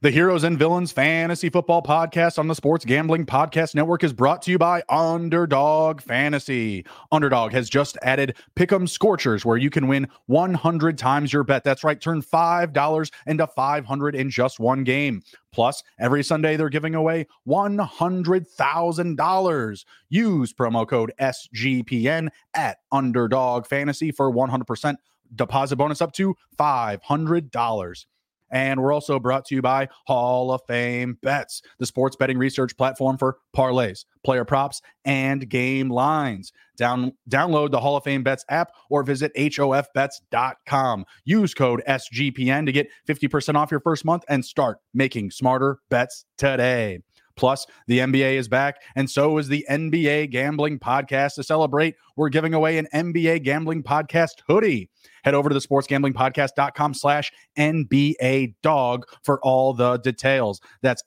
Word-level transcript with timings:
The 0.00 0.12
Heroes 0.12 0.44
and 0.44 0.56
Villains 0.56 0.92
Fantasy 0.92 1.50
Football 1.50 1.82
Podcast 1.82 2.38
on 2.38 2.46
the 2.46 2.54
Sports 2.54 2.84
Gambling 2.84 3.26
Podcast 3.26 3.74
Network 3.74 4.04
is 4.04 4.12
brought 4.12 4.42
to 4.42 4.52
you 4.52 4.56
by 4.56 4.84
Underdog 4.88 6.00
Fantasy. 6.00 6.86
Underdog 7.10 7.50
has 7.50 7.68
just 7.68 7.98
added 8.02 8.36
Pick'em 8.54 8.88
Scorchers, 8.88 9.44
where 9.44 9.56
you 9.56 9.70
can 9.70 9.88
win 9.88 10.06
100 10.26 10.98
times 10.98 11.32
your 11.32 11.42
bet. 11.42 11.64
That's 11.64 11.82
right, 11.82 12.00
turn 12.00 12.22
$5 12.22 13.10
into 13.26 13.48
500 13.48 14.14
in 14.14 14.30
just 14.30 14.60
one 14.60 14.84
game. 14.84 15.20
Plus, 15.50 15.82
every 15.98 16.22
Sunday 16.22 16.56
they're 16.56 16.68
giving 16.68 16.94
away 16.94 17.26
$100,000. 17.48 19.84
Use 20.10 20.52
promo 20.52 20.86
code 20.86 21.12
SGPN 21.20 22.28
at 22.54 22.78
Underdog 22.92 23.66
Fantasy 23.66 24.12
for 24.12 24.32
100% 24.32 24.94
deposit 25.34 25.74
bonus 25.74 26.00
up 26.00 26.12
to 26.12 26.36
$500. 26.56 28.04
And 28.50 28.80
we're 28.80 28.92
also 28.92 29.18
brought 29.18 29.44
to 29.46 29.54
you 29.54 29.62
by 29.62 29.88
Hall 30.06 30.52
of 30.52 30.60
Fame 30.66 31.18
Bets, 31.22 31.62
the 31.78 31.86
sports 31.86 32.16
betting 32.16 32.38
research 32.38 32.76
platform 32.76 33.18
for 33.18 33.38
parlays, 33.56 34.04
player 34.24 34.44
props, 34.44 34.80
and 35.04 35.48
game 35.48 35.90
lines. 35.90 36.52
Down, 36.76 37.12
download 37.28 37.70
the 37.72 37.80
Hall 37.80 37.96
of 37.96 38.04
Fame 38.04 38.22
Bets 38.22 38.44
app 38.48 38.72
or 38.88 39.02
visit 39.02 39.32
HOFBets.com. 39.36 41.04
Use 41.24 41.54
code 41.54 41.82
SGPN 41.88 42.66
to 42.66 42.72
get 42.72 42.88
50% 43.08 43.56
off 43.56 43.70
your 43.70 43.80
first 43.80 44.04
month 44.04 44.24
and 44.28 44.44
start 44.44 44.78
making 44.94 45.30
smarter 45.30 45.78
bets 45.90 46.24
today. 46.36 47.00
Plus, 47.38 47.66
the 47.86 48.00
NBA 48.00 48.34
is 48.34 48.48
back, 48.48 48.82
and 48.96 49.08
so 49.08 49.38
is 49.38 49.48
the 49.48 49.64
NBA 49.70 50.30
Gambling 50.30 50.78
Podcast. 50.78 51.36
To 51.36 51.42
celebrate, 51.42 51.94
we're 52.16 52.28
giving 52.28 52.52
away 52.52 52.76
an 52.76 52.88
NBA 52.92 53.44
Gambling 53.44 53.82
Podcast 53.82 54.42
hoodie. 54.46 54.90
Head 55.24 55.34
over 55.34 55.48
to 55.48 55.54
the 55.54 55.60
sportsgamblingpodcast.com 55.60 56.94
slash 56.94 57.32
NBA 57.56 58.54
dog 58.62 59.06
for 59.22 59.40
all 59.42 59.72
the 59.72 59.96
details. 59.98 60.60
That's 60.82 61.02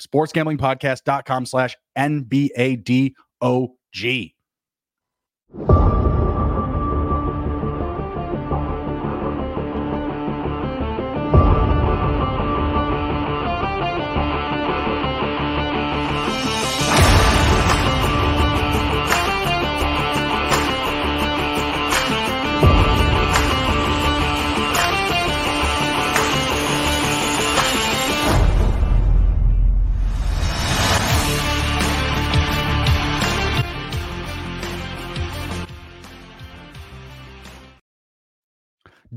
sportsgamblingpodcast.com 0.00 1.46
slash 1.46 1.76
NBA 1.96 3.14
DOG. 3.40 4.32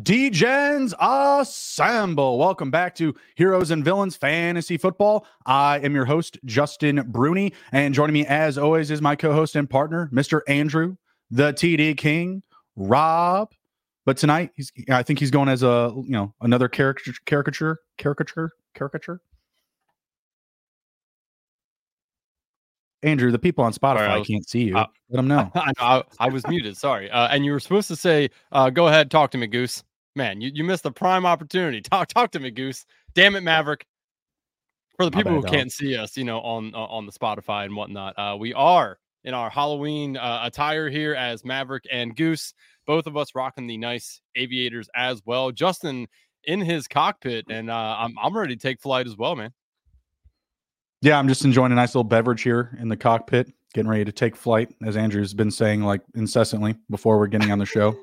DGens 0.05 0.93
Assemble. 0.99 2.37
Welcome 2.37 2.69
back 2.69 2.93
to 2.93 3.15
Heroes 3.33 3.71
and 3.71 3.83
Villains 3.83 4.15
Fantasy 4.15 4.77
Football. 4.77 5.25
I 5.47 5.79
am 5.79 5.95
your 5.95 6.05
host, 6.05 6.37
Justin 6.45 7.01
Bruni, 7.07 7.53
and 7.71 7.91
joining 7.91 8.13
me 8.13 8.23
as 8.27 8.59
always 8.59 8.91
is 8.91 9.01
my 9.01 9.15
co-host 9.15 9.55
and 9.55 9.67
partner, 9.67 10.07
Mr. 10.13 10.41
Andrew, 10.47 10.95
the 11.31 11.53
TD 11.53 11.97
King, 11.97 12.43
Rob. 12.75 13.51
But 14.05 14.17
tonight, 14.17 14.51
he's 14.53 14.71
I 14.91 15.01
think 15.01 15.17
he's 15.17 15.31
going 15.31 15.49
as 15.49 15.63
a 15.63 15.91
you 15.95 16.11
know 16.11 16.35
another 16.39 16.69
caricature, 16.69 17.15
caricature, 17.25 17.79
caricature, 17.97 18.51
caricature. 18.75 19.21
Andrew, 23.01 23.31
the 23.31 23.39
people 23.39 23.63
on 23.63 23.73
Spotify 23.73 24.05
sorry, 24.05 24.19
was, 24.19 24.27
can't 24.27 24.47
see 24.47 24.63
you. 24.65 24.77
Uh, 24.77 24.85
Let 25.09 25.17
them 25.17 25.27
know. 25.27 25.51
I, 25.55 25.71
I, 25.79 26.03
I 26.19 26.29
was 26.29 26.45
muted. 26.45 26.77
Sorry. 26.77 27.09
Uh, 27.09 27.27
and 27.29 27.43
you 27.43 27.53
were 27.53 27.59
supposed 27.59 27.87
to 27.87 27.95
say, 27.95 28.29
uh, 28.51 28.69
"Go 28.69 28.87
ahead, 28.87 29.09
talk 29.09 29.31
to 29.31 29.39
me, 29.39 29.47
Goose." 29.47 29.83
Man, 30.15 30.39
you, 30.39 30.51
you 30.53 30.63
missed 30.63 30.83
the 30.83 30.91
prime 30.91 31.25
opportunity. 31.25 31.81
Talk 31.81 32.07
talk 32.07 32.31
to 32.31 32.39
me, 32.39 32.51
Goose. 32.51 32.85
Damn 33.13 33.35
it, 33.35 33.41
Maverick. 33.41 33.85
For 34.95 35.03
the 35.03 35.11
people 35.11 35.33
who 35.33 35.43
can't 35.43 35.71
see 35.71 35.97
us, 35.97 36.15
you 36.15 36.23
know, 36.23 36.39
on 36.39 36.73
uh, 36.73 36.77
on 36.77 37.05
the 37.05 37.11
Spotify 37.11 37.65
and 37.65 37.75
whatnot, 37.75 38.17
uh, 38.17 38.37
we 38.39 38.53
are 38.53 38.97
in 39.25 39.33
our 39.33 39.49
Halloween 39.49 40.15
uh, 40.15 40.41
attire 40.43 40.89
here 40.89 41.13
as 41.15 41.43
Maverick 41.43 41.83
and 41.91 42.15
Goose. 42.15 42.53
Both 42.87 43.07
of 43.07 43.17
us 43.17 43.35
rocking 43.35 43.67
the 43.67 43.77
nice 43.77 44.21
aviators 44.35 44.87
as 44.95 45.21
well. 45.25 45.51
Justin 45.51 46.07
in 46.45 46.61
his 46.61 46.87
cockpit, 46.87 47.45
and 47.49 47.69
uh, 47.69 47.95
I'm 47.99 48.15
I'm 48.21 48.37
ready 48.37 48.55
to 48.55 48.61
take 48.61 48.79
flight 48.79 49.07
as 49.07 49.17
well, 49.17 49.35
man. 49.35 49.51
Yeah, 51.01 51.19
I'm 51.19 51.27
just 51.27 51.43
enjoying 51.43 51.73
a 51.73 51.75
nice 51.75 51.89
little 51.89 52.05
beverage 52.05 52.41
here 52.41 52.77
in 52.79 52.87
the 52.87 52.97
cockpit, 52.97 53.51
getting 53.73 53.89
ready 53.89 54.05
to 54.05 54.13
take 54.13 54.35
flight, 54.35 54.73
as 54.85 54.95
Andrew's 54.95 55.33
been 55.33 55.51
saying 55.51 55.81
like 55.81 56.01
incessantly 56.15 56.75
before 56.89 57.19
we're 57.19 57.27
getting 57.27 57.51
on 57.51 57.59
the 57.59 57.65
show. 57.65 57.97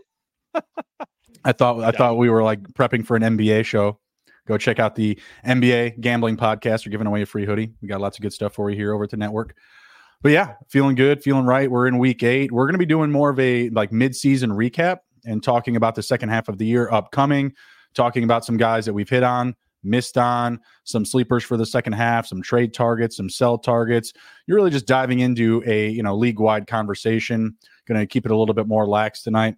I 1.45 1.53
thought 1.53 1.81
I 1.83 1.91
thought 1.91 2.17
we 2.19 2.31
were 2.31 2.43
like 2.43 2.63
prepping 2.75 3.07
for 3.07 3.17
an 3.17 3.23
NBA 3.23 3.65
show. 3.65 3.99
Go 4.47 4.59
check 4.59 4.79
out 4.79 4.97
the 4.97 5.19
NBA 5.47 6.01
gambling 6.01 6.37
podcast. 6.37 6.85
We're 6.85 6.91
giving 6.91 7.07
away 7.07 7.23
a 7.23 7.27
free 7.27 7.47
hoodie. 7.47 7.73
We 7.81 7.89
got 7.89 8.01
lots 8.01 8.19
of 8.19 8.23
good 8.23 8.33
stuff 8.33 8.55
for 8.55 8.71
you 8.71 8.77
here 8.77 8.93
over 8.93 9.05
at 9.05 9.11
the 9.11 9.17
network. 9.17 9.57
But 10.23 10.33
yeah, 10.33 10.55
feeling 10.69 10.95
good, 10.95 11.23
feeling 11.23 11.47
right. 11.47 11.71
We're 11.71 11.87
in 11.87 11.99
week 11.99 12.23
eight. 12.23 12.53
We're 12.53 12.67
going 12.67 12.75
to 12.75 12.79
be 12.79 12.87
doing 12.87 13.11
more 13.11 13.31
of 13.31 13.39
a 13.41 13.71
like 13.71 13.93
mid-season 13.93 14.51
recap 14.51 14.99
and 15.25 15.43
talking 15.43 15.77
about 15.77 15.95
the 15.95 16.03
second 16.03 16.29
half 16.29 16.49
of 16.49 16.59
the 16.59 16.67
year 16.67 16.91
upcoming, 16.93 17.53
talking 17.95 18.25
about 18.25 18.45
some 18.45 18.57
guys 18.57 18.85
that 18.87 18.93
we've 18.93 19.09
hit 19.09 19.25
on, 19.25 19.55
missed 19.83 20.17
on, 20.17 20.61
some 20.85 21.05
sleepers 21.05 21.43
for 21.43 21.57
the 21.57 21.67
second 21.67 21.95
half, 21.95 22.27
some 22.27 22.41
trade 22.41 22.73
targets, 22.73 23.17
some 23.17 23.29
sell 23.29 23.59
targets. 23.59 24.13
You're 24.47 24.57
really 24.57 24.71
just 24.71 24.87
diving 24.87 25.21
into 25.21 25.63
a 25.67 25.89
you 25.89 26.03
know 26.03 26.17
league-wide 26.17 26.69
conversation. 26.69 27.57
Going 27.87 27.99
to 27.99 28.07
keep 28.07 28.25
it 28.25 28.31
a 28.31 28.37
little 28.37 28.55
bit 28.55 28.69
more 28.69 28.87
lax 28.87 29.23
tonight. 29.23 29.57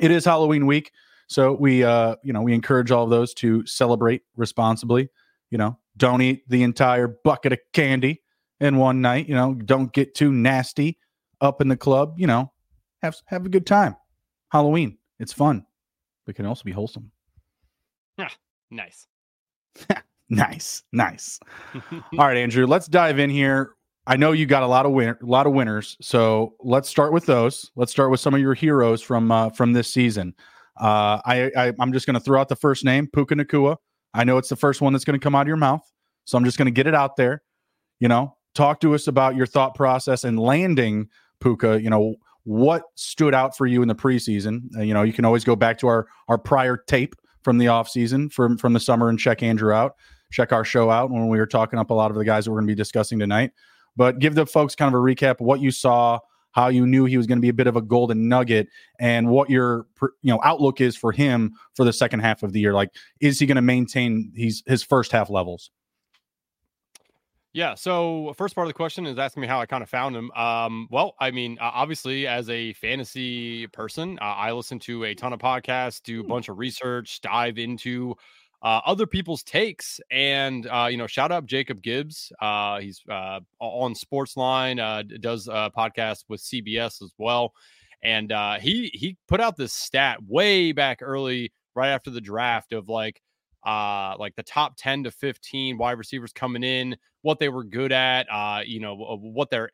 It 0.00 0.10
is 0.10 0.24
Halloween 0.24 0.66
week, 0.66 0.92
so 1.26 1.52
we 1.52 1.84
uh 1.84 2.16
you 2.22 2.32
know 2.32 2.42
we 2.42 2.54
encourage 2.54 2.90
all 2.90 3.04
of 3.04 3.10
those 3.10 3.34
to 3.34 3.64
celebrate 3.66 4.22
responsibly. 4.36 5.08
You 5.50 5.58
know, 5.58 5.78
don't 5.96 6.22
eat 6.22 6.48
the 6.48 6.62
entire 6.62 7.08
bucket 7.08 7.52
of 7.52 7.58
candy 7.72 8.22
in 8.60 8.76
one 8.76 9.00
night. 9.00 9.28
You 9.28 9.34
know, 9.34 9.54
don't 9.54 9.92
get 9.92 10.14
too 10.14 10.32
nasty 10.32 10.98
up 11.40 11.60
in 11.60 11.68
the 11.68 11.76
club. 11.76 12.14
You 12.18 12.26
know, 12.26 12.52
have 13.02 13.16
have 13.26 13.46
a 13.46 13.48
good 13.48 13.66
time. 13.66 13.96
Halloween, 14.50 14.98
it's 15.18 15.32
fun, 15.32 15.66
but 16.26 16.34
can 16.34 16.46
also 16.46 16.64
be 16.64 16.72
wholesome. 16.72 17.10
Yeah, 18.16 18.30
nice. 18.70 19.06
nice, 20.28 20.82
nice. 20.92 21.38
All 21.92 22.26
right, 22.26 22.36
Andrew, 22.36 22.66
let's 22.66 22.86
dive 22.86 23.18
in 23.18 23.30
here. 23.30 23.74
I 24.08 24.16
know 24.16 24.32
you 24.32 24.46
got 24.46 24.62
a 24.62 24.66
lot 24.66 24.86
of 24.86 24.92
win- 24.92 25.18
a 25.22 25.26
lot 25.26 25.46
of 25.46 25.52
winners, 25.52 25.98
so 26.00 26.54
let's 26.60 26.88
start 26.88 27.12
with 27.12 27.26
those. 27.26 27.70
Let's 27.76 27.92
start 27.92 28.10
with 28.10 28.20
some 28.20 28.32
of 28.32 28.40
your 28.40 28.54
heroes 28.54 29.02
from 29.02 29.30
uh, 29.30 29.50
from 29.50 29.74
this 29.74 29.92
season. 29.92 30.34
Uh, 30.80 31.20
I, 31.26 31.50
I 31.54 31.72
am 31.78 31.92
just 31.92 32.06
going 32.06 32.14
to 32.14 32.20
throw 32.20 32.40
out 32.40 32.48
the 32.48 32.56
first 32.56 32.86
name, 32.86 33.06
Puka 33.06 33.34
Nacua. 33.34 33.76
I 34.14 34.24
know 34.24 34.38
it's 34.38 34.48
the 34.48 34.56
first 34.56 34.80
one 34.80 34.94
that's 34.94 35.04
going 35.04 35.18
to 35.18 35.22
come 35.22 35.34
out 35.34 35.42
of 35.42 35.48
your 35.48 35.58
mouth, 35.58 35.82
so 36.24 36.38
I'm 36.38 36.44
just 36.46 36.56
going 36.56 36.66
to 36.66 36.72
get 36.72 36.86
it 36.86 36.94
out 36.94 37.16
there. 37.16 37.42
You 38.00 38.08
know, 38.08 38.34
talk 38.54 38.80
to 38.80 38.94
us 38.94 39.08
about 39.08 39.36
your 39.36 39.44
thought 39.44 39.74
process 39.74 40.24
and 40.24 40.40
landing 40.40 41.08
Puka. 41.40 41.82
You 41.82 41.90
know, 41.90 42.14
what 42.44 42.84
stood 42.94 43.34
out 43.34 43.58
for 43.58 43.66
you 43.66 43.82
in 43.82 43.88
the 43.88 43.94
preseason? 43.94 44.74
Uh, 44.74 44.80
you 44.80 44.94
know, 44.94 45.02
you 45.02 45.12
can 45.12 45.26
always 45.26 45.44
go 45.44 45.54
back 45.54 45.76
to 45.80 45.86
our 45.86 46.06
our 46.28 46.38
prior 46.38 46.78
tape 46.78 47.14
from 47.44 47.58
the 47.58 47.66
offseason 47.66 48.32
from 48.32 48.56
from 48.56 48.72
the 48.72 48.80
summer 48.80 49.10
and 49.10 49.18
check 49.18 49.42
Andrew 49.42 49.74
out. 49.74 49.96
Check 50.32 50.50
our 50.50 50.64
show 50.64 50.90
out 50.90 51.10
when 51.10 51.28
we 51.28 51.36
were 51.36 51.46
talking 51.46 51.78
up 51.78 51.90
a 51.90 51.94
lot 51.94 52.10
of 52.10 52.16
the 52.16 52.24
guys 52.24 52.46
that 52.46 52.52
we're 52.52 52.60
going 52.60 52.68
to 52.68 52.72
be 52.72 52.76
discussing 52.76 53.18
tonight. 53.18 53.50
But 53.98 54.20
give 54.20 54.36
the 54.36 54.46
folks 54.46 54.76
kind 54.76 54.94
of 54.94 54.98
a 54.98 55.02
recap 55.02 55.40
of 55.40 55.40
what 55.40 55.60
you 55.60 55.72
saw, 55.72 56.20
how 56.52 56.68
you 56.68 56.86
knew 56.86 57.04
he 57.04 57.16
was 57.16 57.26
going 57.26 57.38
to 57.38 57.42
be 57.42 57.48
a 57.48 57.52
bit 57.52 57.66
of 57.66 57.74
a 57.74 57.82
golden 57.82 58.28
nugget, 58.28 58.68
and 59.00 59.28
what 59.28 59.50
your 59.50 59.86
you 60.00 60.32
know 60.32 60.40
outlook 60.44 60.80
is 60.80 60.96
for 60.96 61.10
him 61.10 61.52
for 61.74 61.84
the 61.84 61.92
second 61.92 62.20
half 62.20 62.44
of 62.44 62.52
the 62.52 62.60
year. 62.60 62.72
Like, 62.72 62.90
is 63.18 63.40
he 63.40 63.46
going 63.46 63.56
to 63.56 63.62
maintain 63.62 64.30
his 64.36 64.62
his 64.66 64.84
first 64.84 65.10
half 65.10 65.30
levels? 65.30 65.72
Yeah. 67.52 67.74
So 67.74 68.34
first 68.36 68.54
part 68.54 68.66
of 68.66 68.68
the 68.68 68.74
question 68.74 69.04
is 69.04 69.18
asking 69.18 69.40
me 69.40 69.48
how 69.48 69.60
I 69.60 69.66
kind 69.66 69.82
of 69.82 69.90
found 69.90 70.14
him. 70.14 70.30
Um, 70.32 70.86
well, 70.92 71.16
I 71.18 71.32
mean, 71.32 71.58
obviously, 71.60 72.24
as 72.28 72.48
a 72.50 72.72
fantasy 72.74 73.66
person, 73.66 74.16
uh, 74.22 74.26
I 74.26 74.52
listen 74.52 74.78
to 74.80 75.02
a 75.06 75.14
ton 75.14 75.32
of 75.32 75.40
podcasts, 75.40 76.00
do 76.00 76.20
a 76.20 76.22
hmm. 76.22 76.28
bunch 76.28 76.48
of 76.48 76.58
research, 76.58 77.20
dive 77.20 77.58
into 77.58 78.14
uh, 78.62 78.80
other 78.84 79.06
people's 79.06 79.42
takes, 79.42 80.00
and 80.10 80.66
uh, 80.66 80.88
you 80.90 80.96
know, 80.96 81.06
shout 81.06 81.30
out 81.30 81.46
Jacob 81.46 81.82
Gibbs. 81.82 82.32
Uh, 82.40 82.80
he's 82.80 83.02
uh, 83.10 83.40
on 83.60 83.94
Sportsline, 83.94 84.80
uh, 84.80 85.02
does 85.20 85.48
a 85.48 85.70
podcast 85.76 86.24
with 86.28 86.40
CBS 86.40 87.02
as 87.02 87.12
well, 87.18 87.52
and 88.02 88.32
uh, 88.32 88.58
he 88.58 88.90
he 88.94 89.16
put 89.28 89.40
out 89.40 89.56
this 89.56 89.72
stat 89.72 90.18
way 90.26 90.72
back 90.72 90.98
early, 91.02 91.52
right 91.74 91.90
after 91.90 92.10
the 92.10 92.20
draft, 92.20 92.72
of 92.72 92.88
like 92.88 93.20
uh 93.66 94.14
like 94.18 94.36
the 94.36 94.42
top 94.44 94.74
10 94.76 95.02
to 95.02 95.10
15 95.10 95.78
wide 95.78 95.98
receivers 95.98 96.32
coming 96.32 96.62
in 96.62 96.96
what 97.22 97.40
they 97.40 97.48
were 97.48 97.64
good 97.64 97.90
at 97.90 98.24
uh 98.30 98.60
you 98.64 98.78
know 98.78 98.94
what 99.20 99.50
their 99.50 99.68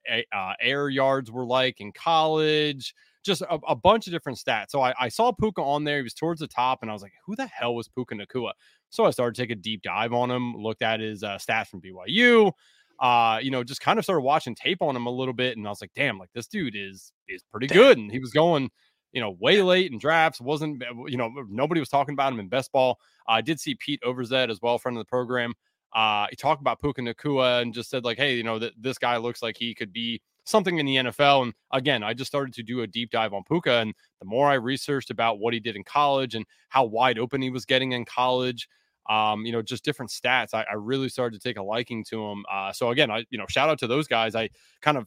air 0.63 0.89
yards 0.89 1.31
were 1.31 1.45
like 1.45 1.83
in 1.83 1.93
college 1.93 2.95
just 3.25 3.43
a, 3.43 3.59
a 3.67 3.75
bunch 3.75 4.07
of 4.07 4.13
different 4.13 4.39
stats. 4.39 4.71
So 4.71 4.81
I, 4.81 4.95
I, 5.01 5.09
saw 5.09 5.33
Puka 5.33 5.63
on 5.63 5.85
there. 5.85 5.97
He 5.97 6.03
was 6.03 6.15
towards 6.15 6.41
the 6.41 6.47
top, 6.47 6.81
and 6.83 6.91
I 6.91 6.93
was 6.93 7.03
like, 7.03 7.15
who 7.27 7.35
the 7.35 7.47
hell 7.47 7.75
was 7.75 7.89
Puka 7.89 8.15
Nacua? 8.15 8.53
So 8.91 9.05
I 9.05 9.11
started 9.11 9.35
to 9.35 9.43
take 9.43 9.51
a 9.51 9.55
deep 9.55 9.83
dive 9.83 10.13
on 10.13 10.31
him, 10.31 10.55
looked 10.57 10.83
at 10.83 11.01
his 11.01 11.23
uh, 11.23 11.39
stats 11.39 11.69
from 11.69 11.81
BYU. 11.81 12.53
Uh, 13.01 13.41
you 13.43 13.51
know, 13.51 13.65
just 13.65 13.81
kind 13.81 13.99
of 13.99 14.05
started 14.05 14.21
watching 14.21 14.55
tape 14.55 14.81
on 14.81 14.95
him 14.95 15.07
a 15.07 15.11
little 15.11 15.35
bit, 15.35 15.57
and 15.57 15.67
I 15.67 15.71
was 15.71 15.81
like, 15.81 15.91
damn, 15.97 16.19
like 16.19 16.31
this 16.35 16.47
dude 16.47 16.77
is 16.77 17.13
is 17.27 17.43
pretty 17.51 17.67
good. 17.67 17.99
And 17.99 18.11
he 18.11 18.21
was 18.21 18.31
going, 18.31 18.71
you 19.13 19.21
know, 19.21 19.37
way 19.41 19.63
late 19.63 19.91
in 19.91 19.99
drafts. 19.99 20.41
wasn't 20.41 20.83
you 21.07 21.17
know 21.17 21.31
nobody 21.49 21.81
was 21.81 21.89
talking 21.89 22.13
about 22.13 22.33
him 22.33 22.41
in 22.41 22.49
best 22.49 22.71
ball. 22.73 22.99
Uh, 23.29 23.33
I 23.33 23.41
did 23.41 23.59
see 23.59 23.75
Pete 23.75 24.01
Overzet 24.05 24.51
as 24.51 24.61
well, 24.63 24.79
friend 24.79 24.97
of 24.97 25.01
the 25.01 25.09
program. 25.09 25.55
Uh, 25.93 26.27
he 26.29 26.37
talked 26.37 26.61
about 26.61 26.81
Puka 26.81 27.01
Nacua 27.01 27.63
and 27.63 27.73
just 27.73 27.89
said 27.89 28.05
like, 28.05 28.19
hey, 28.19 28.35
you 28.35 28.43
know, 28.43 28.59
that 28.59 28.73
this 28.77 28.99
guy 28.99 29.17
looks 29.17 29.43
like 29.43 29.57
he 29.57 29.75
could 29.75 29.93
be 29.93 30.21
something 30.45 30.79
in 30.79 30.87
the 30.87 30.97
NFL. 30.97 31.43
And 31.43 31.55
again, 31.73 32.03
I 32.03 32.15
just 32.15 32.31
started 32.31 32.55
to 32.55 32.63
do 32.63 32.83
a 32.83 32.87
deep 32.87 33.11
dive 33.11 33.33
on 33.33 33.43
Puka. 33.45 33.73
And 33.73 33.95
the 34.21 34.27
more 34.27 34.49
I 34.49 34.55
researched 34.55 35.11
about 35.11 35.39
what 35.39 35.55
he 35.55 35.61
did 35.61 35.77
in 35.77 35.85
college 35.85 36.35
and 36.35 36.47
how 36.69 36.85
wide 36.85 37.19
open 37.19 37.43
he 37.43 37.51
was 37.51 37.65
getting 37.65 37.93
in 37.93 38.05
college, 38.05 38.69
um, 39.09 39.45
you 39.45 39.53
know, 39.53 39.63
just 39.63 39.85
different 39.85 40.11
stats, 40.11 40.55
I, 40.55 40.65
I 40.71 40.75
really 40.75 41.09
started 41.09 41.41
to 41.41 41.49
take 41.49 41.59
a 41.59 41.63
liking 41.63 42.05
to 42.05 42.25
him. 42.25 42.45
Uh, 42.51 42.73
so 42.73 42.91
again, 42.91 43.11
I, 43.11 43.25
you 43.31 43.39
know, 43.39 43.47
shout 43.49 43.69
out 43.69 43.79
to 43.81 43.87
those 43.87 44.07
guys. 44.07 44.35
I 44.35 44.49
kind 44.81 44.97
of 44.97 45.07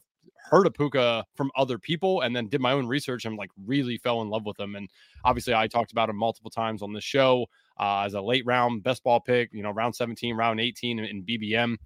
heard 0.50 0.66
of 0.66 0.74
Puka 0.74 1.24
from 1.34 1.50
other 1.56 1.78
people 1.78 2.20
and 2.20 2.34
then 2.34 2.48
did 2.48 2.60
my 2.60 2.72
own 2.72 2.86
research 2.86 3.24
and 3.24 3.36
like 3.36 3.50
really 3.66 3.98
fell 3.98 4.22
in 4.22 4.28
love 4.28 4.46
with 4.46 4.58
him. 4.58 4.76
And 4.76 4.88
obviously, 5.24 5.54
I 5.54 5.66
talked 5.66 5.92
about 5.92 6.08
him 6.08 6.16
multiple 6.16 6.50
times 6.50 6.82
on 6.82 6.92
the 6.92 7.00
show 7.00 7.46
uh, 7.78 8.02
as 8.06 8.14
a 8.14 8.20
late 8.20 8.46
round 8.46 8.82
best 8.82 9.02
ball 9.02 9.20
pick, 9.20 9.50
you 9.52 9.62
know, 9.62 9.70
round 9.70 9.94
17, 9.94 10.36
round 10.36 10.60
18 10.60 10.98
in, 10.98 11.04
in 11.04 11.22
BBM. 11.24 11.76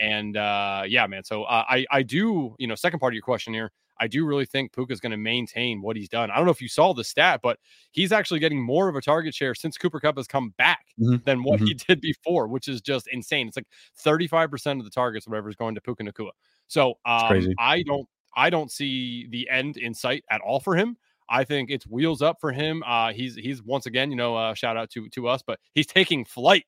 And 0.00 0.36
uh, 0.36 0.82
yeah, 0.86 1.06
man. 1.06 1.24
So 1.24 1.44
uh, 1.44 1.64
I 1.68 1.86
I 1.90 2.02
do 2.02 2.54
you 2.58 2.66
know 2.66 2.74
second 2.74 3.00
part 3.00 3.12
of 3.12 3.14
your 3.14 3.22
question 3.22 3.52
here. 3.52 3.70
I 4.00 4.06
do 4.06 4.24
really 4.24 4.46
think 4.46 4.72
Puka 4.72 4.92
is 4.92 5.00
going 5.00 5.12
to 5.12 5.18
maintain 5.18 5.82
what 5.82 5.94
he's 5.94 6.08
done. 6.08 6.30
I 6.30 6.36
don't 6.36 6.46
know 6.46 6.52
if 6.52 6.62
you 6.62 6.68
saw 6.68 6.94
the 6.94 7.04
stat, 7.04 7.40
but 7.42 7.58
he's 7.92 8.12
actually 8.12 8.40
getting 8.40 8.60
more 8.60 8.88
of 8.88 8.96
a 8.96 9.02
target 9.02 9.34
share 9.34 9.54
since 9.54 9.76
Cooper 9.76 10.00
Kupp 10.00 10.16
has 10.16 10.26
come 10.26 10.54
back 10.56 10.86
mm-hmm. 10.98 11.16
than 11.26 11.42
what 11.42 11.56
mm-hmm. 11.60 11.66
he 11.66 11.74
did 11.74 12.00
before, 12.00 12.48
which 12.48 12.66
is 12.66 12.80
just 12.80 13.08
insane. 13.08 13.48
It's 13.48 13.58
like 13.58 13.66
35% 14.02 14.78
of 14.78 14.84
the 14.84 14.90
targets, 14.90 15.28
whatever, 15.28 15.50
is 15.50 15.56
going 15.56 15.74
to 15.74 15.82
Puka 15.82 16.02
Nacua. 16.02 16.30
So 16.66 16.94
um, 17.04 17.54
I 17.58 17.82
don't 17.86 18.08
I 18.34 18.48
don't 18.48 18.70
see 18.70 19.26
the 19.28 19.48
end 19.50 19.76
in 19.76 19.92
sight 19.92 20.24
at 20.30 20.40
all 20.40 20.60
for 20.60 20.74
him. 20.76 20.96
I 21.28 21.44
think 21.44 21.70
it's 21.70 21.86
wheels 21.86 22.22
up 22.22 22.38
for 22.40 22.52
him. 22.52 22.82
Uh, 22.86 23.12
he's 23.12 23.36
he's 23.36 23.62
once 23.62 23.86
again, 23.86 24.10
you 24.10 24.16
know, 24.16 24.34
uh, 24.34 24.54
shout 24.54 24.76
out 24.76 24.90
to 24.90 25.08
to 25.10 25.28
us, 25.28 25.42
but 25.46 25.60
he's 25.74 25.86
taking 25.86 26.24
flight 26.24 26.64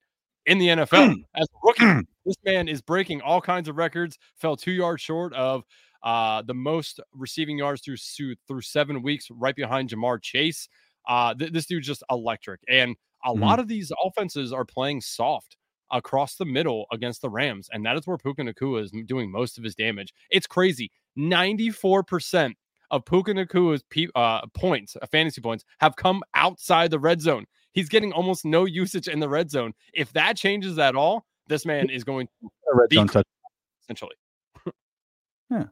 in 0.47 0.59
the 0.59 0.69
NFL 0.69 1.15
as 1.35 1.47
a 1.47 1.57
rookie. 1.65 2.07
this 2.25 2.37
man 2.45 2.69
is 2.69 2.81
breaking 2.81 3.21
all 3.21 3.41
kinds 3.41 3.69
of 3.69 3.77
records. 3.77 4.19
Fell 4.37 4.57
two 4.57 4.73
yards 4.73 5.03
short 5.03 5.33
of 5.35 5.65
uh, 6.03 6.43
the 6.43 6.55
most 6.55 7.01
receiving 7.13 7.59
yards 7.59 7.83
through 7.83 7.97
through 8.47 8.63
seven 8.63 9.03
weeks, 9.03 9.29
right 9.31 9.57
behind 9.57 9.91
Ja'Marr 9.91 10.21
Chase. 10.23 10.69
Uh, 11.09 11.35
th- 11.35 11.53
this 11.53 11.67
dude's 11.67 11.87
just 11.87 12.03
electric, 12.11 12.61
and 12.69 12.97
a 13.25 13.31
mm-hmm. 13.31 13.43
lot 13.43 13.59
of 13.59 13.69
these 13.69 13.93
offenses 14.05 14.53
are 14.53 14.65
playing 14.65 15.01
soft 15.01 15.57
across 15.91 16.37
the 16.37 16.45
middle 16.45 16.87
against 16.91 17.21
the 17.21 17.29
Rams, 17.29 17.69
and 17.73 17.85
that 17.85 17.97
is 17.97 18.07
where 18.07 18.17
Puka 18.17 18.43
Nacua 18.43 18.83
is 18.83 18.93
doing 19.07 19.31
most 19.31 19.59
of 19.59 19.65
his 19.65 19.75
damage. 19.75 20.15
It's 20.31 20.47
crazy. 20.47 20.91
Ninety-four 21.17 22.03
percent 22.05 22.57
of 22.91 23.05
Puka 23.05 23.33
Nacua's 23.33 23.83
pe- 23.91 24.09
uh, 24.15 24.47
points, 24.55 24.97
uh, 25.01 25.07
fantasy 25.07 25.41
points, 25.41 25.65
have 25.81 25.97
come 25.97 26.23
outside 26.35 26.91
the 26.91 26.99
red 26.99 27.21
zone. 27.21 27.47
He's 27.73 27.89
getting 27.89 28.13
almost 28.13 28.45
no 28.45 28.65
usage 28.65 29.09
in 29.09 29.19
the 29.19 29.29
red 29.29 29.51
zone. 29.51 29.73
If 29.95 30.13
that 30.13 30.37
changes 30.37 30.79
at 30.79 30.95
all, 30.95 31.25
this 31.53 31.67
man 31.67 31.91
is 31.91 32.03
going 32.03 32.27
to 32.27 32.51
red 32.75 32.93
zone 32.93 33.09
touch. 33.09 33.27
essentially. 33.85 34.15
yeah. 35.51 35.65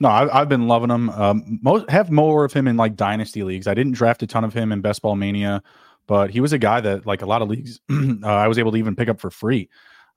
No, 0.00 0.08
I, 0.08 0.38
have 0.38 0.48
been 0.48 0.66
loving 0.66 0.90
him. 0.90 1.10
Um, 1.10 1.58
most 1.62 1.90
have 1.90 2.10
more 2.10 2.44
of 2.44 2.52
him 2.54 2.66
in 2.66 2.78
like 2.78 2.96
dynasty 2.96 3.42
leagues. 3.42 3.66
I 3.66 3.74
didn't 3.74 3.92
draft 3.92 4.22
a 4.22 4.26
ton 4.26 4.44
of 4.44 4.54
him 4.54 4.72
in 4.72 4.80
Best 4.80 5.02
Ball 5.02 5.14
Mania, 5.14 5.62
but 6.06 6.30
he 6.30 6.40
was 6.40 6.54
a 6.54 6.58
guy 6.58 6.80
that 6.80 7.06
like 7.06 7.20
a 7.20 7.26
lot 7.26 7.42
of 7.42 7.48
leagues 7.48 7.80
uh, 7.90 8.26
I 8.26 8.48
was 8.48 8.58
able 8.58 8.72
to 8.72 8.78
even 8.78 8.96
pick 8.96 9.10
up 9.10 9.20
for 9.20 9.30
free. 9.30 9.68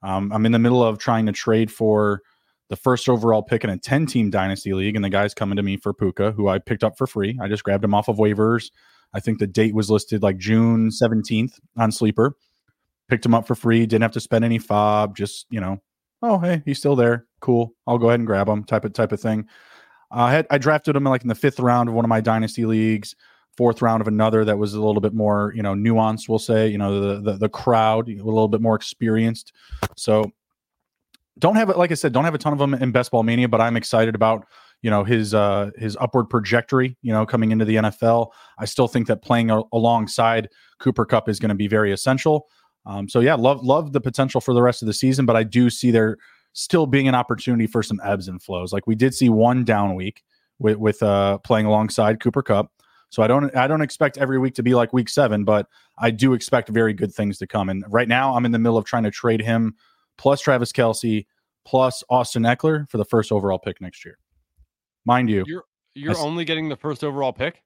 Um, 0.02 0.32
I'm 0.32 0.46
in 0.46 0.54
the 0.54 0.60
middle 0.60 0.84
of 0.84 1.00
trying 1.00 1.26
to 1.26 1.34
trade 1.34 1.70
for 1.70 2.22
the 2.70 2.76
first 2.78 3.10
overall 3.10 3.44
pick 3.44 3.64
in 3.66 3.70
a 3.70 3.78
10 3.78 4.06
team 4.06 4.30
dynasty 4.30 4.74
league, 4.74 4.96
and 4.96 5.04
the 5.04 5.10
guy's 5.10 5.34
coming 5.34 5.58
to 5.58 5.64
me 5.64 5.76
for 5.76 5.94
Puka, 5.94 6.32
who 6.32 6.48
I 6.48 6.60
picked 6.60 6.84
up 6.84 6.98
for 6.98 7.06
free. 7.06 7.38
I 7.42 7.50
just 7.50 7.64
grabbed 7.64 7.84
him 7.84 7.94
off 7.94 8.08
of 8.08 8.18
waivers. 8.18 8.72
I 9.14 9.20
think 9.20 9.40
the 9.40 9.48
date 9.48 9.76
was 9.76 9.92
listed 9.92 10.24
like 10.24 10.38
June 10.38 10.90
17th 10.90 11.60
on 11.78 11.92
Sleeper. 11.92 12.36
Picked 13.10 13.26
him 13.26 13.36
up 13.36 13.46
for 13.46 13.56
free, 13.56 13.86
didn't 13.86 14.04
have 14.04 14.12
to 14.14 14.20
spend 14.20 14.46
any 14.46 14.58
fob, 14.58 15.16
just, 15.16 15.46
you 15.50 15.60
know, 15.60 15.80
oh, 16.24 16.40
hey, 16.40 16.64
he's 16.66 16.80
still 16.80 16.96
there. 16.96 17.28
Cool. 17.42 17.76
I'll 17.86 17.98
go 17.98 18.08
ahead 18.08 18.20
and 18.20 18.28
grab 18.28 18.48
him 18.48 18.64
type 18.64 18.86
of 18.86 18.94
type 18.94 19.12
of 19.12 19.20
thing. 19.20 19.46
Uh, 20.10 20.24
I 20.24 20.32
had 20.32 20.48
I 20.50 20.58
drafted 20.58 20.96
him 20.96 21.04
like 21.04 21.22
in 21.22 21.28
the 21.28 21.36
fifth 21.36 21.60
round 21.60 21.90
of 21.90 21.96
one 21.96 22.06
of 22.06 22.10
my 22.10 22.22
dynasty 22.22 22.66
leagues, 22.66 23.16
fourth 23.58 23.82
round 23.82 24.02
of 24.02 24.08
another 24.08 24.46
that 24.46 24.58
was 24.58 24.74
a 24.74 24.82
little 24.82 25.02
bit 25.02 25.14
more, 25.14 25.54
you 25.56 25.62
know, 25.62 25.74
nuanced, 25.74 26.30
we'll 26.30 26.40
say, 26.40 26.68
you 26.68 26.78
know, 26.78 27.00
the 27.00 27.32
the, 27.32 27.38
the 27.38 27.50
crowd 27.50 28.10
a 28.10 28.24
little 28.24 28.48
bit 28.48 28.62
more 28.62 28.76
experienced. 28.76 29.52
So 29.96 30.32
don't 31.40 31.56
have 31.56 31.70
it, 31.70 31.78
like 31.78 31.92
I 31.92 31.96
said, 31.96 32.14
don't 32.14 32.26
have 32.26 32.36
a 32.36 32.40
ton 32.40 32.54
of 32.54 32.60
them 32.60 32.74
in 32.74 32.92
Best 32.92 33.12
Ball 33.12 33.24
Mania, 33.24 33.50
but 33.50 33.60
I'm 33.60 33.76
excited 33.76 34.16
about 34.16 34.48
you 34.82 34.90
know 34.90 35.04
his 35.04 35.34
uh 35.34 35.72
his 35.78 35.96
upward 36.02 36.30
trajectory 36.30 36.98
you 37.02 37.14
know 37.14 37.26
coming 37.26 37.52
into 37.52 37.64
the 37.64 37.76
NFL 37.76 38.32
I 38.60 38.66
still 38.66 38.90
think 38.90 39.08
that 39.08 39.22
playing 39.22 39.50
a- 39.50 39.64
alongside 39.72 40.50
Cooper 40.80 41.06
Kupp 41.06 41.30
is 41.30 41.40
going 41.40 41.50
to 41.50 41.56
be 41.56 41.68
very 41.68 41.94
essential 41.94 42.48
um, 42.86 43.08
so 43.08 43.20
yeah 43.20 43.36
love 43.36 43.64
love 43.64 43.94
the 43.94 44.02
potential 44.02 44.42
for 44.42 44.54
the 44.54 44.62
rest 44.62 44.82
of 44.82 44.86
the 44.86 44.94
season 44.94 45.26
but 45.26 45.36
I 45.36 45.44
do 45.44 45.70
see 45.70 45.92
there 45.92 46.18
still 46.54 46.86
being 46.86 47.08
an 47.08 47.16
opportunity 47.16 47.68
for 47.68 47.82
some 47.82 48.00
ebbs 48.04 48.28
and 48.28 48.42
flows 48.42 48.74
like 48.74 48.86
we 48.88 48.96
did 48.96 49.14
see 49.14 49.30
one 49.30 49.64
down 49.64 49.96
week 49.96 50.24
with 50.60 50.78
with 50.78 51.02
uh 51.04 51.38
playing 51.40 51.66
alongside 51.66 52.20
Cooper 52.20 52.44
Kupp. 52.44 52.72
so 53.10 53.24
I 53.24 53.28
don't 53.28 53.56
I 53.56 53.68
don't 53.68 53.82
expect 53.82 54.18
every 54.18 54.40
week 54.40 54.56
to 54.56 54.64
be 54.64 54.76
like 54.76 54.94
week 54.94 55.10
7 55.10 55.44
but 55.44 55.68
I 55.98 56.12
do 56.12 56.34
expect 56.34 56.70
very 56.70 56.94
good 56.94 57.14
things 57.14 57.38
to 57.40 57.48
come 57.48 57.70
and 57.70 57.84
right 57.90 58.08
now 58.08 58.36
I'm 58.36 58.46
in 58.46 58.52
the 58.52 58.60
middle 58.60 58.78
of 58.78 58.86
trying 58.86 59.04
to 59.04 59.12
trade 59.12 59.42
him 59.42 59.76
plus 60.18 60.42
Travis 60.42 60.72
Kelce 60.72 61.26
plus 61.66 62.04
Austin 62.10 62.44
Ekeler 62.44 62.90
for 62.90 62.98
the 62.98 63.06
first 63.06 63.32
overall 63.32 63.60
pick 63.60 63.82
next 63.82 64.06
year 64.06 64.18
mind 65.06 65.30
you. 65.30 65.44
You're 65.48 65.64
you're 65.96 66.18
I, 66.18 66.22
only 66.22 66.46
getting 66.46 66.70
the 66.70 66.76
first 66.76 67.04
overall 67.04 67.34
pick. 67.34 67.62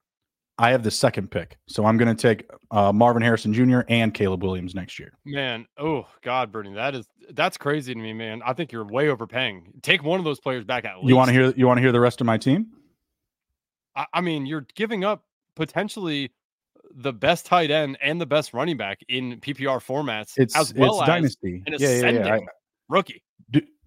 I 0.59 0.71
have 0.71 0.83
the 0.83 0.91
second 0.91 1.29
pick, 1.29 1.57
so 1.67 1.85
I'm 1.85 1.97
going 1.97 2.13
to 2.13 2.19
take 2.19 2.49
uh, 2.71 2.91
Marvin 2.91 3.21
Harrison 3.21 3.53
Jr. 3.53 3.81
and 3.89 4.13
Caleb 4.13 4.43
Williams 4.43 4.73
next 4.73 4.97
year. 4.97 5.13
Man, 5.25 5.67
oh 5.77 6.07
God, 6.23 6.51
Bernie, 6.51 6.73
that 6.73 6.95
is 6.95 7.07
that's 7.31 7.57
crazy 7.57 7.93
to 7.93 7.99
me, 7.99 8.13
man. 8.13 8.41
I 8.45 8.53
think 8.53 8.71
you're 8.71 8.85
way 8.85 9.09
overpaying. 9.09 9.73
Take 9.83 10.03
one 10.03 10.19
of 10.19 10.25
those 10.25 10.39
players 10.39 10.63
back 10.63 10.85
at 10.85 10.97
least. 10.97 11.09
You 11.09 11.15
want 11.15 11.29
to 11.29 11.33
hear? 11.33 11.53
You 11.55 11.67
want 11.67 11.77
to 11.77 11.81
hear 11.81 11.91
the 11.91 11.99
rest 11.99 12.21
of 12.21 12.27
my 12.27 12.37
team? 12.37 12.67
I, 13.95 14.05
I 14.13 14.21
mean, 14.21 14.45
you're 14.45 14.65
giving 14.75 15.03
up 15.03 15.23
potentially 15.55 16.31
the 16.95 17.13
best 17.13 17.45
tight 17.45 17.69
end 17.69 17.97
and 18.01 18.19
the 18.19 18.25
best 18.25 18.53
running 18.53 18.77
back 18.77 18.99
in 19.09 19.39
PPR 19.39 19.83
formats, 19.83 20.33
it's, 20.37 20.55
as 20.55 20.73
well 20.73 20.93
it's 20.93 21.01
as 21.03 21.07
dynasty. 21.07 21.63
an 21.67 21.75
yeah, 21.77 21.87
ascending 21.89 22.25
yeah, 22.25 22.35
yeah. 22.37 22.45
rookie 22.89 23.21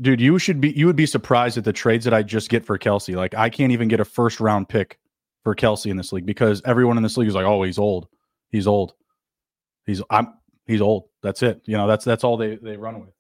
dude, 0.01 0.21
you 0.21 0.39
should 0.39 0.61
be 0.61 0.71
you 0.71 0.87
would 0.87 0.97
be 0.97 1.07
surprised 1.07 1.59
at 1.59 1.65
the 1.65 1.73
trades 1.73 2.05
that 2.05 2.15
I 2.15 2.23
just 2.23 2.49
get 2.49 2.65
for 2.65 2.79
Kelce. 2.79 3.15
Like 3.15 3.35
I 3.35 3.51
can't 3.51 3.73
even 3.73 3.89
get 3.89 4.01
a 4.01 4.05
first 4.05 4.41
round 4.41 4.69
pick 4.69 4.99
for 5.45 5.55
Kelce 5.55 5.91
in 5.91 5.97
this 5.97 6.13
league 6.13 6.27
because 6.27 6.63
everyone 6.65 6.97
in 6.97 7.03
this 7.03 7.17
league 7.17 7.29
is 7.29 7.35
like, 7.35 7.47
oh, 7.47 7.63
he's 7.63 7.79
old, 7.79 8.09
he's 8.51 8.67
old, 8.67 8.95
he's 9.87 10.03
I'm 10.11 10.35
he's 10.67 10.81
old. 10.81 11.09
That's 11.23 11.43
it. 11.43 11.61
You 11.65 11.77
know, 11.77 11.87
that's 11.87 12.05
that's 12.05 12.25
all 12.25 12.37
they 12.37 12.57
they 12.57 12.77
run 12.77 13.01
with. 13.01 13.11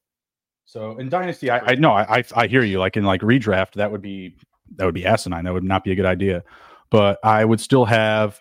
So 0.65 0.99
in 0.99 1.09
dynasty, 1.09 1.51
I, 1.51 1.75
know 1.75 1.91
I, 1.91 2.19
I 2.19 2.25
I 2.37 2.47
hear 2.47 2.63
you. 2.63 2.79
Like 2.79 2.97
in 2.97 3.05
like 3.05 3.23
redraft, 3.23 3.73
that 3.73 3.91
would 3.91 4.03
be 4.03 4.37
that 4.77 4.85
would 4.85 4.95
be 4.95 5.05
asinine. 5.05 5.45
That 5.45 5.53
would 5.53 5.65
not 5.65 5.83
be 5.83 5.93
a 5.93 5.97
good 5.97 6.07
idea. 6.07 6.45
But 6.91 7.19
I 7.25 7.45
would 7.45 7.61
still 7.61 7.85
have, 7.85 8.41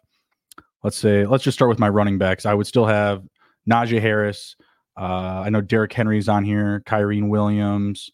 let's 0.83 0.97
say, 0.97 1.25
let's 1.25 1.43
just 1.43 1.57
start 1.57 1.69
with 1.69 1.79
my 1.79 1.89
running 1.89 2.17
backs. 2.17 2.45
I 2.45 2.53
would 2.53 2.67
still 2.67 2.85
have 2.85 3.23
Najee 3.69 4.01
Harris. 4.01 4.55
Uh, 4.99 5.43
I 5.45 5.49
know 5.49 5.61
Derrick 5.61 5.93
Henry's 5.93 6.27
on 6.27 6.43
here, 6.43 6.83
Kyren 6.85 7.29
Williams. 7.29 8.11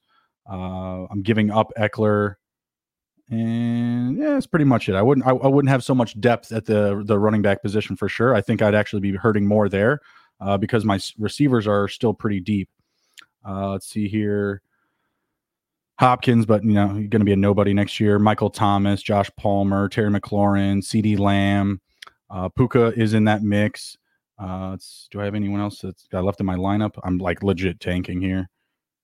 Uh, 0.50 1.06
I'm 1.10 1.24
giving 1.24 1.52
up 1.52 1.72
Ekeler, 1.78 2.36
and 3.30 4.18
yeah, 4.18 4.32
that's 4.32 4.48
pretty 4.48 4.66
much 4.66 4.88
it. 4.88 4.96
I 4.96 5.02
wouldn't 5.02 5.26
I, 5.26 5.32
I, 5.32 5.48
wouldn't 5.48 5.70
have 5.70 5.84
so 5.84 5.96
much 5.96 6.20
depth 6.20 6.52
at 6.52 6.66
the 6.66 7.04
the 7.06 7.18
running 7.18 7.42
back 7.42 7.62
position 7.62 7.96
for 7.96 8.08
sure. 8.08 8.36
I 8.36 8.42
think 8.42 8.62
I'd 8.62 8.76
actually 8.76 9.00
be 9.02 9.16
hurting 9.16 9.48
more 9.48 9.68
there 9.68 10.00
uh, 10.40 10.58
because 10.58 10.86
my 10.86 11.00
receivers 11.18 11.68
are 11.68 11.88
still 11.88 12.14
pretty 12.14 12.40
deep. 12.40 12.70
Uh, 13.48 13.72
let's 13.72 13.88
see 13.88 14.08
here. 14.08 14.62
Hopkins, 15.98 16.46
but 16.46 16.64
you 16.64 16.74
know, 16.74 16.90
he's 16.90 17.08
going 17.08 17.22
to 17.22 17.26
be 17.26 17.32
a 17.32 17.38
nobody 17.38 17.74
next 17.74 18.00
year. 18.00 18.20
Michael 18.20 18.50
Thomas, 18.50 19.02
Josh 19.02 19.30
Palmer, 19.38 19.88
Terry 19.88 20.12
McLaurin, 20.12 20.80
CeeDee 20.80 21.18
Lamb, 21.18 21.80
uh, 22.30 22.50
Puka 22.50 22.94
is 22.98 23.14
in 23.14 23.24
that 23.26 23.44
mix. 23.44 23.98
Uh, 24.38 24.76
do 25.12 25.22
I 25.22 25.26
have 25.26 25.36
anyone 25.36 25.62
else 25.62 25.80
that's 25.80 26.08
got 26.08 26.26
left 26.26 26.42
in 26.42 26.46
my 26.46 26.58
lineup? 26.58 27.00
I'm 27.04 27.18
like 27.18 27.44
legit 27.44 27.80
tanking 27.80 28.22
here. 28.22 28.50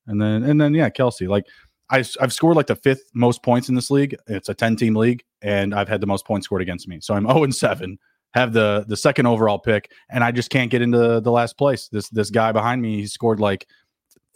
And 0.08 0.22
then 0.22 0.44
and 0.44 0.60
then 0.60 0.74
yeah, 0.74 0.90
Kelce, 0.90 1.28
Like 1.28 1.46
I, 1.92 2.04
I've 2.22 2.34
scored 2.34 2.56
like 2.56 2.68
the 2.68 2.76
fifth 2.76 3.04
most 3.14 3.44
points 3.44 3.70
in 3.70 3.76
this 3.76 3.92
league. 3.92 4.16
It's 4.28 4.50
a 4.50 4.54
10 4.54 4.76
team 4.78 4.96
league, 4.96 5.24
and 5.42 5.74
I've 5.76 5.90
had 5.90 6.02
the 6.02 6.08
most 6.08 6.26
points 6.26 6.46
scored 6.46 6.62
against 6.62 6.88
me. 6.88 7.00
So 7.02 7.14
I'm 7.14 7.28
0 7.28 7.44
and 7.44 7.54
7, 7.56 7.98
have 8.34 8.54
the 8.54 8.86
the 8.88 8.96
second 8.96 9.26
overall 9.26 9.60
pick, 9.60 9.92
and 10.10 10.24
I 10.24 10.32
just 10.32 10.50
can't 10.50 10.72
get 10.72 10.82
into 10.82 11.20
the 11.20 11.32
last 11.32 11.58
place. 11.58 11.90
This 11.90 12.08
this 12.10 12.30
guy 12.30 12.52
behind 12.54 12.82
me, 12.82 13.02
he 13.02 13.08
scored 13.08 13.40
like 13.42 13.68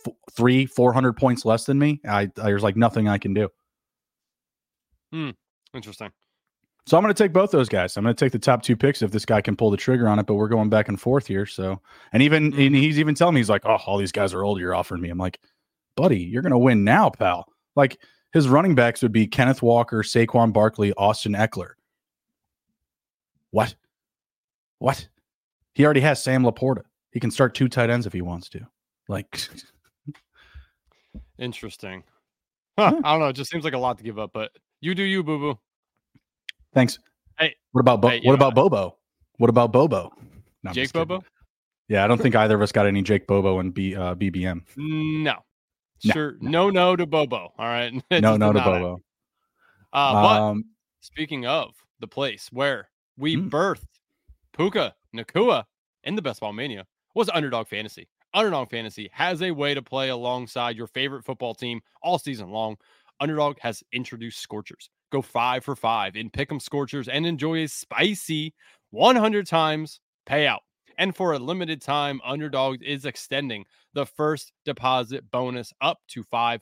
f- 0.06 0.14
three, 0.34 0.66
400 0.66 1.14
points 1.14 1.46
less 1.46 1.64
than 1.66 1.80
me. 1.80 2.02
I 2.08 2.26
there's 2.36 2.62
like 2.64 2.76
nothing 2.76 3.08
I 3.08 3.18
can 3.18 3.34
do. 3.34 3.50
Hmm. 5.14 5.30
Interesting. 5.74 6.12
So 6.88 6.98
I'm 6.98 7.04
going 7.04 7.14
to 7.14 7.24
take 7.24 7.34
both 7.34 7.50
those 7.50 7.68
guys. 7.68 7.98
I'm 7.98 8.04
going 8.04 8.16
to 8.16 8.26
take 8.26 8.32
the 8.32 8.38
top 8.38 8.62
two 8.62 8.76
picks 8.76 9.02
if 9.02 9.10
this 9.12 9.26
guy 9.26 9.42
can 9.42 9.56
pull 9.56 9.72
the 9.72 9.78
trigger 9.78 10.08
on 10.08 10.20
it. 10.20 10.28
But 10.28 10.36
we're 10.36 10.48
going 10.50 10.70
back 10.70 10.88
and 10.88 11.00
forth 11.02 11.26
here. 11.26 11.46
So, 11.48 11.82
and 12.14 12.22
even 12.22 12.46
and 12.46 12.54
Mm-hmm. 12.54 12.76
he's 12.76 13.00
even 13.00 13.16
telling 13.16 13.34
me 13.34 13.40
he's 13.40 13.50
like, 13.50 13.66
"Oh, 13.66 13.78
all 13.88 13.98
these 13.98 14.12
guys 14.12 14.34
are 14.34 14.44
old. 14.44 14.60
You're 14.60 14.76
offering 14.76 15.02
me." 15.02 15.10
I'm 15.10 15.18
like, 15.18 15.40
"Buddy, 15.96 16.20
you're 16.20 16.42
going 16.42 16.52
to 16.52 16.58
win 16.58 16.84
now, 16.84 17.10
pal." 17.10 17.46
Like 17.75 17.98
his 18.34 18.48
running 18.50 18.75
backs 18.75 19.02
would 19.02 19.12
be 19.12 19.28
Kenneth 19.28 19.62
Walker, 19.62 20.04
Saquon 20.04 20.52
Barkley, 20.54 20.94
Austin 20.94 21.34
Ekeler. 21.34 21.72
What? 23.52 23.75
What? 24.80 25.08
He 25.74 25.86
already 25.86 26.02
has 26.02 26.22
Sam 26.24 26.44
LaPorta. 26.44 26.84
He 27.12 27.20
can 27.20 27.32
start 27.32 27.56
two 27.56 27.68
tight 27.70 27.90
ends 27.90 28.06
if 28.06 28.14
he 28.14 28.22
wants 28.22 28.50
to. 28.50 28.68
Like, 29.08 29.40
Interesting. 31.40 32.04
Huh, 32.78 32.92
Yeah. 32.94 33.02
I 33.04 33.12
don't 33.12 33.20
know. 33.22 33.28
It 33.28 33.34
just 33.34 33.52
seems 33.52 33.64
like 33.64 33.74
a 33.74 33.78
lot 33.78 33.98
to 33.98 34.04
give 34.04 34.20
up, 34.20 34.32
but 34.34 34.52
you 34.82 34.96
do 34.96 35.04
you, 35.04 35.24
boo 35.24 35.40
boo. 35.40 35.60
thanks. 36.74 37.00
Hey. 37.38 37.56
what 37.72 37.82
about 37.82 38.02
Bo- 38.02 38.10
Hey, 38.10 38.18
what 38.24 38.32
know, 38.32 38.34
about 38.34 38.56
Bobo? 38.56 38.98
What 39.38 39.50
about 39.50 39.72
Bobo? 39.74 40.12
No, 40.64 40.72
Jake. 40.72 40.94
Bobo? 40.94 41.24
Yeah, 41.90 42.04
I 42.04 42.08
don't 42.08 42.22
think 42.22 42.36
either 42.36 42.56
of 42.56 42.62
us 42.62 42.72
got 42.72 42.88
any 42.88 43.02
Jake 43.02 43.28
Bobo 43.28 43.60
and 43.60 43.74
B 43.74 43.96
uh, 43.96 44.16
BBM. 44.16 44.62
No. 44.78 45.36
No, 46.04 46.14
Sure. 46.14 46.38
No, 46.42 46.70
no 46.70 46.96
to 46.96 47.06
Bobo. 47.06 47.54
All 47.58 47.66
right. 47.68 47.94
No, 48.12 48.36
no 48.38 48.52
to. 48.54 48.60
Bobo. 48.60 49.02
Uh, 49.94 50.14
but 50.14 50.42
um, 50.42 50.66
speaking 51.02 51.46
of 51.46 51.74
the 52.00 52.08
place 52.08 52.50
where 52.52 52.90
we 53.18 53.38
Mm. 53.38 53.50
birthed 53.50 53.86
Puka 54.58 54.94
Nacua 55.16 55.64
in 56.04 56.16
the 56.16 56.22
Best 56.22 56.42
Ball 56.42 56.54
Mania 56.54 56.86
was 57.14 57.30
Underdog 57.30 57.68
Fantasy. 57.68 58.08
Underdog 58.34 58.70
Fantasy 58.70 59.10
has 59.14 59.42
a 59.42 59.52
way 59.52 59.74
to 59.74 59.82
play 59.82 60.10
alongside 60.10 60.75
your 60.75 60.88
favorite 60.88 61.24
football 61.24 61.56
team 61.56 61.80
all 62.04 62.20
season 62.20 62.50
long. 62.50 62.75
Underdog 63.22 63.58
has 63.62 63.82
introduced 63.94 64.40
Scorchers. 64.42 64.90
Go 65.12 65.22
five 65.22 65.64
for 65.64 65.75
five 65.78 66.18
in 66.18 66.30
Pick'em 66.30 66.62
Scorchers 66.62 67.08
and 67.08 67.25
enjoy 67.25 67.64
a 67.64 67.68
spicy 67.70 68.54
100 68.90 69.48
times 69.48 70.02
payout. 70.28 70.60
And 70.98 71.16
for 71.16 71.34
a 71.34 71.40
limited 71.40 71.82
time, 71.82 72.22
Underdog 72.25 72.82
is 72.84 73.06
extending 73.06 73.66
the 73.94 74.06
first 74.06 74.52
deposit 74.64 75.30
bonus 75.32 75.74
up 75.82 76.00
to 76.10 76.24
$500. 76.24 76.60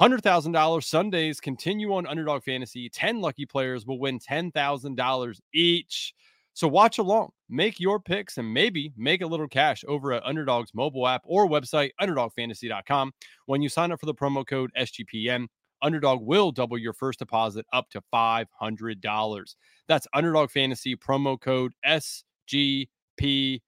$100,000 0.00 0.84
Sundays 0.84 1.40
continue 1.40 1.94
on 1.94 2.06
Underdog 2.06 2.42
Fantasy. 2.42 2.88
10 2.88 3.20
lucky 3.20 3.46
players 3.46 3.86
will 3.86 3.98
win 3.98 4.18
$10,000 4.18 5.40
each. 5.52 6.14
So 6.54 6.68
watch 6.68 6.98
along, 6.98 7.30
make 7.48 7.80
your 7.80 7.98
picks, 8.00 8.36
and 8.36 8.52
maybe 8.52 8.92
make 8.96 9.22
a 9.22 9.26
little 9.26 9.48
cash 9.48 9.84
over 9.88 10.12
at 10.12 10.24
Underdog's 10.24 10.74
mobile 10.74 11.06
app 11.08 11.22
or 11.24 11.48
website, 11.48 11.90
underdogfantasy.com. 12.00 13.12
When 13.46 13.62
you 13.62 13.68
sign 13.68 13.92
up 13.92 14.00
for 14.00 14.06
the 14.06 14.14
promo 14.14 14.46
code 14.46 14.70
SGPN, 14.76 15.46
Underdog 15.82 16.20
will 16.22 16.52
double 16.52 16.78
your 16.78 16.92
first 16.92 17.18
deposit 17.18 17.66
up 17.72 17.88
to 17.90 18.02
$500. 18.12 19.54
That's 19.88 20.06
Underdog 20.14 20.50
Fantasy 20.50 20.96
promo 20.96 21.40
code 21.40 21.72
SGPN. 21.86 22.22
G 22.52 22.86
P 23.16 23.62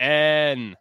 N 0.00 0.74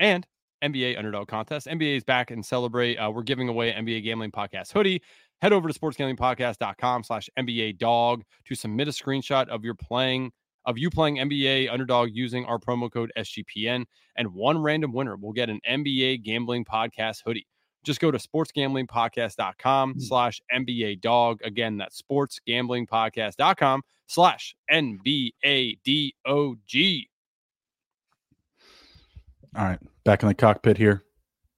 and 0.00 0.26
NBA 0.62 0.98
Underdog 0.98 1.28
Contest. 1.28 1.66
NBA 1.66 1.96
is 1.96 2.04
back 2.04 2.30
and 2.30 2.44
celebrate. 2.44 2.96
Uh, 2.98 3.10
we're 3.10 3.22
giving 3.22 3.48
away 3.48 3.72
NBA 3.72 4.04
Gambling 4.04 4.32
Podcast 4.32 4.70
hoodie. 4.70 5.00
Head 5.40 5.54
over 5.54 5.66
to 5.66 5.78
sportsgamblingpodcast.com 5.78 7.04
slash 7.04 7.30
NBA 7.38 7.78
dog 7.78 8.22
to 8.44 8.54
submit 8.54 8.88
a 8.88 8.90
screenshot 8.90 9.48
of 9.48 9.64
your 9.64 9.74
playing 9.74 10.30
of 10.66 10.76
you 10.76 10.90
playing 10.90 11.16
NBA 11.16 11.72
Underdog 11.72 12.10
using 12.12 12.44
our 12.44 12.58
promo 12.58 12.92
code 12.92 13.12
SGPN. 13.16 13.84
And 14.16 14.34
one 14.34 14.58
random 14.58 14.92
winner 14.92 15.16
will 15.16 15.32
get 15.32 15.48
an 15.48 15.60
NBA 15.66 16.22
Gambling 16.22 16.66
Podcast 16.66 17.22
hoodie. 17.24 17.46
Just 17.84 18.00
go 18.00 18.10
to 18.10 18.18
sportsgamblingpodcast.com 18.18 20.00
slash 20.00 20.40
NBA 20.54 21.00
dog. 21.00 21.40
Again, 21.44 21.76
that's 21.76 22.02
sportsgamblingpodcast.com 22.02 23.82
slash 24.06 24.56
NBADOG. 24.70 26.12
all 29.56 29.64
right, 29.64 29.78
back 30.04 30.22
in 30.22 30.28
the 30.28 30.34
cockpit 30.34 30.76
here. 30.76 31.02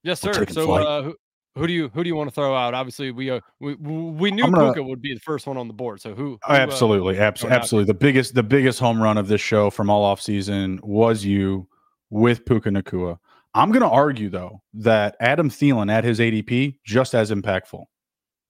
Yes, 0.03 0.21
sir. 0.21 0.45
So, 0.47 0.71
uh, 0.73 1.01
who, 1.01 1.15
who 1.55 1.67
do 1.67 1.73
you 1.73 1.89
who 1.89 2.03
do 2.03 2.07
you 2.07 2.15
want 2.15 2.29
to 2.29 2.33
throw 2.35 2.55
out? 2.55 2.73
Obviously, 2.73 3.11
we 3.11 3.31
uh, 3.31 3.39
we 3.59 3.73
we 3.75 4.31
knew 4.31 4.43
gonna- 4.43 4.73
Puka 4.73 4.83
would 4.83 5.01
be 5.01 5.13
the 5.13 5.19
first 5.19 5.47
one 5.47 5.57
on 5.57 5.67
the 5.67 5.73
board. 5.73 5.99
So 5.99 6.13
who? 6.13 6.37
Oh, 6.47 6.47
who, 6.47 6.53
uh, 6.53 6.57
absolutely, 6.57 7.17
absolutely. 7.17 7.85
The 7.85 7.93
biggest, 7.93 8.35
the 8.35 8.43
biggest 8.43 8.79
home 8.79 9.01
run 9.01 9.17
of 9.17 9.27
this 9.27 9.41
show 9.41 9.69
from 9.69 9.89
all 9.89 10.03
off 10.03 10.21
season 10.21 10.79
was 10.83 11.25
you 11.25 11.67
with 12.09 12.45
Puka 12.45 12.69
Nacua. 12.69 13.17
I'm 13.53 13.71
going 13.71 13.81
to 13.81 13.89
argue 13.89 14.29
though 14.29 14.61
that 14.75 15.15
Adam 15.19 15.49
Thielen 15.49 15.91
at 15.91 16.03
his 16.03 16.19
ADP 16.19 16.77
just 16.85 17.15
as 17.15 17.31
impactful, 17.31 17.85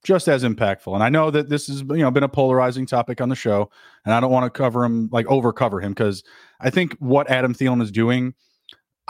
just 0.04 0.28
as 0.28 0.44
impactful. 0.44 0.94
And 0.94 1.02
I 1.02 1.08
know 1.08 1.30
that 1.30 1.48
this 1.48 1.66
has 1.68 1.80
you 1.80 1.98
know 1.98 2.10
been 2.10 2.24
a 2.24 2.28
polarizing 2.28 2.86
topic 2.86 3.20
on 3.20 3.28
the 3.28 3.36
show, 3.36 3.70
and 4.04 4.14
I 4.14 4.20
don't 4.20 4.32
want 4.32 4.52
to 4.52 4.56
cover 4.56 4.84
him 4.84 5.08
like 5.12 5.26
over 5.26 5.52
cover 5.52 5.80
him 5.80 5.92
because 5.92 6.22
I 6.60 6.70
think 6.70 6.94
what 6.98 7.30
Adam 7.30 7.54
Thielen 7.54 7.82
is 7.82 7.90
doing. 7.90 8.34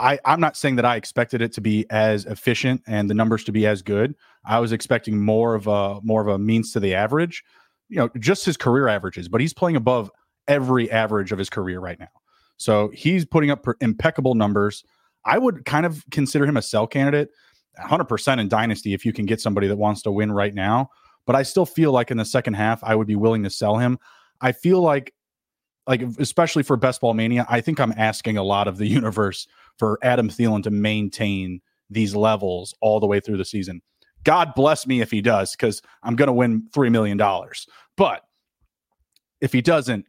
I, 0.01 0.21
I'm 0.25 0.39
not 0.39 0.57
saying 0.57 0.77
that 0.77 0.85
I 0.85 0.95
expected 0.95 1.43
it 1.43 1.53
to 1.55 1.61
be 1.61 1.85
as 1.91 2.25
efficient 2.27 2.83
and 2.87 3.11
the 3.11 3.15
numbers 3.15 3.43
to 3.43 3.53
be 3.53 3.67
as 3.67 3.83
good. 3.83 4.15
I 4.45 4.61
was 4.61 4.71
expecting 4.71 5.19
more 5.19 5.57
of 5.57 5.67
a 5.67 6.01
more 6.03 6.21
of 6.21 6.29
a 6.29 6.39
means 6.39 6.73
to 6.75 6.81
the 6.81 6.95
average 6.95 7.43
you 7.89 7.97
know, 7.97 8.09
just 8.19 8.45
his 8.45 8.57
career 8.57 8.89
averages, 8.89 9.29
but 9.29 9.41
he's 9.41 9.55
playing 9.55 9.77
above 9.77 10.11
every 10.47 10.91
average 10.91 11.33
of 11.33 11.39
his 11.39 11.51
career 11.51 11.81
right 11.81 11.99
now. 11.99 12.09
So 12.57 12.91
he's 12.93 13.25
putting 13.25 13.51
up 13.51 13.67
impeccable 13.81 14.35
numbers. 14.35 14.85
I 15.29 15.39
would 15.39 15.65
kind 15.67 15.85
of 15.85 16.05
consider 16.11 16.47
him 16.47 16.57
a 16.57 16.63
sell 16.63 16.87
candidate 16.87 17.29
100% 17.79 18.41
in 18.41 18.49
Dynasty 18.49 18.95
if 18.95 19.05
you 19.05 19.13
can 19.13 19.27
get 19.27 19.41
somebody 19.41 19.69
that 19.69 19.77
wants 19.77 20.03
to 20.03 20.11
win 20.11 20.33
right 20.33 20.55
now. 20.55 20.91
But 21.27 21.37
I 21.37 21.43
still 21.43 21.67
feel 21.67 21.93
like 21.93 22.11
in 22.11 22.17
the 22.17 22.25
second 22.25 22.55
half, 22.55 22.83
I 22.83 22.95
would 22.95 23.07
be 23.07 23.15
willing 23.15 23.43
to 23.45 23.51
sell 23.51 23.77
him. 23.77 23.99
I 24.41 24.53
feel 24.53 24.81
like, 24.81 25.15
like 25.87 26.03
especially 26.19 26.63
for 26.63 26.77
Best 26.77 27.03
Ball 27.03 27.13
Mania, 27.15 27.47
I 27.49 27.61
think 27.61 27.79
I'm 27.79 27.93
asking 27.97 28.39
a 28.39 28.43
lot 28.43 28.69
of 28.69 28.79
the 28.79 28.87
universe 29.01 29.47
for 29.77 29.99
Adam 30.03 30.31
Thielen 30.31 30.63
to 30.63 30.71
maintain 30.71 31.61
these 31.91 32.17
levels 32.17 32.75
all 32.81 32.99
the 32.99 33.07
way 33.07 33.21
through 33.21 33.37
the 33.37 33.45
season. 33.45 33.83
God 34.25 34.55
bless 34.57 34.87
me 34.87 35.01
if 35.01 35.11
he 35.11 35.21
does, 35.21 35.53
because 35.53 35.83
I'm 36.03 36.17
going 36.17 36.27
to 36.27 36.33
win 36.33 36.69
$3 36.75 36.91
million. 36.91 37.19
But 37.97 38.23
if 39.41 39.53
he 39.53 39.61
doesn't, 39.61 40.07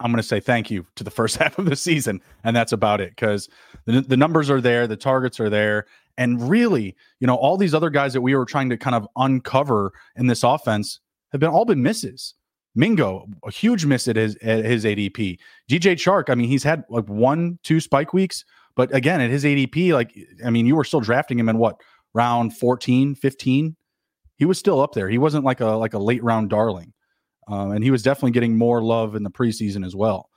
I'm 0.00 0.10
going 0.10 0.22
to 0.22 0.26
say 0.26 0.40
thank 0.40 0.70
you 0.70 0.86
to 0.96 1.04
the 1.04 1.10
first 1.10 1.36
half 1.38 1.58
of 1.58 1.66
the 1.66 1.76
season. 1.76 2.20
And 2.42 2.54
that's 2.54 2.72
about 2.72 3.00
it 3.00 3.10
because 3.10 3.48
the, 3.86 4.00
the 4.00 4.16
numbers 4.16 4.50
are 4.50 4.60
there, 4.60 4.86
the 4.86 4.96
targets 4.96 5.40
are 5.40 5.50
there. 5.50 5.86
And 6.16 6.48
really, 6.48 6.94
you 7.20 7.26
know, 7.26 7.34
all 7.34 7.56
these 7.56 7.74
other 7.74 7.90
guys 7.90 8.12
that 8.12 8.20
we 8.20 8.34
were 8.34 8.44
trying 8.44 8.68
to 8.70 8.76
kind 8.76 8.94
of 8.94 9.06
uncover 9.16 9.92
in 10.16 10.26
this 10.26 10.42
offense 10.42 11.00
have 11.32 11.40
been 11.40 11.50
all 11.50 11.64
been 11.64 11.82
misses. 11.82 12.34
Mingo, 12.76 13.26
a 13.44 13.50
huge 13.50 13.84
miss 13.84 14.08
at 14.08 14.16
his 14.16 14.36
at 14.36 14.64
his 14.64 14.84
ADP. 14.84 15.38
DJ 15.70 15.94
Chark, 15.94 16.28
I 16.28 16.34
mean, 16.34 16.48
he's 16.48 16.64
had 16.64 16.84
like 16.88 17.08
one, 17.08 17.58
two 17.62 17.80
spike 17.80 18.12
weeks, 18.12 18.44
but 18.74 18.92
again, 18.94 19.20
at 19.20 19.30
his 19.30 19.44
ADP, 19.44 19.92
like, 19.92 20.12
I 20.44 20.50
mean, 20.50 20.66
you 20.66 20.74
were 20.74 20.84
still 20.84 21.00
drafting 21.00 21.38
him 21.38 21.48
in 21.48 21.58
what 21.58 21.80
round 22.14 22.56
14, 22.56 23.14
15? 23.14 23.76
He 24.36 24.44
was 24.44 24.58
still 24.58 24.80
up 24.80 24.92
there. 24.94 25.08
He 25.08 25.18
wasn't 25.18 25.44
like 25.44 25.60
a 25.60 25.66
like 25.66 25.94
a 25.94 25.98
late 25.98 26.22
round 26.24 26.50
darling. 26.50 26.92
Um, 27.48 27.72
and 27.72 27.84
he 27.84 27.90
was 27.90 28.02
definitely 28.02 28.32
getting 28.32 28.56
more 28.56 28.82
love 28.82 29.14
in 29.14 29.22
the 29.22 29.30
preseason 29.30 29.84
as 29.84 29.94
well. 29.94 30.30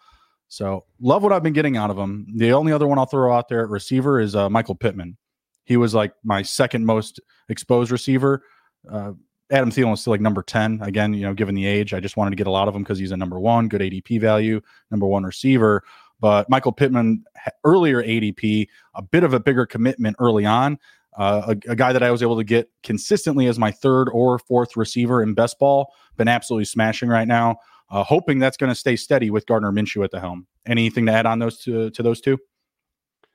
So 0.50 0.86
love 1.00 1.24
what 1.24 1.34
I've 1.34 1.44
been 1.44 1.54
getting 1.54 1.78
out 1.78 1.90
of 1.90 1.98
him. 1.98 2.28
The 2.36 2.54
only 2.54 2.72
other 2.72 2.88
one 2.88 2.98
I'll 2.98 3.06
throw 3.06 3.34
out 3.34 3.50
there 3.50 3.64
at 3.64 3.70
receiver 3.70 4.20
is 4.20 4.36
uh, 4.36 4.50
Michael 4.50 4.76
Pittman. 4.76 5.18
He 5.66 5.76
was 5.78 5.94
like 5.94 6.14
my 6.24 6.42
second 6.42 6.86
most 6.86 7.20
exposed 7.50 7.92
receiver. 7.92 8.44
Uh, 8.90 9.14
Adam 9.52 9.72
Thielen 9.72 9.92
was 9.92 10.02
still 10.02 10.12
like 10.12 10.22
number 10.22 10.44
10. 10.44 10.80
Again, 10.82 11.14
you 11.14 11.22
know, 11.22 11.34
given 11.34 11.56
the 11.56 11.66
age, 11.66 11.94
I 11.94 12.00
just 12.00 12.18
wanted 12.18 12.32
to 12.32 12.36
get 12.36 12.48
a 12.48 12.52
lot 12.52 12.68
of 12.68 12.74
them 12.74 12.84
because 12.84 13.00
he's 13.00 13.12
a 13.12 13.18
number 13.18 13.40
one, 13.40 13.68
good 13.68 13.82
ADP 13.82 14.20
value, 14.20 14.62
number 14.92 15.06
one 15.06 15.24
receiver. 15.24 15.84
But 16.20 16.50
Michael 16.50 16.72
Pittman, 16.72 17.24
earlier 17.64 18.02
ADP, 18.02 18.68
a 18.96 19.02
bit 19.02 19.24
of 19.24 19.34
a 19.34 19.40
bigger 19.40 19.66
commitment 19.66 20.16
early 20.20 20.46
on. 20.46 20.80
Uh, 21.16 21.56
a, 21.68 21.72
a 21.72 21.76
guy 21.76 21.94
that 21.94 22.04
I 22.04 22.12
was 22.12 22.22
able 22.22 22.38
to 22.38 22.44
get 22.44 22.70
consistently 22.84 23.48
as 23.48 23.58
my 23.58 23.72
third 23.72 24.10
or 24.10 24.38
fourth 24.40 24.78
receiver 24.78 25.24
in 25.24 25.34
best 25.34 25.58
ball, 25.60 25.94
been 26.16 26.28
absolutely 26.28 26.66
smashing 26.66 27.10
right 27.10 27.28
now. 27.28 27.58
Uh, 27.90 28.04
hoping 28.04 28.38
that's 28.38 28.58
going 28.58 28.70
to 28.70 28.76
stay 28.76 28.96
steady 28.96 29.30
with 29.30 29.46
Gardner 29.48 29.72
Minshew 29.72 30.04
at 30.04 30.12
the 30.12 30.20
helm. 30.20 30.46
Anything 30.66 31.06
to 31.06 31.12
add 31.14 31.26
on 31.26 31.40
those 31.40 31.60
two, 31.60 31.90
to 31.92 32.04
those 32.04 32.20
two? 32.22 32.38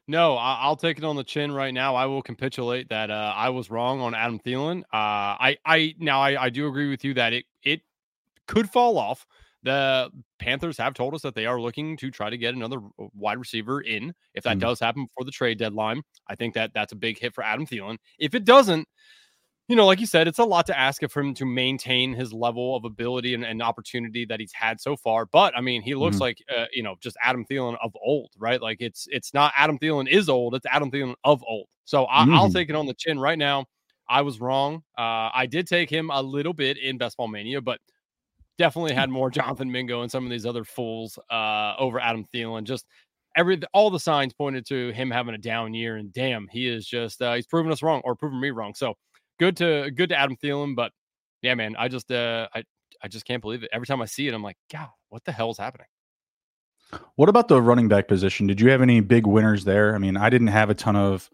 No, 0.06 0.36
I- 0.36 0.58
I'll 0.62 0.76
take 0.76 0.98
it 0.98 1.04
on 1.04 1.16
the 1.16 1.24
chin 1.24 1.52
right 1.52 1.72
now. 1.72 1.94
I 1.94 2.06
will 2.06 2.22
capitulate 2.22 2.88
that 2.90 3.10
uh, 3.10 3.32
I 3.34 3.48
was 3.48 3.70
wrong 3.70 4.00
on 4.00 4.14
Adam 4.14 4.38
Thielen. 4.38 4.80
Uh, 4.80 4.82
I, 4.92 5.56
I 5.64 5.94
now 5.98 6.20
I, 6.20 6.44
I 6.44 6.50
do 6.50 6.66
agree 6.68 6.90
with 6.90 7.04
you 7.04 7.14
that 7.14 7.32
it 7.32 7.46
it 7.62 7.80
could 8.46 8.68
fall 8.68 8.98
off. 8.98 9.26
The 9.64 10.10
Panthers 10.38 10.76
have 10.78 10.94
told 10.94 11.14
us 11.14 11.22
that 11.22 11.34
they 11.34 11.46
are 11.46 11.60
looking 11.60 11.96
to 11.98 12.10
try 12.10 12.30
to 12.30 12.36
get 12.38 12.54
another 12.54 12.80
wide 13.14 13.38
receiver 13.38 13.80
in. 13.80 14.12
If 14.34 14.44
that 14.44 14.56
Mhm. 14.56 14.60
does 14.60 14.80
happen 14.80 15.04
before 15.04 15.24
the 15.24 15.30
trade 15.30 15.58
deadline, 15.58 16.02
I 16.28 16.34
think 16.34 16.54
that 16.54 16.72
that's 16.74 16.92
a 16.92 16.96
big 16.96 17.18
hit 17.18 17.34
for 17.34 17.44
Adam 17.44 17.66
Thielen. 17.66 17.98
If 18.18 18.34
it 18.34 18.44
doesn't, 18.44 18.88
you 19.68 19.76
know, 19.76 19.86
like 19.86 20.00
you 20.00 20.06
said, 20.06 20.28
it's 20.28 20.40
a 20.40 20.44
lot 20.44 20.66
to 20.66 20.78
ask 20.78 21.02
of 21.02 21.14
him 21.14 21.34
to 21.34 21.46
maintain 21.46 22.12
his 22.14 22.32
level 22.32 22.76
of 22.76 22.84
ability 22.84 23.34
and, 23.34 23.44
and 23.44 23.62
opportunity 23.62 24.24
that 24.26 24.40
he's 24.40 24.52
had 24.52 24.80
so 24.80 24.96
far. 24.96 25.26
But 25.26 25.56
I 25.56 25.60
mean, 25.60 25.82
he 25.82 25.94
looks 25.94 26.16
Mhm. 26.18 26.20
like 26.20 26.38
uh, 26.54 26.66
you 26.72 26.82
know 26.82 26.96
just 27.00 27.16
Adam 27.22 27.44
Thielen 27.46 27.76
of 27.82 27.96
old, 28.02 28.30
right? 28.38 28.60
Like 28.60 28.78
it's 28.80 29.06
it's 29.10 29.32
not 29.32 29.52
Adam 29.56 29.78
Thielen 29.78 30.08
is 30.08 30.28
old; 30.28 30.54
it's 30.56 30.66
Adam 30.66 30.90
Thielen 30.90 31.14
of 31.24 31.42
old. 31.48 31.68
So 31.84 32.04
I, 32.06 32.24
I'll 32.32 32.48
Mhm. 32.48 32.52
take 32.54 32.70
it 32.70 32.76
on 32.76 32.86
the 32.86 32.94
chin 32.94 33.18
right 33.20 33.38
now. 33.38 33.66
I 34.08 34.22
was 34.22 34.40
wrong. 34.40 34.82
Uh, 34.98 35.30
I 35.32 35.46
did 35.46 35.66
take 35.68 35.88
him 35.90 36.10
a 36.10 36.20
little 36.22 36.52
bit 36.52 36.76
in 36.78 36.98
Best 36.98 37.16
Ball 37.16 37.28
Mania, 37.28 37.60
but 37.62 37.80
definitely 38.58 38.94
had 38.94 39.10
more 39.10 39.30
Jonathan 39.30 39.70
Mingo 39.70 40.02
and 40.02 40.10
some 40.10 40.24
of 40.24 40.30
these 40.30 40.46
other 40.46 40.64
fools 40.64 41.18
uh, 41.30 41.74
over 41.78 42.00
Adam 42.00 42.24
Thielen. 42.32 42.64
Just 42.64 42.86
every 43.36 43.60
all 43.72 43.90
the 43.90 44.00
signs 44.00 44.32
pointed 44.32 44.66
to 44.66 44.90
him 44.90 45.10
having 45.10 45.34
a 45.34 45.38
down 45.38 45.74
year, 45.74 45.96
and 45.96 46.12
damn, 46.12 46.48
he 46.48 46.68
is 46.68 46.86
just 46.86 47.22
uh, 47.22 47.34
he's 47.34 47.46
proven 47.46 47.72
us 47.72 47.82
wrong 47.82 48.00
or 48.04 48.14
proven 48.14 48.40
me 48.40 48.50
wrong. 48.50 48.74
So 48.74 48.94
good 49.38 49.56
to 49.58 49.90
good 49.90 50.10
to 50.10 50.18
Adam 50.18 50.36
Thielen, 50.36 50.74
but 50.74 50.92
yeah, 51.42 51.54
man, 51.54 51.74
I 51.78 51.88
just 51.88 52.10
uh, 52.10 52.48
I 52.54 52.62
I 53.02 53.08
just 53.08 53.24
can't 53.24 53.42
believe 53.42 53.62
it. 53.62 53.70
Every 53.72 53.86
time 53.86 54.02
I 54.02 54.06
see 54.06 54.28
it, 54.28 54.34
I'm 54.34 54.42
like, 54.42 54.56
God, 54.70 54.88
what 55.08 55.24
the 55.24 55.32
hell 55.32 55.50
is 55.50 55.58
happening? 55.58 55.86
What 57.16 57.28
about 57.28 57.48
the 57.48 57.60
running 57.60 57.88
back 57.88 58.06
position? 58.06 58.46
Did 58.46 58.60
you 58.60 58.70
have 58.70 58.82
any 58.82 59.00
big 59.00 59.26
winners 59.26 59.64
there? 59.64 59.94
I 59.94 59.98
mean, 59.98 60.16
I 60.16 60.28
didn't 60.30 60.48
have 60.48 60.70
a 60.70 60.74
ton 60.74 60.94
of 60.94 61.30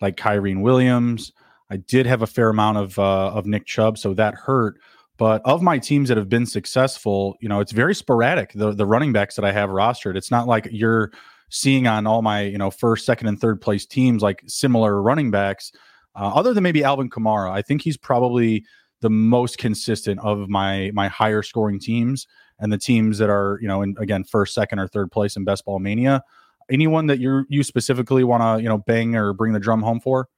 like 0.00 0.16
Kyren 0.16 0.62
Williams. 0.62 1.32
I 1.70 1.76
did 1.76 2.06
have 2.06 2.22
a 2.22 2.26
fair 2.26 2.48
amount 2.48 2.78
of 2.78 2.98
uh, 2.98 3.30
of 3.30 3.46
Nick 3.46 3.66
Chubb, 3.66 3.98
so 3.98 4.14
that 4.14 4.34
hurt. 4.34 4.80
But 5.20 5.42
of 5.44 5.60
my 5.60 5.78
teams 5.78 6.08
that 6.08 6.16
have 6.16 6.30
been 6.30 6.46
successful, 6.46 7.36
you 7.40 7.48
know, 7.50 7.60
it's 7.60 7.72
very 7.72 7.94
sporadic. 7.94 8.54
The 8.54 8.72
the 8.72 8.86
running 8.86 9.12
backs 9.12 9.36
that 9.36 9.44
I 9.44 9.52
have 9.52 9.68
rostered, 9.68 10.16
it's 10.16 10.30
not 10.30 10.48
like 10.48 10.66
you're 10.72 11.12
seeing 11.50 11.86
on 11.86 12.06
all 12.06 12.22
my 12.22 12.40
you 12.40 12.56
know 12.56 12.70
first, 12.70 13.04
second, 13.04 13.28
and 13.28 13.38
third 13.38 13.60
place 13.60 13.84
teams 13.84 14.22
like 14.22 14.42
similar 14.46 15.02
running 15.02 15.30
backs. 15.30 15.72
Uh, 16.16 16.32
other 16.34 16.54
than 16.54 16.62
maybe 16.62 16.82
Alvin 16.82 17.10
Kamara, 17.10 17.50
I 17.50 17.60
think 17.60 17.82
he's 17.82 17.98
probably 17.98 18.64
the 19.02 19.10
most 19.10 19.58
consistent 19.58 20.18
of 20.20 20.48
my 20.48 20.90
my 20.94 21.08
higher 21.08 21.42
scoring 21.42 21.78
teams 21.78 22.26
and 22.58 22.72
the 22.72 22.78
teams 22.78 23.18
that 23.18 23.28
are 23.28 23.58
you 23.60 23.68
know 23.68 23.82
in 23.82 23.96
again 23.98 24.24
first, 24.24 24.54
second, 24.54 24.78
or 24.78 24.88
third 24.88 25.12
place 25.12 25.36
in 25.36 25.44
Best 25.44 25.66
Ball 25.66 25.80
Mania. 25.80 26.24
Anyone 26.70 27.08
that 27.08 27.18
you 27.18 27.44
you 27.50 27.62
specifically 27.62 28.24
want 28.24 28.42
to 28.42 28.62
you 28.62 28.70
know 28.70 28.78
bang 28.78 29.16
or 29.16 29.34
bring 29.34 29.52
the 29.52 29.60
drum 29.60 29.82
home 29.82 30.00
for? 30.00 30.28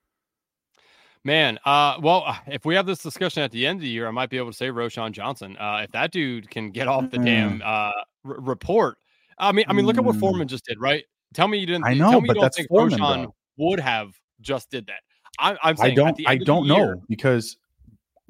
Man, 1.25 1.59
uh, 1.64 1.99
well, 2.02 2.25
uh, 2.26 2.37
if 2.49 2.64
we 2.64 2.75
have 2.75 2.85
this 2.85 3.00
discussion 3.00 3.45
at 3.45 3.52
the 3.52 3.64
end 3.64 3.79
of 3.79 3.83
the 3.83 3.88
year, 3.88 4.09
I 4.09 4.11
might 4.11 4.29
be 4.29 4.38
able 4.38 4.50
to 4.50 4.57
say 4.57 4.69
Roschon 4.69 5.12
Johnson. 5.12 5.57
Uh, 5.57 5.83
if 5.85 5.93
that 5.93 6.11
dude 6.11 6.50
can 6.50 6.73
get 6.73 6.88
off 6.88 7.11
the 7.11 7.19
mm. 7.19 7.25
damn 7.25 7.62
uh, 7.62 7.64
r- 7.64 7.93
report, 8.25 8.99
I 9.38 9.52
mean, 9.52 9.64
I 9.69 9.73
mean, 9.73 9.87
look 9.87 9.99
at 9.99 10.05
what 10.05 10.17
mm. 10.17 10.21
Foreman 10.21 10.49
just 10.49 10.64
did, 10.64 10.81
right? 10.81 11.05
Tell 11.33 11.47
me 11.47 11.59
you 11.59 11.67
didn't. 11.67 11.85
I 11.85 11.95
know, 11.95 12.11
tell 12.11 12.21
me 12.21 12.26
but 12.26 12.37
you 12.37 12.43
don't 12.43 12.55
think 12.55 12.69
Foreman, 12.69 12.99
Roschon 12.99 13.33
would 13.57 13.79
have 13.79 14.12
just 14.41 14.69
did 14.71 14.87
that. 14.87 15.00
I, 15.38 15.57
I'm 15.62 15.76
saying 15.76 15.93
I 15.93 15.95
don't. 15.95 16.21
I 16.26 16.37
don't 16.38 16.67
know 16.67 16.76
year, 16.76 16.99
because 17.09 17.57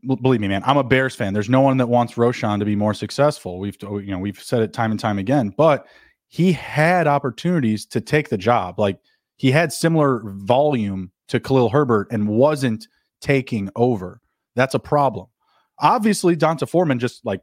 believe 0.07 0.41
me, 0.41 0.49
man, 0.49 0.63
I'm 0.67 0.77
a 0.77 0.85
Bears 0.85 1.15
fan. 1.15 1.33
There's 1.33 1.49
no 1.49 1.63
one 1.63 1.79
that 1.79 1.89
wants 1.89 2.15
Roschon 2.15 2.59
to 2.59 2.65
be 2.67 2.77
more 2.77 2.93
successful. 2.93 3.59
We've 3.59 3.77
you 3.81 4.09
know 4.09 4.19
we've 4.19 4.41
said 4.41 4.61
it 4.61 4.75
time 4.75 4.91
and 4.91 5.01
time 5.01 5.19
again, 5.19 5.55
but 5.57 5.87
he 6.29 6.53
had 6.53 7.07
opportunities 7.07 7.87
to 7.87 8.03
take 8.03 8.29
the 8.29 8.39
job. 8.39 8.79
Like 8.79 8.99
he 9.37 9.51
had 9.51 9.73
similar 9.73 10.23
volume 10.25 11.11
to 11.33 11.41
Khalil 11.41 11.71
Herbert 11.71 12.09
and 12.11 12.29
wasn't 12.29 12.87
taking 13.23 13.71
over. 13.75 14.21
That's 14.55 14.75
a 14.75 14.79
problem. 14.79 15.29
Obviously, 15.79 16.37
D'Onta 16.37 16.69
Foreman 16.69 16.99
just 16.99 17.25
like, 17.25 17.41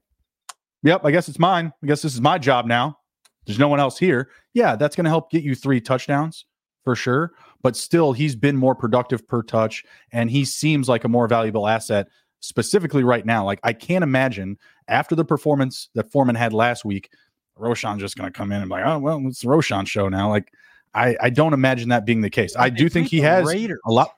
yep, 0.83 1.03
I 1.03 1.09
guess 1.09 1.27
it's 1.27 1.39
mine. 1.39 1.73
I 1.83 1.87
guess 1.87 2.03
this 2.03 2.13
is 2.13 2.21
my 2.21 2.37
job 2.37 2.67
now. 2.67 2.99
There's 3.47 3.57
no 3.57 3.67
one 3.67 3.79
else 3.79 3.97
here. 3.97 4.29
Yeah, 4.53 4.75
that's 4.75 4.95
going 4.95 5.05
to 5.05 5.09
help 5.09 5.31
get 5.31 5.43
you 5.43 5.55
three 5.55 5.81
touchdowns 5.81 6.45
for 6.83 6.95
sure. 6.95 7.31
But 7.63 7.75
still, 7.75 8.13
he's 8.13 8.35
been 8.35 8.55
more 8.55 8.75
productive 8.75 9.27
per 9.27 9.41
touch, 9.41 9.83
and 10.11 10.29
he 10.29 10.45
seems 10.45 10.87
like 10.87 11.03
a 11.03 11.09
more 11.09 11.27
valuable 11.27 11.67
asset 11.67 12.09
specifically 12.41 13.03
right 13.03 13.25
now. 13.25 13.43
Like 13.43 13.59
I 13.63 13.73
can't 13.73 14.03
imagine 14.03 14.59
after 14.87 15.15
the 15.15 15.25
performance 15.25 15.89
that 15.95 16.11
Foreman 16.11 16.35
had 16.35 16.53
last 16.53 16.85
week, 16.85 17.09
Roschon 17.57 17.97
just 17.97 18.15
going 18.15 18.31
to 18.31 18.37
come 18.37 18.51
in 18.51 18.61
and 18.61 18.69
be 18.69 18.75
like, 18.75 18.85
oh 18.85 18.99
well, 18.99 19.19
it's 19.25 19.41
the 19.41 19.47
Roschon 19.47 19.87
show 19.87 20.09
now. 20.09 20.29
Like 20.29 20.53
I 20.93 21.15
I 21.21 21.29
don't 21.29 21.53
imagine 21.53 21.89
that 21.89 22.05
being 22.05 22.21
the 22.21 22.29
case. 22.29 22.55
I 22.55 22.69
do 22.69 22.89
think 22.89 23.07
he 23.07 23.19
has 23.21 23.45
Raiders. 23.45 23.79
a 23.85 23.91
lot. 23.91 24.15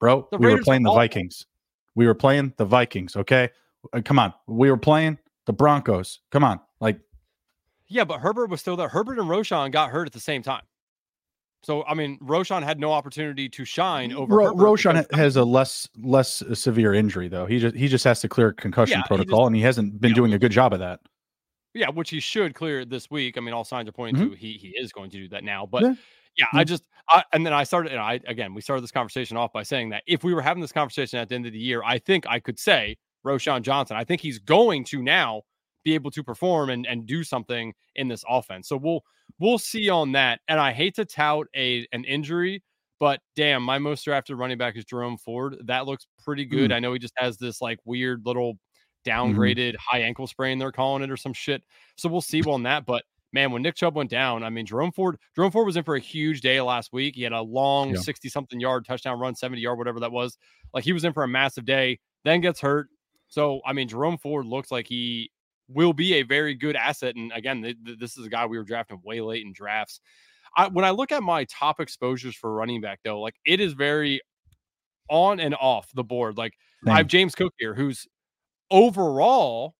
Bro, 0.00 0.28
the 0.30 0.38
we 0.38 0.46
Raiders 0.46 0.60
were 0.60 0.64
playing 0.64 0.82
the. 0.82 0.92
Vikings. 0.92 1.46
We 1.94 2.06
were 2.06 2.14
playing 2.14 2.54
the 2.56 2.64
Vikings. 2.64 3.16
Okay, 3.16 3.50
uh, 3.92 4.00
come 4.04 4.18
on. 4.18 4.32
We 4.46 4.70
were 4.70 4.76
playing 4.76 5.18
the 5.46 5.52
Broncos. 5.52 6.20
Come 6.30 6.44
on, 6.44 6.60
like. 6.80 6.98
Yeah, 7.88 8.04
but 8.04 8.20
Herbert 8.20 8.48
was 8.48 8.60
still 8.60 8.76
there. 8.76 8.88
Herbert 8.88 9.18
and 9.18 9.28
Roschon 9.28 9.70
got 9.70 9.90
hurt 9.90 10.06
at 10.06 10.12
the 10.12 10.20
same 10.20 10.42
time. 10.42 10.62
So 11.62 11.84
I 11.84 11.94
mean, 11.94 12.18
Roschon 12.20 12.62
had 12.62 12.80
no 12.80 12.92
opportunity 12.92 13.48
to 13.48 13.64
shine 13.64 14.12
over. 14.12 14.34
Ro- 14.34 14.54
Roschon 14.54 15.02
because, 15.02 15.18
has 15.18 15.36
a 15.36 15.44
less 15.44 15.88
less 16.02 16.42
severe 16.54 16.92
injury 16.94 17.28
though. 17.28 17.46
He 17.46 17.58
just 17.58 17.76
he 17.76 17.86
just 17.86 18.04
has 18.04 18.20
to 18.20 18.28
clear 18.28 18.52
concussion 18.52 18.98
yeah, 18.98 19.06
protocol, 19.06 19.40
he 19.40 19.42
just, 19.42 19.46
and 19.46 19.56
he 19.56 19.62
hasn't 19.62 20.00
been 20.00 20.12
doing 20.14 20.32
a 20.32 20.38
good 20.38 20.52
job 20.52 20.72
of 20.72 20.80
that. 20.80 21.00
Yeah, 21.74 21.90
which 21.90 22.10
he 22.10 22.20
should 22.20 22.54
clear 22.54 22.84
this 22.84 23.10
week. 23.10 23.38
I 23.38 23.40
mean, 23.40 23.54
all 23.54 23.64
signs 23.64 23.88
are 23.88 23.92
pointing 23.92 24.22
mm-hmm. 24.22 24.32
to 24.32 24.36
he 24.36 24.54
he 24.54 24.68
is 24.68 24.92
going 24.92 25.10
to 25.10 25.16
do 25.16 25.28
that 25.28 25.44
now. 25.44 25.66
But 25.66 25.82
yeah, 25.82 25.94
yeah 26.36 26.46
I 26.52 26.64
just 26.64 26.84
I, 27.08 27.24
and 27.32 27.46
then 27.46 27.52
I 27.52 27.64
started. 27.64 27.92
And 27.92 28.00
I 28.00 28.20
again, 28.26 28.54
we 28.54 28.60
started 28.60 28.82
this 28.82 28.90
conversation 28.90 29.36
off 29.36 29.52
by 29.52 29.62
saying 29.62 29.90
that 29.90 30.02
if 30.06 30.22
we 30.22 30.34
were 30.34 30.42
having 30.42 30.60
this 30.60 30.72
conversation 30.72 31.18
at 31.18 31.28
the 31.28 31.34
end 31.34 31.46
of 31.46 31.52
the 31.52 31.58
year, 31.58 31.82
I 31.84 31.98
think 31.98 32.26
I 32.28 32.40
could 32.40 32.58
say 32.58 32.96
Roschon 33.24 33.62
Johnson. 33.62 33.96
I 33.96 34.04
think 34.04 34.20
he's 34.20 34.38
going 34.38 34.84
to 34.84 35.02
now 35.02 35.42
be 35.84 35.94
able 35.94 36.10
to 36.12 36.22
perform 36.22 36.70
and, 36.70 36.86
and 36.86 37.06
do 37.06 37.24
something 37.24 37.72
in 37.96 38.08
this 38.08 38.24
offense. 38.28 38.68
So 38.68 38.76
we'll 38.76 39.02
we'll 39.38 39.58
see 39.58 39.88
on 39.88 40.12
that. 40.12 40.40
And 40.48 40.60
I 40.60 40.72
hate 40.72 40.94
to 40.96 41.04
tout 41.04 41.46
a 41.56 41.86
an 41.92 42.04
injury, 42.04 42.62
but 43.00 43.20
damn, 43.36 43.62
my 43.62 43.78
most 43.78 44.04
drafted 44.04 44.36
running 44.36 44.58
back 44.58 44.76
is 44.76 44.84
Jerome 44.84 45.18
Ford. 45.18 45.56
That 45.64 45.86
looks 45.86 46.06
pretty 46.22 46.44
good. 46.44 46.70
Mm. 46.70 46.74
I 46.74 46.78
know 46.80 46.92
he 46.92 46.98
just 46.98 47.14
has 47.16 47.36
this 47.36 47.60
like 47.60 47.78
weird 47.84 48.22
little 48.24 48.54
mm-hmm. 48.54 48.58
Downgraded 49.04 49.70
mm-hmm. 49.70 49.96
high 49.96 50.02
ankle 50.02 50.26
sprain, 50.26 50.58
they're 50.58 50.72
calling 50.72 51.02
it 51.02 51.10
or 51.10 51.16
some 51.16 51.32
shit. 51.32 51.62
So 51.96 52.08
we'll 52.08 52.20
see 52.20 52.42
on 52.42 52.62
that. 52.64 52.86
But 52.86 53.04
man, 53.32 53.50
when 53.50 53.62
Nick 53.62 53.76
Chubb 53.76 53.96
went 53.96 54.10
down, 54.10 54.42
I 54.42 54.50
mean, 54.50 54.66
Jerome 54.66 54.92
Ford, 54.92 55.18
Jerome 55.34 55.50
Ford 55.50 55.66
was 55.66 55.76
in 55.76 55.84
for 55.84 55.96
a 55.96 56.00
huge 56.00 56.40
day 56.40 56.60
last 56.60 56.92
week. 56.92 57.14
He 57.16 57.22
had 57.22 57.32
a 57.32 57.40
long 57.40 57.96
60 57.96 58.28
yeah. 58.28 58.32
something 58.32 58.60
yard 58.60 58.84
touchdown 58.84 59.18
run, 59.18 59.34
70 59.34 59.60
yard, 59.60 59.78
whatever 59.78 60.00
that 60.00 60.12
was. 60.12 60.36
Like 60.74 60.84
he 60.84 60.92
was 60.92 61.04
in 61.04 61.12
for 61.12 61.22
a 61.22 61.28
massive 61.28 61.64
day, 61.64 61.98
then 62.24 62.40
gets 62.40 62.60
hurt. 62.60 62.88
So, 63.28 63.60
I 63.64 63.72
mean, 63.72 63.88
Jerome 63.88 64.18
Ford 64.18 64.46
looks 64.46 64.70
like 64.70 64.86
he 64.86 65.30
will 65.68 65.92
be 65.92 66.14
a 66.14 66.22
very 66.22 66.54
good 66.54 66.76
asset. 66.76 67.16
And 67.16 67.32
again, 67.34 67.62
th- 67.62 67.76
th- 67.84 67.98
this 67.98 68.18
is 68.18 68.26
a 68.26 68.28
guy 68.28 68.46
we 68.46 68.58
were 68.58 68.64
drafting 68.64 69.00
way 69.04 69.20
late 69.20 69.44
in 69.44 69.52
drafts. 69.52 70.00
I, 70.54 70.68
when 70.68 70.84
I 70.84 70.90
look 70.90 71.12
at 71.12 71.22
my 71.22 71.44
top 71.44 71.80
exposures 71.80 72.36
for 72.36 72.52
running 72.52 72.82
back, 72.82 73.00
though, 73.04 73.20
like 73.20 73.36
it 73.46 73.58
is 73.58 73.72
very 73.72 74.20
on 75.08 75.40
and 75.40 75.54
off 75.54 75.88
the 75.94 76.04
board. 76.04 76.36
Like 76.36 76.54
I 76.86 76.96
have 76.96 77.06
James 77.06 77.34
Cook 77.34 77.54
here, 77.58 77.74
who's 77.74 78.06
overall 78.72 79.76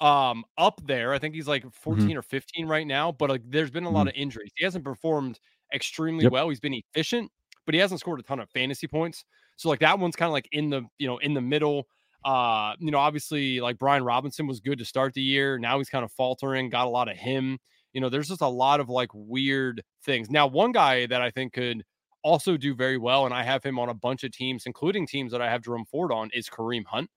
um 0.00 0.44
up 0.58 0.80
there. 0.86 1.14
I 1.14 1.18
think 1.18 1.34
he's 1.34 1.48
like 1.48 1.64
14 1.72 2.08
mm-hmm. 2.08 2.18
or 2.18 2.22
15 2.22 2.66
right 2.66 2.86
now, 2.86 3.12
but 3.12 3.30
like 3.30 3.42
there's 3.48 3.70
been 3.70 3.84
a 3.84 3.90
lot 3.90 4.02
mm-hmm. 4.02 4.08
of 4.08 4.14
injuries. 4.14 4.52
He 4.56 4.64
hasn't 4.64 4.84
performed 4.84 5.38
extremely 5.72 6.24
yep. 6.24 6.32
well. 6.32 6.48
He's 6.48 6.60
been 6.60 6.74
efficient, 6.74 7.30
but 7.64 7.74
he 7.74 7.80
hasn't 7.80 8.00
scored 8.00 8.20
a 8.20 8.22
ton 8.22 8.40
of 8.40 8.50
fantasy 8.50 8.86
points. 8.86 9.24
So 9.56 9.68
like 9.68 9.80
that 9.80 9.98
one's 9.98 10.16
kind 10.16 10.28
of 10.28 10.32
like 10.32 10.48
in 10.52 10.68
the, 10.70 10.82
you 10.98 11.06
know, 11.06 11.18
in 11.18 11.32
the 11.34 11.40
middle. 11.40 11.86
Uh, 12.24 12.74
you 12.78 12.90
know, 12.90 12.98
obviously, 12.98 13.60
like 13.60 13.78
Brian 13.78 14.02
Robinson 14.02 14.46
was 14.46 14.60
good 14.60 14.78
to 14.78 14.84
start 14.84 15.12
the 15.14 15.22
year. 15.22 15.58
Now 15.58 15.78
he's 15.78 15.90
kind 15.90 16.04
of 16.04 16.12
faltering. 16.12 16.70
Got 16.70 16.86
a 16.86 16.90
lot 16.90 17.08
of 17.08 17.16
him. 17.16 17.58
You 17.92 18.00
know, 18.00 18.08
there's 18.08 18.28
just 18.28 18.40
a 18.40 18.48
lot 18.48 18.80
of 18.80 18.88
like 18.88 19.10
weird 19.12 19.82
things. 20.04 20.30
Now, 20.30 20.46
one 20.46 20.72
guy 20.72 21.06
that 21.06 21.22
I 21.22 21.30
think 21.30 21.52
could 21.52 21.84
also 22.22 22.56
do 22.56 22.74
very 22.74 22.98
well, 22.98 23.26
and 23.26 23.34
I 23.34 23.42
have 23.44 23.62
him 23.62 23.78
on 23.78 23.90
a 23.90 23.94
bunch 23.94 24.24
of 24.24 24.32
teams, 24.32 24.64
including 24.66 25.06
teams 25.06 25.30
that 25.32 25.42
I 25.42 25.50
have 25.50 25.62
Jerome 25.62 25.84
Ford 25.84 26.10
on, 26.10 26.30
is 26.32 26.48
Kareem 26.48 26.84
Hunt. 26.86 27.10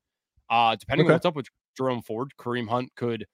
Uh, 0.49 0.75
depending 0.75 1.05
okay. 1.05 1.13
on 1.13 1.15
what's 1.15 1.25
up 1.25 1.35
with 1.35 1.47
Jerome 1.75 2.01
Ford, 2.01 2.31
Kareem 2.39 2.67
Hunt 2.67 2.91
could 2.95 3.25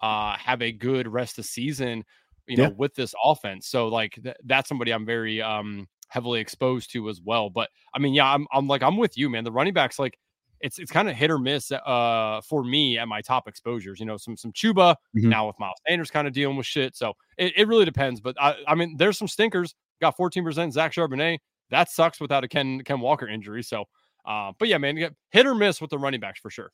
uh 0.00 0.36
have 0.36 0.62
a 0.62 0.70
good 0.70 1.08
rest 1.08 1.38
of 1.38 1.44
season, 1.44 2.04
you 2.46 2.56
know, 2.56 2.70
with 2.76 2.94
this 2.94 3.14
offense. 3.22 3.66
So 3.68 3.88
like 3.88 4.18
th- 4.22 4.36
that's 4.44 4.68
somebody 4.68 4.92
I'm 4.92 5.06
very 5.06 5.42
um 5.42 5.88
heavily 6.08 6.40
exposed 6.40 6.92
to 6.92 7.08
as 7.08 7.20
well. 7.22 7.50
But 7.50 7.68
I 7.94 7.98
mean, 7.98 8.14
yeah, 8.14 8.32
I'm 8.32 8.46
I'm 8.52 8.66
like 8.66 8.82
I'm 8.82 8.96
with 8.96 9.16
you, 9.16 9.28
man. 9.28 9.44
The 9.44 9.52
running 9.52 9.74
backs 9.74 9.98
like 9.98 10.18
it's 10.60 10.78
it's 10.78 10.90
kind 10.90 11.08
of 11.08 11.16
hit 11.16 11.30
or 11.30 11.38
miss 11.38 11.70
uh 11.70 12.40
for 12.48 12.64
me 12.64 12.98
at 12.98 13.08
my 13.08 13.20
top 13.20 13.48
exposures. 13.48 14.00
You 14.00 14.06
know, 14.06 14.16
some 14.16 14.36
some 14.36 14.52
Chuba 14.52 14.94
mm-hmm. 15.16 15.28
now 15.28 15.46
with 15.46 15.58
Miles 15.58 15.80
Sanders 15.86 16.10
kind 16.10 16.26
of 16.26 16.32
dealing 16.32 16.56
with 16.56 16.66
shit. 16.66 16.96
So 16.96 17.14
it, 17.36 17.52
it 17.56 17.68
really 17.68 17.84
depends. 17.84 18.20
But 18.20 18.36
I, 18.40 18.56
I 18.66 18.74
mean, 18.74 18.96
there's 18.96 19.18
some 19.18 19.28
stinkers. 19.28 19.74
Got 20.00 20.16
14% 20.16 20.72
Zach 20.72 20.92
Charbonnet. 20.92 21.38
That 21.70 21.90
sucks 21.90 22.20
without 22.20 22.44
a 22.44 22.48
Ken 22.48 22.82
Ken 22.84 23.00
Walker 23.00 23.28
injury. 23.28 23.62
So 23.62 23.84
uh, 24.28 24.52
but 24.58 24.68
yeah, 24.68 24.76
man, 24.78 24.96
hit 25.30 25.46
or 25.46 25.54
miss 25.54 25.80
with 25.80 25.90
the 25.90 25.98
running 25.98 26.20
backs 26.20 26.38
for 26.38 26.50
sure. 26.50 26.70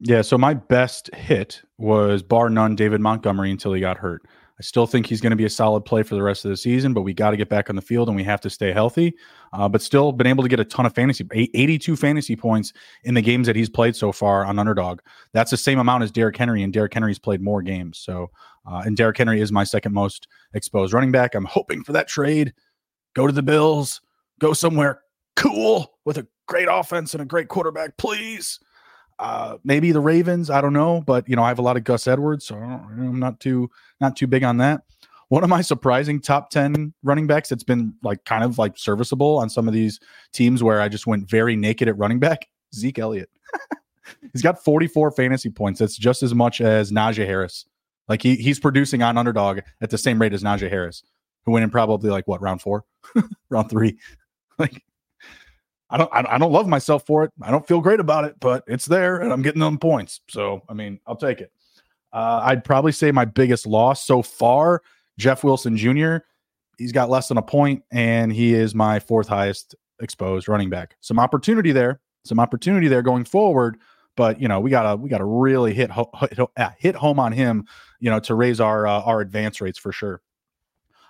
Yeah, 0.00 0.22
so 0.22 0.36
my 0.36 0.54
best 0.54 1.14
hit 1.14 1.62
was 1.78 2.22
bar 2.22 2.50
none 2.50 2.74
David 2.74 3.00
Montgomery 3.00 3.50
until 3.50 3.74
he 3.74 3.80
got 3.80 3.98
hurt. 3.98 4.22
I 4.58 4.62
still 4.62 4.86
think 4.86 5.06
he's 5.06 5.20
going 5.20 5.30
to 5.30 5.36
be 5.36 5.44
a 5.44 5.50
solid 5.50 5.84
play 5.84 6.04
for 6.04 6.14
the 6.14 6.22
rest 6.22 6.44
of 6.44 6.48
the 6.48 6.56
season, 6.56 6.94
but 6.94 7.02
we 7.02 7.12
got 7.12 7.30
to 7.30 7.36
get 7.36 7.48
back 7.48 7.68
on 7.68 7.76
the 7.76 7.82
field 7.82 8.08
and 8.08 8.16
we 8.16 8.22
have 8.22 8.40
to 8.42 8.50
stay 8.50 8.72
healthy. 8.72 9.12
Uh, 9.52 9.68
but 9.68 9.82
still, 9.82 10.12
been 10.12 10.28
able 10.28 10.44
to 10.44 10.48
get 10.48 10.60
a 10.60 10.64
ton 10.64 10.86
of 10.86 10.94
fantasy, 10.94 11.26
82 11.32 11.96
fantasy 11.96 12.36
points 12.36 12.72
in 13.02 13.14
the 13.14 13.20
games 13.20 13.46
that 13.48 13.56
he's 13.56 13.68
played 13.68 13.96
so 13.96 14.12
far 14.12 14.44
on 14.44 14.58
underdog. 14.58 15.00
That's 15.32 15.50
the 15.50 15.56
same 15.56 15.80
amount 15.80 16.04
as 16.04 16.12
Derrick 16.12 16.36
Henry, 16.36 16.62
and 16.62 16.72
Derrick 16.72 16.94
Henry's 16.94 17.18
played 17.18 17.40
more 17.40 17.62
games. 17.62 17.98
So, 17.98 18.30
uh, 18.66 18.82
and 18.84 18.96
Derrick 18.96 19.18
Henry 19.18 19.40
is 19.40 19.50
my 19.50 19.64
second 19.64 19.92
most 19.92 20.28
exposed 20.54 20.92
running 20.92 21.12
back. 21.12 21.34
I'm 21.34 21.44
hoping 21.44 21.82
for 21.82 21.92
that 21.92 22.06
trade. 22.06 22.54
Go 23.14 23.26
to 23.26 23.32
the 23.32 23.42
Bills, 23.42 24.00
go 24.38 24.52
somewhere 24.52 25.02
cool 25.36 25.94
with 26.04 26.18
a 26.18 26.26
great 26.46 26.68
offense 26.70 27.14
and 27.14 27.22
a 27.22 27.26
great 27.26 27.48
quarterback, 27.48 27.96
please. 27.96 28.60
Uh, 29.18 29.58
maybe 29.64 29.92
the 29.92 30.00
Ravens. 30.00 30.50
I 30.50 30.60
don't 30.60 30.72
know, 30.72 31.00
but 31.00 31.28
you 31.28 31.36
know, 31.36 31.42
I 31.42 31.48
have 31.48 31.58
a 31.58 31.62
lot 31.62 31.76
of 31.76 31.84
Gus 31.84 32.06
Edwards, 32.06 32.46
so 32.46 32.56
I'm 32.56 33.18
not 33.18 33.40
too 33.40 33.70
not 34.00 34.16
too 34.16 34.26
big 34.26 34.42
on 34.42 34.58
that. 34.58 34.82
One 35.28 35.44
of 35.44 35.50
my 35.50 35.62
surprising 35.62 36.20
top 36.20 36.50
ten 36.50 36.92
running 37.02 37.26
backs 37.26 37.48
that's 37.48 37.64
been 37.64 37.94
like 38.02 38.24
kind 38.24 38.44
of 38.44 38.58
like 38.58 38.76
serviceable 38.76 39.38
on 39.38 39.48
some 39.48 39.68
of 39.68 39.74
these 39.74 40.00
teams 40.32 40.62
where 40.62 40.80
I 40.80 40.88
just 40.88 41.06
went 41.06 41.28
very 41.28 41.56
naked 41.56 41.88
at 41.88 41.96
running 41.96 42.18
back. 42.18 42.48
Zeke 42.74 42.98
Elliott. 42.98 43.30
he's 44.32 44.42
got 44.42 44.62
44 44.62 45.12
fantasy 45.12 45.48
points. 45.48 45.78
That's 45.78 45.96
just 45.96 46.22
as 46.22 46.34
much 46.34 46.60
as 46.60 46.90
Najee 46.90 47.26
Harris. 47.26 47.66
Like 48.08 48.22
he 48.22 48.34
he's 48.36 48.60
producing 48.60 49.02
on 49.02 49.16
underdog 49.16 49.60
at 49.80 49.90
the 49.90 49.98
same 49.98 50.20
rate 50.20 50.34
as 50.34 50.42
Najee 50.42 50.68
Harris, 50.68 51.02
who 51.46 51.52
went 51.52 51.64
in 51.64 51.70
probably 51.70 52.10
like 52.10 52.28
what 52.28 52.42
round 52.42 52.60
four, 52.60 52.84
round 53.48 53.70
three. 53.70 53.96
like 54.58 54.82
I 55.94 55.96
don't 55.96 56.10
I 56.12 56.38
don't 56.38 56.50
love 56.50 56.66
myself 56.66 57.06
for 57.06 57.22
it. 57.22 57.32
I 57.40 57.52
don't 57.52 57.64
feel 57.68 57.80
great 57.80 58.00
about 58.00 58.24
it, 58.24 58.34
but 58.40 58.64
it's 58.66 58.84
there 58.84 59.20
and 59.20 59.32
I'm 59.32 59.42
getting 59.42 59.60
them 59.60 59.78
points. 59.78 60.22
So 60.28 60.60
I 60.68 60.74
mean, 60.74 60.98
I'll 61.06 61.14
take 61.14 61.40
it. 61.40 61.52
Uh, 62.12 62.40
I'd 62.42 62.64
probably 62.64 62.90
say 62.90 63.12
my 63.12 63.24
biggest 63.24 63.64
loss 63.64 64.04
so 64.04 64.20
far, 64.20 64.82
Jeff 65.18 65.44
Wilson 65.44 65.76
Jr. 65.76 66.16
He's 66.78 66.90
got 66.90 67.10
less 67.10 67.28
than 67.28 67.38
a 67.38 67.42
point, 67.42 67.84
and 67.92 68.32
he 68.32 68.54
is 68.54 68.74
my 68.74 68.98
fourth 68.98 69.28
highest 69.28 69.76
exposed 70.00 70.48
running 70.48 70.68
back. 70.68 70.96
Some 71.00 71.20
opportunity 71.20 71.70
there, 71.70 72.00
some 72.24 72.40
opportunity 72.40 72.88
there 72.88 73.02
going 73.02 73.24
forward. 73.24 73.76
But 74.16 74.40
you 74.40 74.48
know, 74.48 74.58
we 74.58 74.70
gotta 74.70 74.96
we 74.96 75.08
gotta 75.08 75.24
really 75.24 75.74
hit 75.74 75.92
ho- 75.92 76.10
hit, 76.80 76.96
uh, 76.96 76.98
home 76.98 77.20
on 77.20 77.30
him, 77.30 77.66
you 78.00 78.10
know, 78.10 78.18
to 78.20 78.34
raise 78.34 78.60
our 78.60 78.84
uh, 78.84 79.00
our 79.02 79.20
advance 79.20 79.60
rates 79.60 79.78
for 79.78 79.92
sure. 79.92 80.20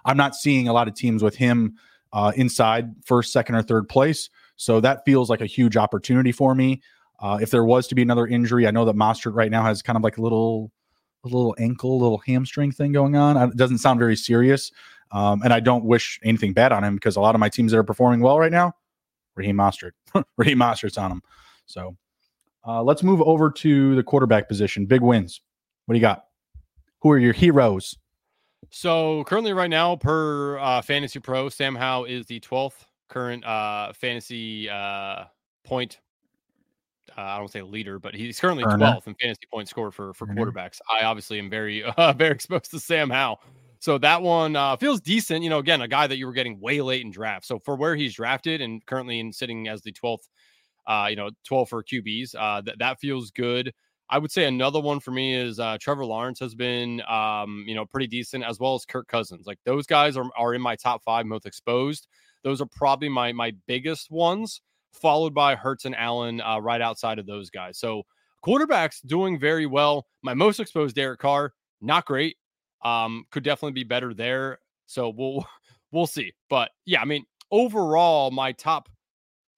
I'm 0.05 0.18
not 0.18 0.35
seeing 0.35 0.68
a 0.68 0.75
lot 0.75 0.88
of 0.88 0.94
teams 0.94 1.23
with 1.23 1.37
him 1.37 1.77
uh, 2.12 2.33
inside 2.37 2.90
first, 3.07 3.33
second, 3.33 3.55
or 3.55 3.62
third 3.62 3.88
place, 3.88 4.29
so 4.56 4.80
that 4.80 5.04
feels 5.04 5.30
like 5.30 5.40
a 5.40 5.46
huge 5.46 5.76
opportunity 5.76 6.32
for 6.32 6.54
me. 6.54 6.82
Uh, 7.20 7.38
if 7.40 7.50
there 7.50 7.64
was 7.64 7.86
to 7.88 7.94
be 7.94 8.02
another 8.02 8.26
injury, 8.26 8.66
I 8.66 8.70
know 8.70 8.84
that 8.84 8.96
Mostert 8.96 9.34
right 9.34 9.50
now 9.50 9.62
has 9.62 9.82
kind 9.82 9.96
of 9.96 10.02
like 10.02 10.18
a 10.18 10.22
little 10.22 10.70
a 11.24 11.28
little 11.28 11.54
ankle, 11.58 11.98
little 11.98 12.22
hamstring 12.26 12.70
thing 12.70 12.92
going 12.92 13.16
on. 13.16 13.36
It 13.50 13.56
doesn't 13.56 13.78
sound 13.78 13.98
very 13.98 14.16
serious. 14.16 14.70
Um, 15.10 15.42
and 15.42 15.52
I 15.52 15.60
don't 15.60 15.84
wish 15.84 16.20
anything 16.22 16.52
bad 16.52 16.72
on 16.72 16.84
him 16.84 16.96
because 16.96 17.16
a 17.16 17.20
lot 17.20 17.34
of 17.34 17.38
my 17.38 17.48
teams 17.48 17.72
that 17.72 17.78
are 17.78 17.84
performing 17.84 18.20
well 18.20 18.38
right 18.38 18.52
now, 18.52 18.74
Raheem 19.36 19.56
Mostert, 19.56 19.92
Raheem 20.36 20.58
Mostert's 20.58 20.98
on 20.98 21.10
them. 21.10 21.22
So 21.66 21.96
uh, 22.66 22.82
let's 22.82 23.02
move 23.02 23.22
over 23.22 23.50
to 23.50 23.94
the 23.94 24.02
quarterback 24.02 24.48
position. 24.48 24.86
Big 24.86 25.00
wins. 25.00 25.40
What 25.86 25.94
do 25.94 25.98
you 25.98 26.02
got? 26.02 26.24
Who 27.00 27.10
are 27.10 27.18
your 27.18 27.32
heroes? 27.32 27.96
So 28.70 29.24
currently, 29.24 29.52
right 29.52 29.70
now, 29.70 29.96
per 29.96 30.58
uh, 30.58 30.82
Fantasy 30.82 31.20
Pro, 31.20 31.48
Sam 31.48 31.74
Howell 31.74 32.06
is 32.06 32.26
the 32.26 32.40
12th 32.40 32.84
current 33.08 33.44
uh, 33.44 33.92
fantasy 33.92 34.68
uh, 34.68 35.24
point 35.64 36.00
uh, 37.16 37.20
I 37.20 37.38
don't 37.38 37.50
say 37.50 37.62
leader, 37.62 37.98
but 37.98 38.14
he's 38.14 38.40
currently 38.40 38.64
12th 38.64 39.06
in 39.06 39.14
fantasy 39.14 39.46
points 39.52 39.70
scored 39.70 39.94
for 39.94 40.14
for 40.14 40.26
Earner. 40.28 40.46
quarterbacks. 40.46 40.80
I 40.90 41.04
obviously 41.04 41.38
am 41.38 41.50
very 41.50 41.82
uh, 41.96 42.12
very 42.12 42.32
exposed 42.32 42.70
to 42.72 42.80
Sam 42.80 43.10
Howell. 43.10 43.40
So 43.78 43.98
that 43.98 44.22
one 44.22 44.56
uh, 44.56 44.76
feels 44.76 45.00
decent. 45.00 45.44
You 45.44 45.50
know, 45.50 45.58
again, 45.58 45.82
a 45.82 45.88
guy 45.88 46.06
that 46.06 46.16
you 46.16 46.26
were 46.26 46.32
getting 46.32 46.58
way 46.58 46.80
late 46.80 47.04
in 47.04 47.10
draft. 47.10 47.44
So 47.44 47.58
for 47.58 47.76
where 47.76 47.94
he's 47.94 48.14
drafted 48.14 48.60
and 48.60 48.84
currently 48.86 49.20
in 49.20 49.32
sitting 49.32 49.68
as 49.68 49.82
the 49.82 49.92
12th, 49.92 50.26
uh, 50.86 51.08
you 51.10 51.16
know, 51.16 51.30
12 51.44 51.68
for 51.68 51.84
QBs, 51.84 52.34
uh, 52.34 52.62
th- 52.62 52.78
that 52.78 52.98
feels 52.98 53.30
good. 53.30 53.72
I 54.08 54.18
would 54.18 54.30
say 54.30 54.46
another 54.46 54.80
one 54.80 55.00
for 55.00 55.10
me 55.10 55.34
is 55.34 55.58
uh, 55.58 55.76
Trevor 55.80 56.06
Lawrence 56.06 56.40
has 56.40 56.54
been, 56.54 57.02
um, 57.08 57.64
you 57.66 57.74
know, 57.74 57.84
pretty 57.84 58.06
decent 58.06 58.44
as 58.44 58.58
well 58.58 58.74
as 58.74 58.84
Kirk 58.84 59.06
Cousins. 59.08 59.46
Like 59.46 59.58
those 59.64 59.86
guys 59.86 60.16
are, 60.16 60.30
are 60.36 60.54
in 60.54 60.62
my 60.62 60.76
top 60.76 61.02
five 61.02 61.26
most 61.26 61.46
exposed. 61.46 62.06
Those 62.44 62.61
are 62.61 62.66
probably 62.66 63.09
my 63.09 63.33
my 63.33 63.52
biggest 63.66 64.11
ones 64.11 64.61
followed 64.92 65.35
by 65.35 65.57
Hurts 65.57 65.85
and 65.85 65.96
Allen 65.96 66.40
uh, 66.40 66.59
right 66.59 66.80
outside 66.80 67.18
of 67.18 67.26
those 67.26 67.50
guys. 67.50 67.78
So 67.78 68.04
quarterbacks 68.44 69.04
doing 69.04 69.38
very 69.38 69.66
well. 69.66 70.07
My 70.22 70.35
most 70.35 70.61
exposed 70.61 70.94
Derek 70.94 71.20
Carr, 71.20 71.52
not 71.80 72.07
great. 72.07 72.37
Um, 72.85 73.24
could 73.30 73.42
definitely 73.42 73.72
be 73.72 73.85
better 73.85 74.14
there. 74.14 74.59
So 74.87 75.09
we'll 75.09 75.44
we'll 75.92 76.07
see. 76.07 76.33
But 76.48 76.70
yeah, 76.87 77.00
I 77.00 77.04
mean, 77.04 77.24
overall, 77.50 78.30
my 78.30 78.52
top, 78.52 78.88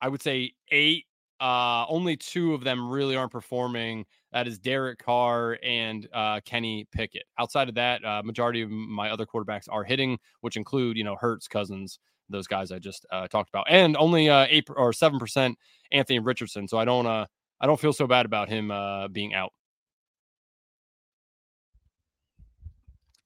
I 0.00 0.08
would 0.08 0.22
say 0.22 0.52
eight. 0.70 1.04
Uh, 1.38 1.84
only 1.88 2.16
two 2.16 2.54
of 2.54 2.64
them 2.64 2.88
really 2.88 3.14
aren't 3.14 3.30
performing. 3.30 4.06
That 4.32 4.48
is 4.48 4.58
Derek 4.58 4.98
Carr 4.98 5.58
and 5.62 6.08
uh, 6.14 6.40
Kenny 6.46 6.88
Pickett. 6.92 7.24
Outside 7.38 7.68
of 7.68 7.74
that, 7.74 8.02
uh, 8.02 8.22
majority 8.24 8.62
of 8.62 8.70
my 8.70 9.10
other 9.10 9.26
quarterbacks 9.26 9.68
are 9.70 9.84
hitting, 9.84 10.18
which 10.40 10.56
include 10.56 10.96
you 10.96 11.04
know 11.04 11.16
Hurts, 11.16 11.46
Cousins, 11.46 11.98
those 12.28 12.46
guys 12.46 12.72
I 12.72 12.78
just 12.78 13.06
uh, 13.10 13.28
talked 13.28 13.48
about, 13.48 13.66
and 13.68 13.96
only 13.96 14.28
uh, 14.28 14.46
eight 14.48 14.68
or 14.74 14.92
seven 14.92 15.18
percent 15.18 15.58
Anthony 15.92 16.18
Richardson. 16.18 16.68
So 16.68 16.78
I 16.78 16.84
don't 16.84 17.06
uh, 17.06 17.26
I 17.60 17.66
don't 17.66 17.80
feel 17.80 17.92
so 17.92 18.06
bad 18.06 18.26
about 18.26 18.48
him 18.48 18.70
uh, 18.70 19.08
being 19.08 19.34
out. 19.34 19.52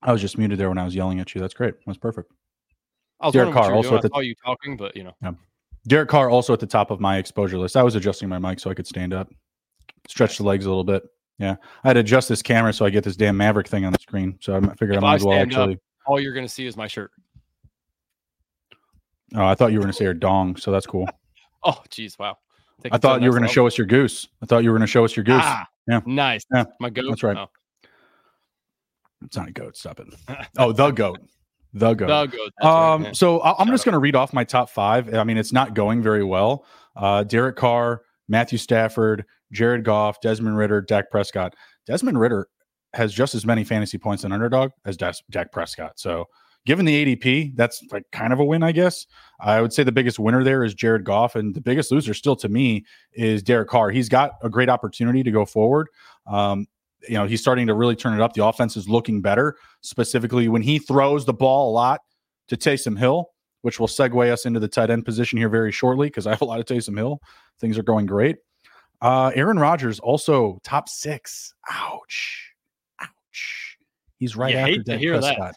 I 0.02 0.12
was 0.12 0.20
just 0.20 0.38
muted 0.38 0.58
there 0.58 0.68
when 0.68 0.78
I 0.78 0.84
was 0.84 0.94
yelling 0.94 1.20
at 1.20 1.34
you. 1.34 1.40
That's 1.40 1.54
great. 1.54 1.74
That's 1.86 1.98
perfect. 1.98 2.32
I 3.20 3.26
was 3.26 3.34
Derek 3.34 3.52
Carr 3.52 3.74
also 3.74 3.96
at 3.96 4.02
the, 4.02 4.10
I 4.14 4.18
saw 4.18 4.20
you 4.20 4.34
talking, 4.44 4.76
but 4.76 4.96
you 4.96 5.04
know. 5.04 5.12
Yeah. 5.22 5.32
Derek 5.86 6.08
Carr 6.08 6.30
also 6.30 6.52
at 6.52 6.60
the 6.60 6.66
top 6.66 6.90
of 6.90 7.00
my 7.00 7.18
exposure 7.18 7.58
list. 7.58 7.76
I 7.76 7.82
was 7.82 7.94
adjusting 7.94 8.28
my 8.28 8.38
mic 8.38 8.60
so 8.60 8.70
I 8.70 8.74
could 8.74 8.86
stand 8.86 9.12
up, 9.12 9.28
stretch 10.08 10.38
the 10.38 10.44
legs 10.44 10.64
a 10.66 10.68
little 10.68 10.84
bit. 10.84 11.02
Yeah, 11.38 11.56
I 11.84 11.88
had 11.88 11.94
to 11.94 12.00
adjust 12.00 12.28
this 12.28 12.42
camera 12.42 12.72
so 12.72 12.84
I 12.84 12.90
get 12.90 13.02
this 13.02 13.16
damn 13.16 13.36
Maverick 13.36 13.66
thing 13.66 13.86
on 13.86 13.92
the 13.92 13.98
screen. 13.98 14.38
So 14.40 14.56
I 14.56 14.60
figured 14.60 14.96
if 14.96 14.98
I 14.98 15.00
might 15.00 15.14
as 15.16 15.24
well 15.24 15.38
actually. 15.38 15.74
Up, 15.74 15.80
all 16.06 16.20
you're 16.20 16.34
going 16.34 16.46
to 16.46 16.52
see 16.52 16.66
is 16.66 16.76
my 16.76 16.86
shirt. 16.86 17.10
Oh, 19.34 19.44
I 19.44 19.54
thought 19.54 19.72
you 19.72 19.78
were 19.78 19.82
going 19.82 19.92
to 19.92 19.96
say 19.96 20.04
your 20.04 20.14
dong, 20.14 20.56
so 20.56 20.72
that's 20.72 20.86
cool. 20.86 21.08
oh, 21.64 21.80
geez, 21.90 22.18
wow. 22.18 22.36
I 22.90 22.98
thought 22.98 23.22
you 23.22 23.28
were 23.28 23.36
going 23.36 23.46
to 23.46 23.52
show 23.52 23.66
us 23.66 23.76
your 23.76 23.86
goose. 23.86 24.28
I 24.42 24.46
thought 24.46 24.64
you 24.64 24.70
were 24.70 24.76
going 24.76 24.86
to 24.86 24.90
show 24.90 25.04
us 25.04 25.14
your 25.14 25.24
goose. 25.24 25.42
Ah, 25.42 25.66
yeah, 25.86 26.00
nice. 26.06 26.42
Yeah, 26.52 26.64
my 26.80 26.88
goat. 26.88 27.04
That's 27.08 27.22
right. 27.22 27.36
Oh. 27.36 27.50
It's 29.22 29.36
not 29.36 29.48
a 29.48 29.52
goat. 29.52 29.76
Stop 29.76 30.00
it. 30.00 30.06
Oh, 30.58 30.72
the 30.72 30.90
goat. 30.90 31.18
The 31.74 31.94
goat. 31.94 32.06
The 32.08 32.36
goat. 32.36 32.66
um, 32.66 33.04
right, 33.04 33.16
so 33.16 33.42
I'm 33.42 33.68
just 33.68 33.84
going 33.84 33.92
to 33.92 33.98
read 33.98 34.16
off 34.16 34.32
my 34.32 34.44
top 34.44 34.70
five. 34.70 35.14
I 35.14 35.24
mean, 35.24 35.36
it's 35.36 35.52
not 35.52 35.74
going 35.74 36.02
very 36.02 36.24
well. 36.24 36.64
Uh, 36.96 37.22
Derek 37.22 37.56
Carr, 37.56 38.02
Matthew 38.28 38.58
Stafford, 38.58 39.24
Jared 39.52 39.84
Goff, 39.84 40.20
Desmond 40.20 40.56
Ridder, 40.56 40.80
Dak 40.80 41.10
Prescott. 41.10 41.54
Desmond 41.86 42.18
Ridder 42.18 42.48
has 42.94 43.12
just 43.12 43.34
as 43.34 43.46
many 43.46 43.62
fantasy 43.62 43.98
points 43.98 44.24
in 44.24 44.32
underdog 44.32 44.70
as 44.84 44.96
Dak 44.96 45.52
Prescott. 45.52 46.00
So 46.00 46.26
given 46.66 46.84
the 46.84 47.16
ADP, 47.16 47.56
that's 47.56 47.82
like 47.90 48.04
kind 48.12 48.32
of 48.32 48.40
a 48.40 48.44
win, 48.44 48.62
I 48.62 48.72
guess. 48.72 49.06
I 49.40 49.60
would 49.60 49.72
say 49.72 49.82
the 49.82 49.92
biggest 49.92 50.18
winner 50.18 50.44
there 50.44 50.62
is 50.62 50.74
Jared 50.74 51.04
Goff, 51.04 51.34
and 51.34 51.54
the 51.54 51.60
biggest 51.60 51.90
loser 51.90 52.14
still 52.14 52.36
to 52.36 52.48
me 52.48 52.84
is 53.12 53.42
Derek 53.42 53.68
Carr. 53.68 53.90
He's 53.90 54.08
got 54.08 54.32
a 54.42 54.50
great 54.50 54.68
opportunity 54.68 55.22
to 55.22 55.30
go 55.30 55.44
forward. 55.44 55.88
Um, 56.26 56.66
you 57.08 57.14
know, 57.14 57.26
he's 57.26 57.40
starting 57.40 57.66
to 57.66 57.74
really 57.74 57.96
turn 57.96 58.12
it 58.12 58.20
up. 58.20 58.34
The 58.34 58.44
offense 58.44 58.76
is 58.76 58.88
looking 58.88 59.22
better, 59.22 59.56
specifically 59.80 60.48
when 60.48 60.62
he 60.62 60.78
throws 60.78 61.24
the 61.24 61.32
ball 61.32 61.70
a 61.70 61.72
lot 61.72 62.00
to 62.48 62.56
Taysom 62.56 62.98
Hill, 62.98 63.30
which 63.62 63.80
will 63.80 63.86
segue 63.86 64.30
us 64.30 64.44
into 64.44 64.60
the 64.60 64.68
tight 64.68 64.90
end 64.90 65.04
position 65.04 65.38
here 65.38 65.48
very 65.48 65.72
shortly 65.72 66.08
because 66.08 66.26
I 66.26 66.30
have 66.30 66.42
a 66.42 66.44
lot 66.44 66.60
of 66.60 66.66
Taysom 66.66 66.96
Hill. 66.96 67.20
Things 67.58 67.78
are 67.78 67.82
going 67.82 68.06
great. 68.06 68.36
Uh, 69.00 69.32
Aaron 69.34 69.58
Rodgers 69.58 69.98
also 69.98 70.60
top 70.62 70.88
six. 70.88 71.54
Ouch. 71.70 72.52
Ouch. 73.00 73.78
He's 74.18 74.36
right 74.36 74.52
you 74.52 74.58
after 74.58 74.82
Dak 74.82 75.00
Prescott. 75.00 75.38
That. 75.38 75.56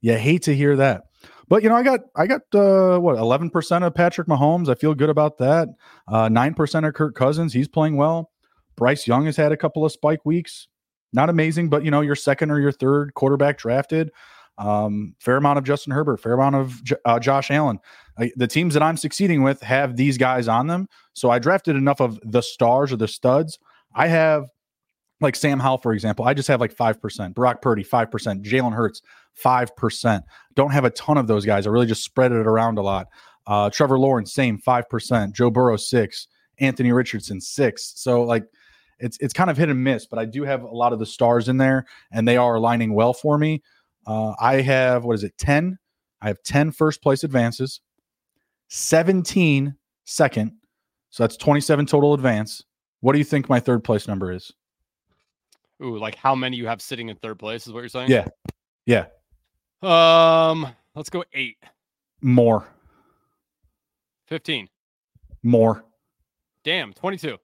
You 0.00 0.16
hate 0.16 0.42
to 0.42 0.54
hear 0.54 0.76
that. 0.76 1.04
But 1.48 1.62
you 1.62 1.68
know, 1.68 1.76
I 1.76 1.82
got 1.82 2.00
I 2.14 2.26
got 2.26 2.42
uh, 2.54 2.98
what 2.98 3.16
eleven 3.16 3.50
percent 3.50 3.84
of 3.84 3.94
Patrick 3.94 4.28
Mahomes. 4.28 4.68
I 4.68 4.74
feel 4.74 4.94
good 4.94 5.10
about 5.10 5.38
that. 5.38 5.68
Uh, 6.06 6.28
nine 6.28 6.52
uh, 6.52 6.56
percent 6.56 6.86
of 6.86 6.94
Kirk 6.94 7.14
Cousins. 7.14 7.52
He's 7.52 7.68
playing 7.68 7.96
well. 7.96 8.30
Bryce 8.76 9.06
Young 9.06 9.24
has 9.26 9.36
had 9.36 9.50
a 9.50 9.56
couple 9.56 9.84
of 9.84 9.92
spike 9.92 10.24
weeks. 10.24 10.68
Not 11.12 11.30
amazing, 11.30 11.70
but 11.70 11.84
you 11.84 11.90
know, 11.90 12.02
your 12.02 12.14
second 12.14 12.50
or 12.50 12.60
your 12.60 12.72
third 12.72 13.14
quarterback 13.14 13.58
drafted. 13.58 14.10
Um, 14.58 15.14
fair 15.20 15.36
amount 15.36 15.58
of 15.58 15.64
Justin 15.64 15.92
Herbert, 15.92 16.20
fair 16.20 16.32
amount 16.32 16.56
of 16.56 16.84
J- 16.84 16.96
uh, 17.04 17.18
Josh 17.18 17.50
Allen. 17.50 17.78
the 18.36 18.48
teams 18.48 18.74
that 18.74 18.82
I'm 18.82 18.96
succeeding 18.96 19.42
with 19.42 19.60
have 19.62 19.96
these 19.96 20.18
guys 20.18 20.48
on 20.48 20.66
them. 20.66 20.88
So 21.14 21.30
I 21.30 21.38
drafted 21.38 21.76
enough 21.76 22.00
of 22.00 22.18
the 22.24 22.42
stars 22.42 22.92
or 22.92 22.96
the 22.96 23.08
studs. 23.08 23.58
I 23.94 24.08
have 24.08 24.48
like 25.20 25.36
Sam 25.36 25.58
Howell, 25.58 25.78
for 25.78 25.92
example, 25.92 26.24
I 26.24 26.34
just 26.34 26.48
have 26.48 26.60
like 26.60 26.74
5%. 26.74 27.34
Brock 27.34 27.60
Purdy, 27.62 27.84
5%. 27.84 28.44
Jalen 28.44 28.74
Hurts, 28.74 29.02
5%. 29.42 30.22
Don't 30.54 30.70
have 30.70 30.84
a 30.84 30.90
ton 30.90 31.18
of 31.18 31.26
those 31.26 31.44
guys. 31.44 31.66
I 31.66 31.70
really 31.70 31.86
just 31.86 32.04
spread 32.04 32.32
it 32.32 32.46
around 32.46 32.78
a 32.78 32.82
lot. 32.82 33.08
Uh, 33.46 33.70
Trevor 33.70 33.98
Lawrence, 33.98 34.32
same, 34.32 34.58
5%. 34.58 35.32
Joe 35.32 35.50
Burrow, 35.50 35.76
6. 35.76 36.28
Anthony 36.60 36.92
Richardson, 36.92 37.40
6. 37.40 37.92
So, 37.96 38.22
like, 38.22 38.44
it's 38.98 39.16
it's 39.20 39.32
kind 39.32 39.50
of 39.50 39.56
hit 39.56 39.68
and 39.68 39.82
miss, 39.82 40.06
but 40.06 40.18
I 40.18 40.24
do 40.24 40.42
have 40.42 40.62
a 40.62 40.74
lot 40.74 40.92
of 40.92 40.98
the 40.98 41.06
stars 41.06 41.48
in 41.48 41.56
there, 41.56 41.86
and 42.10 42.26
they 42.26 42.36
are 42.36 42.56
aligning 42.56 42.94
well 42.94 43.12
for 43.12 43.38
me. 43.38 43.62
Uh, 44.06 44.34
I 44.40 44.60
have, 44.62 45.04
what 45.04 45.14
is 45.14 45.24
it, 45.24 45.36
10? 45.38 45.78
I 46.20 46.28
have 46.28 46.42
10 46.42 46.72
first 46.72 47.00
place 47.00 47.22
advances, 47.22 47.80
17 48.68 49.76
second. 50.04 50.52
So 51.10 51.22
that's 51.22 51.36
27 51.36 51.86
total 51.86 52.14
advance. 52.14 52.64
What 53.00 53.12
do 53.12 53.18
you 53.18 53.24
think 53.24 53.48
my 53.48 53.60
third 53.60 53.84
place 53.84 54.08
number 54.08 54.32
is? 54.32 54.52
Ooh, 55.82 55.98
like 55.98 56.14
how 56.14 56.34
many 56.34 56.56
you 56.56 56.66
have 56.66 56.82
sitting 56.82 57.08
in 57.08 57.16
third 57.16 57.38
place 57.38 57.66
is 57.66 57.72
what 57.72 57.80
you're 57.80 57.88
saying? 57.88 58.10
Yeah. 58.10 58.26
Yeah. 58.86 59.06
Um, 59.82 60.66
let's 60.94 61.10
go 61.10 61.24
eight. 61.32 61.58
More. 62.20 62.66
15. 64.26 64.68
More. 65.42 65.84
Damn, 66.64 66.92
22. 66.92 67.38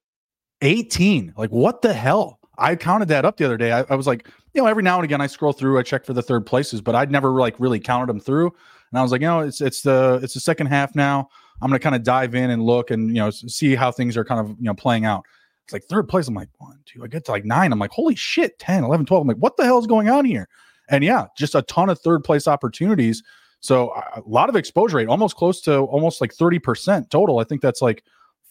18. 0.62 1.34
Like, 1.36 1.50
what 1.50 1.82
the 1.82 1.92
hell? 1.92 2.40
I 2.58 2.76
counted 2.76 3.08
that 3.08 3.24
up 3.24 3.36
the 3.36 3.44
other 3.44 3.56
day. 3.56 3.72
I, 3.72 3.84
I, 3.88 3.94
was 3.94 4.06
like, 4.06 4.28
you 4.52 4.62
know, 4.62 4.68
every 4.68 4.82
now 4.82 4.96
and 4.96 5.04
again 5.04 5.20
I 5.20 5.26
scroll 5.26 5.52
through, 5.52 5.78
I 5.78 5.82
check 5.82 6.04
for 6.04 6.12
the 6.12 6.22
third 6.22 6.46
places, 6.46 6.80
but 6.80 6.94
I'd 6.94 7.10
never 7.10 7.30
like 7.30 7.58
really 7.58 7.80
counted 7.80 8.08
them 8.08 8.20
through. 8.20 8.46
And 8.46 8.98
I 8.98 9.02
was 9.02 9.10
like, 9.10 9.20
you 9.20 9.26
know, 9.26 9.40
it's 9.40 9.60
it's 9.60 9.82
the 9.82 10.20
it's 10.22 10.34
the 10.34 10.40
second 10.40 10.68
half 10.68 10.94
now. 10.94 11.28
I'm 11.60 11.68
gonna 11.68 11.80
kind 11.80 11.96
of 11.96 12.04
dive 12.04 12.34
in 12.34 12.50
and 12.50 12.62
look 12.62 12.90
and 12.90 13.08
you 13.08 13.16
know 13.16 13.30
see 13.30 13.74
how 13.74 13.90
things 13.90 14.16
are 14.16 14.24
kind 14.24 14.40
of 14.40 14.50
you 14.50 14.64
know 14.64 14.74
playing 14.74 15.04
out. 15.04 15.24
It's 15.64 15.72
like 15.72 15.84
third 15.84 16.08
place. 16.08 16.28
I'm 16.28 16.34
like, 16.34 16.48
one, 16.58 16.78
two. 16.84 17.02
I 17.04 17.06
get 17.06 17.24
to 17.26 17.32
like 17.32 17.44
nine. 17.44 17.72
I'm 17.72 17.78
like, 17.78 17.90
holy 17.90 18.14
shit, 18.14 18.58
10, 18.58 18.84
11, 18.84 19.06
12. 19.06 19.22
I'm 19.22 19.28
like, 19.28 19.36
what 19.38 19.56
the 19.56 19.64
hell 19.64 19.78
is 19.78 19.86
going 19.86 20.08
on 20.08 20.24
here? 20.24 20.48
And 20.88 21.02
yeah, 21.02 21.26
just 21.36 21.54
a 21.54 21.62
ton 21.62 21.88
of 21.88 21.98
third 21.98 22.22
place 22.22 22.46
opportunities. 22.46 23.22
So 23.60 23.90
a 24.14 24.22
lot 24.26 24.50
of 24.50 24.56
exposure 24.56 24.98
rate, 24.98 25.08
almost 25.08 25.36
close 25.36 25.62
to 25.62 25.78
almost 25.78 26.20
like 26.20 26.34
30% 26.34 27.08
total. 27.08 27.38
I 27.38 27.44
think 27.44 27.62
that's 27.62 27.80
like 27.80 28.04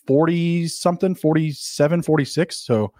40 0.08 0.68
something, 0.68 1.14
47, 1.14 2.02
46. 2.02 2.58
So 2.58 2.92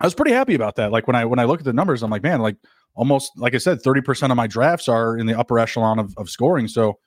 I 0.00 0.06
was 0.06 0.14
pretty 0.14 0.32
happy 0.32 0.54
about 0.54 0.76
that. 0.76 0.92
Like 0.92 1.06
when 1.06 1.16
I 1.16 1.24
when 1.24 1.38
I 1.38 1.44
look 1.44 1.60
at 1.60 1.64
the 1.64 1.72
numbers, 1.72 2.02
I'm 2.02 2.10
like, 2.10 2.22
man, 2.22 2.40
like 2.40 2.56
almost 2.94 3.32
like 3.38 3.54
I 3.54 3.58
said, 3.58 3.82
30% 3.82 4.30
of 4.30 4.36
my 4.36 4.46
drafts 4.46 4.88
are 4.88 5.16
in 5.16 5.24
the 5.24 5.38
upper 5.38 5.58
echelon 5.58 5.98
of, 5.98 6.14
of 6.18 6.28
scoring. 6.28 6.68
So 6.68 6.98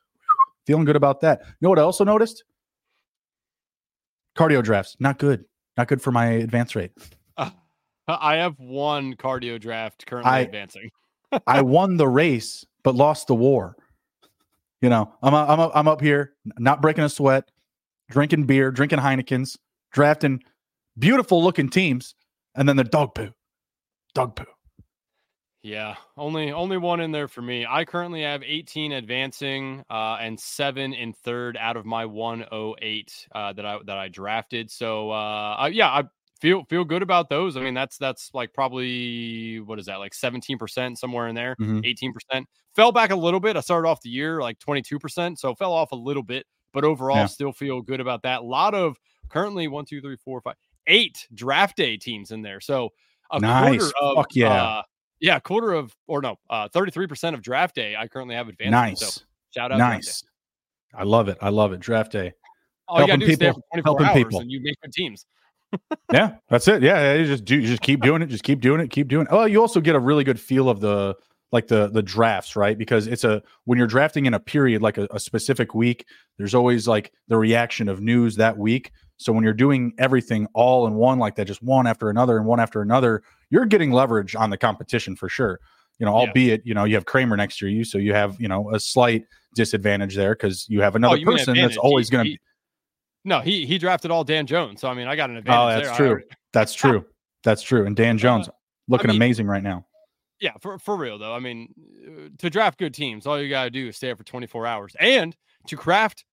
feeling 0.66 0.86
good 0.86 0.96
about 0.96 1.22
that. 1.22 1.42
You 1.46 1.54
know 1.62 1.70
what 1.70 1.80
I 1.80 1.84
also 1.84 2.04
noticed? 2.04 2.44
Cardio 4.36 4.64
drafts, 4.64 4.96
not 5.00 5.20
good. 5.20 5.46
Not 5.80 5.88
good 5.88 6.02
for 6.02 6.12
my 6.12 6.26
advance 6.26 6.76
rate. 6.76 6.92
Uh, 7.38 7.52
I 8.10 8.36
have 8.36 8.60
one 8.60 9.14
cardio 9.14 9.58
draft 9.58 10.06
currently 10.06 10.30
I, 10.30 10.40
advancing. 10.40 10.90
I 11.48 11.62
won 11.62 11.96
the 11.96 12.06
race, 12.06 12.66
but 12.84 12.96
lost 12.96 13.28
the 13.28 13.36
war. 13.36 13.78
You 14.82 14.90
know, 14.90 15.14
I'm 15.24 15.34
i 15.34 15.46
I'm 15.46 15.60
i 15.62 15.72
I'm 15.74 15.88
up 15.88 16.02
here, 16.02 16.34
not 16.58 16.82
breaking 16.82 17.06
a 17.06 17.10
sweat, 17.10 17.50
drinking 18.10 18.44
beer, 18.44 18.72
drinking 18.72 19.00
Heinekens, 19.00 19.58
drafting 19.94 20.44
beautiful 20.98 21.42
looking 21.42 21.70
teams, 21.70 22.14
and 22.56 22.68
then 22.68 22.76
the 22.76 22.84
dog 22.84 23.16
poo, 23.16 23.30
dog 24.14 24.36
poo. 24.36 24.44
Yeah, 25.62 25.96
only 26.16 26.54
only 26.54 26.78
one 26.78 27.02
in 27.02 27.12
there 27.12 27.28
for 27.28 27.42
me. 27.42 27.66
I 27.70 27.84
currently 27.84 28.22
have 28.22 28.44
18 28.44 28.94
advancing 28.94 29.84
uh, 29.90 30.18
and 30.22 30.40
seven 30.40 30.94
in 30.94 31.12
third 31.12 31.58
out 31.58 31.76
of 31.76 31.86
my 31.86 32.06
108 32.06 33.28
uh, 33.36 33.54
that 33.54 33.66
I 33.66 33.78
that 33.86 33.98
I 33.98 34.08
drafted. 34.08 34.72
So 34.72 35.12
uh, 35.12 35.56
I, 35.60 35.68
yeah, 35.68 35.90
I 35.90 36.04
feel 36.40 36.64
feel 36.70 36.86
good 36.86 37.02
about 37.02 37.30
those. 37.30 37.58
I 37.58 37.62
mean, 37.62 37.74
that's 37.74 37.98
that's 37.98 38.32
like 38.34 38.54
probably 38.54 39.60
what 39.60 39.80
is 39.80 39.88
that 39.88 40.00
like 40.00 40.14
17 40.14 40.58
percent 40.58 40.98
somewhere 40.98 41.28
in 41.28 41.36
there, 41.36 41.58
mm-hmm. 41.60 41.82
18 41.84 42.14
percent. 42.14 42.48
Fell 42.74 42.94
back 42.94 43.12
a 43.12 43.16
little 43.16 43.42
bit. 43.42 43.58
I 43.58 43.60
started 43.60 43.88
off 43.90 44.02
the 44.02 44.10
year 44.10 44.40
like 44.42 44.60
22 44.60 44.98
percent, 44.98 45.40
so 45.40 45.56
fell 45.56 45.74
off 45.74 45.92
a 45.92 45.96
little 45.96 46.24
bit, 46.24 46.46
but 46.74 46.86
overall 46.86 47.18
yeah. 47.18 47.26
still 47.26 47.52
feel 47.52 47.82
good 47.82 48.00
about 48.00 48.24
that. 48.24 48.40
A 48.40 48.46
lot 48.46 48.74
of 48.74 48.98
currently 49.30 49.68
one, 49.68 49.84
two, 49.84 50.00
three, 50.00 50.18
four, 50.24 50.40
five, 50.40 50.56
eight 50.88 51.28
draft 51.34 51.76
day 51.76 51.98
teams 51.98 52.32
in 52.32 52.44
there. 52.44 52.62
So 52.62 52.92
a 53.30 53.42
nice. 53.42 53.80
quarter 53.80 53.94
of 54.02 54.16
Fuck 54.16 54.36
yeah. 54.36 54.64
Uh, 54.64 54.82
yeah, 55.20 55.40
quarter 55.40 55.74
of 55.74 55.96
or 56.08 56.22
no, 56.22 56.38
uh 56.50 56.68
33% 56.70 57.34
of 57.34 57.42
draft 57.42 57.76
day 57.76 57.96
I 57.96 58.08
currently 58.08 58.36
have 58.36 58.48
advanced. 58.48 58.72
Nice. 58.72 59.00
So 59.00 59.22
shout 59.54 59.72
out. 59.72 59.78
Nice. 59.78 60.24
I 60.94 61.04
love 61.04 61.30
it. 61.30 61.38
I 61.42 61.50
love 61.50 61.74
it. 61.74 61.80
Draft 61.80 62.12
day. 62.12 62.34
All 62.88 62.98
helping 62.98 63.22
you 63.22 63.28
gotta 63.28 63.38
do 63.38 63.48
people, 63.48 63.64
helping 63.84 64.24
people. 64.24 64.40
and 64.40 64.52
you 64.52 64.62
make 64.62 64.80
good 64.82 64.92
teams. 64.92 65.26
yeah, 66.14 66.36
that's 66.50 66.68
it. 66.68 66.82
Yeah, 66.82 67.14
you 67.14 67.26
just 67.26 67.46
do 67.46 67.56
you 67.56 67.68
just 67.68 67.82
keep 67.82 68.02
doing 68.02 68.22
it, 68.22 68.28
just 68.28 68.44
keep 68.44 68.60
doing 68.60 68.82
it, 68.82 68.90
keep 68.90 69.08
doing 69.08 69.28
it. 69.28 69.30
Oh, 69.32 69.46
you 69.46 69.62
also 69.62 69.80
get 69.80 69.96
a 69.96 70.00
really 70.00 70.24
good 70.24 70.40
feel 70.40 70.70
of 70.70 70.80
the 70.80 71.16
like 71.52 71.68
the 71.68 71.88
the 71.88 72.02
drafts, 72.02 72.56
right? 72.56 72.78
Because 72.78 73.08
it's 73.08 73.24
a 73.24 73.42
when 73.66 73.78
you're 73.78 73.88
drafting 73.88 74.26
in 74.26 74.34
a 74.34 74.40
period 74.40 74.82
like 74.82 74.98
a, 74.98 75.08
a 75.12 75.20
specific 75.20 75.76
week, 75.76 76.06
there's 76.38 76.56
always 76.56 76.88
like 76.88 77.12
the 77.28 77.38
reaction 77.38 77.88
of 77.88 78.02
news 78.02 78.36
that 78.38 78.58
week. 78.58 78.92
So 79.20 79.34
when 79.34 79.44
you're 79.44 79.54
doing 79.54 79.94
everything 79.98 80.48
all 80.54 80.88
in 80.88 80.96
one 80.96 81.20
like 81.20 81.36
that, 81.36 81.46
just 81.46 81.62
one 81.62 81.86
after 81.86 82.10
another 82.10 82.38
and 82.38 82.46
one 82.46 82.62
after 82.62 82.82
another, 82.82 83.22
you're 83.50 83.66
getting 83.66 83.92
leverage 83.92 84.34
on 84.34 84.50
the 84.50 84.58
competition 84.58 85.16
for 85.16 85.28
sure. 85.28 85.60
You 86.00 86.06
know, 86.06 86.14
albeit, 86.14 86.66
you 86.66 86.74
know, 86.74 86.86
you 86.86 86.96
have 86.96 87.06
Kramer 87.06 87.36
next 87.36 87.58
to 87.60 87.68
you, 87.68 87.84
so 87.84 87.98
you 87.98 88.14
have, 88.14 88.40
you 88.40 88.48
know, 88.48 88.74
a 88.74 88.80
slight 88.80 89.26
disadvantage 89.56 90.16
there 90.16 90.34
because 90.34 90.70
you 90.70 90.82
have 90.82 90.96
another 90.96 91.18
oh, 91.20 91.26
person 91.26 91.58
that's 91.58 91.76
always 91.76 92.10
going 92.10 92.24
to 92.26 92.32
be. 92.32 92.40
No, 93.26 93.42
he 93.42 93.66
he 93.66 93.78
drafted 93.78 94.10
all 94.10 94.24
Dan 94.24 94.48
Jones, 94.48 94.80
so 94.80 94.88
I 94.88 94.94
mean, 94.94 95.08
I 95.08 95.18
got 95.18 95.30
an 95.30 95.36
advantage. 95.36 95.60
Oh, 95.60 95.68
that's 95.68 95.98
there. 95.98 96.16
true. 96.16 96.24
That's 96.52 96.74
true. 96.74 97.06
That's 97.44 97.62
true. 97.62 97.86
And 97.86 97.96
Dan 97.96 98.16
uh, 98.16 98.20
Jones 98.20 98.50
uh, 98.50 98.54
looking 98.88 99.12
I 99.12 99.14
mean, 99.14 99.22
amazing 99.22 99.46
right 99.46 99.62
now. 99.62 99.86
Yeah, 100.40 100.54
for 100.60 100.80
for 100.80 100.96
real 100.96 101.20
though. 101.20 101.34
I 101.34 101.40
mean, 101.40 101.72
uh, 102.08 102.30
to 102.40 102.50
draft 102.50 102.80
good 102.80 102.94
teams, 102.94 103.28
all 103.28 103.40
you 103.40 103.50
got 103.50 103.66
to 103.66 103.70
do 103.70 103.90
is 103.90 103.98
stay 103.98 104.10
up 104.10 104.18
for 104.18 104.24
24 104.24 104.66
hours, 104.66 104.96
and 105.00 105.36
to 105.68 105.78
craft 105.78 106.26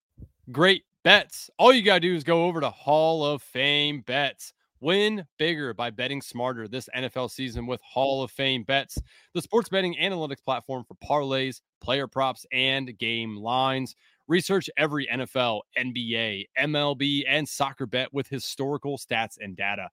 great 0.51 0.85
bets, 1.07 1.49
all 1.57 1.73
you 1.73 1.83
got 1.83 1.95
to 1.95 2.01
do 2.01 2.17
is 2.17 2.25
go 2.25 2.47
over 2.47 2.61
to 2.61 2.69
Hall 2.69 3.25
of 3.25 3.41
Fame 3.41 4.01
bets. 4.01 4.53
Win 4.81 5.25
bigger 5.39 5.73
by 5.73 5.89
betting 5.89 6.21
smarter 6.21 6.67
this 6.67 6.89
NFL 6.97 7.31
season 7.31 7.69
with 7.69 7.81
Hall 7.81 8.25
of 8.25 8.33
Fame 8.33 8.65
bets, 8.65 8.99
the 9.33 9.41
sports 9.41 9.69
betting 9.69 9.95
analytics 10.03 10.45
platform 10.45 10.83
for 10.83 10.97
parlays, 10.97 11.61
player 11.81 12.09
props, 12.09 12.45
and 12.53 12.99
game 12.99 13.37
lines. 13.37 13.95
Research 14.27 14.69
every 14.77 15.07
NFL, 15.07 15.61
NBA, 15.79 16.47
MLB, 16.59 17.23
and 17.29 17.49
soccer 17.49 17.87
bet 17.87 18.13
with 18.13 18.27
historical 18.27 18.99
stats 18.99 19.37
and 19.41 19.57
data. 19.57 19.91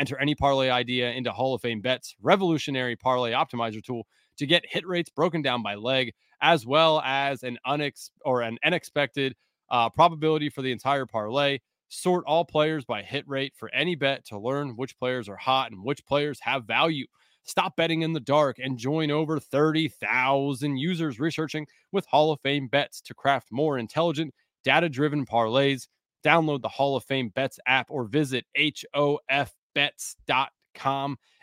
Enter 0.00 0.18
any 0.18 0.34
parlay 0.34 0.68
idea 0.68 1.12
into 1.12 1.30
Hall 1.30 1.54
of 1.54 1.62
Fame 1.62 1.80
bets, 1.80 2.16
revolutionary 2.20 2.96
parlay 2.96 3.30
optimizer 3.30 3.80
tool 3.80 4.04
to 4.38 4.46
get 4.46 4.64
hit 4.68 4.84
rates 4.84 5.10
broken 5.10 5.42
down 5.42 5.62
by 5.62 5.76
leg, 5.76 6.12
as 6.42 6.66
well 6.66 7.00
as 7.02 7.44
an 7.44 7.56
unex 7.64 8.10
or 8.24 8.42
an 8.42 8.58
unexpected 8.64 9.36
uh, 9.70 9.90
probability 9.90 10.48
for 10.50 10.62
the 10.62 10.72
entire 10.72 11.06
parlay. 11.06 11.58
Sort 11.88 12.24
all 12.26 12.44
players 12.44 12.84
by 12.84 13.02
hit 13.02 13.26
rate 13.28 13.54
for 13.56 13.72
any 13.72 13.94
bet 13.94 14.24
to 14.26 14.38
learn 14.38 14.76
which 14.76 14.98
players 14.98 15.28
are 15.28 15.36
hot 15.36 15.70
and 15.70 15.84
which 15.84 16.04
players 16.04 16.40
have 16.40 16.64
value. 16.64 17.06
Stop 17.44 17.76
betting 17.76 18.02
in 18.02 18.12
the 18.12 18.18
dark 18.18 18.58
and 18.58 18.76
join 18.76 19.12
over 19.12 19.38
30,000 19.38 20.76
users 20.76 21.20
researching 21.20 21.64
with 21.92 22.04
Hall 22.06 22.32
of 22.32 22.40
Fame 22.40 22.66
bets 22.66 23.00
to 23.02 23.14
craft 23.14 23.52
more 23.52 23.78
intelligent, 23.78 24.34
data 24.64 24.88
driven 24.88 25.24
parlays. 25.24 25.86
Download 26.24 26.60
the 26.60 26.68
Hall 26.68 26.96
of 26.96 27.04
Fame 27.04 27.28
bets 27.28 27.60
app 27.66 27.86
or 27.88 28.02
visit 28.04 28.44
hofbets.com 28.58 29.46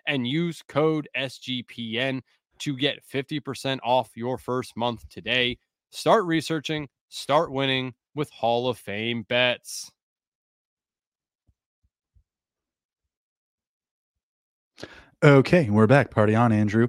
and 0.05 0.27
use 0.27 0.61
code 0.67 1.07
SGPN 1.15 2.19
to 2.59 2.75
get 2.75 2.99
50% 3.07 3.79
off 3.81 4.11
your 4.15 4.37
first 4.37 4.75
month 4.75 5.07
today. 5.07 5.57
Start 5.91 6.25
researching, 6.25 6.89
start 7.07 7.49
winning 7.49 7.93
with 8.15 8.29
Hall 8.29 8.67
of 8.67 8.77
Fame 8.77 9.23
bets. 9.23 9.91
Okay, 15.23 15.69
we're 15.69 15.87
back. 15.87 16.11
Party 16.11 16.35
on, 16.35 16.51
Andrew. 16.51 16.87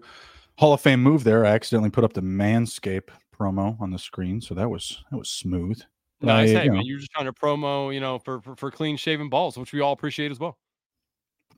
Hall 0.58 0.72
of 0.72 0.80
Fame 0.80 1.02
move 1.02 1.24
there. 1.24 1.46
I 1.46 1.50
accidentally 1.50 1.90
put 1.90 2.04
up 2.04 2.14
the 2.14 2.20
Manscape 2.20 3.08
promo 3.36 3.80
on 3.80 3.90
the 3.90 3.98
screen, 3.98 4.40
so 4.40 4.54
that 4.54 4.68
was 4.68 5.04
that 5.10 5.16
was 5.16 5.28
smooth. 5.28 5.80
Nice, 6.20 6.50
uh, 6.50 6.58
hey, 6.58 6.64
you 6.64 6.72
man, 6.72 6.82
you're 6.84 6.98
just 6.98 7.12
trying 7.12 7.26
to 7.26 7.32
promo, 7.32 7.92
you 7.92 8.00
know, 8.00 8.18
for, 8.18 8.40
for 8.40 8.56
for 8.56 8.70
clean 8.70 8.96
shaven 8.96 9.28
balls, 9.28 9.56
which 9.56 9.72
we 9.72 9.80
all 9.80 9.92
appreciate 9.92 10.30
as 10.30 10.40
well. 10.40 10.58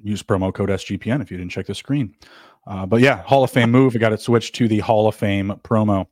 Use 0.03 0.23
promo 0.23 0.53
code 0.53 0.69
SGPN 0.69 1.23
if 1.23 1.31
you 1.31 1.39
didn't 1.39 1.53
check 1.53 1.67
the 1.67 1.75
screen. 1.75 2.15
Uh, 2.67 2.85
but 2.85 3.01
yeah, 3.01 3.23
Hall 3.23 3.45
of 3.45 3.51
Fame 3.51 3.71
move. 3.71 3.95
I 3.95 3.99
got 3.99 4.13
it 4.13 4.21
switched 4.21 4.55
to 4.57 4.69
the 4.69 4.81
Hall 4.81 5.09
of 5.09 5.15
Fame 5.15 5.53
promo. 5.63 6.07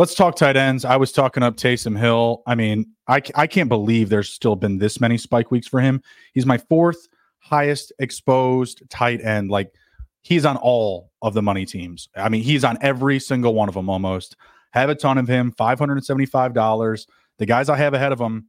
Let's 0.00 0.14
talk 0.14 0.34
tight 0.34 0.56
ends. 0.56 0.86
I 0.86 0.96
was 0.96 1.12
talking 1.12 1.42
up 1.42 1.58
Taysom 1.58 1.94
Hill. 1.94 2.42
I 2.46 2.54
mean, 2.54 2.86
I, 3.06 3.20
I 3.34 3.46
can't 3.46 3.68
believe 3.68 4.08
there's 4.08 4.32
still 4.32 4.56
been 4.56 4.78
this 4.78 4.98
many 4.98 5.18
spike 5.18 5.50
weeks 5.50 5.68
for 5.68 5.78
him. 5.78 6.00
He's 6.32 6.46
my 6.46 6.56
fourth 6.56 7.06
highest 7.40 7.92
exposed 7.98 8.82
tight 8.88 9.20
end. 9.20 9.50
Like 9.50 9.74
he's 10.22 10.46
on 10.46 10.56
all 10.56 11.12
of 11.20 11.34
the 11.34 11.42
money 11.42 11.66
teams. 11.66 12.08
I 12.16 12.30
mean, 12.30 12.42
he's 12.42 12.64
on 12.64 12.78
every 12.80 13.18
single 13.18 13.52
one 13.52 13.68
of 13.68 13.74
them 13.74 13.90
almost. 13.90 14.36
Have 14.70 14.88
a 14.88 14.94
ton 14.94 15.18
of 15.18 15.28
him, 15.28 15.52
$575. 15.52 17.06
The 17.36 17.44
guys 17.44 17.68
I 17.68 17.76
have 17.76 17.92
ahead 17.92 18.12
of 18.12 18.18
him, 18.18 18.46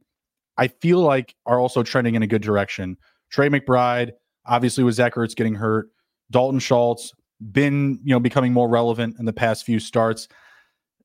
I 0.56 0.68
feel 0.68 1.00
like 1.00 1.34
are 1.44 1.60
also 1.60 1.82
trending 1.82 2.14
in 2.14 2.22
a 2.22 2.26
good 2.26 2.40
direction. 2.40 2.96
Trey 3.28 3.50
McBride, 3.50 4.12
obviously 4.46 4.84
with 4.84 4.94
Zach 4.94 5.16
Ertz 5.16 5.36
getting 5.36 5.56
hurt. 5.56 5.90
Dalton 6.30 6.60
Schultz, 6.60 7.12
been, 7.50 8.00
you 8.02 8.14
know, 8.14 8.20
becoming 8.20 8.54
more 8.54 8.70
relevant 8.70 9.16
in 9.18 9.26
the 9.26 9.34
past 9.34 9.66
few 9.66 9.78
starts. 9.78 10.28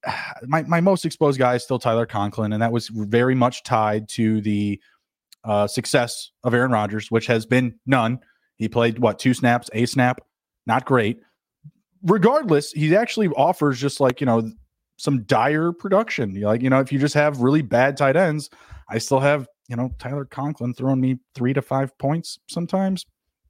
My, 0.44 0.62
my 0.64 0.80
most 0.80 1.04
exposed 1.04 1.40
guy 1.40 1.56
is 1.56 1.64
still 1.64 1.80
Tyler 1.80 2.06
Conklin, 2.06 2.54
and 2.54 2.62
that 2.62 2.72
was 2.72 2.90
very 2.90 3.34
much 3.34 3.64
tied 3.64 4.08
to 4.10 4.40
the 4.40 4.80
uh, 5.44 5.66
success 5.66 6.32
of 6.44 6.54
Aaron 6.54 6.72
Rodgers, 6.72 7.10
which 7.10 7.26
has 7.28 7.46
been 7.46 7.74
none. 7.86 8.20
He 8.58 8.70
played 8.70 9.00
what 9.00 9.20
two 9.20 9.34
snaps, 9.34 9.70
a 9.74 9.86
snap 9.86 10.20
not 10.68 10.86
great. 10.86 11.20
Regardless, 12.04 12.72
he 12.72 12.96
actually 12.96 13.30
offers 13.30 13.80
just 13.80 14.00
like, 14.00 14.22
you 14.22 14.26
know, 14.28 14.52
some 14.98 15.24
dire 15.24 15.72
production. 15.72 16.40
Like, 16.42 16.62
you 16.62 16.70
know, 16.70 16.80
if 16.80 16.92
you 16.92 17.00
just 17.00 17.16
have 17.16 17.40
really 17.40 17.62
bad 17.62 17.98
tight 17.98 18.16
ends, 18.16 18.50
I 18.90 18.98
still 18.98 19.20
have, 19.20 19.48
you 19.70 19.76
know, 19.76 19.92
Tyler 19.98 20.26
Conklin 20.26 20.74
throwing 20.74 21.02
me 21.02 21.18
three 21.34 21.54
to 21.54 21.62
five 21.62 21.98
points 21.98 22.38
sometimes, 22.50 23.06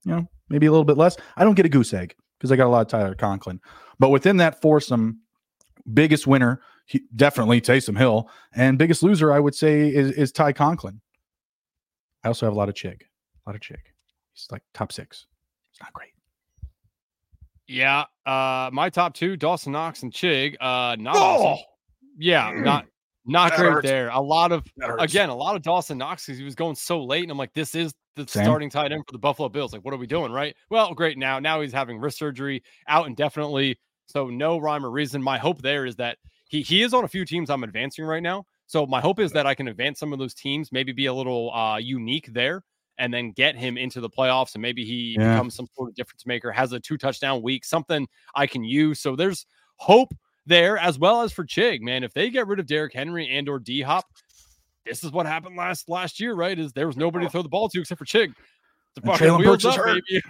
you 0.06 0.12
know, 0.12 0.30
maybe 0.50 0.66
a 0.66 0.72
little 0.72 0.86
bit 0.86 0.98
less. 0.98 1.18
I 1.36 1.44
don't 1.44 1.56
get 1.56 1.66
a 1.66 1.70
goose 1.70 1.94
egg 1.94 2.16
because 2.38 2.52
I 2.52 2.56
got 2.56 2.68
a 2.68 2.70
lot 2.70 2.82
of 2.82 2.88
Tyler 2.88 3.16
Conklin. 3.16 3.60
But 4.00 4.10
within 4.10 4.38
that 4.38 4.62
foursome, 4.62 5.22
biggest 5.94 6.28
winner, 6.28 6.62
he, 6.86 7.02
definitely 7.16 7.62
Taysom 7.62 7.98
Hill. 7.98 8.30
And 8.56 8.78
biggest 8.78 9.04
loser, 9.04 9.34
I 9.34 9.40
would 9.40 9.56
say, 9.56 9.88
is, 9.88 10.12
is 10.12 10.32
Ty 10.32 10.54
Conklin. 10.54 11.02
I 12.24 12.30
also 12.30 12.46
have 12.46 12.54
a 12.54 12.58
lot 12.58 12.70
of 12.70 12.76
Chig. 12.76 13.02
A 13.02 13.50
lot 13.50 13.56
of 13.56 13.62
Chig. 13.62 13.78
He's 14.34 14.48
like 14.52 14.64
top 14.74 14.92
six. 14.92 15.28
It's 15.72 15.82
not 15.82 15.94
great. 15.94 16.10
Yeah, 17.68 18.06
uh, 18.26 18.70
my 18.72 18.90
top 18.90 19.14
two: 19.14 19.36
Dawson 19.36 19.74
Knox 19.74 20.04
and 20.04 20.12
Chig. 20.12 20.56
Uh, 20.60 20.96
not 20.98 21.16
oh! 21.18 21.20
awesome. 21.20 21.66
Yeah, 22.18 22.52
not 22.56 22.86
Not 23.26 23.52
that 23.52 23.60
great 23.60 23.72
hurts. 23.74 23.88
there. 23.88 24.10
A 24.10 24.20
lot 24.20 24.52
of 24.54 24.66
again, 25.00 25.30
a 25.30 25.36
lot 25.36 25.56
of 25.56 25.62
Dawson 25.62 25.98
Knox 25.98 26.26
because 26.26 26.40
he 26.40 26.46
was 26.46 26.56
going 26.56 26.76
so 26.76 27.04
late, 27.04 27.24
and 27.24 27.32
I'm 27.32 27.38
like, 27.38 27.54
this 27.54 27.76
is 27.76 27.94
the 28.16 28.26
Same. 28.26 28.46
starting 28.46 28.70
tight 28.70 28.94
end 28.94 29.04
for 29.06 29.12
the 29.12 29.20
Buffalo 29.20 29.50
Bills. 29.50 29.74
Like, 29.74 29.84
what 29.84 29.94
are 29.94 29.98
we 29.98 30.08
doing, 30.08 30.32
right? 30.32 30.56
Well, 30.70 30.94
great. 30.94 31.18
Now, 31.18 31.40
now 31.40 31.60
he's 31.62 31.74
having 31.74 32.00
wrist 32.00 32.18
surgery, 32.18 32.64
out 32.88 33.06
indefinitely. 33.06 33.78
So 34.08 34.30
no 34.30 34.58
rhyme 34.58 34.86
or 34.86 34.90
reason. 34.90 35.22
My 35.22 35.38
hope 35.38 35.62
there 35.62 35.86
is 35.86 35.96
that 35.98 36.18
he 36.48 36.62
he 36.62 36.82
is 36.82 36.94
on 36.94 37.04
a 37.04 37.08
few 37.08 37.26
teams 37.26 37.50
I'm 37.50 37.64
advancing 37.64 38.06
right 38.06 38.24
now. 38.24 38.46
So 38.66 38.86
my 38.86 39.00
hope 39.00 39.20
is 39.20 39.32
that 39.34 39.46
I 39.46 39.56
can 39.56 39.68
advance 39.68 40.00
some 40.00 40.12
of 40.12 40.20
those 40.20 40.34
teams, 40.34 40.72
maybe 40.72 40.92
be 40.92 41.06
a 41.06 41.14
little 41.14 41.54
uh, 41.54 41.78
unique 41.78 42.34
there, 42.34 42.64
and 42.98 43.14
then 43.14 43.32
get 43.32 43.56
him 43.56 43.78
into 43.78 44.02
the 44.02 44.10
playoffs, 44.10 44.56
and 44.56 44.62
maybe 44.62 44.84
he 44.84 45.16
yeah. 45.18 45.34
becomes 45.34 45.56
some 45.56 45.68
sort 45.76 45.90
of 45.90 45.96
difference 45.96 46.26
maker, 46.26 46.52
has 46.52 46.74
a 46.74 46.80
two 46.80 46.98
touchdown 46.98 47.42
week, 47.42 47.64
something 47.64 48.08
I 48.36 48.48
can 48.48 48.64
use. 48.64 49.00
So 49.00 49.16
there's 49.16 49.46
hope 49.78 50.14
there 50.46 50.78
as 50.78 50.98
well 50.98 51.22
as 51.22 51.32
for 51.32 51.46
Chig, 51.46 51.82
man. 51.82 52.04
If 52.04 52.14
they 52.14 52.30
get 52.30 52.48
rid 52.48 52.60
of 52.60 52.66
Derrick 52.66 52.94
Henry 52.94 53.30
and 53.30 53.48
or 53.48 53.60
D 53.60 53.82
Hop, 53.82 54.06
this 54.86 55.04
is 55.04 55.12
what 55.12 55.26
happened 55.26 55.56
last 55.56 55.90
last 55.90 56.20
year, 56.20 56.34
right? 56.34 56.58
Is 56.58 56.74
there 56.74 56.88
was 56.88 56.98
nobody 56.98 57.26
to 57.26 57.32
throw 57.32 57.42
the 57.44 57.50
ball 57.50 57.70
to 57.70 57.80
except 57.80 58.00
for 58.00 58.06
Chig. 58.06 58.34
The 58.96 59.02
fucking 59.02 59.38
wheels 59.38 59.64
up, 59.66 59.84
baby. 59.86 60.22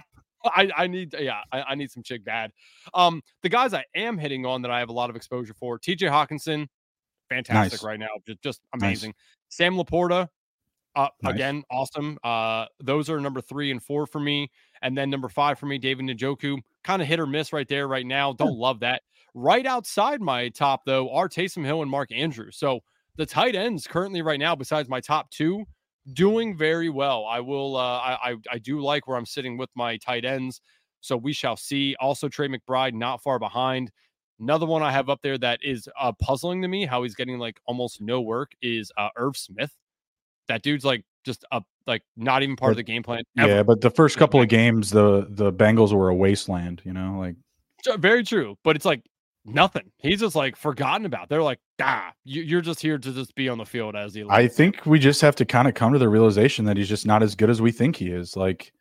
I, 0.44 0.70
I 0.76 0.86
need 0.86 1.14
yeah 1.18 1.40
I, 1.52 1.62
I, 1.62 1.74
need 1.74 1.90
some 1.90 2.02
chick 2.02 2.24
bad. 2.24 2.52
Um, 2.94 3.22
the 3.42 3.48
guys 3.48 3.74
I 3.74 3.84
am 3.94 4.18
hitting 4.18 4.46
on 4.46 4.62
that 4.62 4.70
I 4.70 4.78
have 4.78 4.88
a 4.88 4.92
lot 4.92 5.10
of 5.10 5.16
exposure 5.16 5.54
for 5.54 5.78
T.J. 5.78 6.06
Hockenson, 6.06 6.66
fantastic 7.28 7.80
nice. 7.80 7.84
right 7.84 7.98
now, 7.98 8.08
just, 8.26 8.42
just 8.42 8.60
amazing. 8.74 9.10
Nice. 9.10 9.16
Sam 9.48 9.76
LaPorta, 9.76 10.28
uh, 10.94 11.08
nice. 11.22 11.34
again 11.34 11.64
awesome. 11.70 12.18
Uh, 12.22 12.66
those 12.80 13.10
are 13.10 13.20
number 13.20 13.40
three 13.40 13.70
and 13.70 13.82
four 13.82 14.06
for 14.06 14.20
me, 14.20 14.50
and 14.82 14.96
then 14.96 15.10
number 15.10 15.28
five 15.28 15.58
for 15.58 15.66
me, 15.66 15.78
David 15.78 16.06
Njoku, 16.06 16.58
kind 16.84 17.02
of 17.02 17.08
hit 17.08 17.20
or 17.20 17.26
miss 17.26 17.52
right 17.52 17.68
there 17.68 17.88
right 17.88 18.06
now. 18.06 18.32
Don't 18.32 18.54
yeah. 18.54 18.60
love 18.60 18.80
that. 18.80 19.02
Right 19.34 19.66
outside 19.66 20.20
my 20.20 20.48
top 20.48 20.84
though 20.84 21.10
are 21.10 21.28
Taysom 21.28 21.64
Hill 21.64 21.82
and 21.82 21.90
Mark 21.90 22.12
Andrews. 22.12 22.56
So 22.56 22.80
the 23.16 23.26
tight 23.26 23.54
ends 23.56 23.86
currently 23.86 24.22
right 24.22 24.38
now, 24.38 24.54
besides 24.54 24.88
my 24.88 25.00
top 25.00 25.30
two, 25.30 25.64
doing 26.12 26.56
very 26.56 26.88
well. 26.88 27.24
I 27.26 27.40
will. 27.40 27.76
Uh, 27.76 27.98
I, 27.98 28.30
I 28.30 28.36
I 28.52 28.58
do 28.58 28.80
like 28.80 29.06
where 29.06 29.16
I'm 29.16 29.26
sitting 29.26 29.56
with 29.56 29.70
my 29.74 29.96
tight 29.98 30.24
ends. 30.24 30.60
So 31.00 31.16
we 31.16 31.32
shall 31.32 31.56
see. 31.56 31.94
Also, 32.00 32.28
Trey 32.28 32.48
McBride 32.48 32.94
not 32.94 33.22
far 33.22 33.38
behind. 33.38 33.90
Another 34.40 34.66
one 34.66 34.82
I 34.82 34.92
have 34.92 35.08
up 35.08 35.20
there 35.22 35.38
that 35.38 35.60
is 35.62 35.88
uh, 36.00 36.12
puzzling 36.12 36.62
to 36.62 36.68
me 36.68 36.86
how 36.86 37.02
he's 37.02 37.14
getting 37.14 37.38
like 37.38 37.60
almost 37.66 38.00
no 38.00 38.20
work 38.20 38.52
is 38.62 38.92
uh, 38.96 39.08
Irv 39.16 39.36
Smith. 39.36 39.72
That 40.46 40.62
dude's 40.62 40.84
like 40.84 41.04
just 41.24 41.44
up, 41.52 41.64
like 41.86 42.02
not 42.16 42.42
even 42.42 42.56
part 42.56 42.70
but, 42.70 42.72
of 42.72 42.76
the 42.76 42.82
game 42.84 43.02
plan. 43.02 43.22
Ever. 43.36 43.48
Yeah, 43.48 43.62
but 43.62 43.80
the 43.80 43.90
first 43.90 44.16
couple 44.16 44.40
of 44.40 44.48
games, 44.48 44.90
the 44.90 45.26
the 45.28 45.52
Bengals 45.52 45.92
were 45.92 46.08
a 46.08 46.14
wasteland. 46.14 46.82
You 46.84 46.92
know, 46.92 47.18
like 47.18 47.36
very 47.98 48.22
true. 48.22 48.56
But 48.64 48.76
it's 48.76 48.84
like 48.84 49.02
nothing. 49.48 49.90
He's 49.98 50.20
just 50.20 50.36
like 50.36 50.56
forgotten 50.56 51.06
about. 51.06 51.28
They're 51.28 51.42
like, 51.42 51.60
ah, 51.80 52.12
you're 52.24 52.60
just 52.60 52.80
here 52.80 52.98
to 52.98 53.12
just 53.12 53.34
be 53.34 53.48
on 53.48 53.58
the 53.58 53.66
field 53.66 53.96
as 53.96 54.12
the. 54.12 54.24
I 54.28 54.48
think 54.48 54.84
we 54.86 54.98
just 54.98 55.20
have 55.20 55.36
to 55.36 55.44
kind 55.44 55.68
of 55.68 55.74
come 55.74 55.92
to 55.92 55.98
the 55.98 56.08
realization 56.08 56.64
that 56.66 56.76
he's 56.76 56.88
just 56.88 57.06
not 57.06 57.22
as 57.22 57.34
good 57.34 57.50
as 57.50 57.60
we 57.60 57.72
think 57.72 57.96
he 57.96 58.08
is. 58.08 58.36
Like 58.36 58.72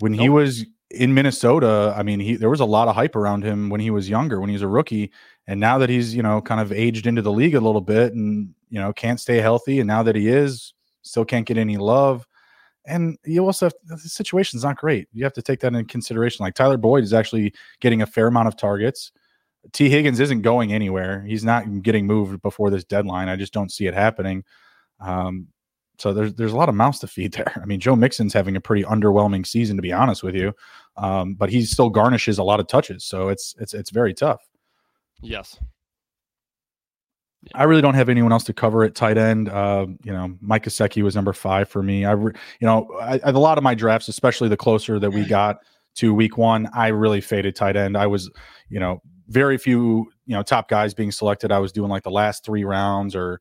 when 0.00 0.12
nope. 0.12 0.20
he 0.20 0.28
was 0.28 0.66
in 0.90 1.14
Minnesota, 1.14 1.94
I 1.96 2.02
mean, 2.02 2.20
he 2.20 2.36
there 2.36 2.50
was 2.50 2.60
a 2.60 2.64
lot 2.64 2.88
of 2.88 2.94
hype 2.94 3.16
around 3.16 3.44
him 3.44 3.70
when 3.70 3.80
he 3.80 3.90
was 3.90 4.08
younger, 4.08 4.40
when 4.40 4.48
he 4.48 4.54
was 4.54 4.62
a 4.62 4.68
rookie, 4.68 5.12
and 5.46 5.60
now 5.60 5.78
that 5.78 5.88
he's 5.88 6.14
you 6.14 6.22
know 6.22 6.40
kind 6.40 6.60
of 6.60 6.72
aged 6.72 7.06
into 7.06 7.22
the 7.22 7.32
league 7.32 7.54
a 7.54 7.60
little 7.60 7.80
bit, 7.80 8.12
and 8.12 8.54
you 8.70 8.80
know 8.80 8.92
can't 8.92 9.20
stay 9.20 9.38
healthy, 9.38 9.80
and 9.80 9.86
now 9.86 10.02
that 10.02 10.16
he 10.16 10.28
is, 10.28 10.74
still 11.02 11.24
can't 11.24 11.46
get 11.46 11.58
any 11.58 11.76
love. 11.76 12.26
And 12.86 13.18
you 13.24 13.44
also 13.44 13.66
have 13.66 13.74
the 13.84 13.98
situation's 13.98 14.64
not 14.64 14.76
great. 14.76 15.06
You 15.12 15.22
have 15.24 15.34
to 15.34 15.42
take 15.42 15.60
that 15.60 15.74
into 15.74 15.84
consideration. 15.84 16.42
Like 16.42 16.54
Tyler 16.54 16.78
Boyd 16.78 17.04
is 17.04 17.12
actually 17.12 17.52
getting 17.80 18.02
a 18.02 18.06
fair 18.06 18.26
amount 18.26 18.48
of 18.48 18.56
targets. 18.56 19.12
Tee 19.72 19.90
Higgins 19.90 20.20
isn't 20.20 20.42
going 20.42 20.72
anywhere. 20.72 21.22
He's 21.22 21.44
not 21.44 21.82
getting 21.82 22.06
moved 22.06 22.40
before 22.42 22.70
this 22.70 22.84
deadline. 22.84 23.28
I 23.28 23.36
just 23.36 23.52
don't 23.52 23.70
see 23.70 23.86
it 23.86 23.94
happening. 23.94 24.44
Um, 25.00 25.48
so 25.98 26.14
there's 26.14 26.32
there's 26.34 26.52
a 26.52 26.56
lot 26.56 26.68
of 26.68 26.74
mouths 26.74 26.98
to 27.00 27.06
feed 27.06 27.32
there. 27.34 27.60
I 27.60 27.66
mean, 27.66 27.80
Joe 27.80 27.96
Mixon's 27.96 28.32
having 28.32 28.56
a 28.56 28.60
pretty 28.60 28.84
underwhelming 28.84 29.46
season, 29.46 29.76
to 29.76 29.82
be 29.82 29.92
honest 29.92 30.22
with 30.22 30.34
you, 30.34 30.52
um, 30.96 31.34
but 31.34 31.50
he 31.50 31.64
still 31.64 31.90
garnishes 31.90 32.38
a 32.38 32.42
lot 32.42 32.60
of 32.60 32.66
touches. 32.66 33.04
So 33.04 33.28
it's 33.28 33.54
it's 33.58 33.74
it's 33.74 33.90
very 33.90 34.14
tough. 34.14 34.40
Yes. 35.22 35.58
Yeah. 37.42 37.52
I 37.54 37.64
really 37.64 37.80
don't 37.80 37.94
have 37.94 38.10
anyone 38.10 38.32
else 38.32 38.44
to 38.44 38.52
cover 38.52 38.84
at 38.84 38.94
tight 38.94 39.16
end. 39.16 39.48
Uh, 39.48 39.86
you 40.02 40.12
know, 40.12 40.36
Mike 40.42 40.64
Gesicki 40.64 41.02
was 41.02 41.14
number 41.14 41.32
five 41.32 41.70
for 41.70 41.82
me. 41.82 42.04
I, 42.04 42.12
re- 42.12 42.34
you 42.60 42.66
know, 42.66 42.90
I, 43.00 43.14
I, 43.24 43.30
a 43.30 43.32
lot 43.32 43.56
of 43.56 43.64
my 43.64 43.74
drafts, 43.74 44.08
especially 44.08 44.50
the 44.50 44.58
closer 44.58 44.98
that 44.98 45.10
we 45.10 45.24
got 45.26 45.60
to 45.96 46.14
week 46.14 46.38
one, 46.38 46.68
I 46.74 46.88
really 46.88 47.20
faded 47.20 47.56
tight 47.56 47.76
end. 47.76 47.96
I 47.96 48.06
was, 48.06 48.30
you 48.68 48.80
know, 48.80 49.02
very 49.28 49.58
few, 49.58 50.10
you 50.26 50.34
know, 50.34 50.42
top 50.42 50.68
guys 50.68 50.94
being 50.94 51.12
selected. 51.12 51.52
I 51.52 51.58
was 51.58 51.72
doing 51.72 51.90
like 51.90 52.02
the 52.02 52.10
last 52.10 52.44
three 52.44 52.64
rounds 52.64 53.14
or 53.14 53.40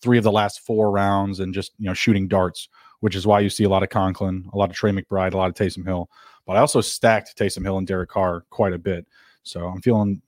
three 0.00 0.18
of 0.18 0.24
the 0.24 0.32
last 0.32 0.60
four 0.60 0.90
rounds 0.90 1.40
and 1.40 1.54
just, 1.54 1.72
you 1.78 1.86
know, 1.86 1.94
shooting 1.94 2.28
darts, 2.28 2.68
which 3.00 3.14
is 3.14 3.26
why 3.26 3.40
you 3.40 3.50
see 3.50 3.64
a 3.64 3.68
lot 3.68 3.82
of 3.82 3.88
Conklin, 3.88 4.48
a 4.52 4.58
lot 4.58 4.70
of 4.70 4.76
Trey 4.76 4.92
McBride, 4.92 5.34
a 5.34 5.36
lot 5.36 5.48
of 5.48 5.54
Taysom 5.54 5.86
Hill. 5.86 6.08
But 6.46 6.56
I 6.56 6.60
also 6.60 6.80
stacked 6.80 7.36
Taysom 7.36 7.64
Hill 7.64 7.78
and 7.78 7.86
Derek 7.86 8.10
Carr 8.10 8.44
quite 8.50 8.72
a 8.72 8.78
bit. 8.78 9.06
So 9.42 9.66
I'm 9.66 9.80
feeling 9.80 10.22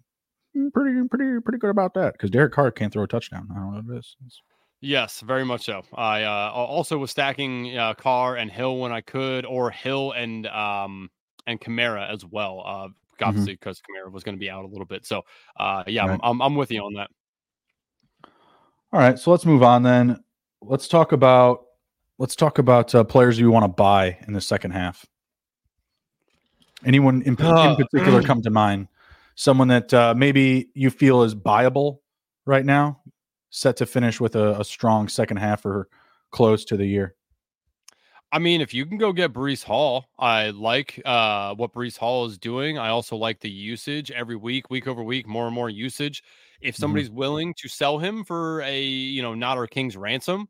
pretty, 0.73 1.07
pretty, 1.09 1.41
pretty 1.41 1.59
good 1.59 1.71
about 1.71 1.95
that 1.95 2.15
because 2.15 2.31
Derek 2.31 2.53
Carr 2.53 2.71
can't 2.71 2.93
throw 2.93 3.05
a 3.05 3.09
touchdown. 3.09 3.49
I 3.51 3.55
don't 3.55 3.73
know 3.73 3.83
what 3.83 3.97
it 3.97 3.99
is. 3.99 4.17
It's, 4.27 4.43
Yes, 4.81 5.23
very 5.23 5.45
much 5.45 5.65
so. 5.65 5.83
I 5.95 6.23
uh, 6.23 6.51
also 6.53 6.99
was 6.99 7.11
stacking 7.11 7.77
uh, 7.77 7.95
Carr 7.95 8.37
and 8.37 8.51
Hill 8.51 8.79
when 8.79 8.93
I 8.93 9.01
could, 9.01 9.45
or 9.45 9.71
Hill 9.71 10.13
and 10.13 10.47
um, 10.47 11.11
and 11.49 11.61
Kamara 11.61 12.13
as 12.13 12.25
well. 12.25 12.63
Uh, 12.65 12.89
Mm-hmm. 13.19 13.29
obviously 13.31 13.55
because 13.55 13.79
mm-hmm. 13.79 14.09
Kamara 14.09 14.13
was 14.13 14.23
going 14.23 14.37
to 14.37 14.41
be 14.41 14.51
out 14.51 14.65
a 14.65 14.69
little 14.69 14.87
bit. 14.87 15.05
So, 15.05 15.23
uh, 15.59 15.85
yeah, 15.87 16.07
right. 16.07 16.21
I'm, 16.23 16.41
I'm, 16.41 16.43
I'm 16.43 16.55
with 16.55 16.71
you 16.71 16.83
on 16.83 16.95
that. 16.95 17.11
All 18.93 19.01
right, 19.01 19.19
so 19.19 19.31
let's 19.31 19.45
move 19.45 19.63
on 19.63 19.83
then. 19.83 20.23
Let's 20.63 20.89
talk 20.89 21.13
about 21.13 21.67
let's 22.19 22.35
talk 22.35 22.59
about 22.59 22.95
uh, 22.95 23.05
players 23.05 23.39
you 23.39 23.51
want 23.51 23.65
to 23.65 23.69
buy 23.69 24.19
in 24.27 24.33
the 24.33 24.41
second 24.41 24.71
half. 24.71 25.05
Anyone 26.85 27.23
in, 27.23 27.29
in 27.29 27.37
particular 27.37 28.23
come 28.27 28.41
to 28.43 28.51
mind? 28.51 28.89
Someone 29.35 29.69
that 29.69 29.93
uh, 29.93 30.15
maybe 30.17 30.71
you 30.75 30.91
feel 30.91 31.23
is 31.23 31.35
buyable 31.35 31.99
right 32.47 32.65
now, 32.65 33.01
set 33.51 33.77
to 33.77 33.87
finish 33.87 34.21
with 34.21 34.37
a, 34.37 34.59
a 34.61 34.65
strong 34.65 35.07
second 35.09 35.37
half 35.37 35.67
or 35.67 35.89
close 36.31 36.65
to 36.67 36.77
the 36.77 36.87
year. 36.87 37.15
I 38.31 38.39
mean, 38.39 38.61
if 38.61 38.75
you 38.75 38.85
can 38.85 38.99
go 38.99 39.13
get 39.13 39.33
Breece 39.33 39.65
Hall, 39.65 40.07
I 40.19 40.51
like 40.51 41.01
uh, 41.05 41.55
what 41.55 41.73
Breece 41.73 41.97
Hall 41.97 42.27
is 42.27 42.37
doing. 42.37 42.79
I 42.79 42.89
also 42.89 43.17
like 43.17 43.41
the 43.41 43.51
usage 43.51 44.11
every 44.11 44.37
week, 44.37 44.69
week 44.69 44.87
over 44.87 45.03
week, 45.03 45.27
more 45.27 45.47
and 45.47 45.55
more 45.55 45.71
usage. 45.71 46.23
If 46.61 46.75
mm-hmm. 46.75 46.81
somebody's 46.81 47.09
mm-hmm. 47.09 47.19
willing 47.19 47.55
to 47.55 47.69
sell 47.69 47.99
him 47.99 48.25
for 48.25 48.61
a 48.63 48.83
you 48.83 49.23
know 49.23 49.35
not 49.35 49.57
our 49.57 49.67
king's 49.67 49.97
ransom, 49.97 50.49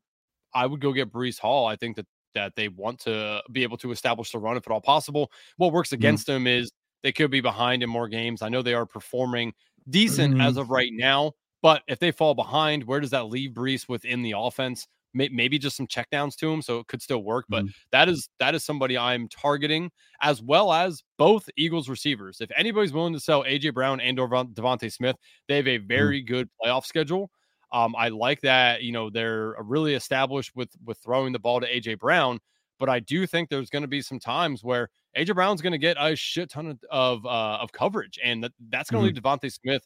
I 0.52 0.66
would 0.66 0.80
go 0.80 0.92
get 0.92 1.12
Breece 1.12 1.38
Hall. 1.38 1.66
I 1.66 1.76
think 1.76 1.96
that 1.96 2.06
that 2.34 2.56
they 2.56 2.68
want 2.68 3.00
to 3.00 3.42
be 3.52 3.62
able 3.62 3.76
to 3.78 3.92
establish 3.92 4.32
the 4.32 4.38
run 4.38 4.56
if 4.56 4.66
at 4.66 4.72
all 4.72 4.80
possible. 4.80 5.30
What 5.56 5.72
works 5.72 5.90
mm-hmm. 5.90 5.94
against 5.96 6.26
mm-hmm. 6.26 6.44
them 6.44 6.46
is 6.46 6.72
they 7.02 7.12
could 7.12 7.30
be 7.30 7.40
behind 7.40 7.82
in 7.82 7.90
more 7.90 8.08
games. 8.08 8.42
I 8.42 8.48
know 8.48 8.62
they 8.62 8.74
are 8.74 8.86
performing 8.86 9.52
decent 9.88 10.34
mm-hmm. 10.34 10.40
as 10.40 10.56
of 10.56 10.70
right 10.70 10.90
now, 10.92 11.32
but 11.62 11.82
if 11.86 12.00
they 12.00 12.10
fall 12.10 12.34
behind, 12.34 12.84
where 12.84 13.00
does 13.00 13.10
that 13.10 13.28
leave 13.28 13.50
Breece 13.50 13.88
within 13.88 14.22
the 14.22 14.34
offense? 14.36 14.86
Maybe 15.14 15.58
just 15.58 15.76
some 15.76 15.86
checkdowns 15.86 16.36
to 16.36 16.50
him, 16.50 16.62
so 16.62 16.80
it 16.80 16.86
could 16.86 17.02
still 17.02 17.22
work. 17.22 17.46
But 17.48 17.64
mm. 17.64 17.70
that 17.92 18.08
is 18.08 18.28
that 18.38 18.54
is 18.54 18.64
somebody 18.64 18.96
I'm 18.96 19.28
targeting, 19.28 19.90
as 20.20 20.42
well 20.42 20.72
as 20.72 21.02
both 21.16 21.48
Eagles 21.56 21.88
receivers. 21.88 22.40
If 22.40 22.50
anybody's 22.56 22.92
willing 22.92 23.14
to 23.14 23.20
sell 23.20 23.44
AJ 23.44 23.74
Brown 23.74 24.00
and 24.00 24.18
or 24.18 24.28
DeVonta 24.28 24.92
Smith, 24.92 25.16
they 25.48 25.56
have 25.56 25.66
a 25.66 25.78
mm. 25.78 25.88
very 25.88 26.22
mm. 26.22 26.26
good 26.26 26.48
playoff 26.62 26.84
schedule. 26.84 27.30
Um, 27.72 27.94
I 27.96 28.08
like 28.08 28.40
that. 28.42 28.82
You 28.82 28.92
know, 28.92 29.10
they're 29.10 29.54
really 29.62 29.94
established 29.94 30.52
with 30.54 30.70
with 30.84 30.98
throwing 30.98 31.32
the 31.32 31.38
ball 31.38 31.60
to 31.60 31.66
AJ 31.66 31.98
Brown. 31.98 32.38
But 32.78 32.88
I 32.88 33.00
do 33.00 33.26
think 33.26 33.48
there's 33.48 33.70
going 33.70 33.82
to 33.82 33.88
be 33.88 34.02
some 34.02 34.20
times 34.20 34.62
where 34.62 34.88
AJ 35.16 35.34
Brown's 35.34 35.60
going 35.60 35.72
to 35.72 35.78
get 35.78 35.96
a 35.98 36.14
shit 36.14 36.50
ton 36.50 36.68
of 36.68 36.78
of, 36.90 37.26
uh, 37.26 37.58
of 37.60 37.72
coverage, 37.72 38.18
and 38.22 38.44
that, 38.44 38.52
that's 38.70 38.90
going 38.90 39.02
to 39.02 39.10
mm-hmm. 39.10 39.26
leave 39.26 39.40
DeVonta 39.40 39.52
Smith 39.52 39.82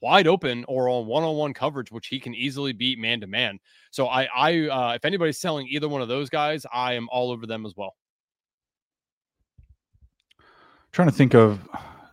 wide 0.00 0.26
open 0.26 0.64
or 0.68 0.88
on 0.88 1.06
one-on-one 1.06 1.54
coverage, 1.54 1.90
which 1.90 2.08
he 2.08 2.20
can 2.20 2.34
easily 2.34 2.72
beat 2.72 2.98
man 2.98 3.20
to 3.20 3.26
man. 3.26 3.58
So 3.90 4.06
I, 4.06 4.28
I, 4.34 4.68
uh, 4.68 4.92
if 4.94 5.04
anybody's 5.04 5.38
selling 5.38 5.66
either 5.68 5.88
one 5.88 6.02
of 6.02 6.08
those 6.08 6.28
guys, 6.30 6.66
I 6.72 6.94
am 6.94 7.08
all 7.10 7.30
over 7.30 7.46
them 7.46 7.64
as 7.66 7.74
well. 7.76 7.94
Trying 10.92 11.08
to 11.08 11.14
think 11.14 11.34
of 11.34 11.66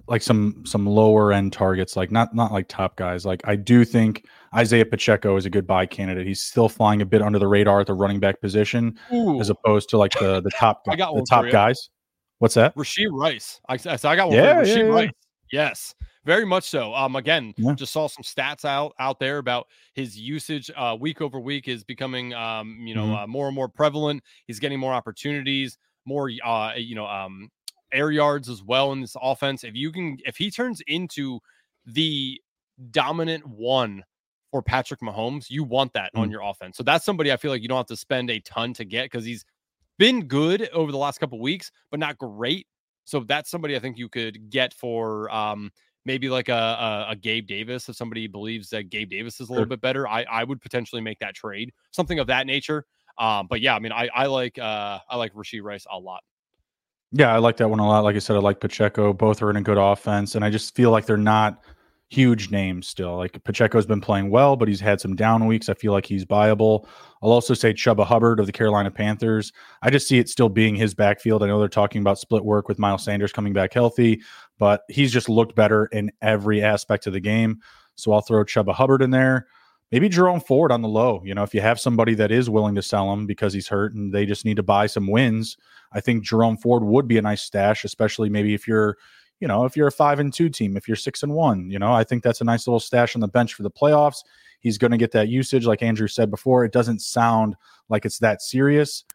like 0.09 0.21
some 0.21 0.63
some 0.65 0.85
lower 0.85 1.31
end 1.31 1.53
targets, 1.53 1.95
like 1.95 2.11
not 2.11 2.33
not 2.33 2.51
like 2.51 2.67
top 2.67 2.95
guys. 2.95 3.25
Like 3.25 3.41
I 3.43 3.55
do 3.55 3.85
think 3.85 4.25
Isaiah 4.55 4.85
Pacheco 4.85 5.35
is 5.35 5.45
a 5.45 5.49
good 5.49 5.67
buy 5.67 5.85
candidate. 5.85 6.25
He's 6.25 6.41
still 6.41 6.67
flying 6.67 7.01
a 7.01 7.05
bit 7.05 7.21
under 7.21 7.37
the 7.39 7.47
radar 7.47 7.81
at 7.81 7.87
the 7.87 7.93
running 7.93 8.19
back 8.19 8.41
position, 8.41 8.97
Ooh. 9.13 9.39
as 9.39 9.49
opposed 9.49 9.89
to 9.89 9.97
like 9.97 10.13
the 10.13 10.41
the 10.41 10.51
top 10.51 10.81
I 10.89 10.95
got 10.95 11.13
the 11.13 11.25
top 11.29 11.45
guys. 11.51 11.89
What's 12.39 12.55
that? 12.55 12.73
Rashee 12.75 13.07
Rice. 13.11 13.59
I, 13.67 13.77
so 13.77 14.09
I 14.09 14.15
got 14.15 14.29
one. 14.29 14.37
Yeah, 14.37 14.63
yeah, 14.63 14.75
yeah. 14.75 14.81
Rice. 14.83 15.11
Yes. 15.51 15.95
Very 16.29 16.45
much 16.45 16.65
so. 16.65 16.93
Um, 16.93 17.15
again, 17.15 17.55
yeah. 17.57 17.73
just 17.73 17.91
saw 17.91 18.07
some 18.07 18.21
stats 18.21 18.63
out 18.63 18.93
out 18.99 19.19
there 19.19 19.39
about 19.39 19.65
his 19.95 20.15
usage 20.15 20.69
uh, 20.77 20.95
week 20.99 21.21
over 21.21 21.39
week 21.39 21.67
is 21.67 21.83
becoming 21.83 22.35
um, 22.35 22.77
you 22.81 22.93
know, 22.93 23.05
mm-hmm. 23.05 23.23
uh, 23.23 23.25
more 23.25 23.47
and 23.47 23.55
more 23.55 23.67
prevalent. 23.67 24.21
He's 24.45 24.59
getting 24.59 24.79
more 24.79 24.93
opportunities, 24.93 25.79
more 26.05 26.29
uh, 26.45 26.73
you 26.77 26.93
know, 26.93 27.07
um, 27.07 27.49
air 27.91 28.11
yards 28.11 28.47
as 28.47 28.61
well 28.61 28.91
in 28.91 29.01
this 29.01 29.15
offense. 29.19 29.63
If 29.63 29.73
you 29.73 29.91
can, 29.91 30.19
if 30.23 30.37
he 30.37 30.51
turns 30.51 30.83
into 30.85 31.39
the 31.87 32.39
dominant 32.91 33.47
one 33.47 34.03
for 34.51 34.61
Patrick 34.61 34.99
Mahomes, 35.01 35.49
you 35.49 35.63
want 35.63 35.93
that 35.93 36.13
mm. 36.13 36.19
on 36.19 36.29
your 36.29 36.43
offense. 36.43 36.77
So 36.77 36.83
that's 36.83 37.05
somebody 37.05 37.31
I 37.31 37.37
feel 37.37 37.49
like 37.49 37.63
you 37.63 37.67
don't 37.67 37.77
have 37.77 37.87
to 37.87 37.97
spend 37.97 38.29
a 38.29 38.39
ton 38.41 38.75
to 38.75 38.85
get 38.85 39.05
because 39.05 39.25
he's 39.25 39.45
been 39.97 40.27
good 40.27 40.69
over 40.73 40.91
the 40.91 40.97
last 40.99 41.17
couple 41.19 41.39
weeks, 41.39 41.71
but 41.89 41.99
not 41.99 42.19
great. 42.19 42.67
So 43.05 43.21
that's 43.21 43.49
somebody 43.49 43.75
I 43.75 43.79
think 43.79 43.97
you 43.97 44.07
could 44.09 44.51
get 44.51 44.75
for 44.75 45.33
um, 45.33 45.71
maybe 46.09 46.27
like 46.27 46.49
a, 46.49 46.53
a, 46.53 47.05
a, 47.11 47.15
Gabe 47.15 47.45
Davis. 47.45 47.87
If 47.87 47.95
somebody 47.95 48.25
believes 48.25 48.71
that 48.71 48.89
Gabe 48.89 49.11
Davis 49.11 49.39
is 49.39 49.49
a 49.49 49.51
little 49.51 49.65
sure. 49.65 49.69
bit 49.69 49.81
better, 49.81 50.07
I, 50.07 50.23
I 50.23 50.43
would 50.43 50.59
potentially 50.59 51.01
make 51.01 51.19
that 51.19 51.35
trade, 51.35 51.71
something 51.91 52.17
of 52.17 52.25
that 52.27 52.47
nature. 52.47 52.83
Um, 53.19 53.45
but 53.47 53.61
yeah, 53.61 53.75
I 53.75 53.79
mean, 53.79 53.91
I, 53.91 54.09
I 54.15 54.25
like 54.25 54.57
uh, 54.57 54.97
I 55.07 55.17
like 55.17 55.33
Rashee 55.33 55.61
Rice 55.61 55.85
a 55.91 55.99
lot. 55.99 56.23
Yeah, 57.11 57.31
I 57.31 57.37
like 57.37 57.57
that 57.57 57.69
one 57.69 57.79
a 57.79 57.87
lot. 57.87 58.03
Like 58.03 58.15
I 58.15 58.19
said, 58.19 58.35
I 58.35 58.39
like 58.39 58.59
Pacheco. 58.59 59.13
Both 59.13 59.43
are 59.43 59.51
in 59.51 59.57
a 59.57 59.61
good 59.61 59.77
offense, 59.77 60.33
and 60.33 60.43
I 60.43 60.49
just 60.49 60.75
feel 60.75 60.89
like 60.89 61.05
they're 61.05 61.17
not 61.17 61.61
huge 62.09 62.49
names 62.49 62.87
still. 62.87 63.17
Like 63.17 63.41
Pacheco's 63.43 63.85
been 63.85 64.01
playing 64.01 64.31
well, 64.31 64.55
but 64.55 64.67
he's 64.67 64.79
had 64.79 64.99
some 64.99 65.15
down 65.15 65.45
weeks. 65.45 65.69
I 65.69 65.75
feel 65.75 65.93
like 65.93 66.05
he's 66.05 66.23
viable. 66.23 66.87
I'll 67.21 67.31
also 67.31 67.53
say 67.53 67.73
Chuba 67.73 68.05
Hubbard 68.05 68.39
of 68.39 68.47
the 68.47 68.51
Carolina 68.51 68.89
Panthers. 68.89 69.51
I 69.83 69.91
just 69.91 70.07
see 70.07 70.17
it 70.17 70.27
still 70.27 70.49
being 70.49 70.75
his 70.75 70.95
backfield. 70.95 71.43
I 71.43 71.47
know 71.47 71.59
they're 71.59 71.67
talking 71.67 72.01
about 72.01 72.17
split 72.17 72.43
work 72.43 72.67
with 72.67 72.79
Miles 72.79 73.03
Sanders 73.03 73.31
coming 73.31 73.53
back 73.53 73.73
healthy, 73.73 74.21
but 74.59 74.83
he's 74.89 75.11
just 75.11 75.27
looked 75.27 75.55
better 75.55 75.87
in 75.87 76.11
every 76.21 76.61
aspect 76.61 77.07
of 77.07 77.13
the 77.13 77.19
game. 77.19 77.59
So 77.95 78.11
I'll 78.11 78.21
throw 78.21 78.43
Chuba 78.43 78.73
Hubbard 78.73 79.01
in 79.01 79.09
there. 79.09 79.47
Maybe 79.91 80.07
Jerome 80.07 80.39
Ford 80.39 80.71
on 80.71 80.83
the 80.83 80.87
low. 80.87 81.23
You 81.25 81.33
know, 81.33 81.41
if 81.41 81.55
you 81.55 81.61
have 81.61 81.79
somebody 81.79 82.13
that 82.13 82.31
is 82.31 82.49
willing 82.49 82.75
to 82.75 82.83
sell 82.83 83.11
him 83.11 83.25
because 83.25 83.53
he's 83.53 83.67
hurt 83.67 83.95
and 83.95 84.13
they 84.13 84.27
just 84.27 84.45
need 84.45 84.57
to 84.57 84.63
buy 84.63 84.85
some 84.85 85.07
wins, 85.07 85.57
I 85.91 85.99
think 85.99 86.23
Jerome 86.23 86.57
Ford 86.57 86.83
would 86.83 87.07
be 87.07 87.17
a 87.17 87.23
nice 87.23 87.41
stash, 87.41 87.83
especially 87.83 88.29
maybe 88.29 88.53
if 88.53 88.67
you're 88.67 88.97
you 89.39 89.47
know, 89.47 89.65
if 89.65 89.77
you're 89.77 89.87
a 89.87 89.91
five 89.91 90.19
and 90.19 90.33
two 90.33 90.49
team, 90.49 90.75
if 90.75 90.87
you're 90.87 90.97
six 90.97 91.23
and 91.23 91.33
one, 91.33 91.69
you 91.69 91.79
know, 91.79 91.93
I 91.93 92.03
think 92.03 92.23
that's 92.23 92.41
a 92.41 92.43
nice 92.43 92.67
little 92.67 92.79
stash 92.79 93.15
on 93.15 93.21
the 93.21 93.27
bench 93.27 93.53
for 93.53 93.63
the 93.63 93.71
playoffs. 93.71 94.23
He's 94.59 94.77
going 94.77 94.91
to 94.91 94.97
get 94.97 95.11
that 95.13 95.29
usage, 95.29 95.65
like 95.65 95.81
Andrew 95.81 96.07
said 96.07 96.29
before. 96.29 96.65
It 96.65 96.73
doesn't 96.73 96.99
sound 96.99 97.55
like 97.87 98.05
it's 98.05 98.19
that 98.19 98.41
serious. 98.41 99.05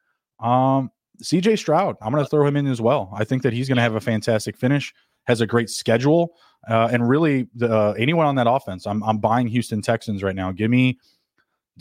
Um, 0.41 0.91
CJ 1.23 1.59
Stroud, 1.59 1.97
I'm 2.01 2.11
going 2.11 2.25
to 2.25 2.31
throw 2.31 2.47
him 2.47 2.57
in 2.57 2.67
as 2.67 2.81
well. 2.81 3.11
I 3.15 3.25
think 3.25 3.43
that 3.43 3.53
he's 3.53 3.69
going 3.69 3.77
to 3.77 3.83
have 3.83 3.95
a 3.95 4.01
fantastic 4.01 4.57
finish. 4.57 4.95
Has 5.25 5.41
a 5.41 5.47
great 5.47 5.71
schedule, 5.71 6.33
uh, 6.69 6.89
and 6.93 7.09
really, 7.09 7.49
the, 7.55 7.73
uh, 7.75 7.93
anyone 7.99 8.27
on 8.27 8.35
that 8.37 8.47
offense, 8.47 8.87
I'm 8.87 9.03
I'm 9.03 9.19
buying 9.19 9.47
Houston 9.47 9.83
Texans 9.83 10.23
right 10.23 10.35
now. 10.35 10.53
Give 10.53 10.71
me, 10.71 10.99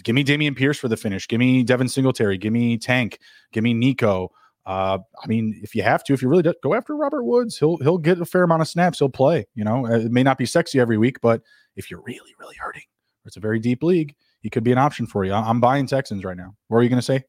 give 0.03 0.15
me 0.15 0.23
Dameon 0.23 0.55
Pierce 0.55 0.77
for 0.77 0.87
the 0.87 0.97
finish. 0.97 1.27
Give 1.27 1.39
me 1.39 1.63
Devin 1.63 1.89
Singletary. 1.89 2.37
Give 2.37 2.53
me 2.53 2.77
Tank. 2.77 3.19
Give 3.51 3.63
me 3.63 3.73
Nico. 3.73 4.31
Uh, 4.65 4.99
I 5.21 5.27
mean, 5.27 5.59
if 5.61 5.75
you 5.75 5.83
have 5.83 6.05
to, 6.05 6.13
if 6.13 6.21
you 6.21 6.29
really 6.29 6.43
do, 6.43 6.53
go 6.63 6.73
after 6.73 6.95
Robert 6.95 7.23
Woods, 7.23 7.57
he'll 7.57 7.77
he'll 7.77 7.97
get 7.97 8.21
a 8.21 8.25
fair 8.25 8.43
amount 8.43 8.61
of 8.61 8.67
snaps. 8.67 8.99
He'll 8.99 9.09
play. 9.09 9.45
You 9.55 9.65
know, 9.65 9.85
it 9.85 10.11
may 10.11 10.23
not 10.23 10.37
be 10.37 10.45
sexy 10.45 10.79
every 10.79 10.97
week, 10.97 11.19
but 11.21 11.41
if 11.75 11.91
you're 11.91 12.01
really 12.01 12.33
really 12.39 12.55
hurting, 12.55 12.83
it's 13.25 13.35
a 13.37 13.41
very 13.41 13.59
deep 13.59 13.83
league, 13.83 14.15
he 14.41 14.49
could 14.49 14.63
be 14.63 14.71
an 14.71 14.77
option 14.77 15.05
for 15.05 15.25
you. 15.25 15.33
I'm 15.33 15.59
buying 15.59 15.87
Texans 15.87 16.23
right 16.23 16.37
now. 16.37 16.55
What 16.67 16.77
are 16.77 16.83
you 16.83 16.89
going 16.89 17.01
to 17.01 17.05
say? 17.05 17.23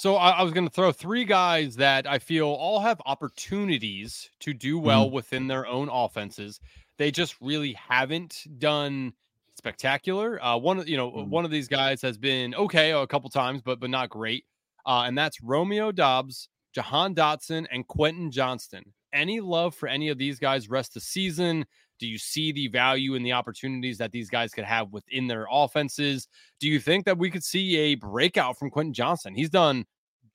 So 0.00 0.16
I, 0.16 0.30
I 0.30 0.42
was 0.42 0.52
going 0.52 0.66
to 0.66 0.72
throw 0.72 0.92
three 0.92 1.24
guys 1.26 1.76
that 1.76 2.06
I 2.06 2.18
feel 2.18 2.46
all 2.46 2.80
have 2.80 3.02
opportunities 3.04 4.30
to 4.40 4.54
do 4.54 4.78
well 4.78 5.04
mm-hmm. 5.04 5.14
within 5.14 5.46
their 5.46 5.66
own 5.66 5.90
offenses. 5.90 6.58
They 6.96 7.10
just 7.10 7.36
really 7.40 7.74
haven't 7.74 8.46
done 8.58 9.12
spectacular. 9.56 10.42
Uh, 10.42 10.56
one, 10.56 10.86
you 10.86 10.96
know, 10.96 11.10
mm-hmm. 11.10 11.30
one 11.30 11.44
of 11.44 11.50
these 11.50 11.68
guys 11.68 12.00
has 12.00 12.16
been 12.16 12.54
okay 12.54 12.92
a 12.92 13.06
couple 13.06 13.28
times, 13.28 13.60
but 13.60 13.78
but 13.78 13.90
not 13.90 14.08
great 14.08 14.44
uh, 14.86 15.04
and 15.06 15.16
that's 15.16 15.42
Romeo 15.42 15.92
Doubs, 15.92 16.48
Jahan 16.74 17.14
Dotson, 17.14 17.66
and 17.70 17.86
Quentin 17.86 18.30
Johnston. 18.30 18.92
Any 19.12 19.40
love 19.40 19.74
for 19.74 19.88
any 19.88 20.08
of 20.08 20.18
these 20.18 20.38
guys 20.38 20.70
rest 20.70 20.94
the 20.94 21.00
season? 21.00 21.66
Do 22.00 22.06
you 22.06 22.18
see 22.18 22.50
the 22.50 22.68
value 22.68 23.14
and 23.14 23.24
the 23.24 23.32
opportunities 23.32 23.98
that 23.98 24.10
these 24.10 24.28
guys 24.28 24.52
could 24.52 24.64
have 24.64 24.90
within 24.92 25.26
their 25.26 25.46
offenses? 25.50 26.26
Do 26.58 26.68
you 26.68 26.80
think 26.80 27.04
that 27.04 27.18
we 27.18 27.30
could 27.30 27.44
see 27.44 27.76
a 27.76 27.94
breakout 27.94 28.58
from 28.58 28.70
Quentin 28.70 28.92
Johnston? 28.92 29.34
He's 29.34 29.50
done 29.50 29.84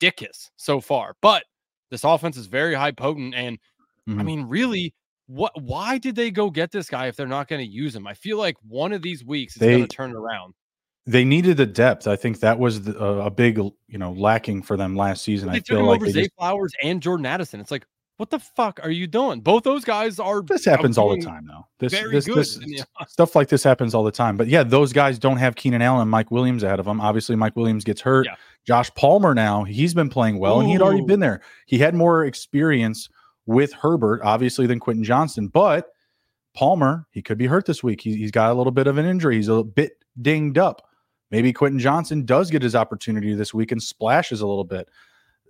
dickus 0.00 0.50
so 0.56 0.80
far, 0.80 1.14
but 1.20 1.44
this 1.90 2.04
offense 2.04 2.36
is 2.36 2.46
very 2.46 2.74
high 2.74 2.92
potent. 2.92 3.34
And 3.34 3.58
mm-hmm. 4.08 4.20
I 4.20 4.22
mean, 4.22 4.42
really, 4.44 4.94
what 5.26 5.52
why 5.60 5.98
did 5.98 6.16
they 6.16 6.30
go 6.30 6.48
get 6.48 6.70
this 6.70 6.88
guy 6.88 7.08
if 7.08 7.16
they're 7.16 7.26
not 7.26 7.48
going 7.48 7.60
to 7.60 7.70
use 7.70 7.94
him? 7.94 8.06
I 8.06 8.14
feel 8.14 8.38
like 8.38 8.56
one 8.66 8.92
of 8.92 9.02
these 9.02 9.24
weeks 9.24 9.56
is 9.56 9.60
going 9.60 9.82
to 9.82 9.88
turn 9.88 10.14
around 10.14 10.54
they 11.06 11.24
needed 11.24 11.56
the 11.56 11.66
depth. 11.66 12.08
I 12.08 12.16
think 12.16 12.40
that 12.40 12.58
was 12.58 12.82
the, 12.82 13.00
uh, 13.00 13.26
a 13.26 13.30
big, 13.30 13.58
you 13.58 13.98
know, 13.98 14.12
lacking 14.12 14.62
for 14.62 14.76
them 14.76 14.96
last 14.96 15.22
season. 15.22 15.50
They 15.50 15.58
I 15.58 15.60
feel 15.60 15.84
like 15.84 16.00
over 16.00 16.10
Zay 16.10 16.22
just... 16.22 16.34
Flowers 16.36 16.72
and 16.82 17.00
Jordan 17.00 17.26
Addison. 17.26 17.60
It's 17.60 17.70
like, 17.70 17.86
what 18.16 18.30
the 18.30 18.38
fuck 18.38 18.80
are 18.82 18.90
you 18.90 19.06
doing? 19.06 19.40
Both 19.40 19.64
those 19.64 19.84
guys 19.84 20.18
are. 20.18 20.42
This 20.42 20.64
happens 20.64 20.96
all 20.96 21.14
the 21.14 21.22
time, 21.22 21.46
though. 21.46 21.66
This, 21.78 21.92
this, 21.92 22.24
this 22.24 22.84
stuff 23.08 23.36
like 23.36 23.48
this 23.48 23.62
happens 23.62 23.94
all 23.94 24.04
the 24.04 24.10
time. 24.10 24.36
But 24.36 24.48
yeah, 24.48 24.62
those 24.62 24.92
guys 24.92 25.18
don't 25.18 25.36
have 25.36 25.54
Keenan 25.54 25.82
Allen 25.82 26.02
and 26.02 26.10
Mike 26.10 26.30
Williams 26.30 26.62
ahead 26.62 26.78
of 26.78 26.86
them. 26.86 27.00
Obviously, 27.00 27.36
Mike 27.36 27.56
Williams 27.56 27.84
gets 27.84 28.00
hurt. 28.00 28.26
Yeah. 28.26 28.36
Josh 28.66 28.92
Palmer 28.94 29.34
now 29.34 29.64
he's 29.64 29.94
been 29.94 30.08
playing 30.08 30.38
well, 30.38 30.56
Ooh. 30.56 30.60
and 30.60 30.68
he 30.68 30.72
had 30.72 30.82
already 30.82 31.04
been 31.04 31.20
there. 31.20 31.42
He 31.66 31.78
had 31.78 31.94
more 31.94 32.24
experience 32.24 33.08
with 33.44 33.72
Herbert, 33.74 34.22
obviously, 34.24 34.66
than 34.66 34.80
Quentin 34.80 35.04
Johnston. 35.04 35.48
But 35.48 35.88
Palmer, 36.54 37.06
he 37.10 37.20
could 37.20 37.38
be 37.38 37.46
hurt 37.46 37.66
this 37.66 37.82
week. 37.82 38.00
He, 38.00 38.16
he's 38.16 38.30
got 38.30 38.50
a 38.50 38.54
little 38.54 38.72
bit 38.72 38.86
of 38.86 38.96
an 38.96 39.04
injury. 39.04 39.36
He's 39.36 39.48
a 39.48 39.62
bit 39.62 40.02
dinged 40.22 40.56
up. 40.56 40.88
Maybe 41.30 41.52
Quentin 41.52 41.78
Johnston 41.78 42.24
does 42.24 42.50
get 42.50 42.62
his 42.62 42.74
opportunity 42.74 43.34
this 43.34 43.52
week 43.52 43.72
and 43.72 43.82
splashes 43.82 44.40
a 44.40 44.46
little 44.46 44.64
bit. 44.64 44.88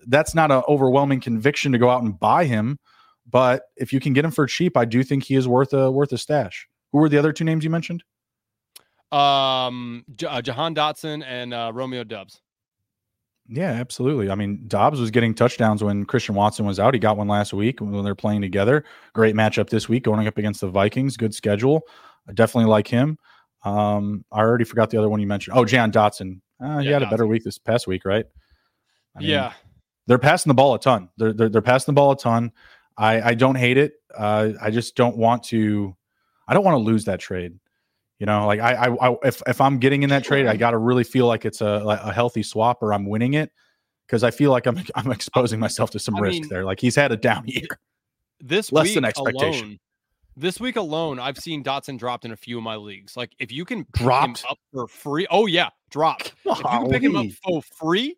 That's 0.07 0.35
not 0.35 0.51
an 0.51 0.63
overwhelming 0.69 1.21
conviction 1.21 1.73
to 1.73 1.79
go 1.79 1.91
out 1.91 2.03
and 2.03 2.19
buy 2.19 2.45
him, 2.45 2.79
but 3.29 3.63
if 3.77 3.93
you 3.93 4.01
can 4.01 4.13
get 4.13 4.25
him 4.25 4.31
for 4.31 4.47
cheap, 4.47 4.77
I 4.77 4.85
do 4.85 5.03
think 5.03 5.25
he 5.25 5.35
is 5.35 5.49
worth 5.49 5.73
a 5.73 5.91
worth 5.91 6.13
a 6.13 6.19
stash. 6.19 6.69
Who 6.93 6.99
were 6.99 7.09
the 7.09 7.19
other 7.19 7.33
two 7.33 7.45
names 7.45 7.65
you 7.65 7.71
mentioned? 7.71 8.05
Um, 9.13 10.05
J- 10.17 10.27
uh, 10.27 10.43
Jahan 10.43 10.75
Dotson 10.75 11.25
and 11.27 11.55
uh, 11.55 11.73
Romeo 11.75 12.05
Doubs. 12.05 12.41
Yeah, 13.49 13.71
absolutely. 13.71 14.29
I 14.31 14.35
mean, 14.35 14.65
Doubs 14.67 15.01
was 15.01 15.13
getting 15.13 15.33
touchdowns 15.33 15.83
when 15.83 16.05
Christian 16.05 16.35
Watson 16.35 16.67
was 16.67 16.81
out. 16.81 16.95
He 16.95 17.01
got 17.01 17.17
one 17.17 17.29
last 17.29 17.53
week 17.53 17.81
when 17.81 18.03
they're 18.03 18.17
playing 18.17 18.43
together. 18.43 18.85
Great 19.13 19.37
matchup 19.37 19.69
this 19.71 19.89
week, 19.89 20.03
going 20.03 20.27
up 20.27 20.37
against 20.37 20.61
the 20.61 20.69
Vikings. 20.69 21.17
Good 21.17 21.33
schedule. 21.33 21.83
I 22.29 22.33
definitely 22.33 22.69
like 22.69 22.89
him. 22.89 23.19
Um, 23.65 24.25
I 24.33 24.41
already 24.41 24.65
forgot 24.65 24.91
the 24.91 24.99
other 24.99 25.09
one 25.09 25.21
you 25.21 25.29
mentioned. 25.29 25.57
Oh, 25.57 25.65
Jan 25.65 25.93
Dotson. 25.93 26.41
Uh, 26.61 26.79
he 26.79 26.87
yeah, 26.87 26.95
had 26.95 27.03
a 27.03 27.11
better 27.11 27.27
week 27.27 27.45
this 27.45 27.59
past 27.59 27.87
week, 27.87 28.05
right? 28.05 28.27
I 29.15 29.21
mean, 29.21 29.29
yeah. 29.29 29.53
They're 30.07 30.19
passing 30.19 30.51
the 30.51 30.55
ball 30.55 30.75
a 30.75 30.79
ton. 30.79 31.09
They're, 31.17 31.33
they're, 31.33 31.49
they're 31.49 31.63
passing 31.63 31.93
the 31.93 31.97
ball 31.97 32.13
a 32.13 32.17
ton. 32.17 32.53
I, 32.97 33.31
I 33.31 33.35
don't 33.35 33.57
hate 33.57 33.77
it. 33.77 33.95
Uh, 34.17 34.51
I 34.61 34.71
just 34.71 34.97
don't 34.97 35.17
want 35.17 35.43
to. 35.45 35.97
I 36.49 36.55
don't 36.55 36.65
want 36.65 36.77
to 36.77 36.83
lose 36.83 37.05
that 37.07 37.21
trade. 37.21 37.59
You 38.19 38.27
know, 38.27 38.47
like 38.47 38.61
I, 38.61 38.73
I, 38.73 39.09
I 39.11 39.17
if 39.25 39.43
if 39.47 39.61
I'm 39.61 39.79
getting 39.79 40.03
in 40.03 40.11
that 40.11 40.25
trade, 40.25 40.47
I 40.47 40.57
got 40.57 40.71
to 40.71 40.79
really 40.79 41.05
feel 41.05 41.27
like 41.27 41.45
it's 41.45 41.61
a 41.61 41.83
a 42.03 42.13
healthy 42.13 42.43
swap 42.43 42.83
or 42.83 42.95
I'm 42.95 43.07
winning 43.07 43.35
it 43.35 43.51
because 44.07 44.23
I 44.25 44.31
feel 44.31 44.51
like 44.51 44.67
I'm 44.67 44.79
I'm 44.95 45.11
exposing 45.11 45.61
myself 45.61 45.91
to 45.91 45.99
some 45.99 46.17
I 46.17 46.21
risk 46.21 46.41
mean, 46.41 46.49
there. 46.49 46.65
Like 46.65 46.81
he's 46.81 46.97
had 46.97 47.13
a 47.13 47.17
down 47.17 47.45
year. 47.47 47.67
This 48.41 48.73
less 48.73 48.95
than 48.95 49.05
expectation. 49.05 49.67
Alone, 49.67 49.79
this 50.37 50.61
week 50.61 50.77
alone, 50.77 51.19
I've 51.19 51.39
seen 51.39 51.65
Dotson 51.65 51.99
dropped 51.99 52.25
in 52.25 52.33
a 52.33 52.37
few 52.37 52.59
of 52.59 52.63
my 52.63 52.77
leagues. 52.77 53.17
Like 53.17 53.33
if 53.39 53.51
you 53.51 53.65
can 53.65 53.87
drop 53.93 54.29
him 54.29 54.37
up 54.49 54.59
for 54.73 54.87
free, 54.87 55.27
oh 55.31 55.47
yeah, 55.47 55.71
drop. 55.91 56.23
If 56.23 56.35
you 56.45 56.55
can 56.55 56.91
pick 56.91 57.03
him 57.03 57.17
up 57.17 57.27
for 57.45 57.63
free, 57.63 58.17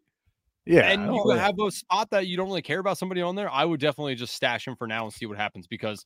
yeah, 0.69 0.91
and 0.91 1.15
you 1.15 1.31
have 1.31 1.59
a 1.59 1.71
spot 1.71 2.11
that 2.11 2.27
you 2.27 2.37
don't 2.37 2.49
really 2.49 2.63
care 2.63 2.79
about 2.79 2.99
somebody 2.99 3.23
on 3.23 3.35
there, 3.35 3.51
I 3.51 3.65
would 3.65 3.81
definitely 3.81 4.15
just 4.15 4.35
stash 4.35 4.67
him 4.67 4.77
for 4.77 4.87
now 4.87 5.05
and 5.05 5.13
see 5.13 5.27
what 5.27 5.37
happens 5.37 5.67
because 5.67 6.05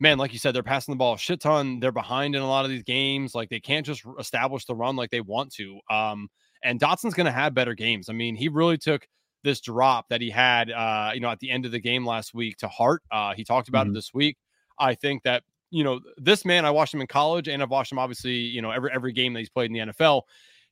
man, 0.00 0.18
like 0.18 0.32
you 0.32 0.38
said, 0.38 0.54
they're 0.54 0.62
passing 0.62 0.92
the 0.92 0.96
ball 0.96 1.14
a 1.14 1.18
shit 1.18 1.40
ton. 1.40 1.80
They're 1.80 1.92
behind 1.92 2.34
in 2.34 2.42
a 2.42 2.48
lot 2.48 2.64
of 2.64 2.70
these 2.70 2.82
games. 2.82 3.34
Like 3.34 3.48
they 3.48 3.60
can't 3.60 3.84
just 3.84 4.04
establish 4.18 4.64
the 4.64 4.74
run 4.74 4.96
like 4.96 5.10
they 5.10 5.20
want 5.20 5.52
to. 5.54 5.80
Um, 5.90 6.28
and 6.62 6.80
Dotson's 6.80 7.14
going 7.14 7.26
to 7.26 7.32
have 7.32 7.54
better 7.54 7.74
games. 7.74 8.08
I 8.08 8.12
mean, 8.12 8.36
he 8.36 8.48
really 8.48 8.78
took 8.78 9.06
this 9.44 9.60
drop 9.60 10.08
that 10.08 10.20
he 10.20 10.30
had, 10.30 10.70
uh, 10.70 11.12
you 11.14 11.20
know, 11.20 11.30
at 11.30 11.38
the 11.40 11.50
end 11.50 11.64
of 11.64 11.72
the 11.72 11.80
game 11.80 12.06
last 12.06 12.34
week 12.34 12.56
to 12.58 12.68
heart. 12.68 13.02
Uh, 13.10 13.34
he 13.34 13.44
talked 13.44 13.68
about 13.68 13.86
mm-hmm. 13.86 13.92
it 13.92 13.98
this 13.98 14.14
week. 14.14 14.36
I 14.78 14.94
think 14.94 15.22
that 15.24 15.42
you 15.70 15.84
know 15.84 16.00
this 16.16 16.44
man. 16.44 16.64
I 16.64 16.70
watched 16.70 16.94
him 16.94 17.00
in 17.00 17.06
college, 17.06 17.48
and 17.48 17.62
I've 17.62 17.70
watched 17.70 17.92
him 17.92 17.98
obviously. 17.98 18.34
You 18.34 18.62
know 18.62 18.70
every 18.70 18.90
every 18.92 19.12
game 19.12 19.32
that 19.34 19.40
he's 19.40 19.50
played 19.50 19.70
in 19.70 19.72
the 19.74 19.92
NFL. 19.92 20.22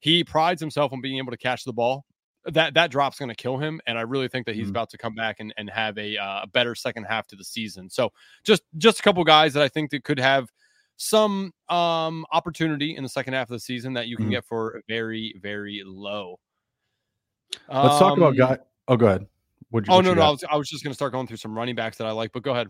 He 0.00 0.24
prides 0.24 0.60
himself 0.60 0.92
on 0.92 1.00
being 1.00 1.18
able 1.18 1.32
to 1.32 1.36
catch 1.36 1.64
the 1.64 1.72
ball. 1.72 2.04
That 2.46 2.74
that 2.74 2.90
drop's 2.90 3.18
going 3.18 3.28
to 3.28 3.34
kill 3.34 3.58
him, 3.58 3.80
and 3.86 3.98
I 3.98 4.02
really 4.02 4.28
think 4.28 4.46
that 4.46 4.54
he's 4.54 4.64
mm-hmm. 4.64 4.70
about 4.70 4.90
to 4.90 4.98
come 4.98 5.14
back 5.14 5.40
and, 5.40 5.52
and 5.56 5.68
have 5.70 5.98
a 5.98 6.16
uh, 6.16 6.42
a 6.42 6.46
better 6.46 6.74
second 6.74 7.04
half 7.04 7.26
to 7.28 7.36
the 7.36 7.44
season. 7.44 7.90
So 7.90 8.10
just 8.44 8.62
just 8.76 9.00
a 9.00 9.02
couple 9.02 9.24
guys 9.24 9.52
that 9.54 9.62
I 9.62 9.68
think 9.68 9.90
that 9.90 10.04
could 10.04 10.18
have 10.20 10.48
some 10.96 11.52
um 11.68 12.24
opportunity 12.32 12.96
in 12.96 13.02
the 13.02 13.08
second 13.08 13.34
half 13.34 13.48
of 13.50 13.54
the 13.54 13.60
season 13.60 13.92
that 13.94 14.08
you 14.08 14.16
can 14.16 14.26
mm-hmm. 14.26 14.32
get 14.32 14.44
for 14.44 14.80
very 14.88 15.34
very 15.42 15.82
low. 15.84 16.38
Let's 17.68 17.94
um, 17.94 17.98
talk 17.98 18.16
about 18.16 18.30
um, 18.30 18.36
guy. 18.36 18.58
Oh, 18.88 18.96
go 18.96 19.06
ahead. 19.06 19.26
You, 19.72 19.82
oh 19.88 20.00
no, 20.00 20.14
no, 20.14 20.22
I 20.22 20.30
was, 20.30 20.44
I 20.50 20.56
was 20.56 20.68
just 20.68 20.84
going 20.84 20.92
to 20.92 20.94
start 20.94 21.12
going 21.12 21.26
through 21.26 21.36
some 21.38 21.56
running 21.56 21.74
backs 21.74 21.98
that 21.98 22.06
I 22.06 22.12
like, 22.12 22.32
but 22.32 22.42
go 22.42 22.52
ahead. 22.52 22.68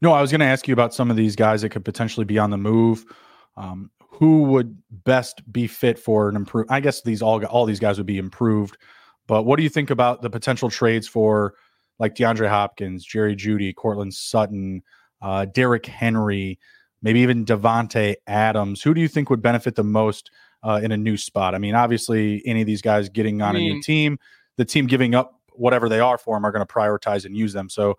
No, 0.00 0.12
I 0.12 0.20
was 0.20 0.30
going 0.30 0.40
to 0.40 0.46
ask 0.46 0.68
you 0.68 0.74
about 0.74 0.94
some 0.94 1.10
of 1.10 1.16
these 1.16 1.34
guys 1.34 1.62
that 1.62 1.70
could 1.70 1.84
potentially 1.84 2.24
be 2.24 2.38
on 2.38 2.50
the 2.50 2.58
move. 2.58 3.04
Um, 3.56 3.90
who 4.00 4.44
would 4.44 4.76
best 4.90 5.42
be 5.52 5.66
fit 5.66 5.98
for 5.98 6.28
an 6.28 6.36
improve? 6.36 6.66
I 6.70 6.80
guess 6.80 7.02
these 7.02 7.22
all 7.22 7.44
all 7.46 7.66
these 7.66 7.80
guys 7.80 7.98
would 7.98 8.06
be 8.06 8.18
improved. 8.18 8.76
But 9.26 9.44
what 9.44 9.56
do 9.56 9.62
you 9.62 9.68
think 9.68 9.90
about 9.90 10.22
the 10.22 10.30
potential 10.30 10.70
trades 10.70 11.08
for 11.08 11.54
like 11.98 12.14
DeAndre 12.14 12.48
Hopkins, 12.48 13.04
Jerry 13.04 13.36
Jeudy, 13.36 13.74
Courtland 13.74 14.14
Sutton, 14.14 14.82
uh, 15.22 15.46
Derrick 15.46 15.86
Henry, 15.86 16.58
maybe 17.02 17.20
even 17.20 17.44
Davante 17.44 18.16
Adams. 18.26 18.82
Who 18.82 18.94
do 18.94 19.00
you 19.00 19.08
think 19.08 19.30
would 19.30 19.42
benefit 19.42 19.76
the 19.76 19.84
most 19.84 20.30
uh, 20.62 20.80
in 20.82 20.92
a 20.92 20.96
new 20.96 21.16
spot? 21.16 21.54
I 21.54 21.58
mean, 21.58 21.74
obviously, 21.74 22.42
any 22.46 22.62
of 22.62 22.66
these 22.66 22.82
guys 22.82 23.08
getting 23.08 23.42
on 23.42 23.56
a 23.56 23.58
new 23.58 23.82
team, 23.82 24.18
the 24.56 24.64
team 24.64 24.86
giving 24.86 25.14
up 25.14 25.40
whatever 25.52 25.88
they 25.88 26.00
are 26.00 26.18
for 26.18 26.36
them 26.36 26.44
are 26.44 26.52
going 26.52 26.66
to 26.66 26.72
prioritize 26.72 27.24
and 27.24 27.36
use 27.36 27.52
them. 27.52 27.68
So, 27.68 27.94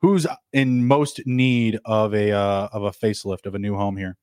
who's 0.00 0.26
in 0.52 0.86
most 0.86 1.20
need 1.26 1.78
of 1.84 2.14
a 2.14 2.32
uh, 2.32 2.68
of 2.72 2.82
a 2.82 2.90
facelift 2.90 3.46
of 3.46 3.54
a 3.54 3.58
new 3.58 3.76
home 3.76 3.96
here? 3.96 4.16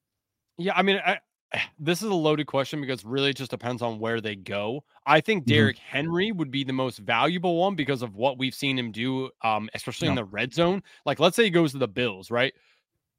Yeah, 0.58 0.74
I 0.76 0.82
mean, 0.84 1.00
I, 1.06 1.20
this 1.80 2.02
is 2.02 2.10
a 2.10 2.14
loaded 2.14 2.48
question 2.48 2.82
because 2.82 3.04
really 3.06 3.30
it 3.32 3.38
just 3.38 3.52
depends 3.52 3.82
on 3.82 4.00
where 4.00 4.22
they 4.22 4.36
go. 4.36 4.84
I 5.06 5.22
think 5.22 5.46
Mhm. 5.46 5.48
Derrick 5.48 5.78
Henry 5.78 6.32
would 6.32 6.52
be 6.52 6.64
the 6.64 6.74
most 6.74 7.00
valuable 7.00 7.58
one 7.58 7.76
because 7.76 8.02
of 8.02 8.16
what 8.16 8.38
we've 8.38 8.56
seen 8.56 8.78
him 8.78 8.92
do, 8.92 9.30
um, 9.44 9.70
especially 9.74 10.08
in 10.08 10.16
the 10.16 10.26
red 10.26 10.54
zone. 10.54 10.84
Like, 11.06 11.20
let's 11.20 11.36
say 11.36 11.44
he 11.46 11.50
goes 11.50 11.72
to 11.74 11.78
the 11.78 11.88
Bills, 11.88 12.32
right? 12.32 12.54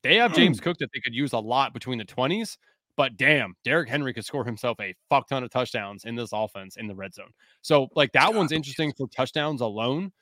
They 0.02 0.16
have 0.16 0.32
James 0.32 0.60
Cook 0.60 0.78
that 0.78 0.90
they 0.94 1.00
could 1.00 1.14
use 1.14 1.32
a 1.32 1.38
lot 1.38 1.74
between 1.74 1.98
the 1.98 2.04
20s, 2.06 2.58
but 2.96 3.16
damn, 3.16 3.56
Derrick 3.64 3.88
Henry 3.88 4.14
could 4.14 4.24
score 4.26 4.44
himself 4.44 4.78
a 4.80 4.94
fuck 5.10 5.28
ton 5.28 5.44
of 5.44 5.50
touchdowns 5.50 6.04
in 6.04 6.16
this 6.16 6.30
offense 6.32 6.76
in 6.76 6.88
the 6.88 6.94
red 6.96 7.14
zone. 7.14 7.32
So, 7.62 7.88
like, 7.96 8.12
that 8.12 8.34
one's 8.34 8.52
interesting 8.52 8.92
for 8.96 9.08
touchdowns 9.08 9.60
alone. 9.62 10.12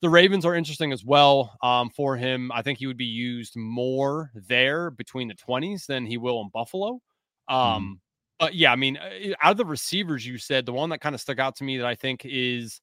The 0.00 0.08
Ravens 0.08 0.44
are 0.44 0.54
interesting 0.54 0.92
as 0.92 1.04
well 1.04 1.56
um, 1.62 1.90
for 1.90 2.16
him. 2.16 2.52
I 2.52 2.62
think 2.62 2.78
he 2.78 2.86
would 2.86 2.96
be 2.96 3.04
used 3.04 3.56
more 3.56 4.30
there 4.34 4.90
between 4.90 5.26
the 5.28 5.34
20s 5.34 5.86
than 5.86 6.06
he 6.06 6.18
will 6.18 6.40
in 6.40 6.50
Buffalo. 6.52 7.00
Um, 7.48 8.00
But 8.38 8.54
yeah, 8.54 8.70
I 8.72 8.76
mean, 8.76 8.96
uh, 8.96 9.34
out 9.42 9.52
of 9.52 9.56
the 9.56 9.64
receivers 9.64 10.24
you 10.24 10.38
said, 10.38 10.66
the 10.66 10.72
one 10.72 10.90
that 10.90 11.00
kind 11.00 11.14
of 11.16 11.20
stuck 11.20 11.40
out 11.40 11.56
to 11.56 11.64
me 11.64 11.78
that 11.78 11.86
I 11.86 11.96
think 11.96 12.22
is 12.24 12.80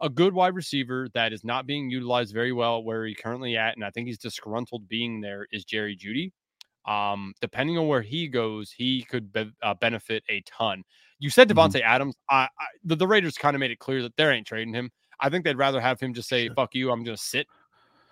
a 0.00 0.08
good 0.10 0.32
wide 0.34 0.54
receiver 0.54 1.08
that 1.14 1.32
is 1.32 1.44
not 1.44 1.66
being 1.66 1.90
utilized 1.90 2.34
very 2.34 2.52
well 2.52 2.82
where 2.84 3.06
he 3.06 3.14
currently 3.14 3.56
at, 3.56 3.76
and 3.76 3.84
I 3.84 3.90
think 3.90 4.08
he's 4.08 4.18
disgruntled 4.18 4.88
being 4.88 5.20
there 5.20 5.46
is 5.52 5.64
Jerry 5.64 5.96
Jeudy. 5.96 6.32
Um, 6.86 7.34
depending 7.42 7.78
on 7.78 7.88
where 7.88 8.02
he 8.02 8.28
goes, 8.28 8.72
he 8.72 9.02
could 9.04 9.32
be, 9.32 9.52
uh, 9.62 9.74
benefit 9.74 10.24
a 10.30 10.42
ton. 10.42 10.84
You 11.18 11.30
said 11.30 11.48
Mhm. 11.48 11.54
Davante 11.56 11.82
Adams. 11.82 12.16
I, 12.30 12.44
I 12.44 12.48
the, 12.84 12.96
the 12.96 13.06
Raiders 13.08 13.36
kind 13.38 13.54
of 13.56 13.60
made 13.60 13.70
it 13.72 13.78
clear 13.80 14.02
that 14.02 14.16
they 14.16 14.26
ain't 14.30 14.46
trading 14.46 14.74
him. 14.74 14.90
I 15.20 15.28
think 15.30 15.44
they'd 15.44 15.56
rather 15.56 15.80
have 15.80 16.00
him 16.00 16.14
just 16.14 16.28
say 16.28 16.48
"fuck 16.48 16.74
you," 16.74 16.90
I'm 16.90 17.02
going 17.04 17.16
to 17.16 17.22
sit. 17.22 17.46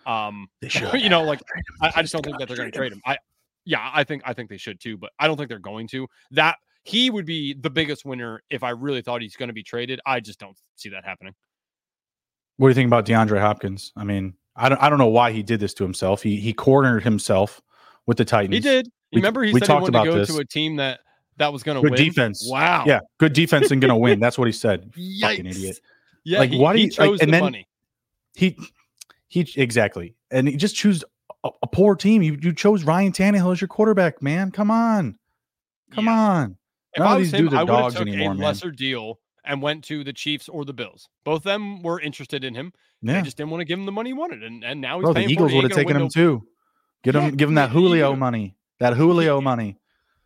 Um, 0.06 0.48
They 0.60 0.68
should. 0.70 0.94
you 1.00 1.08
know, 1.08 1.22
like 1.22 1.40
I, 1.82 1.92
I 1.96 2.02
just 2.02 2.12
don't 2.12 2.24
think 2.24 2.38
that 2.38 2.48
they're 2.48 2.56
going 2.56 2.70
to 2.70 2.76
trade 2.76 2.92
him. 2.92 3.00
I, 3.04 3.18
yeah, 3.64 3.90
I 3.92 4.04
think 4.04 4.22
I 4.24 4.32
think 4.32 4.48
they 4.50 4.56
should 4.56 4.80
too, 4.80 4.96
but 4.96 5.10
I 5.18 5.26
don't 5.26 5.36
think 5.36 5.48
they're 5.48 5.58
going 5.58 5.88
to. 5.88 6.06
That 6.32 6.56
he 6.84 7.10
would 7.10 7.26
be 7.26 7.52
the 7.54 7.70
biggest 7.70 8.04
winner 8.04 8.42
if 8.50 8.62
I 8.62 8.70
really 8.70 9.02
thought 9.02 9.20
he's 9.22 9.34
going 9.36 9.48
to 9.48 9.52
be 9.52 9.62
traded. 9.64 10.00
I 10.06 10.20
just 10.20 10.38
don't 10.38 10.56
see 10.76 10.88
that 10.90 11.04
happening. 11.04 11.34
What 12.58 12.68
do 12.68 12.70
you 12.70 12.74
think 12.74 12.86
about 12.86 13.04
DeAndre 13.06 13.40
Hopkins? 13.40 13.92
I 13.96 14.04
mean, 14.04 14.34
I 14.54 14.68
don't 14.68 14.80
I 14.82 14.88
don't 14.88 14.98
know 14.98 15.08
why 15.08 15.32
he 15.32 15.42
did 15.42 15.60
this 15.60 15.74
to 15.74 15.84
himself. 15.84 16.22
He 16.22 16.36
he 16.36 16.52
cornered 16.52 17.02
himself 17.02 17.60
with 18.06 18.16
the 18.16 18.24
Titans. 18.24 18.54
He 18.54 18.60
did. 18.60 18.88
We- 19.12 19.18
Remember, 19.18 19.42
he 19.42 19.52
we 19.52 19.60
said 19.60 19.66
he 19.66 19.72
talked 19.72 19.82
wanted 19.92 20.04
to 20.04 20.10
go 20.10 20.18
this. 20.18 20.28
to 20.28 20.38
a 20.38 20.44
team 20.44 20.76
that 20.76 21.00
that 21.38 21.52
was 21.52 21.62
going 21.62 21.76
to 21.76 21.82
Good 21.82 21.98
win. 21.98 22.04
defense. 22.08 22.48
Wow. 22.50 22.84
Yeah, 22.86 23.00
good 23.18 23.32
defense 23.32 23.70
and 23.70 23.80
gonna 23.80 23.96
win. 23.96 24.20
That's 24.20 24.38
what 24.38 24.46
he 24.46 24.52
said. 24.52 24.92
Fucking 25.20 25.46
idiot. 25.46 25.78
Yeah. 26.26 26.40
Like, 26.40 26.50
he, 26.50 26.58
why 26.58 26.74
do 26.74 26.80
you- 26.82 26.90
like, 26.98 27.10
and 27.10 27.18
the 27.20 27.26
then- 27.26 27.40
money. 27.40 27.68
He 28.34 28.58
he 29.28 29.48
exactly, 29.56 30.14
and 30.30 30.46
he 30.48 30.56
just 30.56 30.76
chose 30.76 31.02
a, 31.44 31.50
a 31.62 31.66
poor 31.66 31.94
team. 31.96 32.22
You 32.22 32.36
you 32.40 32.52
chose 32.52 32.84
Ryan 32.84 33.12
Tannehill 33.12 33.52
as 33.52 33.60
your 33.60 33.68
quarterback, 33.68 34.20
man. 34.22 34.50
Come 34.50 34.70
on, 34.70 35.18
come 35.90 36.04
Yeah. 36.06 36.12
on. 36.20 36.56
If 36.94 36.98
None 37.00 37.08
I 37.08 37.16
was 37.16 37.32
him, 37.32 37.48
I 37.54 37.62
would 37.62 37.70
have 37.72 37.92
took 37.92 38.02
anymore, 38.02 38.32
a 38.32 38.34
man. 38.34 38.44
lesser 38.44 38.70
deal 38.70 39.20
and 39.44 39.62
went 39.62 39.84
to 39.84 40.02
the 40.04 40.12
Chiefs 40.12 40.48
or 40.48 40.64
the 40.64 40.72
Bills. 40.74 41.08
Both 41.24 41.38
of 41.38 41.42
them 41.44 41.82
were 41.82 42.00
interested 42.00 42.42
in 42.44 42.54
him. 42.54 42.72
Yeah, 43.02 43.14
They 43.14 43.22
just 43.22 43.36
didn't 43.36 43.50
want 43.50 43.60
to 43.62 43.64
give 43.64 43.78
him 43.78 43.86
the 43.86 43.92
money 43.92 44.10
he 44.10 44.14
wanted, 44.14 44.42
and, 44.42 44.62
and 44.64 44.80
now 44.80 44.96
he's 44.98 45.04
bro, 45.04 45.12
the 45.12 45.20
paying 45.20 45.30
Eagles 45.30 45.52
would 45.54 45.64
have 45.64 45.72
taken 45.72 45.96
him 45.96 46.02
no- 46.04 46.08
too. 46.08 46.46
Get 47.04 47.14
him, 47.14 47.22
Yeah, 47.24 47.30
give 47.30 47.48
him 47.48 47.54
that 47.54 47.70
Julio 47.70 48.16
money. 48.16 48.56
That 48.80 48.94
Julio 48.94 49.40
money. 49.40 49.78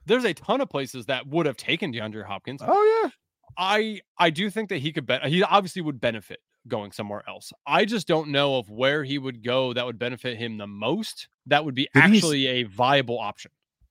There's 0.07 0.25
a 0.25 0.33
ton 0.35 0.61
of 0.61 0.69
places 0.71 1.07
that 1.07 1.27
would 1.29 1.47
have 1.47 1.57
taken 1.57 1.93
DeAndre 1.93 2.25
Hopkins. 2.25 2.61
Oh 2.65 3.03
yeah. 3.05 3.11
I 3.57 4.01
I 4.19 4.31
do 4.31 4.51
think 4.51 4.69
that 4.71 4.79
he 4.79 4.93
could 4.93 5.07
bet. 5.07 5.25
He 5.27 5.43
obviously 5.43 5.83
would 5.83 6.01
benefit 6.01 6.41
going 6.69 6.93
somewhere 6.93 7.23
else. 7.29 7.53
I 7.67 7.85
just 7.85 8.07
don't 8.07 8.29
know 8.29 8.57
of 8.57 8.71
where 8.71 9.03
he 9.05 9.19
would 9.19 9.43
go 9.43 9.73
that 9.73 9.85
would 9.87 9.99
benefit 9.99 10.37
him 10.37 10.59
the 10.59 10.67
most. 10.67 11.29
That 11.47 11.65
would 11.65 11.75
be 11.75 11.89
Didn't 11.95 12.17
actually 12.17 12.47
a 12.47 12.63
viable 12.65 13.19
option. 13.19 13.51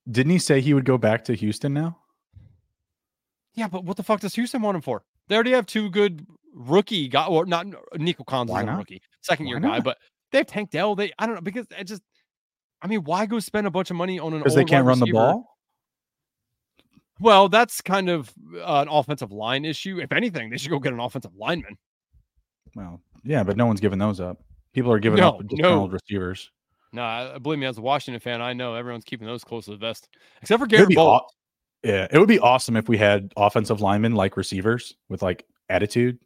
Didn't 0.09 0.31
he 0.31 0.39
say 0.39 0.61
he 0.61 0.73
would 0.73 0.85
go 0.85 0.97
back 0.97 1.25
to 1.25 1.33
Houston 1.33 1.73
now? 1.73 1.97
Yeah, 3.53 3.67
but 3.67 3.83
what 3.83 3.97
the 3.97 4.03
fuck 4.03 4.21
does 4.21 4.35
Houston 4.35 4.61
want 4.61 4.75
him 4.75 4.81
for? 4.81 5.03
They 5.27 5.35
already 5.35 5.51
have 5.51 5.65
two 5.65 5.89
good 5.89 6.25
rookie 6.53 7.07
guy, 7.07 7.25
or 7.25 7.45
not. 7.45 7.67
Nico 7.97 8.23
Collins 8.23 8.51
is 8.51 8.57
a 8.57 8.77
rookie, 8.77 9.01
second 9.21 9.47
year 9.47 9.59
Why 9.59 9.77
guy, 9.77 9.79
but 9.81 9.97
they 10.31 10.39
have 10.39 10.47
Tank 10.47 10.71
Dell. 10.71 10.95
They 10.95 11.11
I 11.19 11.25
don't 11.25 11.35
know 11.35 11.41
because 11.41 11.67
it 11.77 11.83
just. 11.85 12.01
I 12.81 12.87
mean, 12.87 13.03
why 13.03 13.25
go 13.25 13.39
spend 13.39 13.67
a 13.67 13.71
bunch 13.71 13.89
of 13.91 13.97
money 13.97 14.19
on 14.19 14.31
an 14.31 14.39
Because 14.39 14.55
they 14.55 14.63
can't 14.63 14.85
run 14.85 14.99
the 14.99 15.11
ball. 15.11 15.57
Well, 17.19 17.49
that's 17.49 17.81
kind 17.81 18.09
of 18.09 18.31
uh, 18.55 18.81
an 18.81 18.87
offensive 18.89 19.31
line 19.31 19.65
issue. 19.65 19.99
If 19.99 20.11
anything, 20.11 20.49
they 20.49 20.57
should 20.57 20.69
go 20.71 20.79
get 20.79 20.93
an 20.93 20.99
offensive 20.99 21.35
lineman. 21.35 21.77
Well, 22.75 23.01
yeah, 23.23 23.43
but 23.43 23.57
no 23.57 23.65
one's 23.65 23.81
giving 23.81 23.99
those 23.99 24.19
up. 24.19 24.41
People 24.73 24.91
are 24.91 24.99
giving 24.99 25.19
No, 25.19 25.29
up 25.29 25.41
no. 25.41 25.47
disgruntled 25.47 25.93
receivers. 25.93 26.51
No, 26.93 27.03
I- 27.03 27.37
believe 27.39 27.59
me, 27.59 27.65
as 27.65 27.77
a 27.77 27.81
Washington 27.81 28.19
fan, 28.19 28.41
I 28.41 28.53
know 28.53 28.75
everyone's 28.75 29.03
keeping 29.03 29.27
those 29.27 29.43
close 29.43 29.65
to 29.65 29.71
the 29.71 29.77
vest, 29.77 30.07
except 30.41 30.59
for 30.59 30.67
Garrett 30.67 30.95
Bolles. 30.95 31.21
aw- 31.21 31.27
yeah, 31.83 32.07
it 32.11 32.17
would 32.17 32.27
be 32.27 32.39
awesome 32.39 32.75
if 32.77 32.87
we 32.89 32.97
had 32.97 33.31
offensive 33.37 33.81
linemen 33.81 34.13
like 34.15 34.37
receivers 34.37 34.95
with 35.09 35.21
like 35.21 35.45
attitude. 35.69 36.19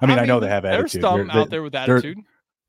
I 0.00 0.06
mean, 0.06 0.18
I, 0.18 0.24
know 0.24 0.40
they 0.40 0.48
have 0.48 0.64
attitude. 0.64 1.02
There's 1.02 1.02
some 1.02 1.26
They're- 1.28 1.36
out 1.36 1.50
there 1.50 1.62
with 1.62 1.72
they're- 1.72 1.82
attitude. 1.96 2.18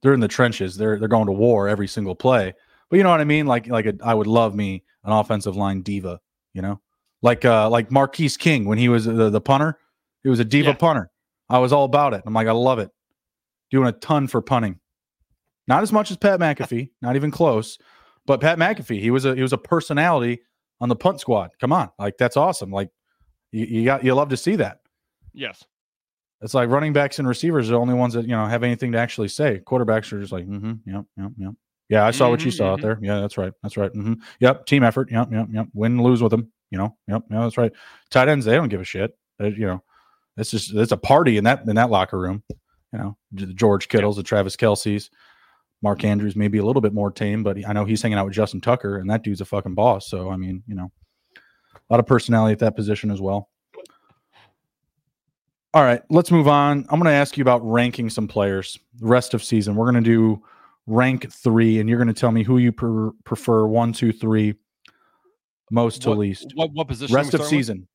They're 0.01 0.13
in 0.13 0.19
the 0.19 0.27
trenches. 0.27 0.75
They're 0.75 0.99
they're 0.99 1.07
going 1.07 1.27
to 1.27 1.31
war 1.31 1.69
every 1.69 1.87
single 1.87 2.13
play. 2.13 2.53
But 2.89 2.97
you 2.97 3.03
know 3.03 3.09
what 3.09 3.21
I 3.21 3.23
mean? 3.23 3.45
Like 3.47 3.67
like 3.67 3.85
a, 3.85 3.93
I 4.03 4.13
would 4.13 4.27
love 4.27 4.53
me 4.53 4.83
an 5.05 5.13
offensive 5.13 5.55
line 5.55 5.81
diva. 5.81 6.19
You 6.53 6.61
know, 6.61 6.81
like 7.21 7.45
uh 7.45 7.69
like 7.69 7.91
Marquette 7.91 8.37
King 8.39 8.65
when 8.65 8.77
he 8.77 8.89
was 8.89 9.05
the, 9.05 9.29
the 9.29 9.41
punter. 9.41 9.77
He 10.23 10.29
was 10.29 10.39
a 10.39 10.45
diva 10.45 10.69
Yeah. 10.69 10.75
punter. 10.75 11.11
I 11.49 11.59
was 11.59 11.73
all 11.73 11.83
about 11.85 12.13
it. 12.13 12.23
I'm 12.25 12.33
like, 12.33 12.47
I 12.47 12.51
love 12.51 12.79
it. 12.79 12.89
Doing 13.71 13.87
a 13.87 13.91
ton 13.91 14.27
for 14.27 14.41
punting. 14.41 14.79
Not 15.67 15.81
as 15.83 15.91
much 15.91 16.11
as 16.11 16.17
Pat 16.17 16.39
McAfee, 16.39 16.91
not 17.01 17.15
even 17.15 17.31
close. 17.31 17.77
But 18.25 18.39
Pat 18.39 18.57
McAfee, 18.57 18.99
he 19.01 19.11
was 19.11 19.25
a 19.25 19.35
he 19.35 19.41
was 19.41 19.53
a 19.53 19.57
personality 19.57 20.41
on 20.79 20.89
the 20.89 20.95
punt 20.95 21.19
squad. 21.19 21.51
Come 21.59 21.73
on, 21.73 21.89
like 21.99 22.17
that's 22.17 22.37
awesome. 22.37 22.71
Like 22.71 22.89
you, 23.51 23.65
you 23.65 23.85
got 23.85 24.03
you 24.03 24.13
love 24.13 24.29
to 24.29 24.37
see 24.37 24.55
that. 24.57 24.79
Yes. 25.33 25.63
It's 26.41 26.53
like 26.53 26.69
running 26.69 26.91
backs 26.93 27.19
and 27.19 27.27
receivers 27.27 27.69
are 27.69 27.73
the 27.73 27.79
only 27.79 27.93
ones 27.93 28.13
that 28.15 28.23
you 28.23 28.31
know 28.35 28.45
have 28.45 28.63
anything 28.63 28.91
to 28.91 28.97
actually 28.97 29.29
say. 29.29 29.61
Quarterbacks 29.65 30.11
are 30.13 30.19
just 30.19 30.31
like, 30.33 30.45
mm-hmm, 30.45 30.73
yep, 30.85 31.05
yep, 31.17 31.31
yep. 31.37 31.53
Yeah, 31.93 32.07
I 32.07 32.11
saw 32.11 32.27
what 32.27 32.43
you 32.43 32.49
saw 32.49 32.73
out 32.73 32.79
mhm. 32.79 32.81
there. 32.81 32.99
Yeah, 33.03 33.19
that's 33.21 33.37
right, 33.37 33.53
that's 33.61 33.77
right. 33.77 33.91
hmm 33.91 34.13
Yep, 34.39 34.65
team 34.65 34.83
effort. 34.83 35.11
Yep, 35.11 35.31
yep, 35.31 35.47
yep. 35.51 35.67
Win, 35.75 36.01
lose 36.01 36.23
with 36.23 36.31
them. 36.31 36.51
You 36.71 36.79
know, 36.79 36.97
yep, 37.07 37.21
yeah, 37.29 37.41
that's 37.41 37.55
right. 37.55 37.71
Tight 38.09 38.29
ends, 38.29 38.45
they 38.45 38.55
don't 38.55 38.69
give 38.69 38.81
a 38.81 38.83
shit. 38.83 39.15
They- 39.37 39.49
you 39.49 39.67
know, 39.67 39.83
it's 40.35 40.49
just 40.49 40.73
it's 40.73 40.91
a 40.91 40.97
party 40.97 41.37
in 41.37 41.43
that 41.43 41.67
in 41.67 41.75
that 41.75 41.91
locker 41.91 42.19
room. 42.19 42.43
You 42.91 42.99
know, 42.99 43.17
George 43.35 43.89
Kittles, 43.89 44.15
the 44.15 44.23
Travis 44.23 44.55
Kelce's, 44.55 45.11
Mark 45.83 46.03
Andrews, 46.03 46.35
maybe 46.35 46.57
a 46.57 46.65
little 46.65 46.81
bit 46.81 46.93
more 46.93 47.11
tame, 47.11 47.43
but 47.43 47.57
I 47.67 47.73
know 47.73 47.85
he's 47.85 48.01
hanging 48.01 48.17
out 48.17 48.25
with 48.25 48.33
Justin 48.33 48.59
Tucker, 48.59 48.97
and 48.97 49.07
that 49.11 49.21
dude's 49.23 49.41
a 49.41 49.45
fucking 49.45 49.75
boss. 49.75 50.09
So 50.09 50.31
I 50.31 50.35
mean, 50.35 50.63
you 50.65 50.73
know, 50.73 50.91
a 51.35 51.93
lot 51.93 51.99
of 51.99 52.07
personality 52.07 52.53
at 52.53 52.59
that 52.59 52.75
position 52.75 53.11
as 53.11 53.21
well. 53.21 53.51
All 55.75 55.83
right, 55.83 56.01
let's 56.09 56.31
move 56.31 56.47
on. 56.47 56.85
I'm 56.89 56.99
going 56.99 57.05
to 57.11 57.11
ask 57.11 57.37
you 57.37 57.41
about 57.43 57.61
ranking 57.63 58.09
some 58.09 58.27
players 58.27 58.79
the 58.99 59.07
rest 59.07 59.33
of 59.35 59.43
season. 59.43 59.75
We're 59.75 59.91
going 59.91 60.03
to 60.03 60.09
do 60.09 60.43
rank 60.87 61.31
three, 61.31 61.79
and 61.79 61.87
you're 61.89 61.97
going 61.97 62.07
to 62.07 62.13
tell 62.13 62.31
me 62.31 62.43
who 62.43 62.57
you 62.57 62.71
per- 62.71 63.11
prefer 63.23 63.65
one, 63.67 63.93
two, 63.93 64.11
three, 64.11 64.55
most 65.71 66.01
to 66.03 66.09
What- 66.09 66.17
least. 66.19 66.51
What 66.55 66.71
what 66.73 66.87
position? 66.87 67.15
Rest 67.15 67.33
of 67.33 67.39
with? 67.41 67.49
season, 67.49 67.77
Okay, 67.77 67.87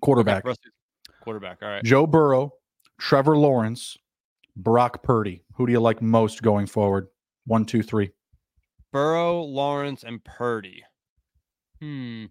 quarterback 0.00 0.44
rest 0.44 0.60
of- 0.66 1.20
quarterback. 1.22 1.58
All 1.62 1.68
right. 1.68 1.82
Joe 1.84 2.06
Burrow, 2.06 2.52
Trevor 2.98 3.36
Lawrence, 3.36 3.96
Brock 4.56 5.02
Purdy. 5.02 5.42
Who 5.54 5.66
do 5.66 5.72
you 5.72 5.80
like 5.80 6.02
most 6.02 6.42
going 6.42 6.66
forward? 6.66 7.08
One, 7.46 7.64
two, 7.64 7.82
three. 7.82 8.10
Burrow, 8.92 9.42
Lawrence, 9.42 10.04
and 10.04 10.22
Purdy. 10.24 10.84
Hmm. 11.80 12.26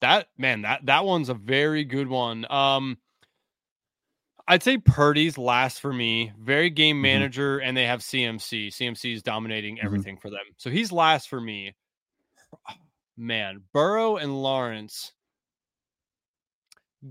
That 0.00 0.28
man, 0.38 0.62
that 0.62 0.86
that 0.86 1.04
one's 1.04 1.28
a 1.28 1.34
very 1.34 1.84
good 1.84 2.06
one. 2.08 2.46
Um, 2.50 2.98
I'd 4.50 4.62
say 4.62 4.78
Purdy's 4.78 5.36
last 5.36 5.80
for 5.80 5.92
me. 5.92 6.32
Very 6.40 6.70
game 6.70 6.96
Mhm. 6.96 7.02
manager, 7.02 7.58
and 7.58 7.76
they 7.76 7.86
have 7.86 8.02
CMC. 8.02 8.70
CMC 8.70 9.12
is 9.12 9.22
dominating 9.22 9.76
Mhm. 9.76 9.84
everything 9.84 10.16
for 10.16 10.30
them, 10.30 10.44
so 10.56 10.70
he's 10.70 10.90
last 10.90 11.28
for 11.28 11.40
me. 11.40 11.74
Man, 13.16 13.62
Burrow 13.72 14.16
and 14.16 14.42
Lawrence. 14.42 15.12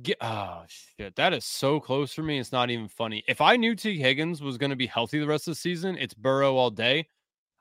Get, 0.01 0.17
oh 0.19 0.65
shit, 0.67 1.15
that 1.15 1.31
is 1.33 1.45
so 1.45 1.79
close 1.79 2.13
for 2.13 2.23
me. 2.23 2.39
It's 2.39 2.51
not 2.51 2.69
even 2.69 2.87
funny. 2.89 3.23
If 3.27 3.39
I 3.39 3.55
knew 3.55 3.73
Tee 3.75 3.99
Higgins 3.99 4.41
was 4.41 4.57
going 4.57 4.69
to 4.71 4.75
be 4.75 4.87
healthy 4.87 5.19
the 5.19 5.27
rest 5.27 5.47
of 5.47 5.51
the 5.51 5.55
season, 5.55 5.97
it's 5.97 6.13
Burrow 6.13 6.55
all 6.57 6.69
day. 6.71 7.07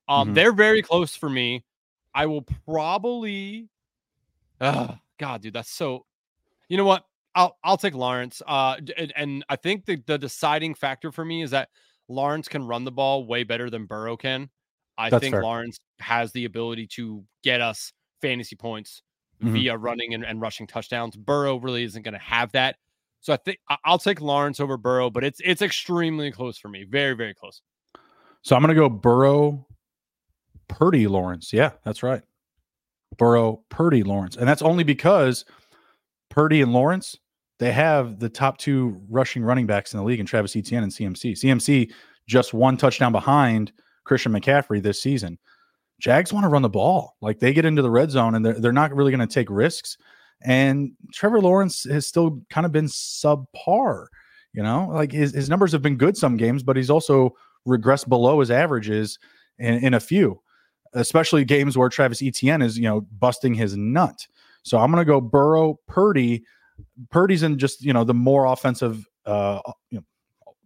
Um, 0.09 0.31
Mhm. 0.31 0.35
they're 0.35 0.53
very 0.53 0.83
close 0.83 1.15
for 1.15 1.29
me. 1.31 1.65
I 2.15 2.27
will 2.27 2.43
probably. 2.43 3.69
Oh 4.61 4.99
God, 5.19 5.43
dude, 5.43 5.53
that's 5.53 5.71
so. 5.71 6.07
You 6.69 6.77
know 6.79 6.85
what? 6.85 7.07
I'll 7.37 7.57
I'll 7.63 7.77
take 7.77 7.95
Lawrence. 7.95 8.43
Uh, 8.45 8.77
and, 8.97 9.13
and 9.15 9.45
I 9.49 9.55
think 9.55 9.85
the 9.87 10.03
the 10.07 10.19
deciding 10.19 10.75
factor 10.75 11.13
for 11.13 11.25
me 11.25 11.43
is 11.43 11.53
that 11.53 11.69
Lawrence 12.09 12.49
can 12.49 12.67
run 12.67 12.85
the 12.85 12.91
ball 12.91 13.27
way 13.27 13.45
better 13.45 13.71
than 13.71 13.87
Burrow 13.87 14.17
can. 14.17 14.51
I 14.99 15.11
That's 15.11 15.21
think 15.21 15.35
fair. 15.35 15.43
Lawrence 15.43 15.79
has 16.01 16.33
the 16.33 16.47
ability 16.47 16.89
to 16.89 17.23
get 17.45 17.61
us 17.61 17.93
fantasy 18.21 18.57
points 18.57 19.03
Mhm. 19.43 19.53
via 19.53 19.77
running 19.77 20.15
and, 20.15 20.25
and 20.25 20.41
rushing 20.41 20.67
touchdowns. 20.67 21.15
Burrow 21.15 21.57
really 21.57 21.85
isn't 21.85 22.03
going 22.03 22.15
to 22.15 22.19
have 22.19 22.51
that. 22.53 22.77
So 23.21 23.35
I 23.35 23.37
think 23.37 23.59
I'll 23.85 23.99
take 23.99 24.23
Lawrence 24.23 24.61
over 24.61 24.79
Burrow, 24.79 25.11
but 25.11 25.25
it's 25.25 25.41
it's 25.45 25.61
extremely 25.61 26.31
close 26.31 26.57
for 26.57 26.69
me. 26.69 26.85
Very, 26.85 27.15
very 27.15 27.35
close. 27.35 27.61
So 28.41 28.57
I'm 28.57 28.63
going 28.63 28.75
to 28.75 28.81
go 28.81 28.89
Burrow, 28.89 29.67
Purdy, 30.69 31.07
Lawrence. 31.07 31.53
Yeah, 31.53 31.73
that's 31.85 32.03
right. 32.03 32.23
Burrow, 33.19 33.63
Purdy, 33.69 34.03
Lawrence. 34.03 34.37
And 34.37 34.49
that's 34.49 34.63
only 34.63 34.85
because 34.85 35.45
Purdy 36.31 36.63
and 36.63 36.73
Lawrence, 36.73 37.19
they 37.59 37.73
have 37.73 38.19
the 38.19 38.29
top 38.29 38.59
two 38.59 39.01
rushing 39.09 39.43
running 39.43 39.67
backs 39.67 39.95
in 39.95 39.99
the 39.99 40.05
league 40.05 40.21
in 40.21 40.27
Travis 40.27 40.57
Etienne 40.57 40.83
and 40.83 40.93
CMC. 40.93 41.33
CMC 41.33 41.93
just 42.27 42.53
one 42.53 42.77
touchdown 42.77 43.13
behind 43.13 43.73
Christian 44.05 44.33
McCaffrey 44.33 44.83
this 44.83 45.03
season. 45.03 45.39
Jags 45.99 46.33
want 46.33 46.45
to 46.45 46.49
run 46.49 46.63
the 46.63 46.69
ball. 46.69 47.17
Like 47.21 47.39
they 47.39 47.55
get 47.55 47.65
into 47.65 47.83
the 47.83 47.91
red 47.91 48.11
zone 48.11 48.35
and 48.35 48.45
they're, 48.45 48.61
they're 48.61 48.73
not 48.73 48.95
really 48.95 49.11
going 49.11 49.27
to 49.27 49.33
take 49.33 49.49
risks. 49.49 49.97
And 50.43 50.93
Trevor 51.13 51.41
Lawrence 51.41 51.85
has 51.85 52.07
still 52.07 52.43
kind 52.51 52.67
of 52.67 52.73
been 52.73 52.87
subpar. 52.87 54.07
You 54.53 54.63
know, 54.63 54.89
like 54.93 55.13
his, 55.13 55.35
his 55.35 55.51
numbers 55.51 55.73
have 55.73 55.83
been 55.83 55.97
good 55.97 56.17
some 56.17 56.37
games, 56.37 56.63
but 56.63 56.77
he's 56.77 56.91
also 56.91 57.35
regressed 57.67 58.09
below 58.09 58.41
his 58.41 58.51
averages 58.51 59.19
in, 59.59 59.75
in 59.85 59.95
a 59.95 60.01
few, 60.01 60.41
especially 60.95 61.45
games 61.45 61.77
where 61.77 61.89
Travis 61.89 62.23
Etienne 62.23 62.63
is, 62.63 62.79
you 62.79 62.85
know, 62.85 63.03
busting 63.19 63.55
his 63.55 63.77
nut. 63.77 64.27
So 64.63 64.79
I'm 64.79 64.91
going 64.91 65.01
to 65.01 65.07
go 65.07 65.21
Burrow, 65.21 65.79
Purdy. 65.87 66.45
Purdy's 67.11 67.43
in 67.43 67.59
just, 67.59 67.83
you 67.83 67.93
know, 67.93 68.05
the 68.05 68.15
more 68.15 68.47
offensive, 68.47 69.07
uh, 69.25 69.61
you 69.91 69.99
know, 69.99 70.05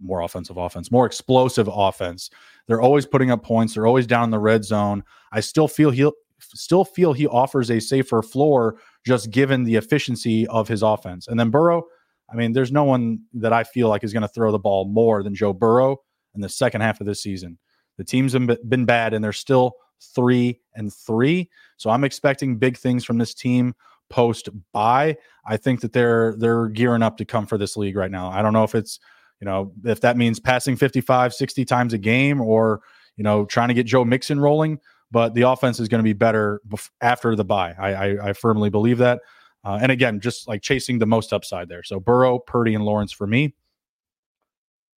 more 0.01 0.21
offensive 0.21 0.57
offense, 0.57 0.91
more 0.91 1.07
explosive 1.07 1.69
offense. 1.71 2.31
They're 2.67 2.81
always 2.81 3.07
putting 3.07 3.31
up 3.31 3.43
points. 3.43 3.75
They're 3.75 3.87
always 3.87 4.07
down 4.07 4.25
in 4.25 4.31
the 4.31 4.39
red 4.39 4.65
zone. 4.65 5.05
I 5.33 5.41
still 5.41 5.69
feel 5.69 5.91
he 5.91 6.11
still 6.39 6.85
feel 6.85 7.13
he 7.13 7.27
offers 7.27 7.71
a 7.71 7.81
safer 7.81 8.23
floor 8.23 8.77
just 9.07 9.31
given 9.31 9.65
the 9.65 9.77
efficiency 9.77 10.47
of 10.47 10.69
his 10.69 10.83
offense. 10.83 11.29
And 11.29 11.39
then 11.39 11.51
Burrow, 11.51 11.85
I 12.33 12.37
mean, 12.37 12.53
there's 12.53 12.73
no 12.73 12.85
one 12.85 13.21
that 13.35 13.53
I 13.53 13.65
feel 13.65 13.89
like 13.89 14.05
is 14.05 14.13
going 14.13 14.23
to 14.23 14.29
throw 14.29 14.53
the 14.53 14.59
ball 14.59 14.87
more 14.87 15.23
than 15.23 15.35
Joe 15.35 15.53
Burrow 15.53 15.99
in 16.35 16.41
the 16.41 16.49
second 16.49 16.81
half 16.81 17.01
of 17.01 17.07
this 17.07 17.23
season. 17.23 17.59
The 17.99 18.05
teams 18.05 18.33
have 18.33 18.49
been 18.69 18.85
bad 18.87 19.13
and 19.13 19.23
they're 19.23 19.33
still 19.33 19.75
three 20.15 20.61
and 20.75 20.93
three. 20.93 21.51
So 21.77 21.91
I'm 21.91 22.05
expecting 22.05 22.57
big 22.57 22.79
things 22.79 23.05
from 23.05 23.19
this 23.19 23.35
team 23.35 23.75
post 24.11 24.49
buy. 24.73 25.17
I 25.47 25.57
think 25.57 25.81
that 25.81 25.93
they're 25.93 26.35
they're 26.37 26.69
gearing 26.69 27.03
up 27.03 27.17
to 27.19 27.25
come 27.25 27.47
for 27.47 27.57
this 27.57 27.77
league 27.77 27.97
right 27.97 28.11
now. 28.11 28.29
I 28.29 28.43
don't 28.43 28.53
know 28.53 28.65
if 28.65 28.75
it's, 28.75 29.01
you 29.41 29.47
know, 29.47 29.73
if 29.85 30.01
that 30.03 30.17
means 30.17 30.39
passing 30.39 30.77
55, 30.77 31.33
60 31.33 31.65
times 31.65 31.95
a 31.95 31.99
game 31.99 32.41
or, 32.41 32.83
you 33.17 33.25
know, 33.25 33.47
trying 33.47 33.69
to 33.69 33.75
get 33.75 33.87
Joe 33.87 34.05
Mixon 34.05 34.39
rolling, 34.39 34.79
but 35.11 35.35
the 35.35 35.43
offense 35.43 35.81
is 35.81 35.89
going 35.89 36.01
to 36.01 36.05
be 36.05 36.13
better 36.13 36.61
bef- 36.69 36.91
after 37.01 37.35
the 37.35 37.45
buy. 37.45 37.75
I, 37.79 37.93
I, 37.95 38.29
I 38.29 38.33
firmly 38.35 38.69
believe 38.69 38.99
that. 38.99 39.21
Uh, 39.65 39.79
and 39.81 39.93
again, 39.93 40.21
just 40.21 40.49
like 40.49 40.63
chasing 40.63 40.99
the 40.99 41.07
most 41.07 41.33
upside 41.33 41.69
there. 41.69 41.83
So 41.83 42.01
Burrow, 42.01 42.39
Purdy, 42.39 42.75
and 42.75 42.85
Lawrence 42.85 43.13
for 43.13 43.27
me. 43.27 43.55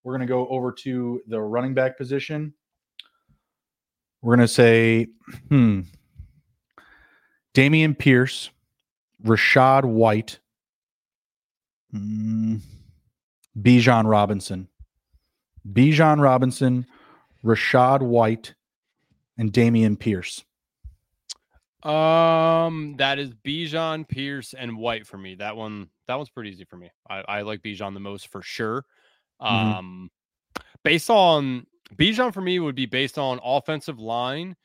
We're 0.03 0.17
going 0.17 0.27
to 0.27 0.31
go 0.31 0.47
over 0.47 0.71
to 0.71 1.21
the 1.27 1.41
running 1.41 1.73
back 1.73 1.97
position. 1.97 2.53
We're 4.21 4.35
going 4.35 4.47
to 4.47 4.53
say, 4.53 5.07
hmm, 5.49 5.81
Dameon 7.53 7.97
Pierce, 7.97 8.49
Rachaad 9.25 9.85
White, 9.85 10.39
mm, 11.93 12.59
Bijan 13.59 14.09
Robinson. 14.09 14.67
Bijan 15.71 16.21
Robinson, 16.21 16.85
Rachaad 17.43 18.01
White, 18.01 18.55
and 19.37 19.51
Dameon 19.53 19.97
Pierce. 19.97 20.43
Um, 21.83 22.95
that 22.97 23.19
is 23.19 23.31
Bijan, 23.31 24.07
Pierce, 24.07 24.53
and 24.53 24.77
White 24.77 25.05
for 25.05 25.17
me. 25.17 25.35
That 25.35 25.55
one, 25.55 25.89
that 26.07 26.15
one's 26.15 26.29
pretty 26.29 26.49
easy 26.49 26.65
for 26.65 26.77
me. 26.77 26.89
I, 27.09 27.23
I 27.27 27.41
like 27.41 27.61
Bijan 27.61 27.93
the 27.93 27.99
most 27.99 28.27
for 28.27 28.41
sure. 28.41 28.85
Mhm. 29.41 29.47
Um, 29.47 30.11
based 30.83 31.09
on 31.09 31.65
Bijan 31.95 32.33
for 32.33 32.41
me 32.41 32.59
would 32.59 32.75
be 32.75 32.85
based 32.85 33.17
on 33.17 33.39
offensive 33.43 33.99
line 33.99 34.55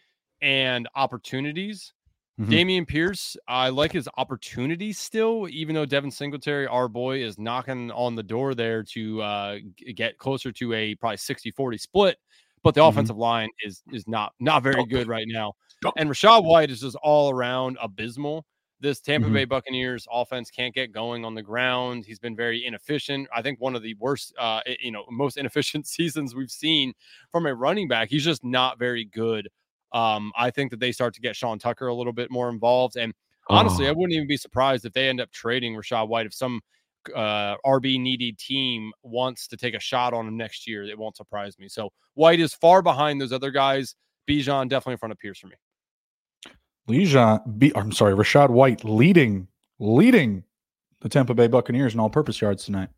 and 0.41 0.89
opportunities. 0.95 1.93
Mhm. 2.39 2.51
Dameon 2.51 2.87
Pierce, 2.87 3.37
I 3.49 3.69
like 3.71 3.93
his 3.93 4.09
opportunities 4.17 4.99
still, 4.99 5.49
even 5.51 5.75
though 5.75 5.85
Devin 5.87 6.11
Singletary, 6.13 6.67
our 6.69 6.89
boy, 6.89 7.23
is 7.23 7.37
knocking 7.39 7.91
on 7.91 8.15
the 8.15 8.23
door 8.23 8.55
there 8.55 8.85
to 8.85 9.21
uh, 9.23 9.59
get 9.95 10.19
closer 10.19 10.53
to 10.53 10.73
a 10.73 10.95
probably 10.95 11.17
60 11.17 11.51
40 11.51 11.79
split. 11.79 12.19
But 12.63 12.75
the 12.75 12.83
Mhm. 12.83 12.89
offensive 12.89 13.17
line 13.17 13.49
is 13.65 13.83
is 13.93 14.07
not 14.09 14.35
not 14.41 14.63
very 14.63 14.85
good 14.85 15.09
right 15.09 15.27
now. 15.29 15.55
And 15.97 16.11
Rachaad 16.11 16.45
White 16.45 16.71
is 16.71 16.81
just 16.81 16.97
all 17.03 17.31
around 17.31 17.77
abysmal. 17.81 18.47
This 18.81 19.01
Tampa 19.01 19.29
Mhm. 19.29 19.33
Bay 19.33 19.45
Buccaneers 19.45 20.07
offense 20.11 20.51
can't 20.51 20.75
get 20.75 20.93
going 20.93 21.25
on 21.25 21.35
the 21.35 21.43
ground. 21.43 22.05
He's 22.07 22.19
been 22.21 22.37
very 22.37 22.65
inefficient. 22.65 23.29
I 23.35 23.43
think 23.43 23.61
one 23.61 23.75
of 23.75 23.83
the 23.83 23.95
worst, 23.95 24.33
uh, 24.39 24.61
you 24.81 24.93
know, 24.93 25.05
most 25.11 25.37
inefficient 25.39 25.87
seasons 25.89 26.35
we've 26.35 26.51
seen 26.51 26.95
from 27.33 27.47
a 27.47 27.55
running 27.55 27.89
back. 27.89 28.09
He's 28.11 28.25
just 28.25 28.45
not 28.45 28.79
very 28.79 29.05
good. 29.05 29.49
Um, 29.93 30.33
I 30.37 30.51
think 30.51 30.71
that 30.71 30.81
they 30.81 30.93
start 30.93 31.15
to 31.15 31.21
get 31.21 31.35
Sean 31.37 31.59
Tucker 31.59 31.87
a 31.89 31.95
little 31.95 32.13
bit 32.13 32.31
more 32.31 32.49
involved. 32.51 32.97
And 32.97 33.15
honestly, 33.49 33.87
I 33.87 33.91
Oh. 33.91 33.95
wouldn't 33.95 34.13
even 34.15 34.29
be 34.29 34.37
surprised 34.37 34.85
if 34.85 34.93
they 34.93 35.09
end 35.09 35.21
up 35.21 35.31
trading 35.33 35.75
Rachaad 35.75 36.09
White 36.09 36.27
if 36.27 36.35
some 36.35 36.61
uh, 37.15 37.57
RB 37.65 37.99
needy 37.99 38.33
team 38.33 38.93
wants 39.03 39.47
to 39.49 39.57
take 39.57 39.75
a 39.75 39.81
shot 39.81 40.13
on 40.13 40.27
him 40.27 40.37
next 40.37 40.67
year. 40.69 40.83
It 40.85 40.99
won't 40.99 41.17
surprise 41.17 41.59
me. 41.59 41.69
So 41.69 41.91
White 42.15 42.41
is 42.41 42.53
far 42.53 42.83
behind 42.83 43.19
those 43.21 43.33
other 43.33 43.51
guys. 43.51 43.95
Bijan 44.29 44.69
definitely 44.69 44.93
in 44.95 44.99
front 44.99 45.13
of 45.13 45.19
Pierce 45.19 45.39
for 45.39 45.47
me. 45.47 45.55
Bijan, 46.89 47.59
B, 47.59 47.73
I'm 47.75 47.93
sorry, 47.93 48.15
Rachaad 48.15 48.51
White 48.51 48.85
leading, 48.85 49.49
leading 49.79 50.45
the 51.01 51.09
Tampa 51.09 51.35
Bay 51.35 51.47
Buccaneers 51.47 51.95
in 51.95 52.01
all-purpose 52.01 52.41
yards 52.41 52.65
tonight. 52.65 52.89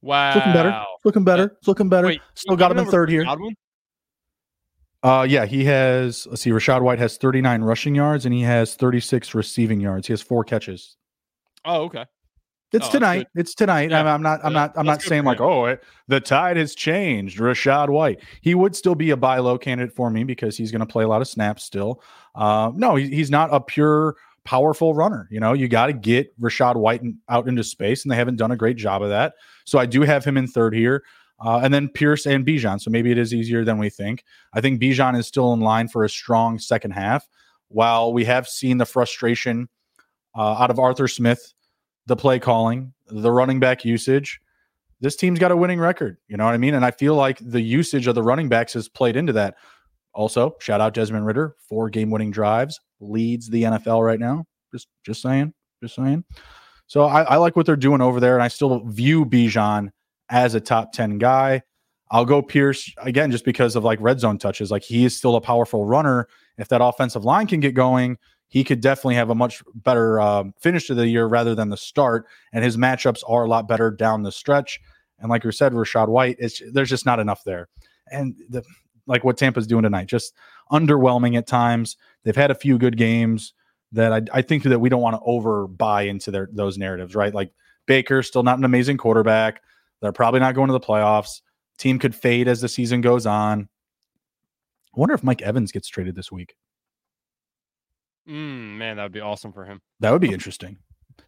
Wow. 0.00 0.28
It's 0.30 0.36
looking 0.36 0.52
better. 0.52 0.68
It's 0.96 1.04
looking 1.04 1.24
better. 1.24 1.44
It's 1.58 1.68
looking 1.68 1.88
better. 1.88 2.06
Wait, 2.08 2.20
Still 2.34 2.56
got 2.56 2.72
him 2.72 2.78
in 2.78 2.86
third 2.86 3.10
here. 3.10 3.24
Godwin? 3.24 3.54
Uh, 5.02 5.26
yeah, 5.28 5.44
he 5.46 5.64
has. 5.64 6.26
Let's 6.28 6.42
see. 6.42 6.50
Rachaad 6.50 6.82
White 6.82 6.98
has 6.98 7.16
39 7.16 7.62
rushing 7.62 7.94
yards 7.94 8.24
and 8.24 8.34
he 8.34 8.42
has 8.42 8.74
36 8.76 9.34
receiving 9.34 9.80
yards. 9.80 10.06
He 10.06 10.12
has 10.12 10.22
four 10.22 10.44
catches. 10.44 10.96
Oh, 11.64 11.82
okay. 11.82 12.04
It's 12.72 12.88
Oh, 12.88 12.90
tonight. 12.90 13.26
It's 13.34 13.54
tonight. 13.54 13.90
Yeah, 13.90 14.00
I'm, 14.00 14.06
I'm 14.06 14.22
not. 14.22 14.40
I'm 14.42 14.52
yeah, 14.52 14.60
not. 14.60 14.72
I'm 14.76 14.86
that's 14.86 15.04
not 15.04 15.08
saying 15.08 15.24
like, 15.24 15.40
oh, 15.40 15.66
it, 15.66 15.82
the 16.08 16.20
tide 16.20 16.56
has 16.56 16.74
changed. 16.74 17.38
Rachaad 17.38 17.90
White. 17.90 18.20
He 18.40 18.54
would 18.54 18.74
still 18.74 18.94
be 18.94 19.10
a 19.10 19.16
buy 19.16 19.38
low 19.38 19.58
candidate 19.58 19.94
for 19.94 20.08
me 20.08 20.24
because 20.24 20.56
he's 20.56 20.70
going 20.70 20.80
to 20.80 20.86
play 20.86 21.04
a 21.04 21.08
lot 21.08 21.20
of 21.20 21.28
snaps 21.28 21.64
still. 21.64 22.02
Uh, 22.34 22.72
no, 22.74 22.94
he, 22.96 23.08
he's 23.08 23.30
not 23.30 23.50
a 23.52 23.60
pure 23.60 24.16
powerful 24.44 24.94
runner. 24.94 25.28
You 25.30 25.40
know, 25.40 25.52
you 25.52 25.68
got 25.68 25.86
to 25.86 25.92
get 25.92 26.38
Rachaad 26.40 26.76
White 26.76 27.02
out 27.28 27.46
into 27.46 27.62
space, 27.62 28.04
and 28.04 28.10
they 28.10 28.16
haven't 28.16 28.36
done 28.36 28.52
a 28.52 28.56
great 28.56 28.76
job 28.76 29.02
of 29.02 29.10
that. 29.10 29.34
So 29.66 29.78
I 29.78 29.84
do 29.84 30.00
have 30.02 30.24
him 30.24 30.38
in 30.38 30.46
third 30.46 30.74
here. 30.74 31.04
Uh, 31.40 31.60
and 31.62 31.74
then 31.74 31.88
Pierce 31.88 32.26
and 32.26 32.46
Bijan. 32.46 32.80
So 32.80 32.90
maybe 32.90 33.10
it 33.10 33.18
is 33.18 33.34
easier 33.34 33.64
than 33.64 33.78
we 33.78 33.90
think. 33.90 34.24
I 34.54 34.60
think 34.60 34.80
Bijan 34.80 35.18
is 35.18 35.26
still 35.26 35.52
in 35.52 35.60
line 35.60 35.88
for 35.88 36.04
a 36.04 36.08
strong 36.08 36.58
second 36.58 36.92
half. 36.92 37.26
While 37.68 38.12
we 38.12 38.24
have 38.26 38.46
seen 38.46 38.78
the 38.78 38.84
frustration 38.84 39.68
uh, 40.36 40.54
out 40.54 40.70
of 40.70 40.78
Arthur 40.78 41.08
Smith, 41.08 41.52
the 42.06 42.16
play 42.16 42.38
calling, 42.38 42.92
the 43.08 43.30
running 43.30 43.60
back 43.60 43.84
usage, 43.84 44.40
this 45.00 45.16
team's 45.16 45.38
got 45.38 45.50
a 45.50 45.56
winning 45.56 45.80
record. 45.80 46.16
You 46.28 46.36
know 46.36 46.44
what 46.44 46.54
I 46.54 46.58
mean? 46.58 46.74
And 46.74 46.84
I 46.84 46.92
feel 46.92 47.14
like 47.14 47.38
the 47.40 47.60
usage 47.60 48.06
of 48.06 48.14
the 48.14 48.22
running 48.22 48.48
backs 48.48 48.72
has 48.74 48.88
played 48.88 49.16
into 49.16 49.32
that. 49.32 49.56
Also, 50.14 50.54
shout 50.60 50.80
out 50.80 50.94
Desmond 50.94 51.26
Ridder, 51.26 51.56
four 51.68 51.90
game 51.90 52.10
winning 52.10 52.30
drives, 52.30 52.78
leads 53.00 53.48
the 53.48 53.64
NFL 53.64 54.04
right 54.04 54.20
now. 54.20 54.44
Just 54.72 54.88
just 55.04 55.22
saying. 55.22 55.52
Just 55.82 55.96
saying. 55.96 56.24
So 56.86 57.04
I, 57.04 57.22
I 57.22 57.36
like 57.36 57.56
what 57.56 57.66
they're 57.66 57.76
doing 57.76 58.00
over 58.00 58.20
there, 58.20 58.34
and 58.34 58.42
I 58.42 58.48
still 58.48 58.84
view 58.84 59.24
Bijan 59.24 59.90
as 60.28 60.54
a 60.54 60.60
top 60.60 60.92
10 60.92 61.18
guy. 61.18 61.62
I'll 62.10 62.24
go 62.24 62.42
Pierce 62.42 62.92
again 62.98 63.30
just 63.30 63.44
because 63.44 63.74
of 63.74 63.84
like 63.84 63.98
red 64.00 64.20
zone 64.20 64.38
touches. 64.38 64.70
Like 64.70 64.82
he 64.82 65.04
is 65.04 65.16
still 65.16 65.34
a 65.36 65.40
powerful 65.40 65.86
runner. 65.86 66.28
If 66.58 66.68
that 66.68 66.82
offensive 66.82 67.24
line 67.24 67.46
can 67.46 67.60
get 67.60 67.74
going, 67.74 68.18
he 68.48 68.64
could 68.64 68.82
definitely 68.82 69.14
have 69.14 69.30
a 69.30 69.34
much 69.34 69.62
better 69.74 70.20
um, 70.20 70.52
finish 70.60 70.86
to 70.88 70.94
the 70.94 71.08
year 71.08 71.26
rather 71.26 71.54
than 71.54 71.70
the 71.70 71.76
start. 71.76 72.26
And 72.52 72.62
his 72.62 72.76
matchups 72.76 73.22
are 73.26 73.44
a 73.44 73.48
lot 73.48 73.66
better 73.66 73.90
down 73.90 74.22
the 74.22 74.32
stretch. 74.32 74.78
And 75.18 75.30
like 75.30 75.44
we 75.44 75.52
said, 75.52 75.72
Rachaad 75.72 76.08
White, 76.08 76.38
there's 76.72 76.90
just 76.90 77.06
not 77.06 77.18
enough 77.18 77.44
there. 77.44 77.68
And 78.10 78.36
the, 78.50 78.62
like 79.06 79.24
what 79.24 79.38
Tampa's 79.38 79.66
doing 79.66 79.82
tonight, 79.82 80.06
just 80.06 80.34
underwhelming 80.70 81.36
at 81.36 81.46
times. 81.46 81.96
They've 82.24 82.36
had 82.36 82.50
a 82.50 82.54
few 82.54 82.78
good 82.78 82.96
games 82.96 83.54
that 83.92 84.12
I, 84.12 84.38
I 84.38 84.42
think 84.42 84.64
that 84.64 84.78
we 84.78 84.88
don't 84.88 85.02
want 85.02 85.16
to 85.16 85.22
over 85.24 85.66
buy 85.66 86.02
into 86.02 86.30
their 86.30 86.48
those 86.52 86.78
narratives, 86.78 87.14
right? 87.14 87.34
Like 87.34 87.52
Baker, 87.86 88.22
still 88.22 88.42
not 88.42 88.58
an 88.58 88.64
amazing 88.64 88.96
quarterback. 88.96 89.62
They're 90.02 90.12
probably 90.12 90.40
not 90.40 90.54
going 90.54 90.66
to 90.66 90.72
the 90.72 90.80
playoffs. 90.80 91.40
Team 91.78 91.98
could 91.98 92.14
fade 92.14 92.48
as 92.48 92.60
the 92.60 92.68
season 92.68 93.00
goes 93.00 93.24
on. 93.24 93.68
I 94.94 95.00
wonder 95.00 95.14
if 95.14 95.22
Mike 95.24 95.40
Evans 95.40 95.72
gets 95.72 95.88
traded 95.88 96.14
this 96.14 96.30
week. 96.30 96.54
Mm, 98.28 98.76
man, 98.76 98.96
that 98.96 99.04
would 99.04 99.12
be 99.12 99.20
awesome 99.20 99.52
for 99.52 99.64
him. 99.64 99.80
That 100.00 100.10
would 100.12 100.20
be 100.20 100.32
interesting. 100.32 100.76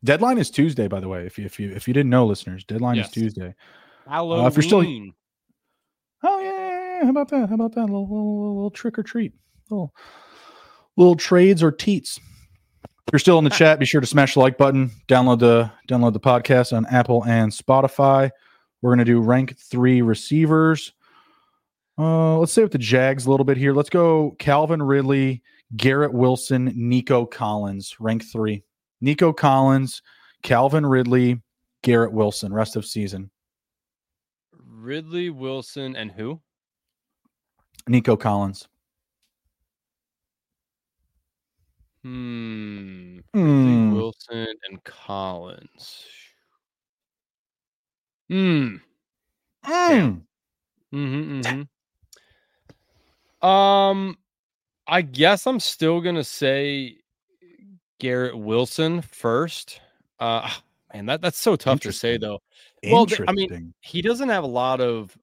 Deadline 0.03 0.39
is 0.39 0.51
Tuesday, 0.51 0.87
by 0.89 1.01
the 1.01 1.09
way. 1.09 1.25
If 1.27 1.39
you 1.39 1.47
if 1.47 1.59
you 1.59 1.70
if 1.72 1.89
you 1.89 1.95
didn't 1.95 2.11
know, 2.11 2.27
listeners, 2.27 2.64
deadline 2.64 2.97
Yes. 2.97 3.07
is 3.07 3.12
Tuesday. 3.12 3.55
Halloween. 4.09 4.47
if 4.47 4.55
you're 4.57 4.62
still- 4.62 5.12
Oh 6.27 6.41
yeah, 6.41 7.05
how 7.05 7.11
about 7.11 7.29
that? 7.31 7.49
How 7.49 7.55
about 7.55 7.75
that? 7.75 7.83
A 7.83 7.85
little, 7.93 8.03
little, 8.09 8.55
little 8.57 8.70
trick 8.70 8.99
or 8.99 9.03
treat, 9.03 9.33
little, 9.70 9.95
little 10.97 11.16
trades 11.16 11.62
or 11.62 11.70
teats. 11.70 12.18
If 12.85 13.12
you're 13.12 13.18
still 13.18 13.39
in 13.39 13.45
the 13.45 13.51
chat, 13.62 13.79
be 13.79 13.85
sure 13.85 14.01
to 14.01 14.07
smash 14.07 14.35
the 14.35 14.41
like 14.41 14.57
button. 14.57 14.91
Download 15.09 15.39
the 15.39 15.70
download 15.89 16.12
the 16.14 16.20
podcast 16.20 16.75
on 16.75 16.87
Apple 16.87 17.25
and 17.27 17.53
Spotify. 17.53 18.31
We're 18.85 18.91
gonna 18.91 19.07
do 19.07 19.22
rank 19.22 19.57
three 19.57 20.03
receivers. 20.03 20.93
Uh, 21.97 22.37
let's 22.37 22.53
stay 22.53 22.62
with 22.62 22.72
the 22.72 22.76
Jags 22.76 23.24
a 23.24 23.30
little 23.30 23.47
bit 23.47 23.57
here. 23.57 23.72
Let's 23.72 23.89
go 23.89 24.37
Calvin 24.39 24.82
Ridley, 24.82 25.43
Garrett 25.74 26.12
Wilson, 26.12 26.70
Nico 26.76 27.24
Collins, 27.24 27.97
rank 27.99 28.22
three. 28.30 28.62
Nico 29.01 29.32
Collins, 29.32 30.03
Calvin 30.43 30.85
Ridley, 30.85 31.41
Garrett 31.80 32.12
Wilson, 32.12 32.53
rest 32.53 32.76
of 32.76 32.85
season. 32.85 33.30
Ridley 34.53 35.30
Wilson 35.30 35.97
and 35.97 36.11
who? 36.11 36.43
Nico 37.89 38.18
Collins. 38.18 38.68
Hmm. 42.03 43.20
Hmm. 43.32 43.95
Wilson 43.95 44.47
and 44.68 44.85
Collins. 44.85 46.05
Hmm. 48.29 48.77
Mm. 49.66 50.22
Mm-hmm, 50.93 51.41
mm-hmm. 51.41 51.62
Um, 53.47 54.16
I 54.87 55.03
guess 55.03 55.47
I'm 55.47 55.61
still 55.61 56.01
gonna 56.01 56.25
say 56.25 56.99
Garrett 57.99 58.37
Wilson 58.37 59.03
first. 59.03 59.81
Uh, 60.18 60.51
man, 60.95 61.07
that 61.07 61.20
that's 61.20 61.39
so 61.39 61.57
tough 61.57 61.81
to 61.81 61.93
say 61.93 62.16
though. 62.16 62.41
Well, 62.85 63.07
th- 63.07 63.22
I 63.27 63.33
mean, 63.33 63.75
he 63.81 64.03
doesn't 64.03 64.29
have 64.29 64.45
a 64.45 64.49
lot 64.49 64.81
of 64.81 65.16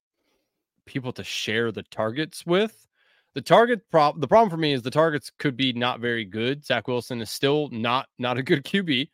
people 0.85 1.11
to 1.13 1.23
share 1.23 1.71
the 1.71 1.83
targets 1.83 2.45
with. 2.45 2.87
The 3.33 3.41
target 3.41 3.89
prop 3.89 4.19
the 4.19 4.27
problem 4.27 4.49
for 4.49 4.57
me 4.57 4.73
is 4.73 4.81
the 4.81 4.91
targets 4.91 5.31
could 5.37 5.55
be 5.55 5.71
not 5.73 5.99
very 5.99 6.25
good. 6.25 6.65
Zach 6.65 6.87
Wilson 6.87 7.21
is 7.21 7.29
still 7.29 7.69
not 7.71 8.07
not 8.19 8.37
a 8.37 8.43
good 8.43 8.63
QB. 8.65 9.09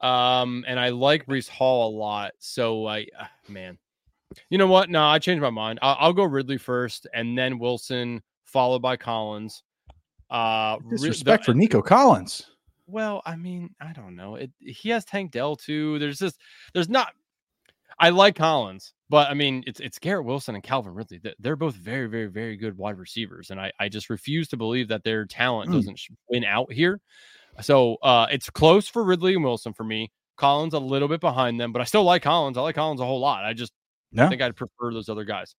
Um, 0.00 0.64
and 0.68 0.78
I 0.78 0.90
like 0.90 1.26
Breece 1.26 1.48
Hall 1.48 1.88
a 1.88 1.92
lot. 1.96 2.32
So 2.38 2.86
I 2.86 3.06
ah, 3.18 3.30
man. 3.48 3.78
You 4.50 4.58
know 4.58 4.66
what? 4.66 4.90
No, 4.90 5.02
I 5.04 5.18
changed 5.18 5.40
my 5.42 5.50
mind. 5.50 5.78
I'll, 5.82 5.96
I'll 5.98 6.12
go 6.12 6.24
Ridley 6.24 6.58
first 6.58 7.06
and 7.14 7.38
then 7.38 7.58
Wilson, 7.58 8.22
followed 8.44 8.82
by 8.82 8.96
Collins. 8.96 9.62
Uh 10.28 10.76
disrespect 10.90 11.44
for 11.44 11.54
Nico 11.54 11.80
Collins. 11.80 12.44
well, 12.88 13.22
I 13.24 13.36
mean, 13.36 13.74
I 13.80 13.92
don't 13.92 14.16
know. 14.16 14.34
It 14.34 14.50
he 14.58 14.90
has 14.90 15.04
Tank 15.04 15.30
Dell 15.30 15.54
too. 15.56 15.98
There's 16.00 16.18
just 16.18 16.40
there's 16.74 16.88
not 16.88 17.12
I 17.98 18.10
like 18.10 18.34
Collins, 18.34 18.92
but 19.08 19.30
I 19.30 19.34
mean 19.34 19.62
it's 19.66 19.78
it's 19.80 19.98
Garrett 20.00 20.26
Wilson 20.26 20.54
and 20.56 20.64
Calvin 20.64 20.92
Ridley. 20.94 21.18
They- 21.18 21.34
They're 21.38 21.56
both 21.56 21.76
very, 21.76 22.08
very, 22.08 22.26
very 22.26 22.56
good 22.56 22.76
wide 22.76 22.98
receivers. 22.98 23.50
And 23.50 23.60
I, 23.60 23.72
I 23.78 23.88
just 23.88 24.10
refuse 24.10 24.48
to 24.48 24.56
believe 24.56 24.88
that 24.88 25.04
their 25.04 25.24
talent 25.26 25.70
Mm. 25.70 25.74
doesn't 25.74 26.00
win 26.28 26.44
out 26.44 26.70
here. 26.72 27.00
So 27.62 27.94
uh 28.02 28.26
it's 28.30 28.50
close 28.50 28.88
for 28.88 29.04
Ridley 29.04 29.34
and 29.34 29.44
Wilson 29.44 29.72
for 29.72 29.84
me. 29.84 30.10
Collins 30.36 30.74
a 30.74 30.78
little 30.78 31.08
bit 31.08 31.20
behind 31.20 31.58
them, 31.60 31.72
but 31.72 31.80
I 31.80 31.84
still 31.84 32.04
like 32.04 32.22
Collins. 32.22 32.58
I 32.58 32.60
like 32.60 32.74
Collins 32.74 33.00
a 33.00 33.06
whole 33.06 33.20
lot. 33.20 33.44
I 33.44 33.52
just 33.54 33.72
Yeah. 34.12 34.28
think 34.28 34.42
I'd 34.42 34.54
prefer 34.56 34.92
those 34.92 35.08
other 35.08 35.24
guys. 35.24 35.54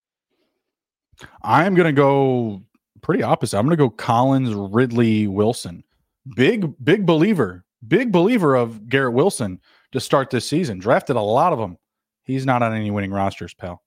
I'm 1.41 1.73
gonna 1.75 1.91
go 1.93 2.61
pretty 3.01 3.23
opposite. 3.23 3.57
I'm 3.57 3.65
gonna 3.65 3.75
go 3.75 3.89
Collins, 3.89 4.53
Ridley, 4.53 5.27
Wilson. 5.27 5.83
Big, 6.35 6.73
big 6.83 7.05
believer, 7.05 7.63
big 7.87 8.11
believer 8.11 8.55
of 8.55 8.87
Garrett 8.89 9.13
Wilson 9.13 9.59
to 9.93 9.99
start 9.99 10.29
this 10.29 10.47
season. 10.47 10.77
Drafted 10.79 11.15
a 11.15 11.21
lot 11.21 11.53
of 11.53 11.59
them. 11.59 11.77
He's 12.23 12.45
not 12.45 12.61
on 12.61 12.73
any 12.73 12.91
winning 12.91 13.11
rosters, 13.11 13.53
pal. 13.53 13.81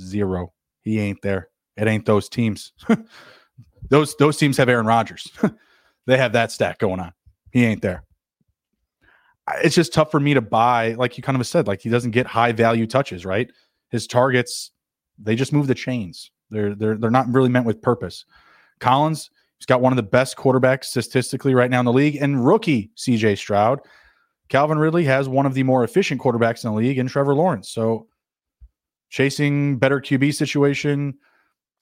Zero. 0.00 0.52
He 0.80 0.98
ain't 0.98 1.20
there. 1.22 1.50
It 1.76 1.86
ain't 1.86 2.06
those 2.06 2.28
teams. 2.28 2.72
those 3.90 4.16
those 4.16 4.36
teams 4.38 4.56
have 4.56 4.68
Aaron 4.68 4.86
Rodgers. 4.86 5.30
they 6.06 6.16
have 6.16 6.32
that 6.32 6.50
stack 6.50 6.78
going 6.78 7.00
on. 7.00 7.12
He 7.50 7.64
ain't 7.64 7.82
there. 7.82 8.04
It's 9.62 9.74
just 9.74 9.92
tough 9.92 10.10
for 10.10 10.20
me 10.20 10.34
to 10.34 10.40
buy, 10.40 10.92
like 10.92 11.16
you 11.16 11.22
kind 11.22 11.38
of 11.40 11.46
said, 11.46 11.66
like 11.66 11.80
he 11.80 11.88
doesn't 11.88 12.12
get 12.12 12.26
high 12.26 12.52
value 12.52 12.86
touches, 12.86 13.24
right? 13.26 13.50
His 13.88 14.06
targets, 14.06 14.70
they 15.18 15.34
just 15.34 15.52
move 15.52 15.66
the 15.66 15.74
chains. 15.74 16.30
They're 16.50 16.74
they're 16.74 16.96
they're 16.96 17.10
not 17.10 17.32
really 17.32 17.48
meant 17.48 17.66
with 17.66 17.82
purpose. 17.82 18.24
Collins, 18.78 19.30
he's 19.58 19.66
got 19.66 19.80
one 19.80 19.92
of 19.92 19.96
the 19.96 20.02
best 20.02 20.36
quarterbacks 20.36 20.84
statistically 20.84 21.54
right 21.54 21.70
now 21.70 21.80
in 21.80 21.86
the 21.86 21.92
league, 21.92 22.16
and 22.16 22.44
rookie 22.44 22.90
CJ 22.96 23.38
Stroud. 23.38 23.80
Calvin 24.48 24.78
Ridley 24.78 25.04
has 25.04 25.28
one 25.28 25.46
of 25.46 25.54
the 25.54 25.62
more 25.62 25.84
efficient 25.84 26.20
quarterbacks 26.20 26.64
in 26.64 26.70
the 26.70 26.76
league 26.76 26.98
in 26.98 27.06
Trevor 27.06 27.34
Lawrence. 27.34 27.70
So 27.70 28.08
chasing 29.08 29.78
better 29.78 30.00
QB 30.00 30.34
situation, 30.34 31.14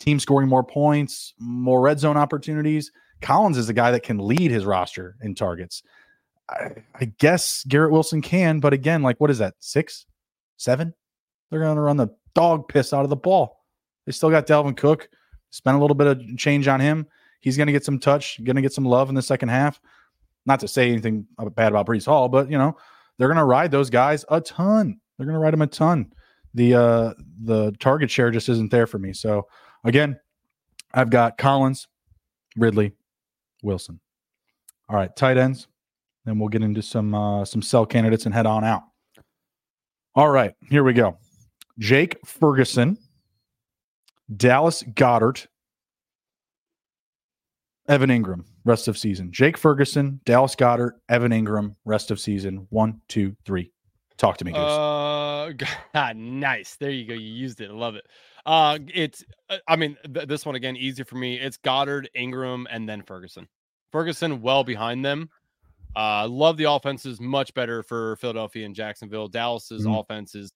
team 0.01 0.21
scoring 0.21 0.49
more 0.49 0.65
points, 0.65 1.33
more 1.39 1.81
red 1.81 1.99
zone 1.99 2.17
opportunities. 2.17 2.93
Collins 3.21 3.59
is 3.59 3.69
a 3.69 3.75
guy 3.75 3.91
that 3.91 4.03
can 4.03 4.19
lead 4.19 4.51
his 4.51 4.65
roster 4.65 5.17
in 5.21 5.35
targets. 5.35 5.83
I, 6.49 6.71
I 6.95 7.05
guess 7.19 7.65
Garrett 7.69 7.93
Wilson 7.93 8.23
can, 8.23 8.61
but 8.61 8.73
again, 8.73 9.03
like 9.03 9.19
what 9.19 9.31
is 9.31 9.39
that? 9.39 9.55
Six, 9.59 10.07
seven? 10.57 10.95
They're 11.51 11.61
going 11.61 11.77
to 11.77 11.83
run 11.83 11.97
the 11.97 12.09
dog 12.35 12.69
piss 12.69 12.93
out 12.93 13.05
of 13.05 13.11
the 13.11 13.17
ball. 13.17 13.65
They 14.07 14.13
still 14.13 14.31
got 14.31 14.47
Dalvin 14.47 14.77
Cook. 14.77 15.09
Spent 15.51 15.77
a 15.77 15.81
little 15.81 15.95
bit 15.95 16.07
of 16.07 16.37
change 16.37 16.69
on 16.69 16.81
him. 16.81 17.07
He's 17.41 17.57
going 17.57 17.69
to 17.69 17.73
get 17.73 17.85
some 17.85 17.99
touch, 17.99 18.43
going 18.45 18.57
to 18.57 18.63
get 18.63 18.73
some 18.73 18.85
love 18.85 19.09
in 19.09 19.15
the 19.15 19.23
second 19.23 19.49
half. 19.49 19.81
Not 20.45 20.61
to 20.61 20.69
say 20.69 20.91
anything 20.91 21.27
bad 21.55 21.73
about 21.73 21.87
Breece 21.87 22.07
Hall, 22.07 22.29
but 22.29 22.51
you 22.51 22.59
know 22.59 22.77
they're 23.17 23.29
going 23.29 23.39
to 23.39 23.45
ride 23.45 23.71
those 23.71 23.91
guys 23.91 24.25
a 24.31 24.41
ton. 24.41 25.01
They're 25.17 25.27
going 25.27 25.35
to 25.35 25.41
ride 25.41 25.53
them 25.53 25.63
a 25.63 25.67
ton. 25.67 26.13
The 26.55 26.75
uh 26.75 27.15
the 27.43 27.73
target 27.79 28.11
share 28.11 28.31
just 28.31 28.49
isn't 28.49 28.71
there 28.71 28.87
for 28.87 28.99
me. 28.99 29.13
So 29.13 29.47
again, 29.85 30.19
I've 30.95 31.11
got 31.11 31.39
Collins, 31.39 31.89
Ridley, 32.57 32.93
Wilson. 33.63 34.01
All 34.89 34.97
right, 34.97 35.15
tight 35.15 35.37
ends. 35.37 35.67
Then 36.25 36.39
we'll 36.39 36.49
get 36.49 36.63
into 36.63 36.83
some 36.83 37.15
uh, 37.15 37.45
some 37.45 37.63
sell 37.63 37.87
candidates 37.87 38.27
and 38.27 38.35
head 38.35 38.47
on 38.47 38.65
out. 38.65 38.83
All 40.15 40.29
right, 40.29 40.55
here 40.69 40.85
we 40.85 40.93
go. 40.93 41.17
Jake 41.79 42.19
Ferguson, 42.27 42.99
Dallas 44.37 44.83
Goedert, 44.83 45.47
Evan 47.89 48.11
Engram, 48.11 48.45
rest 48.65 48.89
of 48.89 48.99
season. 48.99 49.33
Jake 49.33 49.57
Ferguson, 49.57 50.21
Dallas 50.25 50.55
Goedert, 50.55 50.93
Evan 51.09 51.33
Engram, 51.33 51.75
rest 51.85 52.11
of 52.11 52.21
season. 52.21 52.67
One, 52.71 53.01
two, 53.09 53.37
three. 53.45 53.73
Talk 54.19 54.37
to 54.39 54.45
me, 54.45 54.53
Goose. 54.53 54.61
Uh, 54.61 55.53
God, 55.95 56.17
nice. 56.17 56.77
There 56.77 56.91
you 56.91 57.07
go. 57.07 57.15
You 57.15 57.33
used 57.33 57.61
it. 57.61 57.71
I 57.71 57.73
love 57.73 57.95
it. 57.95 58.05
Uh, 58.49 58.79
it's. 58.95 59.25
uh, 59.51 59.59
I 59.69 59.77
mean, 59.77 59.97
th- 60.13 60.27
this 60.27 60.47
one 60.47 60.55
again 60.55 60.75
easy 60.77 61.03
for 61.05 61.17
me. 61.17 61.37
It's 61.39 61.59
Goedert, 61.59 62.07
Engram, 62.17 62.65
and 62.71 62.89
then 62.89 63.03
Ferguson. 63.03 63.47
Ferguson 63.93 64.41
well 64.41 64.65
behind 64.65 65.05
them. 65.05 65.29
Uh, 65.95 66.27
love 66.29 66.57
the 66.57 66.65
offenses 66.65 67.21
much 67.21 67.53
better 67.55 67.83
for 67.83 68.17
Philadelphia 68.17 68.65
and 68.65 68.75
Jacksonville. 68.75 69.29
Dallas's 69.29 69.85
Mhm. 69.87 70.01
offense 70.01 70.35
is 70.35 70.53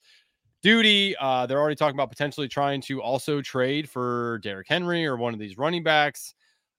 duty. 0.62 1.14
Uh, 1.16 1.46
they're 1.46 1.58
already 1.60 1.74
talking 1.76 1.96
about 1.96 2.10
potentially 2.10 2.48
trying 2.48 2.80
to 2.82 3.02
also 3.02 3.40
trade 3.42 3.88
for 3.90 4.38
Derrick 4.42 4.68
Henry 4.68 5.04
or 5.06 5.16
one 5.16 5.34
of 5.34 5.40
these 5.40 5.58
running 5.58 5.82
backs. 5.82 6.34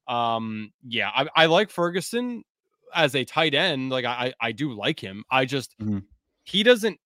Um, 0.07 0.71
yeah, 0.87 1.09
I, 1.13 1.27
I 1.35 1.45
like 1.47 1.69
Ferguson 1.69 2.43
as 2.95 3.15
a 3.15 3.25
tight 3.25 3.53
end. 3.53 3.89
Like 3.89 4.05
I, 4.05 4.33
I 4.39 4.51
do 4.51 4.73
like 4.73 4.99
him. 4.99 5.23
I 5.29 5.45
just 5.45 5.75
Mhm. 5.79 6.03
he 6.43 6.63
doesn't 6.63 6.99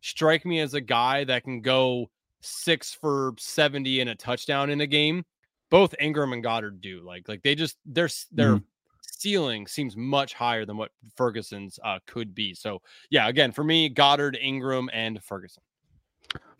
strike 0.00 0.44
me 0.44 0.60
as 0.60 0.74
a 0.74 0.80
guy 0.80 1.24
that 1.24 1.44
can 1.44 1.60
go 1.60 2.10
six 2.44 2.92
for 2.92 3.34
70 3.38 4.00
and 4.00 4.10
a 4.10 4.14
touchdown 4.14 4.70
in 4.70 4.80
a 4.80 4.86
game. 4.86 5.24
Both 5.70 5.94
Engram 6.00 6.32
and 6.32 6.44
Goedert 6.44 6.80
do. 6.80 7.00
Like, 7.00 7.28
like 7.28 7.42
they 7.42 7.54
just 7.54 7.76
their 7.84 8.08
their 8.30 8.60
ceiling 9.02 9.66
seems 9.66 9.96
much 9.96 10.34
higher 10.34 10.64
than 10.64 10.76
what 10.76 10.90
Ferguson's 11.16 11.78
uh 11.82 11.98
could 12.06 12.34
be. 12.34 12.54
So 12.54 12.82
yeah, 13.10 13.28
again, 13.28 13.52
for 13.52 13.64
me, 13.64 13.88
Goedert, 13.88 14.36
Engram, 14.42 14.88
and 14.92 15.22
Ferguson. 15.22 15.62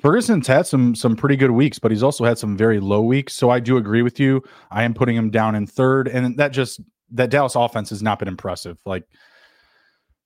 Ferguson's 0.01 0.47
had 0.47 0.66
some 0.66 0.95
some 0.95 1.16
pretty 1.16 1.37
good 1.37 1.51
weeks, 1.51 1.78
but 1.78 1.91
he's 1.91 2.03
also 2.03 2.24
had 2.24 2.39
some 2.39 2.57
very 2.57 2.80
low 2.80 3.03
weeks. 3.03 3.35
So 3.35 3.51
I 3.51 3.61
do 3.61 3.76
agree 3.76 4.03
with 4.03 4.18
you. 4.18 4.43
I 4.70 4.85
am 4.85 4.95
putting 4.95 5.16
him 5.16 5.30
down 5.30 5.55
in 5.55 5.66
third, 5.66 6.09
and 6.09 6.37
that 6.39 6.49
just 6.49 6.80
that 7.12 7.30
Dallas 7.30 7.55
offense 7.55 7.91
has 7.91 8.03
not 8.03 8.18
been 8.18 8.28
impressive. 8.28 8.78
Like, 8.85 9.05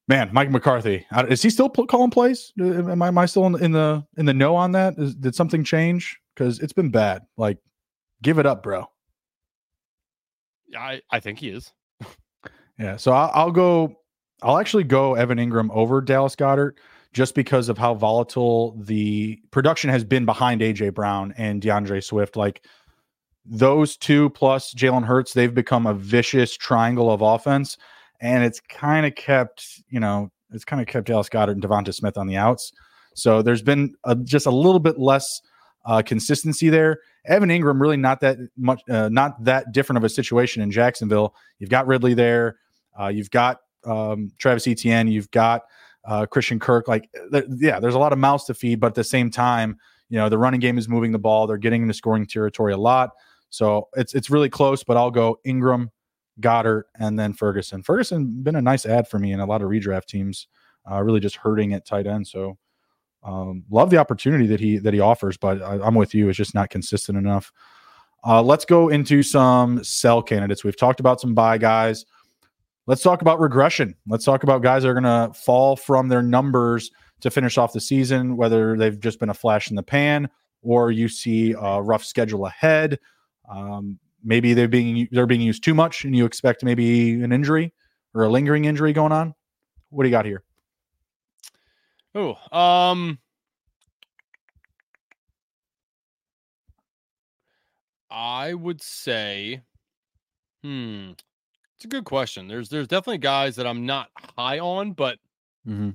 man, 0.08 0.30
Mike 0.32 0.50
McCarthy 0.50 1.06
is 1.28 1.42
he 1.42 1.50
still 1.50 1.68
calling 1.68 2.10
plays? 2.10 2.52
Uh, 2.60 2.90
Am 2.90 3.02
I, 3.02 3.08
am 3.08 3.18
I 3.18 3.26
still 3.26 3.46
in, 3.46 3.62
in 3.62 3.72
the 3.72 4.04
in 4.16 4.26
the 4.26 4.34
know 4.34 4.56
on 4.56 4.72
that? 4.72 4.94
Is, 4.98 5.14
did 5.14 5.34
something 5.34 5.62
change? 5.62 6.18
Because 6.34 6.58
it's 6.60 6.72
been 6.72 6.90
bad. 6.90 7.22
Like, 7.36 7.58
give 8.22 8.38
it 8.38 8.46
up, 8.46 8.62
bro. 8.62 8.86
I 10.76 11.00
I 11.10 11.20
think 11.20 11.38
he 11.38 11.50
is. 11.50 11.72
Yeah, 12.80 12.96
so 12.96 13.10
I'll, 13.10 13.32
I'll 13.34 13.50
go. 13.50 13.96
I'll 14.40 14.58
actually 14.58 14.84
go 14.84 15.14
Evan 15.16 15.38
Engram 15.38 15.68
over 15.72 16.00
Dallas 16.00 16.36
Goedert 16.36 16.74
just 17.12 17.34
because 17.34 17.68
of 17.68 17.76
how 17.76 17.94
volatile 17.94 18.76
the 18.78 19.40
production 19.50 19.90
has 19.90 20.04
been 20.04 20.24
behind 20.24 20.60
AJ 20.60 20.94
Brown 20.94 21.34
and 21.36 21.60
D'Andre 21.60 22.00
Swift. 22.00 22.36
Like 22.36 22.64
those 23.44 23.96
two 23.96 24.30
plus 24.30 24.72
Jalen 24.74 25.04
Hurts, 25.04 25.32
they've 25.32 25.52
become 25.52 25.88
a 25.88 25.94
vicious 25.94 26.54
triangle 26.54 27.10
of 27.10 27.20
offense, 27.20 27.76
and 28.20 28.44
it's 28.44 28.60
kind 28.60 29.06
of 29.06 29.14
kept 29.14 29.82
you 29.88 30.00
know 30.00 30.30
it's 30.52 30.64
kind 30.64 30.80
of 30.80 30.88
kept 30.88 31.06
Dallas 31.06 31.28
Goedert 31.28 31.52
and 31.52 31.62
DeVonta 31.62 31.94
Smith 31.94 32.16
on 32.16 32.26
the 32.26 32.36
outs. 32.36 32.72
So 33.14 33.42
there's 33.42 33.62
been 33.62 33.94
a, 34.04 34.14
just 34.14 34.46
a 34.46 34.50
little 34.50 34.78
bit 34.78 34.98
less 34.98 35.42
uh, 35.84 36.02
consistency 36.02 36.68
there. 36.68 37.00
Evan 37.26 37.48
Engram 37.48 37.80
really 37.80 37.96
not 37.96 38.20
that 38.20 38.38
much, 38.56 38.80
uh, 38.88 39.08
not 39.10 39.42
that 39.44 39.72
different 39.72 39.98
of 39.98 40.04
a 40.04 40.08
situation 40.08 40.62
in 40.62 40.70
Jacksonville. 40.70 41.34
You've 41.58 41.70
got 41.70 41.86
Ridley 41.86 42.14
there. 42.14 42.56
Uh, 42.98 43.08
you've 43.08 43.30
got 43.30 43.60
um, 43.84 44.30
Travis 44.38 44.66
Etienne. 44.66 45.08
You've 45.08 45.30
got 45.30 45.62
uh, 46.04 46.26
Christian 46.26 46.58
Kirk. 46.58 46.88
Like, 46.88 47.10
th- 47.32 47.44
yeah, 47.58 47.80
there's 47.80 47.94
a 47.94 47.98
lot 47.98 48.12
of 48.12 48.18
mouths 48.18 48.44
to 48.44 48.54
feed, 48.54 48.80
but 48.80 48.88
at 48.88 48.94
the 48.94 49.04
same 49.04 49.30
time, 49.30 49.78
you 50.08 50.18
know, 50.18 50.28
the 50.28 50.38
running 50.38 50.60
game 50.60 50.78
is 50.78 50.88
moving 50.88 51.12
the 51.12 51.18
ball. 51.18 51.46
They're 51.46 51.58
getting 51.58 51.82
into 51.82 51.94
scoring 51.94 52.26
territory 52.26 52.72
a 52.72 52.78
lot. 52.78 53.10
So 53.50 53.88
it's 53.94 54.14
it's 54.14 54.30
really 54.30 54.48
close, 54.50 54.84
but 54.84 54.96
I'll 54.96 55.10
go 55.10 55.38
Engram, 55.46 55.88
Goedert, 56.40 56.84
and 56.98 57.18
then 57.18 57.32
Ferguson. 57.32 57.82
Ferguson 57.82 58.42
been 58.42 58.56
a 58.56 58.62
nice 58.62 58.86
ad 58.86 59.08
for 59.08 59.18
me 59.18 59.32
in 59.32 59.40
a 59.40 59.46
lot 59.46 59.62
of 59.62 59.68
redraft 59.68 60.06
teams. 60.06 60.46
Uh, 60.90 61.02
really 61.02 61.20
just 61.20 61.36
hurting 61.36 61.74
at 61.74 61.86
tight 61.86 62.06
end. 62.06 62.26
So 62.26 62.56
um, 63.22 63.64
love 63.70 63.90
the 63.90 63.98
opportunity 63.98 64.46
that 64.46 64.60
he 64.60 64.78
that 64.78 64.94
he 64.94 65.00
offers, 65.00 65.36
but 65.36 65.60
I, 65.60 65.86
am 65.86 65.94
with 65.94 66.14
you. 66.14 66.28
It's 66.28 66.38
just 66.38 66.54
not 66.54 66.70
consistent 66.70 67.18
enough. 67.18 67.52
Uh, 68.24 68.42
let's 68.42 68.64
go 68.64 68.88
into 68.88 69.22
some 69.22 69.82
sell 69.84 70.22
candidates. 70.22 70.64
We've 70.64 70.76
talked 70.76 71.00
about 71.00 71.20
some 71.20 71.34
buy 71.34 71.58
guys. 71.58 72.04
Let's 72.86 73.02
talk 73.02 73.20
about 73.20 73.38
regression. 73.38 73.94
Let's 74.06 74.24
talk 74.24 74.44
about 74.44 74.62
guys 74.62 74.82
that 74.82 74.88
are 74.88 74.98
going 74.98 75.04
to 75.04 75.38
fall 75.38 75.76
from 75.76 76.08
their 76.08 76.22
numbers 76.22 76.90
to 77.20 77.30
finish 77.30 77.58
off 77.58 77.72
the 77.72 77.80
season, 77.80 78.36
whether 78.36 78.76
they've 78.76 78.98
just 78.98 79.20
been 79.20 79.28
a 79.28 79.34
flash 79.34 79.70
in 79.70 79.76
the 79.76 79.82
pan 79.82 80.28
or 80.62 80.90
you 80.90 81.08
see 81.08 81.54
a 81.58 81.82
rough 81.82 82.04
schedule 82.04 82.46
ahead. 82.46 82.98
Um, 83.48 83.98
maybe 84.22 84.54
they're 84.54 84.68
being 84.68 85.08
they're 85.10 85.26
being 85.26 85.40
used 85.40 85.62
too 85.64 85.74
much, 85.74 86.04
and 86.04 86.14
you 86.14 86.24
expect 86.24 86.64
maybe 86.64 87.22
an 87.22 87.32
injury 87.32 87.72
or 88.14 88.24
a 88.24 88.28
lingering 88.28 88.64
injury 88.64 88.92
going 88.92 89.12
on. 89.12 89.34
What 89.90 90.02
do 90.02 90.08
you 90.08 90.12
got 90.12 90.26
here? 90.26 90.42
Oh, 92.14 92.36
um, 92.56 93.18
I 98.10 98.54
would 98.54 98.82
say, 98.82 99.62
hmm, 100.62 101.10
it's 101.76 101.84
a 101.84 101.88
good 101.88 102.04
question. 102.04 102.48
There's 102.48 102.68
there's 102.68 102.88
definitely 102.88 103.18
guys 103.18 103.56
that 103.56 103.66
I'm 103.66 103.86
not 103.86 104.08
high 104.36 104.58
on, 104.58 104.92
but 104.92 105.18
mm-hmm. 105.66 105.90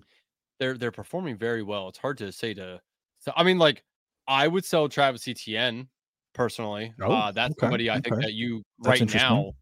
they're 0.60 0.78
they're 0.78 0.92
performing 0.92 1.36
very 1.36 1.64
well. 1.64 1.90
It's 1.90 1.98
hard 1.98 2.18
to 2.20 2.32
say 2.32 2.54
to. 2.54 2.80
So 3.20 3.34
I 3.36 3.44
mean, 3.44 3.58
like 3.58 3.84
I 4.28 4.48
would 4.48 4.64
sell 4.64 4.88
Travis 4.88 5.28
Etienne 5.28 5.90
personally. 6.34 6.94
Oh, 7.02 7.12
uh, 7.12 7.32
that's 7.32 7.52
okay, 7.52 7.60
somebody 7.60 7.90
I 7.90 7.98
okay. 7.98 8.10
think 8.10 8.22
that 8.24 8.34
you 8.34 8.64
that's 8.80 9.02
right 9.02 9.16
now. 9.16 9.54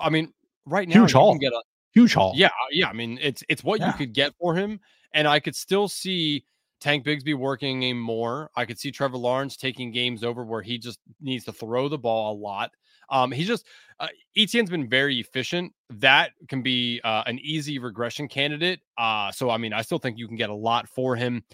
I 0.00 0.10
mean, 0.10 0.32
right 0.64 0.88
now 0.88 0.94
huge 0.94 1.12
haul. 1.12 1.36
get 1.38 1.52
a 1.52 1.62
huge 1.92 2.14
haul. 2.14 2.32
Yeah, 2.36 2.50
yeah. 2.70 2.88
I 2.88 2.92
mean, 2.92 3.18
it's 3.20 3.42
it's 3.48 3.64
what 3.64 3.80
yeah. 3.80 3.88
you 3.88 3.92
could 3.94 4.12
get 4.12 4.32
for 4.40 4.54
him, 4.54 4.80
and 5.12 5.26
I 5.26 5.40
could 5.40 5.56
still 5.56 5.88
see 5.88 6.44
Tank 6.80 7.04
Bigsby 7.04 7.34
working 7.34 7.84
a 7.84 7.92
more. 7.92 8.50
I 8.56 8.64
could 8.64 8.78
see 8.78 8.90
Trevor 8.90 9.16
Lawrence 9.16 9.56
taking 9.56 9.90
games 9.90 10.22
over 10.22 10.44
where 10.44 10.62
he 10.62 10.78
just 10.78 11.00
needs 11.20 11.44
to 11.46 11.52
throw 11.52 11.88
the 11.88 11.98
ball 11.98 12.32
a 12.32 12.36
lot. 12.36 12.70
Um, 13.08 13.30
he's 13.30 13.46
just 13.46 13.66
uh, 14.00 14.08
Etienne's 14.36 14.70
been 14.70 14.88
very 14.88 15.18
efficient. 15.20 15.72
That 15.90 16.32
can 16.48 16.62
be 16.62 17.00
uh, 17.04 17.22
an 17.26 17.38
easy 17.38 17.78
regression 17.78 18.28
candidate. 18.28 18.80
Uh, 18.98 19.30
so 19.32 19.50
I 19.50 19.58
mean, 19.58 19.72
I 19.72 19.82
still 19.82 19.98
think 19.98 20.18
you 20.18 20.26
can 20.26 20.36
get 20.36 20.50
a 20.50 20.54
lot 20.54 20.88
for 20.88 21.16
him. 21.16 21.44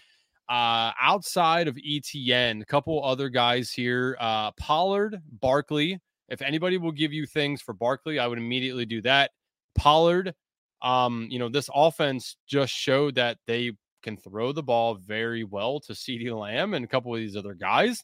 Uh, 0.49 0.93
outside 1.01 1.68
of 1.68 1.78
Etienne, 1.78 2.62
a 2.62 2.64
couple 2.64 3.03
other 3.05 3.28
guys 3.28 3.70
here. 3.70 4.16
Uh, 4.20 4.51
Pollard, 4.53 5.20
Barkley. 5.40 5.99
If 6.28 6.43
anybody 6.43 6.78
will 6.78 6.93
give 6.93 7.12
you 7.12 7.26
things 7.26 7.62
for 7.62 7.72
Barkley, 7.72 8.18
I 8.18 8.26
would 8.26 8.38
immediately 8.38 8.84
do 8.84 9.03
that. 9.03 9.30
Pollard, 9.74 10.34
um, 10.82 11.28
you 11.30 11.38
know, 11.38 11.49
this 11.49 11.70
offense 11.74 12.36
just 12.47 12.72
showed 12.72 13.14
that 13.14 13.38
they 13.47 13.72
can 14.03 14.16
throw 14.16 14.53
the 14.53 14.62
ball 14.62 14.95
very 14.95 15.45
well 15.45 15.80
to 15.80 15.93
CeeDee 15.93 16.36
Lamb 16.36 16.74
and 16.74 16.84
a 16.84 16.88
couple 16.88 17.14
of 17.14 17.20
these 17.20 17.36
other 17.36 17.55
guys. 17.55 18.03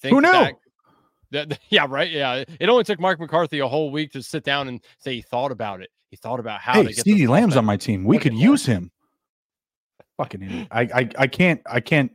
Think 0.00 0.14
Who 0.14 0.20
knew? 0.20 0.30
That, 0.30 1.48
that, 1.48 1.58
yeah, 1.70 1.86
right. 1.88 2.10
Yeah, 2.10 2.44
it 2.60 2.68
only 2.68 2.84
took 2.84 3.00
Mark 3.00 3.18
McCarthy 3.18 3.58
a 3.60 3.68
whole 3.68 3.90
week 3.90 4.12
to 4.12 4.22
sit 4.22 4.44
down 4.44 4.68
and 4.68 4.80
say 4.98 5.16
he 5.16 5.22
thought 5.22 5.52
about 5.52 5.80
it. 5.80 5.90
He 6.10 6.16
thought 6.16 6.40
about 6.40 6.60
how 6.60 6.74
hey, 6.74 6.86
to 6.88 6.92
get 6.92 7.04
CeeDee 7.04 7.28
Lamb's 7.28 7.56
on 7.56 7.64
my 7.64 7.76
team. 7.76 8.04
We 8.04 8.18
could 8.18 8.34
use 8.34 8.66
him. 8.66 8.90
Fucking 10.20 10.42
idiot. 10.42 10.68
I, 10.70 10.82
I 10.82 11.08
I 11.20 11.26
can't 11.26 11.62
I 11.64 11.80
can't 11.80 12.12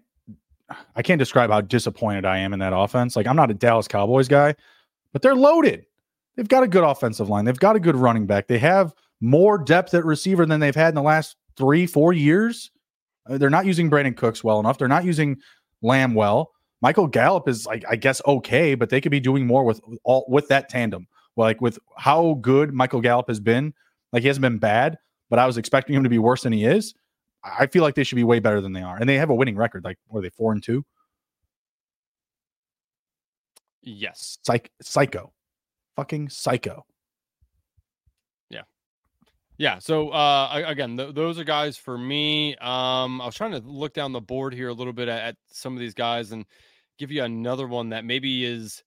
I 0.96 1.02
can't 1.02 1.18
describe 1.18 1.50
how 1.50 1.62
disappointed 1.62 2.24
I 2.24 2.38
am 2.38 2.54
in 2.54 2.60
that 2.60 2.72
offense. 2.72 3.16
Like 3.16 3.26
I'm 3.26 3.36
not 3.36 3.50
a 3.50 3.56
Dallas 3.56 3.88
Cowboys 3.88 4.28
guy, 4.28 4.54
but 5.12 5.24
they're 5.24 5.36
loaded. 5.36 5.88
They've 6.36 6.48
got 6.48 6.62
a 6.62 6.68
good 6.68 6.84
offensive 6.84 7.30
line. 7.30 7.46
They've 7.46 7.58
got 7.58 7.76
a 7.76 7.80
good 7.80 7.96
running 7.96 8.28
back. 8.28 8.48
They 8.48 8.60
have 8.60 8.94
more 9.22 9.58
depth 9.58 9.96
at 9.96 10.06
receiver 10.06 10.46
than 10.46 10.60
they've 10.60 10.76
had 10.76 10.90
in 10.90 10.96
the 10.96 11.02
last 11.02 11.36
three, 11.58 11.88
four 11.88 12.14
years. 12.14 12.70
Uh, 13.28 13.40
they're 13.40 13.50
not 13.50 13.66
using 13.66 13.90
Brandin 13.90 14.16
Cooks 14.16 14.44
well 14.44 14.60
enough. 14.60 14.78
They're 14.78 14.88
not 14.88 15.04
using 15.04 15.38
Lamb 15.82 16.14
well. 16.14 16.52
Michael 16.82 17.08
Gallup 17.08 17.48
is 17.48 17.66
like, 17.66 17.84
I 17.90 17.96
guess, 17.96 18.22
okay, 18.28 18.76
but 18.76 18.92
they 18.92 19.02
could 19.02 19.12
be 19.12 19.20
doing 19.20 19.48
more 19.48 19.64
with 19.64 19.82
all 20.04 20.26
with 20.28 20.48
that 20.50 20.70
tandem. 20.70 21.08
Like 21.38 21.60
with 21.60 21.80
how 21.98 22.38
good 22.42 22.72
Michael 22.72 23.02
Gallup 23.02 23.30
has 23.30 23.40
been. 23.40 23.74
Like 24.14 24.22
he 24.22 24.28
hasn't 24.28 24.44
been 24.44 24.60
bad, 24.60 25.00
but 25.32 25.40
I 25.40 25.48
was 25.48 25.58
expecting 25.58 25.96
him 25.96 26.04
to 26.04 26.10
be 26.10 26.20
worse 26.20 26.44
than 26.44 26.54
he 26.54 26.66
is. 26.66 26.94
I 27.46 27.68
feel 27.68 27.84
like 27.84 27.96
they 27.96 28.04
should 28.04 28.16
be 28.16 28.24
way 28.24 28.40
better 28.40 28.60
than 28.60 28.74
they 28.74 28.82
are, 28.82 28.98
and 28.98 29.08
they 29.08 29.18
have 29.18 29.30
a 29.30 29.36
winning 29.36 29.56
record. 29.56 29.84
Like, 29.84 29.98
were 30.10 30.22
they 30.22 30.30
four 30.30 30.52
and 30.52 30.64
two? 30.64 30.84
Yes, 33.84 34.40
Psych- 34.44 34.72
psycho, 34.82 35.32
fucking 35.96 36.30
psycho. 36.30 36.86
Yeah. 38.50 38.64
Yeah. 39.58 39.78
So 39.78 40.10
uh, 40.10 40.64
again, 40.66 40.98
th- 40.98 41.14
those 41.14 41.38
are 41.38 41.44
guys 41.44 41.78
for 41.78 41.98
me. 41.98 42.56
Um, 42.56 43.22
I 43.22 43.28
was 43.28 43.36
trying 43.36 43.52
to 43.52 43.60
look 43.60 43.94
down 43.94 44.12
the 44.12 44.22
board 44.22 44.56
here 44.56 44.70
a 44.70 44.74
little 44.74 44.92
bit 44.92 45.08
at, 45.08 45.22
at, 45.22 45.36
some 45.52 45.74
of 45.74 45.80
these 45.80 45.94
guys 45.94 46.32
and 46.32 46.46
give 46.98 47.12
you 47.12 47.24
another 47.24 47.68
one 47.68 47.90
that 47.90 48.06
maybe 48.06 48.44
is 48.44 48.84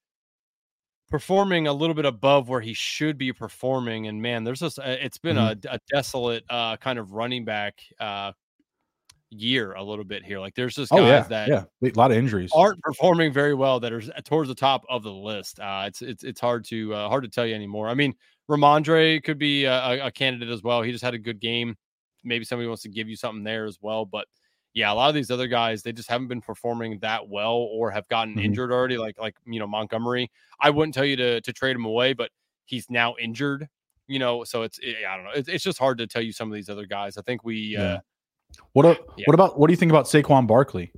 performing 1.08 1.68
a 1.68 1.72
little 1.72 1.94
bit 1.94 2.04
above 2.04 2.48
where 2.48 2.60
he 2.60 2.74
should 2.74 3.18
be 3.18 3.32
performing. 3.32 4.08
And 4.08 4.20
man, 4.20 4.42
there's 4.42 4.60
just 4.60 4.80
uh, 4.80 4.82
it's 4.86 5.18
been 5.18 5.36
mm-hmm. 5.36 5.68
a, 5.68 5.74
a, 5.74 5.78
desolate 5.92 6.44
uh, 6.50 6.76
kind 6.76 6.98
of 6.98 7.12
running 7.12 7.44
back 7.44 7.78
uh, 8.00 8.32
year 9.30 9.74
a 9.74 9.82
little 9.82 10.04
bit 10.04 10.24
here. 10.24 10.38
Like 10.38 10.54
there's 10.54 10.74
just 10.74 10.90
guys 10.90 11.00
oh, 11.00 11.06
yeah, 11.06 11.22
that 11.22 11.48
yeah, 11.48 11.64
a 11.82 11.92
lot 11.94 12.10
of 12.10 12.16
injuries 12.16 12.50
aren't 12.54 12.80
performing 12.82 13.32
very 13.32 13.54
well 13.54 13.80
that 13.80 13.92
are 13.92 14.00
towards 14.22 14.48
the 14.48 14.54
top 14.54 14.84
of 14.88 15.02
the 15.02 15.12
list. 15.12 15.60
Uh, 15.60 15.84
it's 15.86 16.02
it's 16.02 16.24
it's 16.24 16.40
hard 16.40 16.64
to 16.66 16.94
uh, 16.94 17.08
hard 17.08 17.24
to 17.24 17.30
tell 17.30 17.46
you 17.46 17.54
anymore. 17.54 17.88
I 17.88 17.94
mean, 17.94 18.14
Rhamondre 18.50 19.22
could 19.22 19.38
be 19.38 19.64
a, 19.64 20.06
a, 20.06 20.10
candidate 20.10 20.48
as 20.48 20.62
well. 20.62 20.82
He 20.82 20.92
just 20.92 21.04
had 21.04 21.14
a 21.14 21.18
good 21.18 21.40
game. 21.40 21.76
Maybe 22.24 22.44
somebody 22.44 22.66
wants 22.66 22.82
to 22.82 22.88
give 22.88 23.08
you 23.08 23.16
something 23.16 23.44
there 23.44 23.66
as 23.66 23.78
well. 23.80 24.04
But 24.04 24.26
yeah, 24.74 24.92
a 24.92 24.94
lot 24.94 25.08
of 25.08 25.14
these 25.14 25.30
other 25.30 25.46
guys, 25.46 25.82
they 25.82 25.92
just 25.92 26.08
haven't 26.08 26.28
been 26.28 26.40
performing 26.40 26.98
that 27.00 27.28
well 27.28 27.56
or 27.56 27.90
have 27.90 28.08
gotten 28.08 28.34
mm-hmm. 28.34 28.44
injured 28.44 28.72
already. 28.72 28.98
Like 28.98 29.18
like 29.18 29.36
you 29.46 29.58
know 29.58 29.66
Montgomery, 29.66 30.30
I 30.60 30.70
wouldn't 30.70 30.94
tell 30.94 31.04
you 31.04 31.16
to 31.16 31.40
to 31.40 31.52
trade 31.52 31.76
him 31.76 31.84
away, 31.84 32.12
but 32.12 32.30
he's 32.64 32.88
now 32.90 33.14
injured. 33.20 33.68
You 34.06 34.18
know, 34.18 34.44
so 34.44 34.62
it's 34.62 34.78
it, 34.78 34.96
I 35.08 35.16
don't 35.16 35.26
know. 35.26 35.32
It's, 35.34 35.48
it's 35.48 35.64
just 35.64 35.78
hard 35.78 35.98
to 35.98 36.06
tell 36.06 36.22
you 36.22 36.32
some 36.32 36.48
of 36.50 36.54
these 36.54 36.70
other 36.70 36.86
guys. 36.86 37.18
I 37.18 37.22
think 37.22 37.44
we. 37.44 37.56
Yeah. 37.56 37.82
Uh, 37.82 38.00
what 38.72 38.86
a, 38.86 38.98
yeah. 39.16 39.24
what 39.26 39.34
about 39.34 39.58
what 39.58 39.66
do 39.66 39.72
you 39.72 39.76
think 39.76 39.90
about 39.90 40.06
Saquon 40.06 40.46
Barkley? 40.46 40.92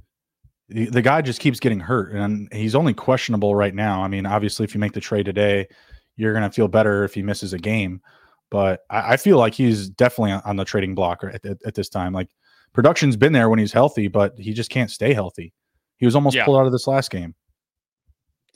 The, 0.68 0.86
the 0.86 1.02
guy 1.02 1.22
just 1.22 1.40
keeps 1.40 1.60
getting 1.60 1.80
hurt, 1.80 2.12
and 2.12 2.52
he's 2.52 2.74
only 2.74 2.94
questionable 2.94 3.54
right 3.54 3.74
now. 3.74 4.02
I 4.02 4.08
mean, 4.08 4.26
obviously, 4.26 4.64
if 4.64 4.74
you 4.74 4.80
make 4.80 4.92
the 4.92 5.00
trade 5.00 5.26
today, 5.26 5.66
you're 6.16 6.32
going 6.32 6.48
to 6.48 6.54
feel 6.54 6.68
better 6.68 7.04
if 7.04 7.14
he 7.14 7.22
misses 7.22 7.52
a 7.52 7.58
game. 7.58 8.00
But 8.50 8.80
I, 8.90 9.14
I 9.14 9.16
feel 9.16 9.38
like 9.38 9.54
he's 9.54 9.88
definitely 9.88 10.32
on 10.32 10.56
the 10.56 10.64
trading 10.64 10.94
block 10.94 11.24
at, 11.24 11.44
at, 11.44 11.58
at, 11.64 11.74
this 11.74 11.88
time. 11.88 12.12
Like 12.12 12.28
production's 12.72 13.16
been 13.16 13.32
there 13.32 13.48
when 13.48 13.58
he's 13.58 13.72
healthy, 13.72 14.08
but 14.08 14.38
he 14.38 14.52
just 14.52 14.70
can't 14.70 14.90
stay 14.90 15.12
healthy. 15.12 15.52
He 15.98 16.06
was 16.06 16.14
almost 16.14 16.36
yeah. 16.36 16.44
pulled 16.44 16.58
out 16.58 16.66
of 16.66 16.72
this 16.72 16.86
last 16.86 17.10
game. 17.10 17.34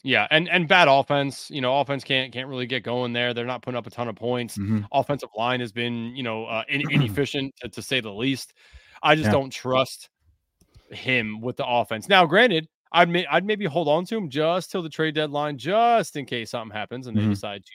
Yeah, 0.03 0.27
and 0.31 0.51
and 0.51 0.69
bad 0.69 0.87
offense. 0.87 1.51
You 1.51 1.63
know, 1.63 1.81
offense 1.81 2.05
can't 2.05 2.31
can't 2.31 2.49
really 2.49 2.67
get 2.67 2.83
going 2.83 3.15
there. 3.15 3.33
They're 3.33 3.47
not 3.47 3.63
putting 3.63 3.79
up 3.79 3.87
a 3.87 3.91
ton 3.91 4.07
of 4.07 4.15
points. 4.15 4.59
Mm-hmm. 4.59 4.81
Offensive 4.93 5.31
line 5.35 5.61
has 5.61 5.73
been 5.73 6.15
you 6.15 6.23
know 6.23 6.45
uh, 6.45 6.63
in, 6.69 6.83
inefficient 6.91 7.55
to, 7.63 7.71
to, 7.71 7.81
say 7.81 8.01
the 8.01 8.13
least. 8.13 8.53
I 9.05 9.15
just 9.15 9.27
yeah. 9.27 9.33
don't 9.33 9.51
trust 9.51 10.09
him 10.91 11.41
with 11.41 11.57
the 11.57 11.67
offense. 11.67 12.09
Now, 12.09 12.25
granted, 12.27 12.69
I'd 12.91 13.09
may, 13.09 13.27
I'd 13.27 13.45
maybe 13.45 13.67
hold 13.67 13.87
on 13.87 14.05
to 14.07 14.17
him 14.17 14.31
just 14.31 14.71
till 14.71 14.83
the 14.83 14.89
trade 14.89 15.15
deadline, 15.15 15.59
just 15.59 16.17
in 16.17 16.25
case 16.25 16.51
something 16.51 16.75
happens 16.75 17.07
and 17.07 17.17
they 17.17 17.21
mm-hmm. 17.21 17.31
decide 17.31 17.65
to 17.67 17.73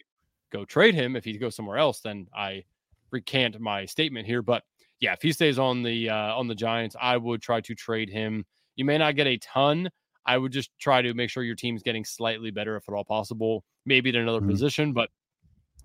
go 0.51 0.65
trade 0.65 0.95
him. 0.95 1.15
If 1.15 1.25
he 1.25 1.38
goes 1.38 1.55
somewhere 1.55 1.77
else, 1.77 1.99
then 1.99 2.27
I 2.36 2.63
recant 3.11 3.59
my 3.59 3.86
statement 3.86 4.25
here. 4.25 4.41
But 4.41 4.63
yeah, 4.99 5.13
if 5.13 5.21
he 5.21 5.32
stays 5.32 5.59
on 5.59 5.84
the 5.84 6.09
uh, 6.09 6.36
on 6.36 6.47
the 6.47 6.55
Giants, 6.55 6.95
I 6.99 7.17
would 7.17 7.41
try 7.41 7.61
to 7.61 7.75
trade 7.75 8.09
him. 8.09 8.45
You 8.75 8.86
may 8.86 8.97
not 8.97 9.15
get 9.15 9.27
a 9.27 9.38
ton. 9.38 9.89
I 10.25 10.38
would 10.38 10.51
just 10.51 10.71
try 10.80 11.01
to 11.01 11.13
make 11.13 11.30
sure 11.30 11.43
your 11.43 11.55
team's 11.55 11.84
getting 11.84 12.05
slightly 12.05 12.51
better 12.51 12.75
if 12.75 12.88
at 12.88 12.95
all 12.95 13.05
possible. 13.05 13.63
Maybe 13.86 14.09
at 14.09 14.15
another 14.15 14.39
mm-hmm. 14.39 14.49
position, 14.49 14.93
but 14.93 15.09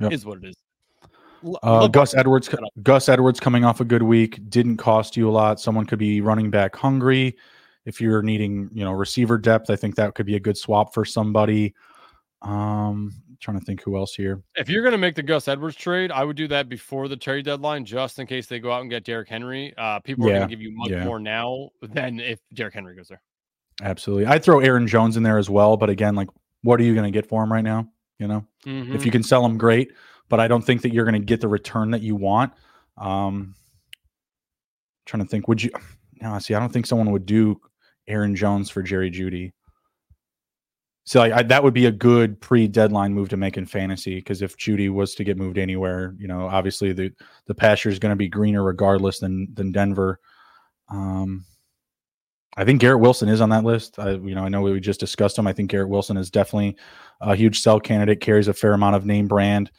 yep. 0.01 0.13
is 0.13 0.25
what 0.25 0.39
it 0.39 0.49
is. 0.49 0.57
Uh, 1.63 1.89
Gus 1.89 2.15
Edwards, 2.15 2.49
Gus 2.83 3.09
Edwards 3.09 3.41
coming 3.41 3.65
off 3.65 3.81
a 3.81 3.85
good 3.85 4.03
week 4.03 4.41
didn't 4.49 4.79
cost 4.79 5.17
you 5.17 5.29
a 5.29 5.33
lot. 5.33 5.61
Someone 5.61 5.85
could 5.85 5.99
be 5.99 6.21
running 6.21 6.51
back 6.51 6.75
hungry 6.75 7.37
if 7.85 8.01
you're 8.01 8.23
needing, 8.23 8.71
you 8.73 8.85
know, 8.85 8.93
receiver 8.93 9.39
depth, 9.39 9.71
I 9.71 9.77
think 9.77 9.97
that 9.97 10.15
could 10.15 10.27
be 10.27 10.37
a 10.37 10.41
good 10.41 10.57
swap 10.57 10.95
for 10.95 11.05
somebody. 11.05 11.75
Um, 12.43 13.13
trying 13.41 13.59
to 13.59 13.65
think 13.65 13.83
who 13.83 13.97
else 13.97 14.15
here. 14.15 14.43
If 14.55 14.69
you're 14.69 14.83
going 14.83 14.93
to 14.93 14.99
make 14.99 15.15
the 15.15 15.23
Gus 15.23 15.49
Edwards 15.49 15.77
trade, 15.77 16.11
I 16.11 16.25
would 16.25 16.37
do 16.37 16.49
that 16.49 16.69
before 16.69 17.09
the 17.09 17.17
trade 17.17 17.45
deadline, 17.45 17.85
just 17.85 18.19
in 18.19 18.27
case 18.27 18.47
they 18.47 18.59
go 18.59 18.73
out 18.73 18.81
and 18.81 18.91
get 18.91 19.05
Derrick 19.05 19.29
Henry. 19.29 19.75
Uh, 19.77 20.01
people 20.01 20.27
yeah, 20.27 20.33
are 20.33 20.39
going 20.39 20.49
to 20.49 20.57
give 20.57 20.63
you 20.63 20.73
much 20.75 20.91
yeah. 20.91 21.05
more 21.05 21.19
now 21.19 21.71
than 21.83 22.21
if 22.21 22.41
Derrick 22.55 22.75
Henry 22.75 22.97
goes 22.97 23.09
there. 23.09 23.21
Absolutely. 23.83 24.27
I'd 24.27 24.43
throw 24.43 24.61
Aaron 24.61 24.87
Jones 24.87 25.17
in 25.17 25.23
there 25.23 25.39
as 25.39 25.51
well, 25.51 25.77
but 25.77 25.91
again, 25.91 26.15
like 26.15 26.29
what 26.63 26.81
are 26.81 26.85
you 26.85 26.95
going 26.95 27.05
to 27.05 27.11
get 27.11 27.29
for 27.29 27.43
him 27.43 27.53
right 27.53 27.65
now? 27.65 27.89
You 28.19 28.29
know, 28.29 28.47
mm-hmm. 28.65 28.95
if 28.95 29.05
you 29.05 29.11
can 29.11 29.23
sell 29.23 29.45
him, 29.45 29.59
great. 29.59 29.91
But 30.29 30.41
I 30.41 30.49
don't 30.49 30.63
think 30.63 30.83
that 30.83 30.93
you're 30.93 31.05
going 31.05 31.21
to 31.21 31.25
get 31.25 31.41
the 31.41 31.49
return 31.49 31.91
that 31.91 32.03
you 32.03 32.17
want. 32.17 32.53
Um, 32.97 33.55
trying 35.07 35.23
to 35.23 35.29
think, 35.29 35.49
would 35.49 35.63
you? 35.63 35.71
No, 36.21 36.39
see, 36.39 36.55
I 36.55 36.61
don't 36.61 36.73
think 36.73 36.87
someone 36.87 37.11
would 37.11 37.27
do 37.27 37.61
Aaron 38.07 38.35
Jones 38.35 38.71
for 38.71 38.83
Jerry 38.83 39.11
Jeudy. 39.11 39.53
So 41.05 41.21
like 41.21 41.33
I, 41.33 41.43
that 41.43 41.63
would 41.63 41.75
be 41.75 41.87
a 41.87 41.93
good 41.93 42.41
pre-deadline 42.41 43.13
move 43.13 43.29
to 43.29 43.37
make 43.37 43.59
in 43.59 43.67
fantasy 43.67 44.17
because 44.17 44.41
if 44.41 44.57
Jeudy 44.57 44.91
was 44.91 45.15
to 45.17 45.25
get 45.25 45.37
moved 45.37 45.59
anywhere, 45.59 46.15
you 46.19 46.27
know, 46.27 46.49
obviously 46.49 46.93
the 46.93 47.13
the 47.47 47.55
pasture 47.55 47.91
is 47.91 47.99
going 47.99 48.11
to 48.11 48.17
be 48.17 48.29
greener 48.29 48.63
regardless 48.63 49.19
than 49.19 49.49
than 49.53 49.71
Denver. 49.71 50.19
Um, 50.89 51.45
I 52.57 52.65
think 52.65 52.81
Garrett 52.81 53.01
Wilson 53.01 53.29
is 53.29 53.41
on 53.41 53.51
that 53.51 53.65
list. 53.65 53.99
I, 53.99 54.13
you 54.13 54.35
know, 54.35 54.45
I 54.45 54.49
know 54.49 54.63
we 54.63 54.81
just 54.81 55.01
discussed 55.01 55.39
him. 55.39 55.47
I 55.47 55.53
think 55.53 55.71
Garrett 55.71 55.89
Wilson 55.89 56.17
is 56.17 56.31
definitely 56.31 56.77
a 57.21 57.35
huge 57.35 57.61
sell 57.61 57.81
candidate. 57.81 58.21
Carries 58.21 58.49
a 58.49 58.55
fair 58.55 58.73
amount 58.73 58.97
of 58.97 59.05
name 59.05 59.29
brand. 59.29 59.71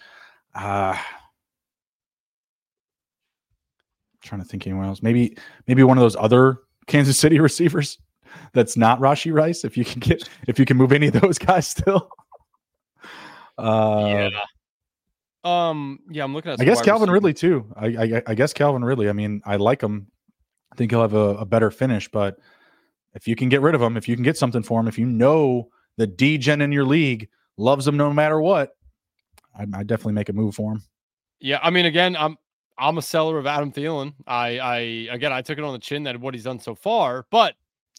Uh, 0.55 0.97
trying 4.25 4.41
to 4.41 4.47
think 4.47 4.65
anyone 4.65 4.85
else. 4.85 5.01
Maybe 5.01 5.37
maybe 5.67 5.83
one 5.83 5.97
of 5.97 6.01
those 6.01 6.15
other 6.15 6.59
Kansas 6.87 7.19
City 7.19 7.39
receivers 7.39 7.99
that's 8.53 8.75
not 8.75 8.99
Rashee 8.99 9.33
Rice. 9.33 9.63
If 9.63 9.77
you 9.77 9.85
can 9.85 9.99
get 9.99 10.27
if 10.47 10.57
you 10.59 10.65
can 10.65 10.77
move 10.77 10.91
any 10.91 11.07
of 11.07 11.13
those 11.21 11.37
guys 11.37 11.67
still. 11.67 12.09
Uh, 13.57 14.29
yeah. 14.33 14.39
Um. 15.45 15.99
Yeah, 16.09 16.25
I'm 16.25 16.33
looking 16.33 16.51
at. 16.51 16.59
I 16.59 16.65
guess 16.65 16.81
Calvin 16.81 17.09
Ridley 17.09 17.33
too. 17.33 17.65
I, 17.77 17.85
I, 17.85 18.21
I 18.27 18.35
guess 18.35 18.51
Calvin 18.51 18.83
Ridley. 18.83 19.07
I 19.07 19.13
mean, 19.13 19.41
I 19.45 19.55
like 19.55 19.81
him. 19.81 20.07
I 20.73 20.75
think 20.75 20.91
he'll 20.91 20.99
have 20.99 21.13
a, 21.13 21.37
a, 21.37 21.45
better 21.45 21.71
finish. 21.71 22.11
But 22.11 22.37
if 23.13 23.29
you 23.29 23.35
can 23.37 23.47
get 23.47 23.61
rid 23.61 23.73
of 23.73 23.81
him, 23.81 23.95
if 23.95 24.09
you 24.09 24.15
can 24.15 24.25
get 24.25 24.37
something 24.37 24.61
for 24.61 24.81
him, 24.81 24.89
if 24.89 24.99
you 24.99 25.05
know 25.05 25.69
the 25.95 26.05
degen 26.05 26.61
in 26.61 26.73
your 26.73 26.83
league 26.83 27.29
loves 27.55 27.87
him 27.87 27.95
no 27.95 28.11
matter 28.11 28.41
what, 28.41 28.75
I, 29.57 29.63
I 29.73 29.83
definitely 29.83 30.13
make 30.13 30.29
a 30.29 30.33
move 30.33 30.55
for 30.55 30.73
him. 30.73 30.83
Yeah, 31.39 31.59
I 31.61 31.69
mean, 31.69 31.85
again, 31.85 32.15
I'm 32.15 32.37
I'm 32.77 32.97
a 32.97 33.01
seller 33.01 33.37
of 33.37 33.45
Adam 33.45 33.71
Thielen. 33.71 34.13
I, 34.27 34.59
I 34.59 34.77
again, 35.11 35.31
I 35.31 35.41
took 35.41 35.57
it 35.57 35.63
on 35.63 35.73
the 35.73 35.79
chin 35.79 36.03
that 36.03 36.19
what 36.19 36.33
he's 36.33 36.43
done 36.43 36.59
so 36.59 36.75
far, 36.75 37.25
but 37.31 37.55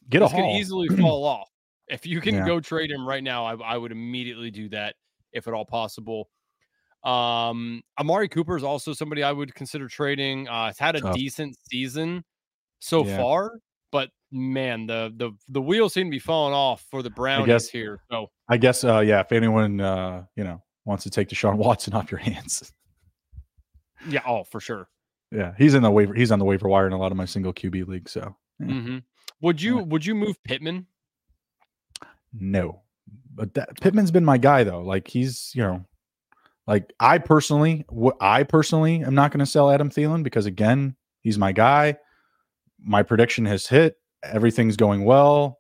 get 0.09 0.23
a 0.23 0.29
can 0.29 0.45
easily 0.51 0.89
fall 1.01 1.25
off. 1.25 1.51
If 1.89 2.07
you 2.07 2.21
can 2.21 2.35
yeah. 2.35 2.47
go 2.47 2.61
trade 2.61 2.91
him 2.91 3.07
right 3.07 3.23
now, 3.23 3.45
I, 3.45 3.55
I 3.55 3.77
would 3.77 3.93
immediately 3.93 4.51
do 4.51 4.69
that 4.71 4.97
if 5.33 5.47
at 5.47 5.55
all 5.55 5.65
possible. 5.65 6.29
Um, 7.05 7.83
Amari 8.01 8.29
Cooper 8.29 8.57
is 8.57 8.65
also 8.65 8.93
somebody 8.93 9.23
I 9.23 9.31
would 9.31 9.55
consider 9.55 9.87
trading. 9.87 10.49
Uh, 10.49 10.69
it's 10.71 10.79
had 10.79 10.97
a 10.97 11.13
decent 11.13 11.57
season 11.71 12.25
so 12.81 13.05
yeah. 13.05 13.17
far, 13.17 13.53
but 13.93 14.11
man, 14.33 14.87
the 14.87 15.13
the 15.17 15.31
the 15.49 15.63
wheels 15.63 15.95
seem 15.95 16.09
to 16.09 16.11
be 16.11 16.19
falling 16.19 16.55
off 16.55 16.85
for 16.91 17.03
the 17.03 17.11
Brownies 17.11 17.47
guess, 17.47 17.69
here. 17.69 18.03
So 18.11 18.31
I 18.49 18.57
guess, 18.57 18.83
uh, 18.83 19.01
yeah, 19.01 19.21
if 19.21 19.31
anyone 19.31 19.81
uh, 19.81 20.25
you 20.35 20.43
know 20.43 20.63
wants 20.87 21.05
to 21.05 21.11
take 21.11 21.29
Deshaun 21.29 21.57
Watson 21.57 21.93
off 21.93 22.11
your 22.11 22.21
hands, 22.21 22.73
yeah, 24.09 24.23
oh, 24.27 24.45
for 24.45 24.61
sure. 24.61 24.89
Yeah, 25.31 25.53
he's 25.59 25.75
in 25.75 25.83
the 25.83 25.91
waiver. 25.91 26.15
He's 26.15 26.31
on 26.31 26.39
the 26.39 26.45
waiver 26.45 26.69
wire 26.69 26.87
in 26.87 26.93
a 26.93 26.99
lot 26.99 27.13
of 27.13 27.19
my 27.19 27.25
single 27.25 27.53
QB 27.53 27.89
leagues. 27.89 28.13
So, 28.13 28.35
yeah. 28.61 28.67
mm-hmm. 28.67 28.99
would 29.41 29.61
you 29.61 29.79
would 29.79 30.07
you 30.07 30.15
move 30.15 30.43
Pittman? 30.45 30.87
No, 32.33 32.83
but 33.35 33.55
that, 33.55 33.81
Pittman's 33.81 34.11
been 34.11 34.25
my 34.25 34.39
guy 34.39 34.65
though. 34.65 34.83
Like 34.83 35.09
he's 35.09 35.53
you 35.55 35.63
know, 35.63 35.85
like 36.67 36.93
I 37.01 37.19
personally, 37.19 37.85
what 37.89 38.17
I 38.21 38.45
personally 38.45 39.03
am 39.03 39.15
not 39.15 39.33
going 39.33 39.41
to 39.41 39.47
sell 39.47 39.71
Adam 39.71 39.91
Thielen 39.91 40.23
because 40.23 40.47
again, 40.47 40.97
he's 41.21 41.39
my 41.39 41.53
guy. 41.53 41.97
My 42.83 43.03
prediction 43.03 43.45
has 43.47 43.67
hit. 43.67 43.97
Everything's 44.23 44.77
going 44.77 45.05
well. 45.05 45.59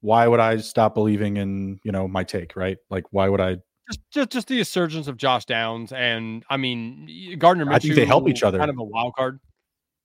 Why 0.00 0.26
would 0.26 0.40
I 0.40 0.56
stop 0.56 0.94
believing 0.94 1.36
in 1.36 1.80
you 1.84 1.92
know 1.92 2.08
my 2.08 2.24
take? 2.24 2.56
Right? 2.56 2.78
Like 2.88 3.04
why 3.10 3.28
would 3.28 3.40
I 3.40 3.58
just, 3.88 4.00
just 4.10 4.30
just 4.30 4.48
the 4.48 4.60
assertions 4.60 5.08
of 5.08 5.16
Josh 5.16 5.44
Downs 5.44 5.92
and 5.92 6.44
I 6.48 6.56
mean 6.56 7.36
Gardner 7.38 7.66
Minshew. 7.66 7.74
I 7.74 7.78
think 7.78 7.94
they 7.94 8.06
help 8.06 8.28
each 8.28 8.42
other. 8.42 8.58
Kind 8.58 8.70
of 8.70 8.78
a 8.78 8.84
wild 8.84 9.14
card. 9.14 9.40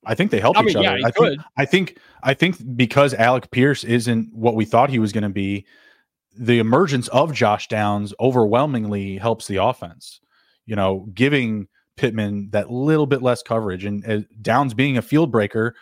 I 0.06 0.16
think 0.16 0.32
they 0.32 0.40
help 0.40 0.58
I 0.58 0.62
each 0.62 0.68
mean, 0.68 0.78
other. 0.78 0.98
Yeah, 0.98 1.08
I 1.08 1.12
could. 1.12 1.30
think 1.30 1.42
I 1.58 1.66
think 1.66 1.98
I 2.24 2.34
think 2.34 2.78
because 2.78 3.14
Alec 3.14 3.52
Pierce 3.52 3.84
isn't 3.84 4.34
what 4.34 4.56
we 4.56 4.66
thought 4.66 4.90
he 4.90 5.00
was 5.00 5.12
going 5.12 5.24
to 5.24 5.30
be, 5.30 5.66
the 6.38 6.60
emergence 6.60 7.08
of 7.10 7.34
Josh 7.34 7.68
Downs 7.68 8.14
overwhelmingly 8.20 9.18
helps 9.18 9.48
the 9.48 9.58
offense. 9.58 10.20
You 10.66 10.76
know, 10.76 11.08
giving 11.14 11.68
Pittman 11.96 12.50
that 12.52 12.72
little 12.72 13.08
bit 13.08 13.22
less 13.22 13.42
coverage 13.42 13.86
and 13.86 14.10
uh, 14.10 14.22
Downs 14.42 14.74
being 14.74 14.98
a 14.98 15.02
field 15.02 15.32
breaker. 15.32 15.76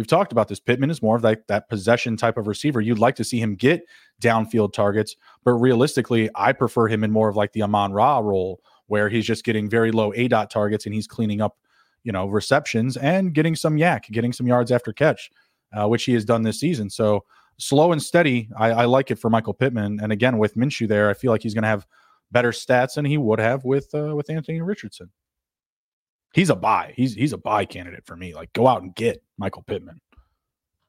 We've 0.00 0.06
talked 0.06 0.32
about 0.32 0.48
this. 0.48 0.60
Pittman 0.60 0.88
is 0.88 1.02
more 1.02 1.16
of 1.16 1.22
like 1.22 1.46
that 1.48 1.68
possession 1.68 2.16
type 2.16 2.38
of 2.38 2.46
receiver. 2.46 2.80
You'd 2.80 2.98
like 2.98 3.16
to 3.16 3.22
see 3.22 3.38
him 3.38 3.54
get 3.54 3.82
downfield 4.22 4.72
targets. 4.72 5.14
But 5.44 5.52
realistically, 5.52 6.30
I 6.34 6.54
prefer 6.54 6.88
him 6.88 7.04
in 7.04 7.10
more 7.10 7.28
of 7.28 7.36
like 7.36 7.52
the 7.52 7.62
Amon 7.62 7.92
Ra 7.92 8.18
role, 8.20 8.62
where 8.86 9.10
he's 9.10 9.26
just 9.26 9.44
getting 9.44 9.68
very 9.68 9.92
low 9.92 10.10
aDOT 10.12 10.48
targets 10.48 10.86
and 10.86 10.94
he's 10.94 11.06
cleaning 11.06 11.42
up, 11.42 11.58
you 12.02 12.12
know, 12.12 12.28
receptions 12.28 12.96
and 12.96 13.34
getting 13.34 13.54
some 13.54 13.76
YAC, 13.76 14.10
getting 14.10 14.32
some 14.32 14.46
yards 14.46 14.72
after 14.72 14.90
catch, 14.90 15.30
uh, 15.78 15.86
which 15.86 16.04
he 16.04 16.14
has 16.14 16.24
done 16.24 16.44
this 16.44 16.58
season. 16.58 16.88
So 16.88 17.26
slow 17.58 17.92
and 17.92 18.02
steady, 18.02 18.48
I, 18.56 18.70
I, 18.70 18.84
like 18.86 19.10
it 19.10 19.16
for 19.16 19.28
Michael 19.28 19.52
Pittman. 19.52 20.00
And 20.00 20.12
again, 20.12 20.38
with 20.38 20.54
Minshew 20.54 20.88
there, 20.88 21.10
I 21.10 21.12
feel 21.12 21.30
like 21.30 21.42
he's 21.42 21.52
going 21.52 21.64
to 21.64 21.68
have 21.68 21.86
better 22.32 22.52
stats 22.52 22.94
than 22.94 23.04
he 23.04 23.18
would 23.18 23.38
have 23.38 23.66
with 23.66 23.94
uh, 23.94 24.16
with 24.16 24.30
Anthony 24.30 24.62
Richardson. 24.62 25.10
He's 26.32 26.50
a 26.50 26.56
buy. 26.56 26.94
He's 26.96 27.14
he's 27.14 27.32
a 27.32 27.38
buy 27.38 27.64
candidate 27.64 28.06
for 28.06 28.16
me. 28.16 28.34
Like 28.34 28.52
go 28.52 28.66
out 28.66 28.82
and 28.82 28.94
get 28.94 29.22
Michael 29.38 29.62
Pittman. 29.62 30.00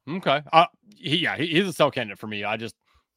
Okay. 0.08 0.42
Uh, 0.52 0.66
he, 0.96 1.18
yeah, 1.18 1.36
he, 1.36 1.48
he's 1.48 1.68
a 1.68 1.74
sell 1.74 1.92
candidate 1.92 2.20
for 2.20 2.28
me. 2.28 2.44
I 2.44 2.58
just 2.58 2.76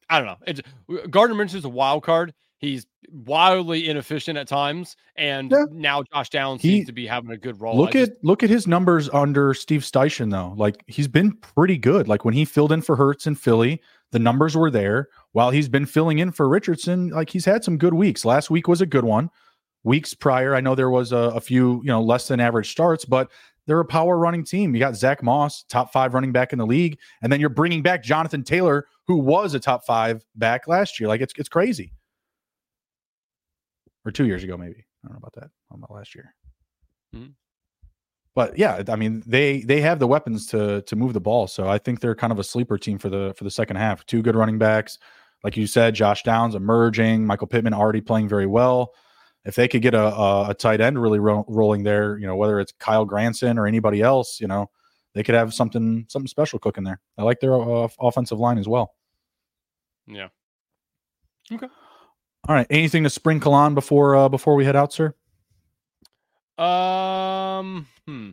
I 0.09 0.19
don't 0.19 0.27
know. 0.27 0.37
It's, 0.45 0.61
Gardner 1.09 1.35
Minshew's 1.35 1.65
a 1.65 1.69
wild 1.69 2.03
card. 2.03 2.33
He's 2.57 2.87
wildly 3.11 3.89
inefficient 3.89 4.37
at 4.37 4.47
times, 4.47 4.95
and 5.17 5.51
yeah. 5.51 5.65
now 5.71 6.03
Josh 6.03 6.29
Downs 6.29 6.61
he, 6.61 6.69
seems 6.69 6.87
to 6.87 6.93
be 6.93 7.05
having 7.05 7.31
a 7.31 7.37
good 7.37 7.59
role. 7.59 7.77
Look 7.77 7.95
at 7.95 8.11
look 8.23 8.43
at 8.43 8.49
his 8.49 8.65
numbers 8.65 9.09
under 9.09 9.53
Steve 9.53 9.81
Steichen 9.81 10.31
though. 10.31 10.53
Like 10.55 10.83
he's 10.87 11.07
been 11.07 11.33
pretty 11.33 11.77
good. 11.77 12.07
Like 12.07 12.23
when 12.23 12.33
he 12.33 12.45
filled 12.45 12.71
in 12.71 12.81
for 12.81 12.95
Hurts 12.95 13.27
in 13.27 13.35
Philly, 13.35 13.81
the 14.11 14.19
numbers 14.19 14.55
were 14.55 14.71
there. 14.71 15.09
While 15.33 15.51
he's 15.51 15.67
been 15.67 15.85
filling 15.85 16.19
in 16.19 16.31
for 16.31 16.47
Richardson, 16.47 17.09
like 17.09 17.29
he's 17.29 17.45
had 17.45 17.63
some 17.63 17.77
good 17.77 17.93
weeks. 17.93 18.23
Last 18.23 18.49
week 18.49 18.67
was 18.67 18.81
a 18.81 18.85
good 18.85 19.03
one. 19.03 19.29
Weeks 19.85 20.15
prior, 20.15 20.55
I 20.55 20.61
know 20.61 20.73
there 20.73 20.89
was 20.89 21.11
a, 21.11 21.15
a 21.15 21.39
few, 21.39 21.79
you 21.83 21.89
know, 21.89 22.01
less 22.01 22.27
than 22.27 22.39
average 22.39 22.71
starts, 22.71 23.05
but 23.05 23.31
they're 23.67 23.79
a 23.79 23.85
power 23.85 24.17
running 24.17 24.43
team. 24.43 24.73
You 24.73 24.79
got 24.79 24.95
Zack 24.95 25.21
Moss, 25.21 25.63
top 25.63 25.93
five 25.93 26.15
running 26.15 26.31
back 26.31 26.53
in 26.53 26.59
the 26.59 26.65
league, 26.65 26.97
and 27.21 27.31
then 27.31 27.39
you're 27.39 27.49
bringing 27.49 27.83
back 27.83 28.03
Jonathan 28.03 28.43
Taylor, 28.43 28.87
who 29.05 29.17
was 29.17 29.53
a 29.53 29.59
top 29.59 29.85
five 29.85 30.25
back 30.35 30.67
last 30.67 30.99
year. 30.99 31.07
Like 31.07 31.21
it's 31.21 31.33
it's 31.37 31.49
crazy. 31.49 31.93
Or 34.05 34.11
two 34.11 34.25
years 34.25 34.43
ago, 34.43 34.57
maybe. 34.57 34.85
I 35.03 35.07
don't 35.07 35.13
know 35.13 35.17
about 35.17 35.33
that. 35.33 35.49
about 35.71 35.91
last 35.91 36.15
year. 36.15 36.33
Mm-hmm. 37.15 37.31
But 38.33 38.57
yeah, 38.57 38.81
I 38.87 38.95
mean 38.95 39.21
they 39.27 39.61
they 39.61 39.81
have 39.81 39.99
the 39.99 40.07
weapons 40.07 40.47
to 40.47 40.81
to 40.81 40.95
move 40.95 41.13
the 41.13 41.21
ball. 41.21 41.45
So 41.45 41.67
I 41.69 41.77
think 41.77 41.99
they're 41.99 42.15
kind 42.15 42.33
of 42.33 42.39
a 42.39 42.43
sleeper 42.43 42.79
team 42.79 42.97
for 42.97 43.09
the 43.09 43.35
for 43.37 43.43
the 43.43 43.51
second 43.51 43.75
half. 43.75 44.03
Two 44.07 44.23
good 44.23 44.35
running 44.35 44.57
backs, 44.57 44.97
like 45.43 45.55
you 45.55 45.67
said, 45.67 45.93
Josh 45.93 46.23
Downs 46.23 46.55
emerging, 46.55 47.25
Michael 47.27 47.45
Pittman 47.45 47.75
already 47.75 48.01
playing 48.01 48.27
very 48.27 48.47
well 48.47 48.93
if 49.45 49.55
they 49.55 49.67
could 49.67 49.81
get 49.81 49.93
a, 49.93 50.03
a, 50.03 50.49
a 50.49 50.53
tight 50.53 50.81
end 50.81 50.99
really 51.01 51.19
ro- 51.19 51.45
rolling 51.47 51.83
there, 51.83 52.17
you 52.17 52.25
know, 52.25 52.35
whether 52.35 52.59
it's 52.59 52.73
Kylen 52.73 53.07
Granson 53.07 53.59
or 53.59 53.67
anybody 53.67 54.01
else, 54.01 54.41
you 54.41 54.47
know, 54.47 54.69
they 55.13 55.23
could 55.23 55.35
have 55.35 55.53
something 55.53 56.05
something 56.09 56.27
special 56.27 56.59
cooking 56.59 56.83
there. 56.83 56.99
I 57.17 57.23
like 57.23 57.39
their 57.39 57.53
uh, 57.53 57.87
offensive 57.99 58.39
line 58.39 58.57
as 58.57 58.67
well. 58.67 58.95
Yeah. 60.07 60.27
Okay. 61.51 61.67
All 62.47 62.55
right. 62.55 62.67
Anything 62.69 63.03
to 63.03 63.09
sprinkle 63.09 63.53
on 63.53 63.75
before 63.75 64.15
uh, 64.15 64.29
before 64.29 64.55
we 64.55 64.65
head 64.65 64.75
out, 64.75 64.91
sir? 64.91 65.13
Um. 66.57 67.87
Hmm. 68.07 68.31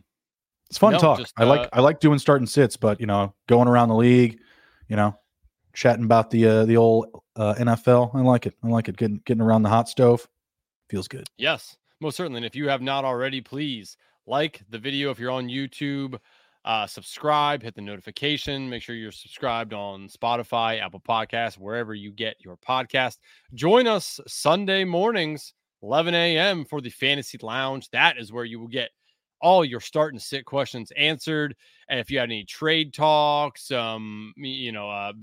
It's 0.69 0.79
fun 0.79 0.93
no, 0.93 0.99
talk. 0.99 1.19
Just, 1.19 1.33
I 1.37 1.43
like 1.43 1.61
uh, 1.61 1.69
I 1.73 1.81
like 1.81 1.99
doing 1.99 2.17
start 2.17 2.41
and 2.41 2.49
sits, 2.49 2.75
but 2.75 2.99
you 2.99 3.05
know, 3.05 3.35
going 3.47 3.67
around 3.67 3.89
the 3.89 3.95
league, 3.95 4.39
you 4.87 4.95
know, 4.95 5.15
chatting 5.73 6.05
about 6.05 6.31
the 6.31 6.47
uh, 6.47 6.65
the 6.65 6.77
old 6.77 7.07
uh, 7.35 7.53
NFL. 7.53 8.15
I 8.15 8.21
like 8.21 8.47
it. 8.47 8.55
I 8.63 8.67
like 8.67 8.89
it. 8.89 8.97
Getting 8.97 9.21
getting 9.25 9.41
around 9.41 9.61
the 9.61 9.69
hot 9.69 9.87
stove 9.87 10.27
feels 10.93 11.07
good. 11.07 11.27
Yes, 11.37 11.75
most 12.01 12.15
certainly. 12.15 12.37
And 12.37 12.45
if 12.45 12.55
you 12.55 12.69
have 12.69 12.83
not 12.83 13.03
already, 13.03 13.41
please 13.41 13.97
like 14.27 14.61
the 14.69 14.77
video 14.77 15.09
if 15.09 15.17
you're 15.17 15.31
on 15.31 15.47
YouTube. 15.47 16.19
Uh, 16.65 16.85
subscribe, 16.85 17.63
hit 17.63 17.73
the 17.73 17.81
notification. 17.81 18.69
Make 18.69 18.83
sure 18.83 18.95
you're 18.95 19.11
subscribed 19.11 19.73
on 19.73 20.07
Spotify, 20.07 20.79
Apple 20.79 21.01
Podcasts, 21.01 21.57
wherever 21.57 21.95
you 21.95 22.11
get 22.11 22.35
your 22.45 22.57
podcast. 22.57 23.17
Join 23.55 23.87
us 23.87 24.19
Sunday 24.27 24.83
mornings, 24.83 25.55
11 25.81 26.13
a.m. 26.13 26.63
for 26.63 26.79
the 26.79 26.91
Fantasy 26.91 27.39
Lounge. 27.41 27.89
That 27.89 28.19
is 28.19 28.31
where 28.31 28.45
you 28.45 28.59
will 28.59 28.67
get 28.67 28.91
all 29.41 29.65
your 29.65 29.81
start 29.81 30.13
and 30.13 30.21
sit 30.21 30.45
questions 30.45 30.91
answered. 30.95 31.55
And 31.89 31.99
if 31.99 32.11
you 32.11 32.19
had 32.19 32.29
any 32.29 32.45
trade 32.45 32.93
talks, 32.93 33.71
um, 33.71 34.31
you 34.37 34.71
know, 34.71 34.91
uh, 34.91 35.13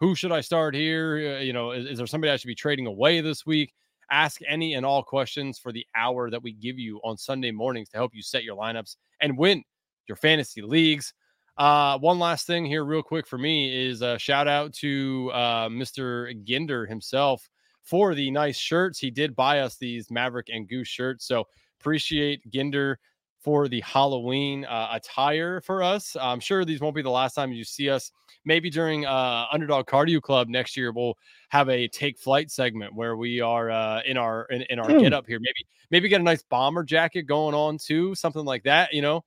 who 0.00 0.16
should 0.16 0.32
I 0.32 0.40
start 0.40 0.74
here? 0.74 1.36
Uh, 1.36 1.42
you 1.42 1.52
know, 1.52 1.70
is, 1.70 1.86
is 1.86 1.98
there 1.98 2.08
somebody 2.08 2.32
I 2.32 2.36
should 2.36 2.48
be 2.48 2.56
trading 2.56 2.88
away 2.88 3.20
this 3.20 3.46
week? 3.46 3.72
Ask 4.12 4.40
any 4.46 4.74
and 4.74 4.86
all 4.86 5.02
questions 5.02 5.58
for 5.58 5.72
the 5.72 5.84
hour 5.96 6.30
that 6.30 6.42
we 6.42 6.52
give 6.52 6.78
you 6.78 7.00
on 7.02 7.16
Sunday 7.16 7.50
mornings 7.50 7.88
to 7.88 7.96
help 7.96 8.14
you 8.14 8.22
set 8.22 8.44
your 8.44 8.56
lineups 8.56 8.96
and 9.20 9.36
win 9.36 9.64
your 10.06 10.16
fantasy 10.16 10.62
leagues. 10.62 11.12
Uh, 11.56 11.98
one 11.98 12.18
last 12.18 12.46
thing 12.46 12.64
here, 12.64 12.84
real 12.84 13.02
quick 13.02 13.26
for 13.26 13.38
me, 13.38 13.88
is 13.88 14.02
a 14.02 14.18
shout 14.18 14.48
out 14.48 14.72
to 14.72 15.30
uh, 15.34 15.68
Mr. 15.68 16.32
Ginder 16.46 16.88
himself 16.88 17.48
for 17.82 18.14
the 18.14 18.30
nice 18.30 18.56
shirts. 18.56 18.98
He 18.98 19.10
did 19.10 19.34
buy 19.34 19.60
us 19.60 19.76
these 19.76 20.10
Maverick 20.10 20.48
and 20.50 20.68
Goose 20.68 20.88
shirts, 20.88 21.26
so 21.26 21.44
appreciate 21.80 22.48
Ginder 22.50 22.96
for 23.42 23.68
the 23.68 23.80
Halloween 23.80 24.64
uh, 24.64 24.88
attire 24.92 25.60
for 25.60 25.82
us. 25.82 26.16
I'm 26.20 26.40
sure 26.40 26.64
these 26.64 26.80
won't 26.80 26.94
be 26.94 27.02
the 27.02 27.10
last 27.10 27.34
time 27.34 27.52
you 27.52 27.64
see 27.64 27.90
us. 27.90 28.12
Maybe 28.44 28.70
during 28.70 29.04
uh, 29.04 29.46
Underdog 29.52 29.86
Cardio 29.86 30.20
Club 30.20 30.48
next 30.48 30.76
year, 30.76 30.92
we'll 30.92 31.16
have 31.48 31.68
a 31.68 31.88
take 31.88 32.18
flight 32.18 32.50
segment 32.50 32.94
where 32.94 33.16
we 33.16 33.40
are 33.40 33.70
uh, 33.70 34.00
in 34.06 34.16
our 34.16 34.44
in, 34.46 34.62
in 34.62 34.78
our 34.78 34.88
mm. 34.88 35.00
get 35.00 35.12
up 35.12 35.26
here. 35.26 35.38
Maybe 35.40 35.66
maybe 35.90 36.08
get 36.08 36.20
a 36.20 36.24
nice 36.24 36.42
bomber 36.42 36.84
jacket 36.84 37.22
going 37.22 37.54
on 37.54 37.78
too, 37.78 38.14
something 38.14 38.44
like 38.44 38.62
that. 38.64 38.92
You 38.92 39.02
know. 39.02 39.24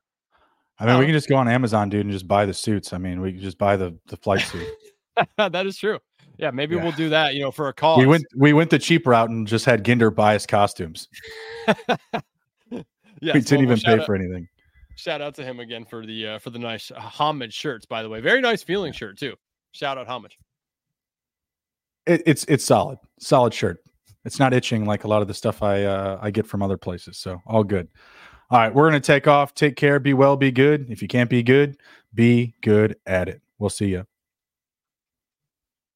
I 0.78 0.86
mean, 0.86 0.96
we 0.98 1.06
um, 1.06 1.08
can 1.08 1.14
just 1.14 1.30
go 1.30 1.38
on 1.38 1.48
Amazon, 1.48 1.90
dude, 1.90 2.02
and 2.02 2.12
just 2.12 2.28
buy 2.28 2.46
the 2.46 2.54
suits. 2.54 2.92
I 2.92 2.98
mean, 2.98 3.22
we 3.22 3.34
can 3.34 3.42
just 3.42 3.58
buy 3.58 3.78
the 3.78 3.98
the 4.08 4.18
flight 4.18 4.42
suit. 4.42 4.68
that 5.38 5.66
is 5.66 5.78
true. 5.78 6.00
Yeah, 6.38 6.52
maybe 6.52 6.76
yeah. 6.76 6.84
we'll 6.84 6.92
do 6.92 7.10
that. 7.10 7.36
You 7.36 7.42
know, 7.42 7.52
for 7.52 7.70
a 7.70 7.74
call. 7.74 7.98
We 7.98 8.06
went 8.06 8.26
we 8.36 8.54
went 8.54 8.70
the 8.70 8.80
cheap 8.80 9.08
route 9.08 9.30
and 9.30 9.48
just 9.48 9.66
had 9.66 9.84
Ginder 9.84 10.14
buy 10.14 10.36
us 10.36 10.46
costumes. 10.46 11.08
yes, 13.22 13.34
we 13.34 13.42
didn't 13.42 13.66
even 13.66 13.80
pay 13.80 14.00
out, 14.00 14.06
for 14.06 14.16
anything. 14.16 14.48
Shout 14.96 15.22
out 15.22 15.36
to 15.36 15.44
him 15.44 15.60
again 15.60 15.86
for 15.86 16.06
the 16.06 16.28
uh, 16.28 16.40
for 16.40 16.50
the 16.50 16.60
nice 16.60 16.92
uh, 16.92 17.00
homage 17.00 17.54
shirts. 17.54 17.86
By 17.86 18.04
the 18.04 18.10
way, 18.10 18.22
very 18.22 18.42
nice 18.42 18.64
feeling 18.64 18.94
shirt 18.94 19.18
too. 19.18 19.36
Shout 19.72 19.98
out 19.98 20.08
homage. 20.08 20.38
It, 22.06 22.24
it's 22.26 22.46
it's 22.46 22.64
solid, 22.64 23.00
solid 23.20 23.54
shirt. 23.54 23.80
It's 24.24 24.40
not 24.40 24.54
itching 24.54 24.86
like 24.86 25.04
a 25.04 25.08
lot 25.08 25.22
of 25.22 25.28
the 25.28 25.34
stuff 25.34 25.62
I 25.62 25.84
uh, 25.84 26.20
I 26.22 26.32
get 26.32 26.48
from 26.48 26.62
other 26.62 26.78
places. 26.78 27.18
So 27.18 27.42
all 27.46 27.64
good. 27.64 27.88
All 28.50 28.60
right, 28.60 28.74
we're 28.74 28.88
gonna 28.88 29.00
take 29.00 29.28
off. 29.28 29.54
Take 29.54 29.76
care. 29.76 30.00
Be 30.00 30.14
well. 30.14 30.38
Be 30.38 30.52
good. 30.52 30.90
If 30.90 31.02
you 31.02 31.08
can't 31.08 31.30
be 31.30 31.44
good, 31.44 31.78
be 32.14 32.54
good 32.62 32.96
at 33.06 33.28
it. 33.28 33.42
We'll 33.60 33.70
see 33.70 33.88
you. 33.88 34.06